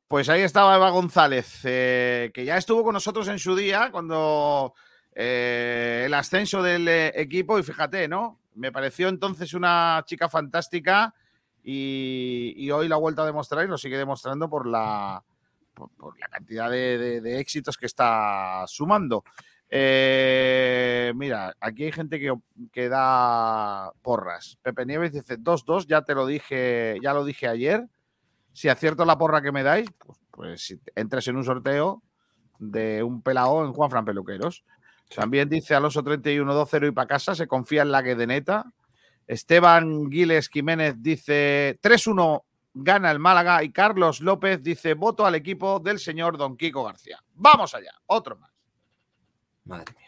Pues 0.08 0.30
ahí 0.30 0.40
estaba 0.40 0.76
Eva 0.76 0.88
González, 0.88 1.60
eh, 1.64 2.30
que 2.32 2.46
ya 2.46 2.56
estuvo 2.56 2.82
con 2.82 2.94
nosotros 2.94 3.28
en 3.28 3.38
su 3.38 3.54
día 3.54 3.90
cuando 3.92 4.72
el 5.12 6.14
ascenso 6.14 6.62
del 6.62 6.88
equipo 6.88 7.58
y 7.58 7.62
fíjate, 7.62 8.08
¿no? 8.08 8.40
Me 8.54 8.72
pareció 8.72 9.08
entonces 9.08 9.52
una 9.52 10.02
chica 10.06 10.30
fantástica 10.30 11.14
y, 11.62 12.54
y 12.56 12.70
hoy 12.70 12.88
la 12.88 12.94
ha 12.94 12.98
vuelto 12.98 13.20
a 13.20 13.26
demostrar 13.26 13.66
y 13.66 13.68
lo 13.68 13.76
sigue 13.76 13.98
demostrando 13.98 14.48
por 14.48 14.66
la, 14.66 15.22
por, 15.74 15.90
por 15.96 16.18
la 16.18 16.28
cantidad 16.28 16.70
de, 16.70 16.98
de- 16.98 17.20
de 17.20 17.40
éxitos 17.40 17.76
que 17.76 17.86
está 17.86 18.64
sumando. 18.66 19.24
Eh, 20.02 21.12
mira, 21.14 21.54
aquí 21.60 21.84
hay 21.84 21.92
gente 21.92 22.18
que, 22.18 22.32
que 22.72 22.88
da 22.88 23.92
porras. 24.02 24.58
Pepe 24.62 24.84
Nieves 24.86 25.12
dice 25.12 25.38
2-2, 25.38 25.86
ya 25.86 26.02
te 26.02 26.14
lo 26.14 26.26
dije, 26.26 26.98
ya 27.02 27.12
lo 27.14 27.24
dije 27.24 27.46
ayer. 27.48 27.86
Si 28.52 28.68
acierto 28.68 29.04
la 29.04 29.16
porra 29.16 29.40
que 29.42 29.52
me 29.52 29.62
dais, 29.62 29.88
pues, 29.98 30.18
pues 30.30 30.62
si 30.62 30.80
entres 30.96 31.28
en 31.28 31.36
un 31.36 31.44
sorteo 31.44 32.02
de 32.58 33.02
un 33.02 33.22
pelao 33.22 33.64
en 33.64 33.72
Juan 33.72 33.90
Fran 33.90 34.04
Peluqueros. 34.04 34.64
También 35.14 35.48
dice 35.48 35.74
Alonso 35.74 36.02
31 36.02 36.52
2-0 36.66 36.88
y 36.88 36.90
para 36.92 37.06
casa, 37.08 37.34
se 37.34 37.46
confía 37.46 37.82
en 37.82 37.90
la 37.92 38.02
que 38.02 38.14
de 38.16 38.26
neta. 38.26 38.66
Esteban 39.26 40.10
Giles 40.10 40.48
Jiménez 40.48 40.94
dice 40.98 41.78
3-1 41.82 42.42
gana 42.74 43.10
el 43.10 43.18
Málaga 43.18 43.62
y 43.64 43.72
Carlos 43.72 44.20
López 44.20 44.62
dice 44.62 44.94
voto 44.94 45.26
al 45.26 45.34
equipo 45.34 45.78
del 45.80 45.98
señor 45.98 46.36
Don 46.38 46.56
Kiko 46.56 46.84
García. 46.84 47.18
Vamos 47.34 47.74
allá, 47.74 47.92
otro 48.06 48.36
más. 48.36 48.50
Madre 49.64 49.92
mía. 49.98 50.06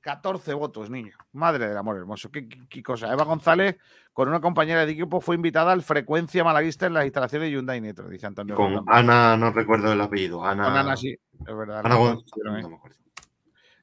14 0.00 0.52
votos, 0.52 0.90
niño. 0.90 1.16
Madre 1.32 1.66
del 1.66 1.76
amor 1.78 1.96
hermoso. 1.96 2.30
Qué, 2.30 2.46
qué- 2.46 2.60
qué 2.68 2.82
cosa. 2.82 3.10
Eva 3.10 3.24
González, 3.24 3.78
con 4.12 4.28
una 4.28 4.38
compañera 4.40 4.84
de 4.84 4.92
equipo, 4.92 5.18
fue 5.20 5.34
invitada 5.34 5.72
al 5.72 5.82
Frecuencia 5.82 6.44
Malaguista 6.44 6.86
en 6.86 6.92
las 6.94 7.04
instalaciones 7.06 7.46
de 7.46 7.52
Hyundai 7.52 7.80
Netro, 7.80 8.08
dice 8.10 8.26
Antonio. 8.26 8.54
Con. 8.54 8.84
Ana, 8.86 9.34
no 9.38 9.50
recuerdo 9.50 9.90
el 9.92 10.00
apellido. 10.00 10.44
Ana, 10.44 10.64
Con 10.64 10.76
Ana, 10.76 10.96
sí, 10.96 11.08
es 11.12 11.56
verdad. 11.56 11.78
Ana 11.78 11.88
no 11.94 12.22
no 12.44 12.52
me 12.52 12.60
acuerdo. 12.76 12.96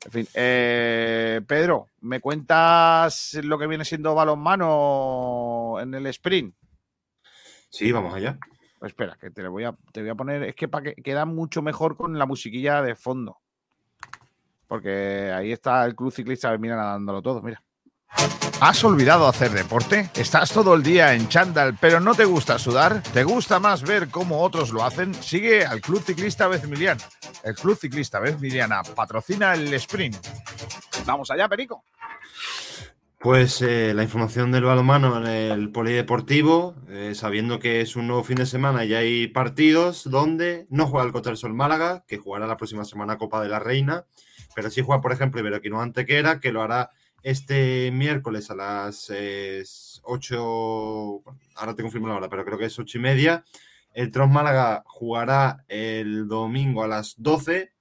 En 0.03 0.11
fin, 0.11 0.27
eh, 0.33 1.41
Pedro, 1.47 1.87
¿me 2.01 2.19
cuentas 2.19 3.35
lo 3.43 3.57
que 3.57 3.67
viene 3.67 3.85
siendo 3.85 4.13
balonmano 4.15 5.77
en 5.79 5.93
el 5.95 6.05
sprint? 6.07 6.55
Sí, 7.72 7.91
vamos 7.91 8.14
allá. 8.14 8.38
Pues 8.80 8.91
espera, 8.91 9.18
que 9.19 9.31
te 9.31 9.48
voy 9.48 9.64
a, 9.64 9.76
te 9.91 10.02
voy 10.02 10.10
a 10.10 10.15
poner. 10.15 10.43
Es 10.43 10.56
que, 10.56 10.68
para 10.68 10.93
que 10.93 11.02
queda 11.02 11.26
mucho 11.26 11.61
mejor 11.61 11.95
con 11.98 12.18
la 12.18 12.26
musiquilla 12.26 12.81
de 12.81 12.95
fondo. 12.95 13.39
Porque 14.68 15.31
ahí 15.34 15.52
está 15.52 15.85
el 15.85 15.95
club 15.95 16.11
ciclista, 16.11 16.56
mira, 16.57 16.76
dándolo 16.76 17.22
todo, 17.22 17.41
mira. 17.41 17.61
¿Has 18.60 18.84
olvidado 18.84 19.27
hacer 19.27 19.52
deporte? 19.52 20.10
¿Estás 20.14 20.52
todo 20.52 20.76
el 20.76 20.84
día 20.84 21.14
en 21.15 21.27
chándal 21.30 21.77
pero 21.80 21.99
no 21.99 22.14
te 22.14 22.26
gusta 22.26 22.60
sudar? 22.60 23.02
¿Te 23.02 23.23
gusta 23.23 23.60
más 23.60 23.81
ver 23.81 24.10
cómo 24.10 24.41
otros 24.41 24.72
lo 24.72 24.84
hacen? 24.84 25.14
Sigue 25.15 25.65
al 25.65 25.81
Club 25.81 26.03
Ciclista 26.03 26.48
Vezmiliana. 26.48 27.02
El 27.43 27.56
Club 27.56 27.77
Ciclista 27.77 28.19
Vezmiliana 28.19 28.84
patrocina 28.84 29.53
el 29.53 29.73
sprint. 29.73 30.15
Vamos 31.06 31.31
allá, 31.31 31.48
Perico. 31.49 31.84
Pues 33.22 33.61
eh, 33.61 33.93
la 33.93 34.02
información 34.02 34.52
del 34.52 34.64
balonmano 34.64 35.15
en 35.15 35.27
el 35.27 35.72
polideportivo, 35.72 36.76
eh, 36.89 37.14
sabiendo 37.14 37.60
que 37.60 37.81
es 37.81 37.95
un 37.95 38.07
nuevo 38.07 38.23
fin 38.23 38.38
de 38.38 38.48
semana 38.48 38.84
y 38.84 38.95
hay 38.95 39.27
partidos 39.27 40.10
donde 40.10 40.65
no 40.72 40.88
juega 40.88 41.06
el 41.06 41.11
Cotar 41.11 41.38
Sol 41.38 41.53
Málaga, 41.53 42.03
que 42.07 42.18
jugará 42.18 42.48
la 42.48 42.57
próxima 42.57 42.84
semana 42.84 43.19
Copa 43.19 43.39
de 43.43 43.49
la 43.49 43.60
Reina, 43.60 44.07
pero 44.56 44.72
sí 44.72 44.81
juega, 44.81 45.02
por 45.02 45.11
ejemplo, 45.11 45.39
Iberoquino 45.39 45.80
Antequera, 45.81 46.39
que 46.39 46.52
lo 46.52 46.64
hará 46.64 46.89
este 47.22 47.91
miércoles 47.91 48.49
a 48.49 48.56
las 48.56 49.11
8, 50.02 51.22
ahora 51.57 51.76
te 51.76 51.84
confirmo 51.84 52.07
la 52.07 52.15
hora, 52.15 52.30
pero 52.30 52.43
creo 52.43 52.57
que 52.57 52.65
es 52.65 52.80
8 52.80 52.98
y 52.98 53.02
media. 53.02 53.45
El 53.93 54.10
Tros 54.10 54.31
Málaga 54.31 54.81
jugará 54.88 55.64
el 55.68 56.27
domingo 56.27 56.84
a 56.84 56.88
las 56.88 57.14
12. 57.18 57.72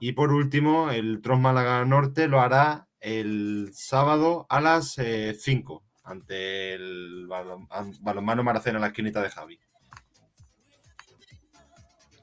Y 0.00 0.12
por 0.12 0.32
último, 0.32 0.90
el 0.90 1.20
Tros 1.20 1.38
Málaga 1.38 1.84
Norte 1.84 2.28
lo 2.28 2.40
hará 2.40 2.88
el 3.04 3.70
sábado 3.74 4.46
a 4.48 4.60
las 4.60 4.96
5 5.38 5.82
ante 6.04 6.74
el 6.74 7.26
balon- 7.28 7.66
an- 7.70 7.96
balonmano 8.00 8.42
Maracena 8.42 8.78
en 8.78 8.82
la 8.82 8.86
esquinita 8.88 9.22
de 9.22 9.30
Javi. 9.30 9.58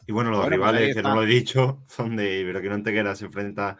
Y 0.08 0.12
bueno, 0.12 0.32
los 0.32 0.40
Bueno, 0.42 0.58
pues 0.58 0.72
rivales, 0.72 0.96
que 0.96 1.04
no 1.04 1.16
lo 1.16 1.24
he 1.24 1.28
dicho, 1.28 1.84
son 1.88 2.16
de 2.16 2.40
Iberoquino 2.40 2.74
Antequera, 2.76 3.16
se 3.16 3.26
enfrenta 3.26 3.78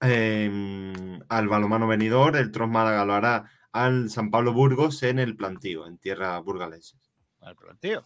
eh, 0.00 1.18
al 1.28 1.48
balonmano 1.48 1.86
venidor, 1.86 2.36
el 2.36 2.50
Tros 2.50 2.68
Málaga 2.68 3.04
lo 3.04 3.14
hará 3.14 3.50
al 3.72 4.10
San 4.10 4.30
Pablo 4.30 4.52
Burgos 4.52 5.02
en 5.02 5.18
el 5.18 5.36
plantío, 5.36 5.86
en 5.86 5.98
tierra 5.98 6.38
burgalesa. 6.38 6.96
Al 7.42 7.56
plantío. 7.56 8.02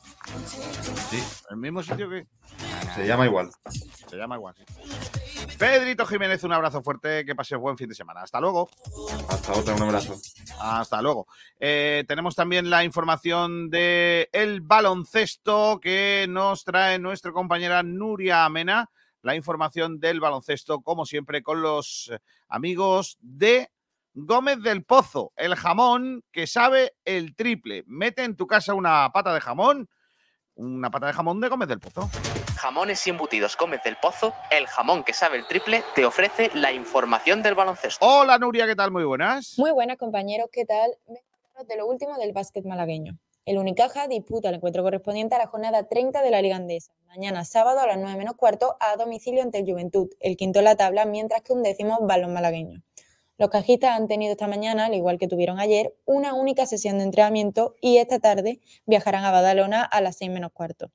Sí, 1.11 1.21
el 1.51 1.57
mismo 1.57 1.83
sitio 1.83 2.09
que. 2.09 2.27
Se 2.95 3.05
llama 3.07 3.27
igual. 3.27 3.51
Se 4.09 4.17
llama 4.17 4.37
igual. 4.37 4.55
sí. 4.57 5.44
Pedrito 5.59 6.05
Jiménez, 6.05 6.43
un 6.43 6.53
abrazo 6.53 6.83
fuerte, 6.83 7.25
que 7.25 7.35
pases 7.35 7.59
buen 7.59 7.77
fin 7.77 7.89
de 7.89 7.95
semana. 7.95 8.23
Hasta 8.23 8.41
luego. 8.41 8.69
Hasta 9.29 9.53
otra, 9.53 9.75
un 9.75 9.83
abrazo. 9.83 10.21
Hasta 10.61 11.01
luego. 11.01 11.27
Eh, 11.61 12.05
tenemos 12.09 12.35
también 12.35 12.71
la 12.71 12.83
información 12.83 13.71
de 13.71 14.29
el 14.33 14.61
baloncesto 14.61 15.79
que 15.81 16.27
nos 16.29 16.65
trae 16.65 16.99
nuestra 16.99 17.33
compañera 17.33 17.83
Nuria 17.83 18.45
Amena. 18.45 18.91
La 19.23 19.37
información 19.37 20.01
del 20.01 20.21
baloncesto, 20.21 20.81
como 20.81 21.07
siempre, 21.07 21.43
con 21.43 21.63
los 21.63 22.13
amigos 22.49 23.17
de 23.21 23.71
Gómez 24.13 24.61
del 24.63 24.85
Pozo, 24.85 25.33
el 25.37 25.55
jamón 25.55 26.25
que 26.31 26.47
sabe 26.47 26.95
el 27.05 27.35
triple. 27.35 27.85
Mete 27.87 28.25
en 28.25 28.37
tu 28.37 28.47
casa 28.47 28.75
una 28.75 29.11
pata 29.13 29.33
de 29.33 29.41
jamón, 29.41 29.89
una 30.55 30.91
pata 30.91 31.07
de 31.07 31.13
jamón 31.13 31.41
de 31.41 31.49
Gómez 31.49 31.69
del 31.69 31.81
Pozo. 31.81 32.11
Jamones 32.65 33.07
y 33.07 33.11
embutidos 33.11 33.59
Gómez 33.59 33.83
del 33.85 33.97
Pozo, 33.97 34.33
el 34.51 34.67
jamón 34.67 35.05
que 35.05 35.13
sabe 35.13 35.37
el 35.37 35.47
triple, 35.47 35.83
te 35.95 36.07
ofrece 36.07 36.51
la 36.55 36.73
información 36.73 37.43
del 37.43 37.55
baloncesto. 37.55 38.07
Hola 38.07 38.39
Nuria, 38.39 38.67
¿qué 38.67 38.75
tal? 38.75 38.91
Muy 38.91 39.05
buenas. 39.05 39.59
Muy 39.59 39.71
buenas, 39.71 39.99
compañeros. 39.99 40.49
¿Qué 40.51 40.65
tal? 40.65 40.97
Vengo 41.07 41.21
a 41.21 41.49
hablaros 41.51 41.69
de 41.69 41.77
lo 41.77 41.87
último 41.87 42.17
del 42.17 42.33
básquet 42.33 42.65
malagueño. 42.65 43.19
El 43.45 43.59
Unicaja 43.59 44.09
disputa 44.09 44.49
el 44.49 44.55
encuentro 44.55 44.83
correspondiente 44.83 45.35
a 45.35 45.41
la 45.41 45.47
jornada 45.47 45.87
30 45.87 46.23
de 46.23 46.31
la 46.31 46.41
Liga 46.41 46.57
Andesa. 46.57 46.95
Mañana 47.07 47.45
sábado 47.45 47.81
a 47.81 47.87
las 47.87 47.99
9 47.99 48.17
menos 48.17 48.35
cuarto 48.35 48.79
a 48.81 48.97
domicilio 48.97 49.43
ante 49.43 49.59
el 49.59 49.71
Juventud, 49.71 50.09
el 50.21 50.39
quinto 50.39 50.61
en 50.61 50.65
la 50.65 50.75
tabla, 50.75 51.05
mientras 51.05 51.43
que 51.43 51.53
un 51.53 51.63
décimo 51.63 51.99
balón 52.01 52.33
malagueño. 52.33 52.81
Los 53.37 53.51
cajistas 53.51 53.91
han 53.91 54.09
tenido 54.09 54.33
esta 54.33 54.47
mañana, 54.47 54.87
al 54.87 54.95
igual 54.95 55.19
que 55.19 55.29
tuvieron 55.29 55.61
ayer, 55.61 55.95
una 56.07 56.33
única 56.33 56.65
sesión 56.65 56.97
de 56.97 57.05
entrenamiento 57.05 57.75
y 57.83 57.99
esta 57.99 58.21
tarde 58.21 58.61
viajarán 58.87 59.27
a 59.27 59.33
Badalona 59.33 59.83
a 59.83 60.01
las 60.01 60.17
6 60.17 60.31
menos 60.31 60.51
cuarto. 60.53 60.91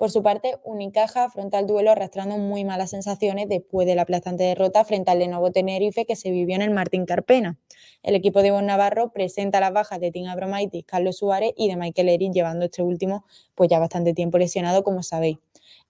Por 0.00 0.10
su 0.10 0.22
parte, 0.22 0.56
Unicaja 0.64 1.24
afronta 1.24 1.58
el 1.58 1.66
duelo 1.66 1.90
arrastrando 1.90 2.38
muy 2.38 2.64
malas 2.64 2.88
sensaciones 2.88 3.50
después 3.50 3.86
de 3.86 3.94
la 3.94 4.00
aplastante 4.00 4.44
derrota 4.44 4.82
frente 4.82 5.10
al 5.10 5.18
Lenovo 5.18 5.52
Tenerife 5.52 6.06
que 6.06 6.16
se 6.16 6.30
vivió 6.30 6.56
en 6.56 6.62
el 6.62 6.70
Martín 6.70 7.04
Carpena. 7.04 7.58
El 8.02 8.14
equipo 8.14 8.40
de 8.40 8.48
Ivonne 8.48 8.66
Navarro 8.66 9.12
presenta 9.12 9.60
las 9.60 9.74
bajas 9.74 10.00
de 10.00 10.10
Tim 10.10 10.26
Abromaitis, 10.28 10.86
Carlos 10.86 11.18
Suárez 11.18 11.52
y 11.54 11.68
de 11.68 11.76
Michael 11.76 12.08
Eric, 12.08 12.32
llevando 12.32 12.64
este 12.64 12.80
último 12.82 13.26
pues 13.54 13.68
ya 13.68 13.78
bastante 13.78 14.14
tiempo 14.14 14.38
lesionado, 14.38 14.84
como 14.84 15.02
sabéis. 15.02 15.36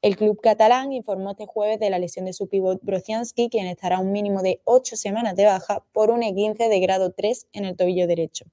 El 0.02 0.16
club 0.16 0.40
catalán 0.40 0.92
informó 0.92 1.32
este 1.32 1.46
jueves 1.46 1.78
de 1.78 1.90
la 1.90 1.98
lesión 1.98 2.24
de 2.24 2.32
su 2.32 2.48
pívot 2.48 2.80
Brocianski, 2.82 3.50
quien 3.50 3.66
estará 3.66 3.98
un 3.98 4.12
mínimo 4.12 4.42
de 4.42 4.60
ocho 4.64 4.96
semanas 4.96 5.36
de 5.36 5.44
baja 5.44 5.84
por 5.92 6.10
un 6.10 6.22
E15 6.22 6.68
de 6.68 6.80
grado 6.80 7.12
3 7.12 7.48
en 7.52 7.64
el 7.64 7.76
tobillo 7.76 8.06
derecho. 8.06 8.46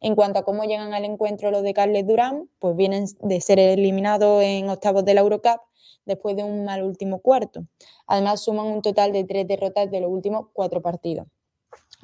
En 0.00 0.14
cuanto 0.14 0.38
a 0.38 0.44
cómo 0.44 0.64
llegan 0.64 0.92
al 0.94 1.04
encuentro 1.04 1.50
los 1.50 1.62
de 1.62 1.74
Carles 1.74 2.06
Durán, 2.06 2.48
pues 2.58 2.76
vienen 2.76 3.06
de 3.20 3.40
ser 3.40 3.58
eliminados 3.58 4.42
en 4.42 4.68
octavos 4.68 5.04
de 5.04 5.14
la 5.14 5.22
Eurocup 5.22 5.62
después 6.04 6.36
de 6.36 6.44
un 6.44 6.64
mal 6.64 6.82
último 6.82 7.20
cuarto. 7.20 7.64
Además, 8.06 8.42
suman 8.42 8.66
un 8.66 8.82
total 8.82 9.12
de 9.12 9.24
tres 9.24 9.48
derrotas 9.48 9.90
de 9.90 10.00
los 10.00 10.10
últimos 10.10 10.46
cuatro 10.52 10.82
partidos. 10.82 11.26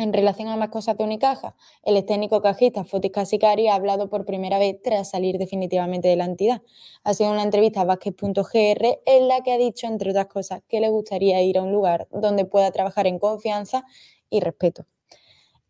En 0.00 0.14
relación 0.14 0.48
a 0.48 0.56
más 0.56 0.70
cosas 0.70 0.96
de 0.96 1.04
Unicaja, 1.04 1.54
el 1.82 2.02
técnico 2.06 2.40
cajista 2.40 2.84
Fotis 2.84 3.10
Casicari 3.12 3.68
ha 3.68 3.74
hablado 3.74 4.08
por 4.08 4.24
primera 4.24 4.58
vez 4.58 4.80
tras 4.82 5.10
salir 5.10 5.36
definitivamente 5.36 6.08
de 6.08 6.16
la 6.16 6.24
entidad. 6.24 6.62
Ha 7.04 7.12
sido 7.12 7.30
una 7.30 7.42
entrevista 7.42 7.82
a 7.82 7.84
Basket.gr 7.84 9.00
en 9.04 9.28
la 9.28 9.42
que 9.42 9.52
ha 9.52 9.58
dicho, 9.58 9.86
entre 9.86 10.12
otras 10.12 10.28
cosas, 10.28 10.62
que 10.68 10.80
le 10.80 10.88
gustaría 10.88 11.42
ir 11.42 11.58
a 11.58 11.62
un 11.62 11.72
lugar 11.72 12.08
donde 12.10 12.46
pueda 12.46 12.70
trabajar 12.70 13.06
en 13.06 13.18
confianza 13.18 13.84
y 14.30 14.40
respeto. 14.40 14.86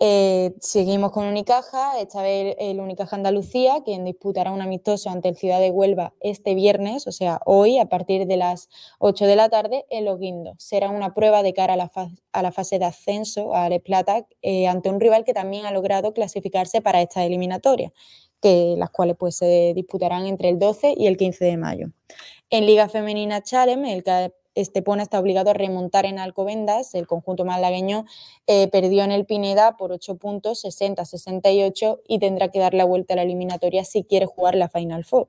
Eh, 0.03 0.55
seguimos 0.61 1.13
con 1.13 1.27
Unicaja, 1.27 2.01
esta 2.01 2.23
vez 2.23 2.57
el 2.59 2.81
Unicaja 2.81 3.17
Andalucía, 3.17 3.83
quien 3.85 4.07
disputará 4.07 4.51
un 4.51 4.63
amistoso 4.63 5.11
ante 5.11 5.29
el 5.29 5.37
Ciudad 5.37 5.61
de 5.61 5.71
Huelva 5.71 6.15
este 6.21 6.55
viernes, 6.55 7.07
o 7.07 7.13
sea, 7.13 7.43
hoy, 7.45 7.77
a 7.77 7.85
partir 7.85 8.27
de 8.27 8.39
las 8.39 8.71
8 8.99 9.27
de 9.27 9.37
la 9.37 9.51
tarde, 9.51 9.85
en 9.91 10.07
Loguindo. 10.07 10.55
Será 10.57 10.89
una 10.89 11.13
prueba 11.13 11.43
de 11.43 11.53
cara 11.53 11.75
a 11.75 12.43
la, 12.43 12.51
fase 12.51 12.79
de 12.79 12.87
ascenso 12.87 13.55
a 13.55 13.69
Les 13.69 13.83
Plata 13.83 14.27
eh, 14.41 14.69
ante 14.69 14.89
un 14.89 15.01
rival 15.01 15.23
que 15.25 15.35
también 15.35 15.67
ha 15.67 15.71
logrado 15.71 16.15
clasificarse 16.15 16.81
para 16.81 17.03
esta 17.03 17.23
eliminatoria, 17.27 17.93
que, 18.41 18.77
las 18.79 18.89
cuales 18.89 19.17
pues, 19.19 19.37
se 19.37 19.75
disputarán 19.75 20.25
entre 20.25 20.49
el 20.49 20.59
12 20.59 20.95
y 20.97 21.09
el 21.09 21.19
15 21.19 21.45
de 21.45 21.57
mayo. 21.59 21.89
En 22.49 22.65
Liga 22.65 22.89
Femenina 22.89 23.43
Challenge, 23.43 23.93
el 23.93 24.03
Estepona 24.55 25.03
está 25.03 25.19
obligado 25.21 25.51
a 25.51 25.55
remontar 25.55 26.07
en 26.07 26.19
Alcobendas. 26.19 26.95
El 26.95 27.07
conjunto 27.07 27.45
malagueño 27.45 28.05
eh, 28.47 28.69
perdió 28.69 29.05
en 29.05 29.13
el 29.13 29.27
Pineda 29.27 29.77
por 29.77 29.93
8 29.93 30.17
puntos, 30.17 30.65
60-68, 30.65 32.01
y 32.07 32.19
tendrá 32.19 32.49
que 32.49 32.59
dar 32.59 32.75
la 32.75 32.85
vuelta 32.85 33.15
a 33.15 33.17
la 33.17 33.23
eliminatoria 33.23 33.85
si 33.85 34.05
quiere 34.05 34.27
jugar 34.27 34.55
la 34.55 34.69
Final 34.69 35.05
Four. 35.05 35.29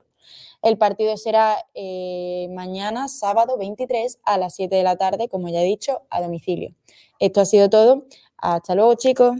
El 0.62 0.78
partido 0.78 1.16
será 1.16 1.56
eh, 1.74 2.48
mañana, 2.50 3.08
sábado 3.08 3.56
23, 3.58 4.20
a 4.24 4.38
las 4.38 4.54
7 4.54 4.74
de 4.74 4.82
la 4.82 4.96
tarde, 4.96 5.28
como 5.28 5.48
ya 5.48 5.60
he 5.60 5.64
dicho, 5.64 6.02
a 6.10 6.20
domicilio. 6.20 6.74
Esto 7.18 7.40
ha 7.40 7.44
sido 7.44 7.68
todo. 7.68 8.06
Hasta 8.36 8.74
luego, 8.74 8.94
chicos. 8.94 9.34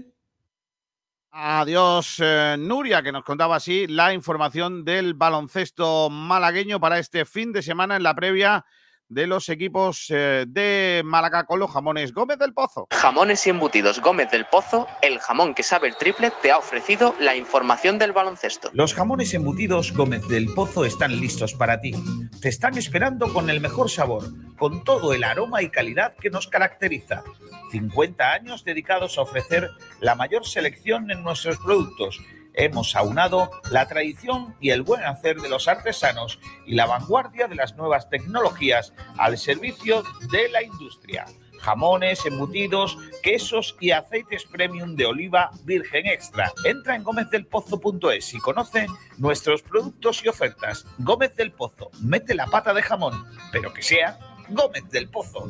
Adiós, 1.30 2.16
eh, 2.20 2.56
Nuria, 2.58 3.02
que 3.02 3.10
nos 3.10 3.24
contaba 3.24 3.56
así 3.56 3.86
la 3.86 4.12
información 4.12 4.84
del 4.84 5.14
baloncesto 5.14 6.10
malagueño 6.10 6.78
para 6.78 6.98
este 6.98 7.24
fin 7.24 7.52
de 7.52 7.62
semana 7.62 7.96
en 7.96 8.02
la 8.02 8.14
previa 8.14 8.66
de 9.12 9.26
los 9.26 9.48
equipos 9.48 10.06
eh, 10.08 10.46
de 10.48 11.02
Málaga 11.04 11.44
con 11.44 11.58
los 11.58 11.70
jamones 11.70 12.12
Gómez 12.12 12.38
del 12.38 12.54
Pozo. 12.54 12.86
Jamones 12.90 13.46
y 13.46 13.50
embutidos 13.50 14.00
Gómez 14.00 14.30
del 14.30 14.46
Pozo, 14.46 14.86
el 15.02 15.18
jamón 15.18 15.54
que 15.54 15.62
sabe 15.62 15.88
el 15.88 15.96
triple, 15.96 16.32
te 16.40 16.50
ha 16.50 16.58
ofrecido 16.58 17.14
la 17.20 17.36
información 17.36 17.98
del 17.98 18.12
baloncesto. 18.12 18.70
Los 18.72 18.94
jamones 18.94 19.34
embutidos 19.34 19.92
Gómez 19.92 20.26
del 20.28 20.46
Pozo 20.54 20.84
están 20.84 21.20
listos 21.20 21.54
para 21.54 21.80
ti. 21.80 21.92
Te 22.40 22.48
están 22.48 22.78
esperando 22.78 23.32
con 23.32 23.50
el 23.50 23.60
mejor 23.60 23.90
sabor, 23.90 24.24
con 24.56 24.82
todo 24.82 25.12
el 25.12 25.24
aroma 25.24 25.62
y 25.62 25.68
calidad 25.68 26.14
que 26.16 26.30
nos 26.30 26.48
caracteriza. 26.48 27.22
50 27.70 28.32
años 28.32 28.64
dedicados 28.64 29.18
a 29.18 29.22
ofrecer 29.22 29.70
la 30.00 30.14
mayor 30.14 30.46
selección 30.46 31.10
en 31.10 31.22
nuestros 31.22 31.58
productos. 31.58 32.20
Hemos 32.54 32.94
aunado 32.96 33.50
la 33.70 33.86
tradición 33.88 34.54
y 34.60 34.70
el 34.70 34.82
buen 34.82 35.04
hacer 35.04 35.40
de 35.40 35.48
los 35.48 35.68
artesanos 35.68 36.38
y 36.66 36.74
la 36.74 36.86
vanguardia 36.86 37.48
de 37.48 37.54
las 37.54 37.76
nuevas 37.76 38.10
tecnologías 38.10 38.92
al 39.16 39.38
servicio 39.38 40.02
de 40.30 40.48
la 40.50 40.62
industria. 40.62 41.26
Jamones, 41.60 42.26
embutidos, 42.26 42.98
quesos 43.22 43.76
y 43.80 43.92
aceites 43.92 44.44
premium 44.44 44.96
de 44.96 45.06
oliva 45.06 45.50
virgen 45.64 46.06
extra. 46.06 46.52
Entra 46.64 46.96
en 46.96 47.04
gómezdelpozo.es 47.04 48.34
y 48.34 48.38
conoce 48.38 48.86
nuestros 49.16 49.62
productos 49.62 50.24
y 50.24 50.28
ofertas. 50.28 50.84
Gómez 50.98 51.36
del 51.36 51.52
Pozo, 51.52 51.90
mete 52.00 52.34
la 52.34 52.46
pata 52.46 52.74
de 52.74 52.82
jamón, 52.82 53.26
pero 53.52 53.72
que 53.72 53.82
sea 53.82 54.18
Gómez 54.48 54.88
del 54.90 55.08
Pozo. 55.08 55.48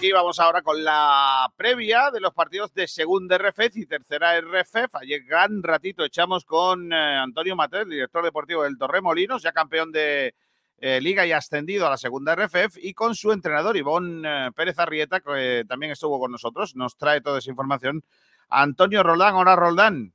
Y 0.00 0.12
vamos 0.12 0.38
ahora 0.40 0.60
con 0.60 0.84
la 0.84 1.50
previa 1.56 2.10
de 2.10 2.20
los 2.20 2.34
partidos 2.34 2.72
de 2.74 2.86
segunda 2.86 3.38
RFEF 3.38 3.78
y 3.78 3.86
tercera 3.86 4.38
RFEF. 4.40 4.94
Ayer 4.96 5.24
gran 5.24 5.62
ratito 5.62 6.04
echamos 6.04 6.44
con 6.44 6.92
eh, 6.92 6.96
Antonio 6.96 7.56
Matel, 7.56 7.88
director 7.88 8.22
deportivo 8.22 8.64
del 8.64 8.76
Torremolinos, 8.76 9.42
ya 9.42 9.52
campeón 9.52 9.92
de 9.92 10.34
eh, 10.78 11.00
liga 11.00 11.26
y 11.26 11.32
ascendido 11.32 11.86
a 11.86 11.90
la 11.90 11.96
segunda 11.96 12.34
RFEF, 12.34 12.76
y 12.76 12.92
con 12.92 13.14
su 13.14 13.32
entrenador 13.32 13.76
Ivón 13.78 14.22
eh, 14.26 14.50
Pérez 14.54 14.78
Arrieta, 14.78 15.20
que 15.20 15.64
también 15.66 15.92
estuvo 15.92 16.20
con 16.20 16.30
nosotros. 16.30 16.76
Nos 16.76 16.98
trae 16.98 17.22
toda 17.22 17.38
esa 17.38 17.50
información. 17.50 18.04
Antonio 18.50 19.02
Roldán, 19.02 19.34
hola 19.34 19.56
Roldán. 19.56 20.12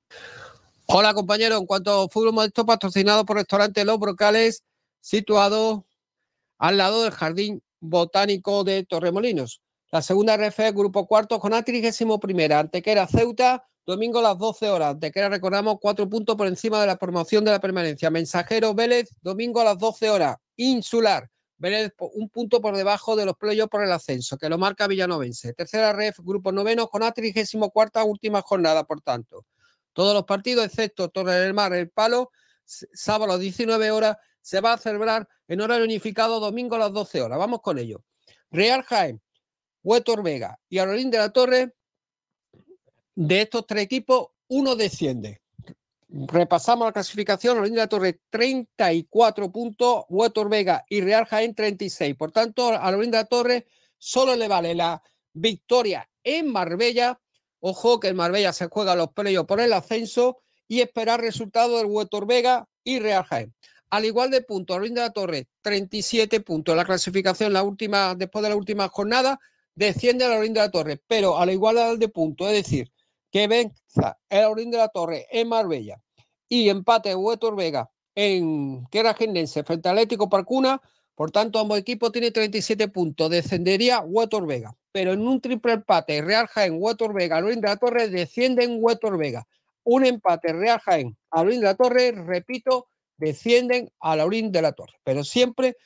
Hola 0.86 1.16
compañero, 1.16 1.58
en 1.58 1.66
cuanto 1.66 2.04
a 2.04 2.08
fútbol 2.08 2.34
modesto 2.34 2.68
patrocinado 2.68 3.26
por 3.26 3.38
restaurante 3.38 3.84
Los 3.84 3.98
Brocales, 3.98 4.64
situado 5.00 5.86
al 6.60 6.78
lado 6.78 7.02
del 7.02 7.12
Jardín 7.12 7.64
Botánico 7.80 8.64
de 8.64 8.86
Torremolinos. 8.86 9.60
La 9.94 10.02
segunda 10.02 10.36
RF, 10.36 10.72
grupo 10.74 11.06
cuarto, 11.06 11.38
con 11.38 11.52
la 11.52 11.64
31 11.64 12.18
primera, 12.18 12.60
Antequera 12.60 13.06
Ceuta, 13.08 13.68
domingo 13.86 14.20
a 14.20 14.22
las 14.22 14.38
12 14.38 14.70
horas. 14.70 14.92
Antequera, 14.92 15.28
recordamos, 15.28 15.80
cuatro 15.82 16.08
puntos 16.08 16.38
por 16.38 16.48
encima 16.48 16.80
de 16.80 16.88
la 16.88 16.96
promoción 16.96 17.44
de 17.44 17.52
la 17.52 17.60
permanencia. 17.60 18.10
Mensajero 18.10 18.74
Vélez, 18.74 19.10
domingo 19.22 19.60
a 19.60 19.66
las 19.66 19.78
12 19.78 20.10
horas. 20.10 20.38
Insular, 20.56 21.30
Vélez 21.58 21.92
un 22.14 22.30
punto 22.30 22.62
por 22.62 22.78
debajo 22.78 23.18
de 23.18 23.26
los 23.26 23.36
playoffs 23.36 23.70
por 23.70 23.84
el 23.84 23.92
ascenso, 23.92 24.38
que 24.38 24.48
lo 24.48 24.58
marca 24.58 24.88
Villanovense. 24.88 25.52
Tercera 25.52 25.92
ref, 25.92 26.20
grupo 26.20 26.54
noveno, 26.54 26.88
con 26.88 27.02
la 27.02 27.12
34 27.12 28.06
última 28.06 28.42
jornada, 28.42 28.86
por 28.86 29.02
tanto. 29.02 29.46
Todos 29.92 30.14
los 30.14 30.24
partidos, 30.24 30.68
excepto 30.68 31.10
Torre 31.10 31.34
del 31.36 31.54
Mar, 31.54 31.74
El 31.74 31.90
Palo, 31.90 32.32
sábado 32.64 33.26
a 33.26 33.36
las 33.36 33.42
19 33.42 33.92
horas, 33.92 34.16
se 34.40 34.62
va 34.62 34.72
a 34.72 34.78
celebrar 34.78 35.28
en 35.50 35.60
horario 35.60 35.84
unificado 35.84 36.40
domingo 36.40 36.78
a 36.78 36.80
las 36.80 36.94
12 36.94 37.22
horas. 37.22 37.38
Vamos 37.38 37.60
con 37.62 37.78
ello. 37.78 38.06
Real 38.50 38.84
Jaén, 38.84 39.22
Huetor 39.84 40.24
Vega 40.24 40.60
y 40.70 40.78
Aurelín 40.78 41.12
de 41.12 41.18
la 41.18 41.32
Torre, 41.32 41.74
de 43.16 43.42
estos 43.42 43.66
tres 43.68 43.84
equipos, 43.84 44.30
uno 44.48 44.76
desciende. 44.76 45.42
Repasamos 46.10 46.86
la 46.86 46.92
clasificación, 46.92 47.58
Aurelín 47.58 47.76
de 47.76 47.82
la 47.82 47.88
Torre 47.88 48.20
34 48.30 49.52
puntos, 49.52 50.06
Huetor 50.10 50.50
Vega 50.50 50.86
y 50.90 51.02
Real 51.02 51.26
Jaén 51.26 51.56
36. 51.56 52.16
Por 52.16 52.32
tanto, 52.32 52.70
a 52.70 52.78
Aurelín 52.78 53.12
de 53.12 53.18
la 53.18 53.26
Torre 53.26 53.68
solo 53.98 54.36
le 54.36 54.48
vale 54.48 54.76
la 54.76 55.02
victoria 55.34 56.10
en 56.24 56.52
Marbella. 56.52 57.20
Ojo 57.60 58.00
que 58.00 58.10
en 58.10 58.16
Marbella 58.16 58.54
se 58.54 58.68
juega 58.68 58.96
los 58.96 59.14
playoffs 59.14 59.48
por 59.48 59.62
el 59.62 59.72
ascenso 59.74 60.40
y 60.68 60.82
esperar 60.82 61.22
resultados 61.22 61.80
del 61.80 61.92
Huetor 61.92 62.26
Vega 62.26 62.68
y 62.84 63.00
Real 63.00 63.24
Jaén. 63.24 63.54
al 63.90 64.06
igual 64.06 64.32
de 64.32 64.42
puntos, 64.42 64.78
Lorín 64.78 64.94
de 64.94 65.02
la 65.02 65.12
Torre, 65.12 65.48
37 65.62 66.40
puntos. 66.40 66.76
La 66.76 66.86
clasificación 66.86 67.52
la 67.52 67.62
última, 67.62 68.16
después 68.16 68.42
de 68.42 68.50
la 68.50 68.56
última 68.56 68.88
jornada, 68.88 69.38
desciende 69.86 70.26
a 70.26 70.30
Lorín 70.30 70.54
de 70.54 70.60
la 70.60 70.72
Torre, 70.72 71.02
pero 71.08 71.38
a 71.38 71.46
la 71.46 71.54
igualdad 71.54 71.98
de 71.98 72.08
puntos, 72.08 72.48
es 72.48 72.64
decir, 72.64 72.92
que 73.32 73.48
venza 73.48 74.20
el 74.30 74.44
Lorín 74.44 74.72
de 74.72 74.78
la 74.78 74.90
Torre 74.90 75.28
en 75.32 75.50
Marbella 75.50 76.02
y 76.48 76.70
empate 76.70 77.16
Huetor 77.16 77.56
Vega 77.56 77.90
en 78.16 78.86
Tierra 78.92 79.14
Gendense 79.14 79.64
frente 79.64 79.90
al 79.90 79.98
Atlético 79.98 80.30
Parcuna, 80.30 80.82
por 81.16 81.30
tanto, 81.30 81.60
ambos 81.60 81.78
equipos 81.78 82.12
tienen 82.12 82.34
37 82.34 82.88
puntos. 82.88 83.30
Descendería 83.30 84.00
Huetor 84.00 84.48
Vega. 84.48 84.76
Pero 84.92 85.14
en 85.14 85.22
un 85.22 85.40
triple 85.40 85.74
empate, 85.74 86.22
Real 86.22 86.48
Jaén, 86.48 86.78
Huetor 86.80 87.14
Vega, 87.14 87.40
Lorín 87.40 87.62
de 87.62 87.68
la 87.68 87.78
Torre, 87.78 88.10
descienden 88.10 88.78
Huetor 88.82 89.20
Vega. 89.20 89.48
Un 89.84 90.06
empate, 90.06 90.52
Real 90.52 90.80
Jaén, 90.80 91.16
a 91.30 91.44
Lorín 91.44 91.60
de 91.60 91.68
la 91.68 91.76
Torre, 91.76 92.12
repito, 92.12 92.88
descienden 93.18 93.92
a 94.00 94.16
Lorín 94.16 94.52
de 94.52 94.62
la 94.62 94.72
Torre. 94.72 94.94
Pero 95.04 95.24
siempre 95.24 95.78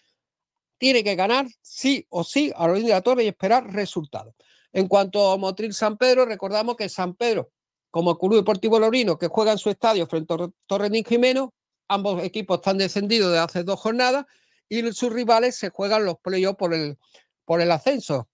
tiene 0.77 1.03
que 1.03 1.15
ganar 1.15 1.47
sí 1.61 2.05
o 2.09 2.23
sí 2.23 2.51
a 2.55 2.67
la 2.67 3.01
Torre 3.01 3.23
y 3.23 3.27
esperar 3.27 3.71
resultados. 3.71 4.33
En 4.73 4.87
cuanto 4.87 5.31
a 5.31 5.37
Motril 5.37 5.73
San 5.73 5.97
Pedro, 5.97 6.25
recordamos 6.25 6.75
que 6.75 6.89
San 6.89 7.15
Pedro, 7.15 7.51
como 7.91 8.17
Club 8.17 8.35
Deportivo 8.35 8.79
Lorino, 8.79 9.17
que 9.17 9.27
juega 9.27 9.53
en 9.53 9.57
su 9.57 9.69
estadio 9.69 10.05
frente 10.07 10.33
a 10.33 10.49
Torrenín 10.65 11.05
Jimeno, 11.05 11.53
ambos 11.87 12.21
equipos 12.23 12.57
están 12.57 12.77
descendidos 12.77 13.31
de 13.31 13.39
hace 13.39 13.63
dos 13.63 13.79
jornadas 13.79 14.25
y 14.67 14.81
sus 14.91 15.13
rivales 15.13 15.55
se 15.55 15.69
juegan 15.69 16.03
los 16.03 16.17
playoffs 16.19 16.57
por 16.57 16.73
el, 16.73 16.97
por 17.45 17.61
el 17.61 17.71
ascenso. 17.71 18.27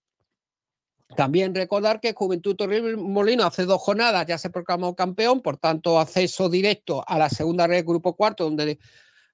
También 1.16 1.54
recordar 1.54 2.00
que 2.00 2.14
Juventud 2.14 2.56
Molino 2.98 3.44
hace 3.44 3.66
dos 3.66 3.82
jornadas 3.82 4.26
ya 4.26 4.38
se 4.38 4.50
proclamó 4.50 4.96
campeón, 4.96 5.42
por 5.42 5.58
tanto, 5.58 6.00
acceso 6.00 6.50
directo 6.50 7.04
a 7.06 7.18
la 7.18 7.30
segunda 7.30 7.68
red 7.68 7.86
Grupo 7.86 8.16
Cuarto, 8.16 8.46
donde 8.46 8.80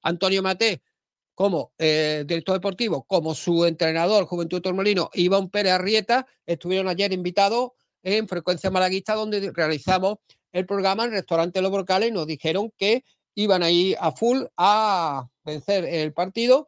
Antonio 0.01 0.41
Mate, 0.41 0.81
como 1.37 1.71
eh, 1.77 2.23
director 2.25 2.55
deportivo, 2.55 3.03
como 3.03 3.35
su 3.35 3.63
entrenador, 3.65 4.25
Juventud 4.25 4.59
Tormolino, 4.59 5.11
Iván 5.13 5.51
Pérez 5.51 5.73
Arrieta, 5.73 6.25
estuvieron 6.47 6.87
ayer 6.87 7.13
invitados 7.13 7.73
en 8.01 8.27
Frecuencia 8.27 8.71
Malaguista, 8.71 9.13
donde 9.13 9.51
realizamos 9.51 10.15
el 10.51 10.65
programa 10.65 11.05
en 11.05 11.11
Restaurante 11.11 11.61
Los 11.61 11.71
Brocales 11.71 12.09
y 12.09 12.11
nos 12.11 12.25
dijeron 12.25 12.73
que 12.75 13.03
iban 13.35 13.61
a 13.61 13.69
ir 13.69 13.95
a 13.99 14.11
full 14.13 14.45
a 14.57 15.27
vencer 15.45 15.85
el 15.85 16.11
partido, 16.11 16.67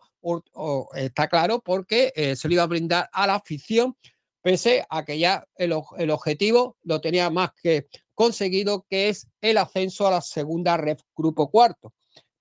está 0.94 1.28
claro, 1.28 1.62
porque 1.62 2.14
eh, 2.16 2.36
se 2.36 2.48
le 2.48 2.54
iba 2.54 2.62
a 2.62 2.68
brindar 2.68 3.10
a 3.12 3.26
la 3.26 3.36
afición 3.36 3.98
pese 4.44 4.86
a 4.88 5.04
que 5.04 5.18
ya 5.18 5.48
el, 5.56 5.72
objetivo 5.72 6.78
lo 6.84 7.02
tenía 7.02 7.32
más 7.32 7.50
que 7.60 7.88
conseguido, 8.14 8.86
que 8.88 9.10
es 9.10 9.26
el 9.42 9.58
ascenso 9.58 10.06
a 10.06 10.12
la 10.12 10.22
segunda 10.22 10.78
red 10.78 11.00
grupo 11.16 11.50
cuarto. 11.50 11.92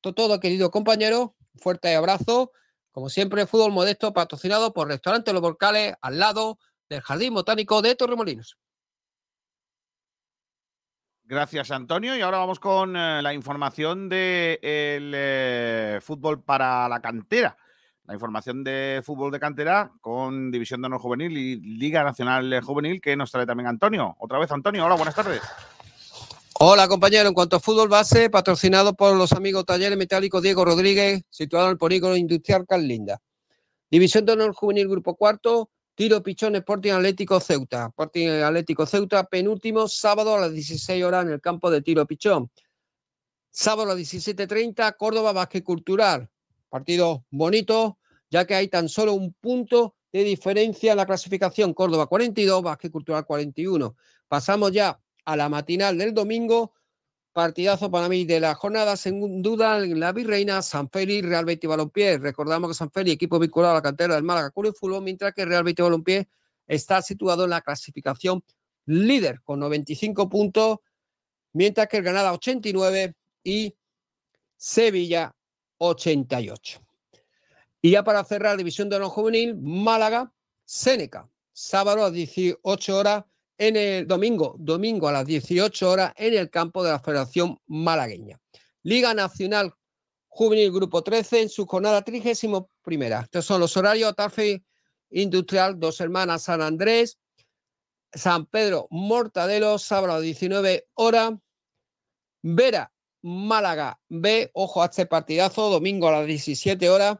Todo, 0.02 0.38
querido 0.38 0.70
compañero, 0.70 1.34
fuerte 1.58 1.94
abrazo. 1.94 2.52
Como 2.90 3.08
siempre, 3.08 3.46
fútbol 3.46 3.72
modesto 3.72 4.12
patrocinado 4.12 4.72
por 4.72 4.88
Restaurante 4.88 5.32
Los 5.32 5.42
Volcales 5.42 5.94
al 6.00 6.18
lado 6.18 6.58
del 6.88 7.02
Jardín 7.02 7.34
Botánico 7.34 7.82
de 7.82 7.94
Torremolinos. 7.94 8.58
Gracias, 11.24 11.70
Antonio. 11.70 12.16
Y 12.16 12.22
ahora 12.22 12.38
vamos 12.38 12.58
con 12.58 12.96
eh, 12.96 13.20
la 13.20 13.34
información 13.34 14.08
del 14.08 14.60
de 14.60 14.60
eh, 15.92 15.98
fútbol 16.00 16.42
para 16.42 16.88
la 16.88 17.00
cantera 17.00 17.56
la 18.08 18.14
información 18.14 18.64
de 18.64 19.02
fútbol 19.04 19.30
de 19.30 19.38
cantera 19.38 19.92
con 20.00 20.50
División 20.50 20.80
de 20.80 20.86
Honor 20.86 21.00
Juvenil 21.00 21.36
y 21.36 21.56
Liga 21.56 22.02
Nacional 22.02 22.58
Juvenil 22.62 23.02
que 23.02 23.14
nos 23.16 23.30
trae 23.30 23.44
también 23.44 23.68
Antonio. 23.68 24.16
Otra 24.18 24.38
vez, 24.38 24.50
Antonio. 24.50 24.86
Hola, 24.86 24.94
buenas 24.94 25.14
tardes. 25.14 25.42
Hola, 26.60 26.88
compañero. 26.88 27.28
En 27.28 27.34
cuanto 27.34 27.54
a 27.54 27.60
fútbol 27.60 27.88
base, 27.88 28.30
patrocinado 28.30 28.92
por 28.92 29.14
los 29.16 29.30
amigos 29.32 29.64
Talleres 29.64 29.96
Metálicos 29.96 30.42
Diego 30.42 30.64
Rodríguez, 30.64 31.22
situado 31.30 31.66
en 31.66 31.70
el 31.70 31.78
polígono 31.78 32.16
industrial 32.16 32.66
Carlinda. 32.66 33.22
División 33.88 34.24
de 34.24 34.32
Honor 34.32 34.52
Juvenil 34.54 34.88
Grupo 34.88 35.14
Cuarto, 35.14 35.70
Tiro 35.94 36.20
Pichón 36.20 36.56
Sporting 36.56 36.90
Atlético 36.90 37.38
Ceuta. 37.38 37.86
Sporting 37.90 38.42
Atlético 38.42 38.86
Ceuta, 38.86 39.22
penúltimo, 39.22 39.86
sábado 39.86 40.34
a 40.34 40.40
las 40.40 40.52
16 40.52 41.04
horas 41.04 41.26
en 41.26 41.34
el 41.34 41.40
campo 41.40 41.70
de 41.70 41.80
Tiro 41.80 42.04
Pichón. 42.08 42.50
Sábado 43.52 43.92
a 43.92 43.94
las 43.94 44.02
17.30, 44.02 44.96
Córdoba 44.96 45.32
Básquet 45.32 45.62
Cultural. 45.62 46.28
Partido 46.68 47.24
bonito, 47.30 47.98
ya 48.30 48.48
que 48.48 48.56
hay 48.56 48.66
tan 48.66 48.88
solo 48.88 49.14
un 49.14 49.32
punto 49.32 49.94
de 50.12 50.24
diferencia 50.24 50.90
en 50.90 50.96
la 50.96 51.06
clasificación. 51.06 51.72
Córdoba 51.72 52.08
42, 52.08 52.64
Vázquez 52.64 52.90
Cultural 52.90 53.24
41. 53.24 53.94
Pasamos 54.26 54.72
ya 54.72 54.98
a 55.28 55.36
la 55.36 55.50
matinal 55.50 55.98
del 55.98 56.14
domingo. 56.14 56.72
Partidazo 57.34 57.90
para 57.90 58.08
mí 58.08 58.24
de 58.24 58.40
la 58.40 58.54
jornada, 58.54 58.96
sin 58.96 59.42
duda, 59.42 59.78
la 59.78 60.12
Virreina, 60.12 60.62
San 60.62 60.88
Real 60.90 61.44
Betis 61.44 61.68
Balompié. 61.68 62.16
Recordamos 62.16 62.70
que 62.70 62.74
San 62.74 62.90
Félix, 62.90 63.16
equipo 63.16 63.38
vinculado 63.38 63.72
a 63.72 63.76
la 63.76 63.82
cantera 63.82 64.14
del 64.14 64.24
Málaga 64.24 64.50
Fútbol, 64.50 65.02
mientras 65.02 65.34
que 65.34 65.44
Real 65.44 65.64
Betis 65.64 65.84
Balompié 65.84 66.28
está 66.66 67.02
situado 67.02 67.44
en 67.44 67.50
la 67.50 67.60
clasificación 67.60 68.42
líder 68.86 69.42
con 69.42 69.60
95 69.60 70.30
puntos, 70.30 70.78
mientras 71.52 71.88
que 71.88 71.98
el 71.98 72.04
Granada 72.04 72.32
89 72.32 73.14
y 73.44 73.76
Sevilla 74.56 75.36
88. 75.76 76.80
Y 77.82 77.90
ya 77.90 78.02
para 78.02 78.24
cerrar, 78.24 78.56
División 78.56 78.88
de 78.88 78.96
Honor 78.96 79.10
Juvenil, 79.10 79.56
Málaga, 79.56 80.32
Séneca, 80.64 81.28
sábado 81.52 82.00
a 82.00 82.04
las 82.04 82.12
18 82.14 82.96
horas 82.96 83.24
en 83.58 83.76
el 83.76 84.06
domingo, 84.06 84.54
domingo 84.58 85.08
a 85.08 85.12
las 85.12 85.26
18 85.26 85.90
horas 85.90 86.12
en 86.16 86.34
el 86.34 86.48
campo 86.48 86.82
de 86.84 86.92
la 86.92 87.00
Federación 87.00 87.58
Malagueña. 87.66 88.40
Liga 88.84 89.12
Nacional 89.12 89.74
Juvenil 90.28 90.70
Grupo 90.70 91.02
13 91.02 91.42
en 91.42 91.48
su 91.48 91.66
jornada 91.66 92.02
31. 92.02 92.68
Estos 93.22 93.44
son 93.44 93.60
los 93.60 93.76
horarios: 93.76 94.14
Tarfe 94.14 94.62
Industrial, 95.10 95.78
Dos 95.78 96.00
Hermanas 96.00 96.42
San 96.42 96.62
Andrés, 96.62 97.18
San 98.12 98.46
Pedro 98.46 98.86
Mortadelo, 98.90 99.78
sábado 99.78 100.12
a 100.12 100.16
las 100.16 100.22
19 100.22 100.86
horas. 100.94 101.32
Vera 102.40 102.92
Málaga 103.20 104.00
B, 104.08 104.48
ojo 104.54 104.80
a 104.80 104.86
este 104.86 105.06
partidazo, 105.06 105.70
domingo 105.70 106.08
a 106.08 106.12
las 106.12 106.26
17 106.26 106.88
horas. 106.88 107.18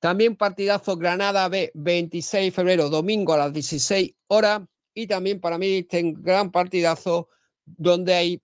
También 0.00 0.34
partidazo 0.34 0.96
Granada 0.96 1.46
B, 1.48 1.70
26 1.74 2.46
de 2.46 2.50
febrero, 2.50 2.88
domingo 2.88 3.34
a 3.34 3.38
las 3.38 3.52
16 3.52 4.14
horas. 4.28 4.62
Y 4.94 5.06
también 5.06 5.40
para 5.40 5.58
mí 5.58 5.78
este 5.78 6.14
gran 6.16 6.50
partidazo 6.50 7.28
donde 7.64 8.14
hay 8.14 8.42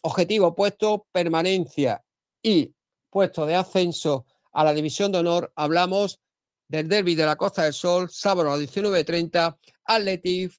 objetivo 0.00 0.54
puesto, 0.54 1.06
permanencia 1.12 2.04
y 2.42 2.74
puesto 3.10 3.46
de 3.46 3.54
ascenso 3.54 4.26
a 4.52 4.64
la 4.64 4.74
división 4.74 5.12
de 5.12 5.18
honor. 5.18 5.52
Hablamos 5.56 6.20
del 6.68 6.88
derby 6.88 7.14
de 7.14 7.26
la 7.26 7.36
Costa 7.36 7.64
del 7.64 7.72
Sol, 7.72 8.10
sábado 8.10 8.52
a 8.52 8.56
las 8.56 8.74
19.30, 8.74 9.56
Athletic 9.84 10.52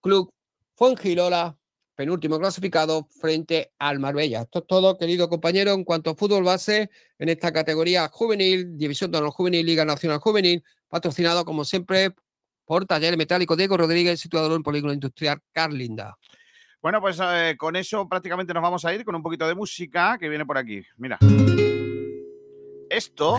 Club 0.00 0.32
Fongilola 0.74 1.58
penúltimo 1.96 2.38
clasificado 2.38 3.08
frente 3.20 3.72
al 3.78 3.98
Marbella. 3.98 4.42
Esto 4.42 4.60
es 4.60 4.66
todo, 4.66 4.98
querido 4.98 5.28
compañero, 5.28 5.72
en 5.72 5.82
cuanto 5.82 6.10
a 6.10 6.14
fútbol 6.14 6.44
base 6.44 6.90
en 7.18 7.28
esta 7.30 7.52
categoría 7.52 8.08
juvenil, 8.08 8.76
División 8.76 9.10
de 9.10 9.18
Honor 9.18 9.30
Juvenil, 9.30 9.66
Liga 9.66 9.84
Nacional 9.84 10.18
Juvenil, 10.18 10.62
patrocinado 10.88 11.44
como 11.44 11.64
siempre 11.64 12.14
por 12.66 12.84
Taller 12.84 13.16
Metálico 13.16 13.56
Diego 13.56 13.76
Rodríguez, 13.76 14.20
situado 14.20 14.48
en 14.48 14.52
el 14.54 14.62
Polígono 14.62 14.92
Industrial 14.92 15.38
Carlinda. 15.52 16.16
Bueno, 16.82 17.00
pues 17.00 17.18
eh, 17.22 17.56
con 17.56 17.74
eso 17.76 18.06
prácticamente 18.08 18.52
nos 18.52 18.62
vamos 18.62 18.84
a 18.84 18.92
ir 18.92 19.04
con 19.04 19.14
un 19.14 19.22
poquito 19.22 19.46
de 19.48 19.54
música 19.54 20.18
que 20.18 20.28
viene 20.28 20.44
por 20.44 20.58
aquí. 20.58 20.82
Mira. 20.98 21.18
Esto. 22.90 23.38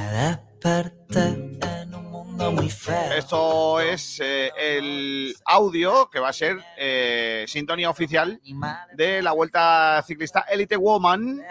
Esto 3.16 3.80
es 3.80 4.20
eh, 4.24 4.52
el 4.58 5.36
audio 5.46 6.10
que 6.10 6.20
va 6.20 6.30
a 6.30 6.34
ser 6.34 6.58
eh, 6.78 7.46
sintonía 7.48 7.90
oficial 7.90 8.40
de 8.96 9.22
la 9.22 9.32
Vuelta 9.32 10.04
Ciclista 10.06 10.42
Elite 10.42 10.78
Woman. 10.78 11.42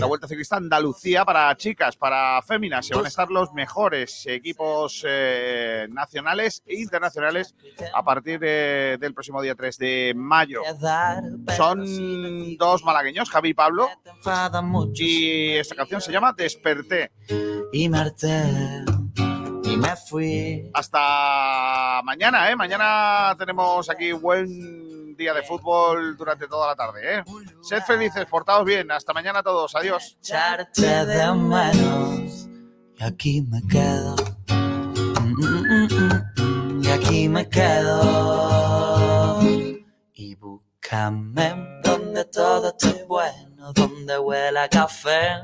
La 0.00 0.06
Vuelta 0.06 0.26
Ciclista 0.26 0.56
Andalucía 0.56 1.24
para 1.24 1.56
chicas, 1.56 1.96
para 1.96 2.42
féminas. 2.42 2.86
Se 2.86 2.94
van 2.94 3.04
a 3.04 3.08
estar 3.08 3.30
los 3.30 3.52
mejores 3.52 4.26
equipos 4.26 5.04
eh, 5.06 5.86
nacionales 5.90 6.62
e 6.66 6.80
internacionales 6.80 7.54
a 7.94 8.02
partir 8.02 8.40
del 8.40 9.14
próximo 9.14 9.40
día 9.40 9.54
3 9.54 9.78
de 9.78 10.12
mayo. 10.16 10.62
Son 11.56 12.56
dos 12.56 12.84
malagueños, 12.84 13.30
Javi 13.30 13.50
y 13.50 13.54
Pablo. 13.54 13.88
Y 14.94 15.52
esta 15.52 15.76
canción 15.76 16.00
se 16.00 16.12
llama 16.12 16.32
Desperté. 16.32 17.12
Y 17.72 17.88
me 19.82 19.96
fui. 19.96 20.70
Hasta 20.72 22.00
mañana, 22.04 22.50
¿eh? 22.50 22.56
Mañana 22.56 23.34
tenemos 23.36 23.90
aquí 23.90 24.12
buen 24.12 25.14
día 25.16 25.34
de 25.34 25.42
fútbol 25.42 26.16
durante 26.16 26.46
toda 26.46 26.68
la 26.68 26.76
tarde, 26.76 27.18
¿eh? 27.18 27.24
Sed 27.60 27.82
felices, 27.82 28.24
portaos 28.26 28.64
bien. 28.64 28.90
Hasta 28.90 29.12
mañana 29.12 29.40
a 29.40 29.42
todos. 29.42 29.74
Adiós. 29.74 30.16
Echarte 30.20 31.06
de 31.06 31.32
menos 31.32 32.48
y 32.98 33.04
aquí 33.04 33.42
me 33.42 33.60
quedo. 33.66 34.14
Mm, 34.48 35.34
mm, 35.34 35.88
mm, 36.38 36.84
y 36.84 36.88
aquí 36.88 37.28
me 37.28 37.48
quedo. 37.48 39.40
Y 40.14 40.34
búscame 40.36 41.80
donde 41.82 42.24
todo 42.26 42.68
esté 42.68 43.04
bueno, 43.08 43.51
donde 43.74 44.18
huela 44.18 44.68
café. 44.68 45.42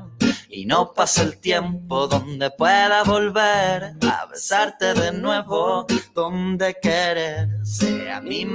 Y 0.51 0.65
no 0.65 0.93
pase 0.95 1.23
el 1.23 1.39
tiempo 1.39 2.09
donde 2.09 2.51
pueda 2.51 3.05
volver 3.05 3.93
a 4.03 4.27
besarte 4.27 4.95
de 4.95 5.13
nuevo, 5.13 5.87
donde 6.15 6.75
querer 6.81 7.49
sea 7.65 8.21
mi 8.21 8.47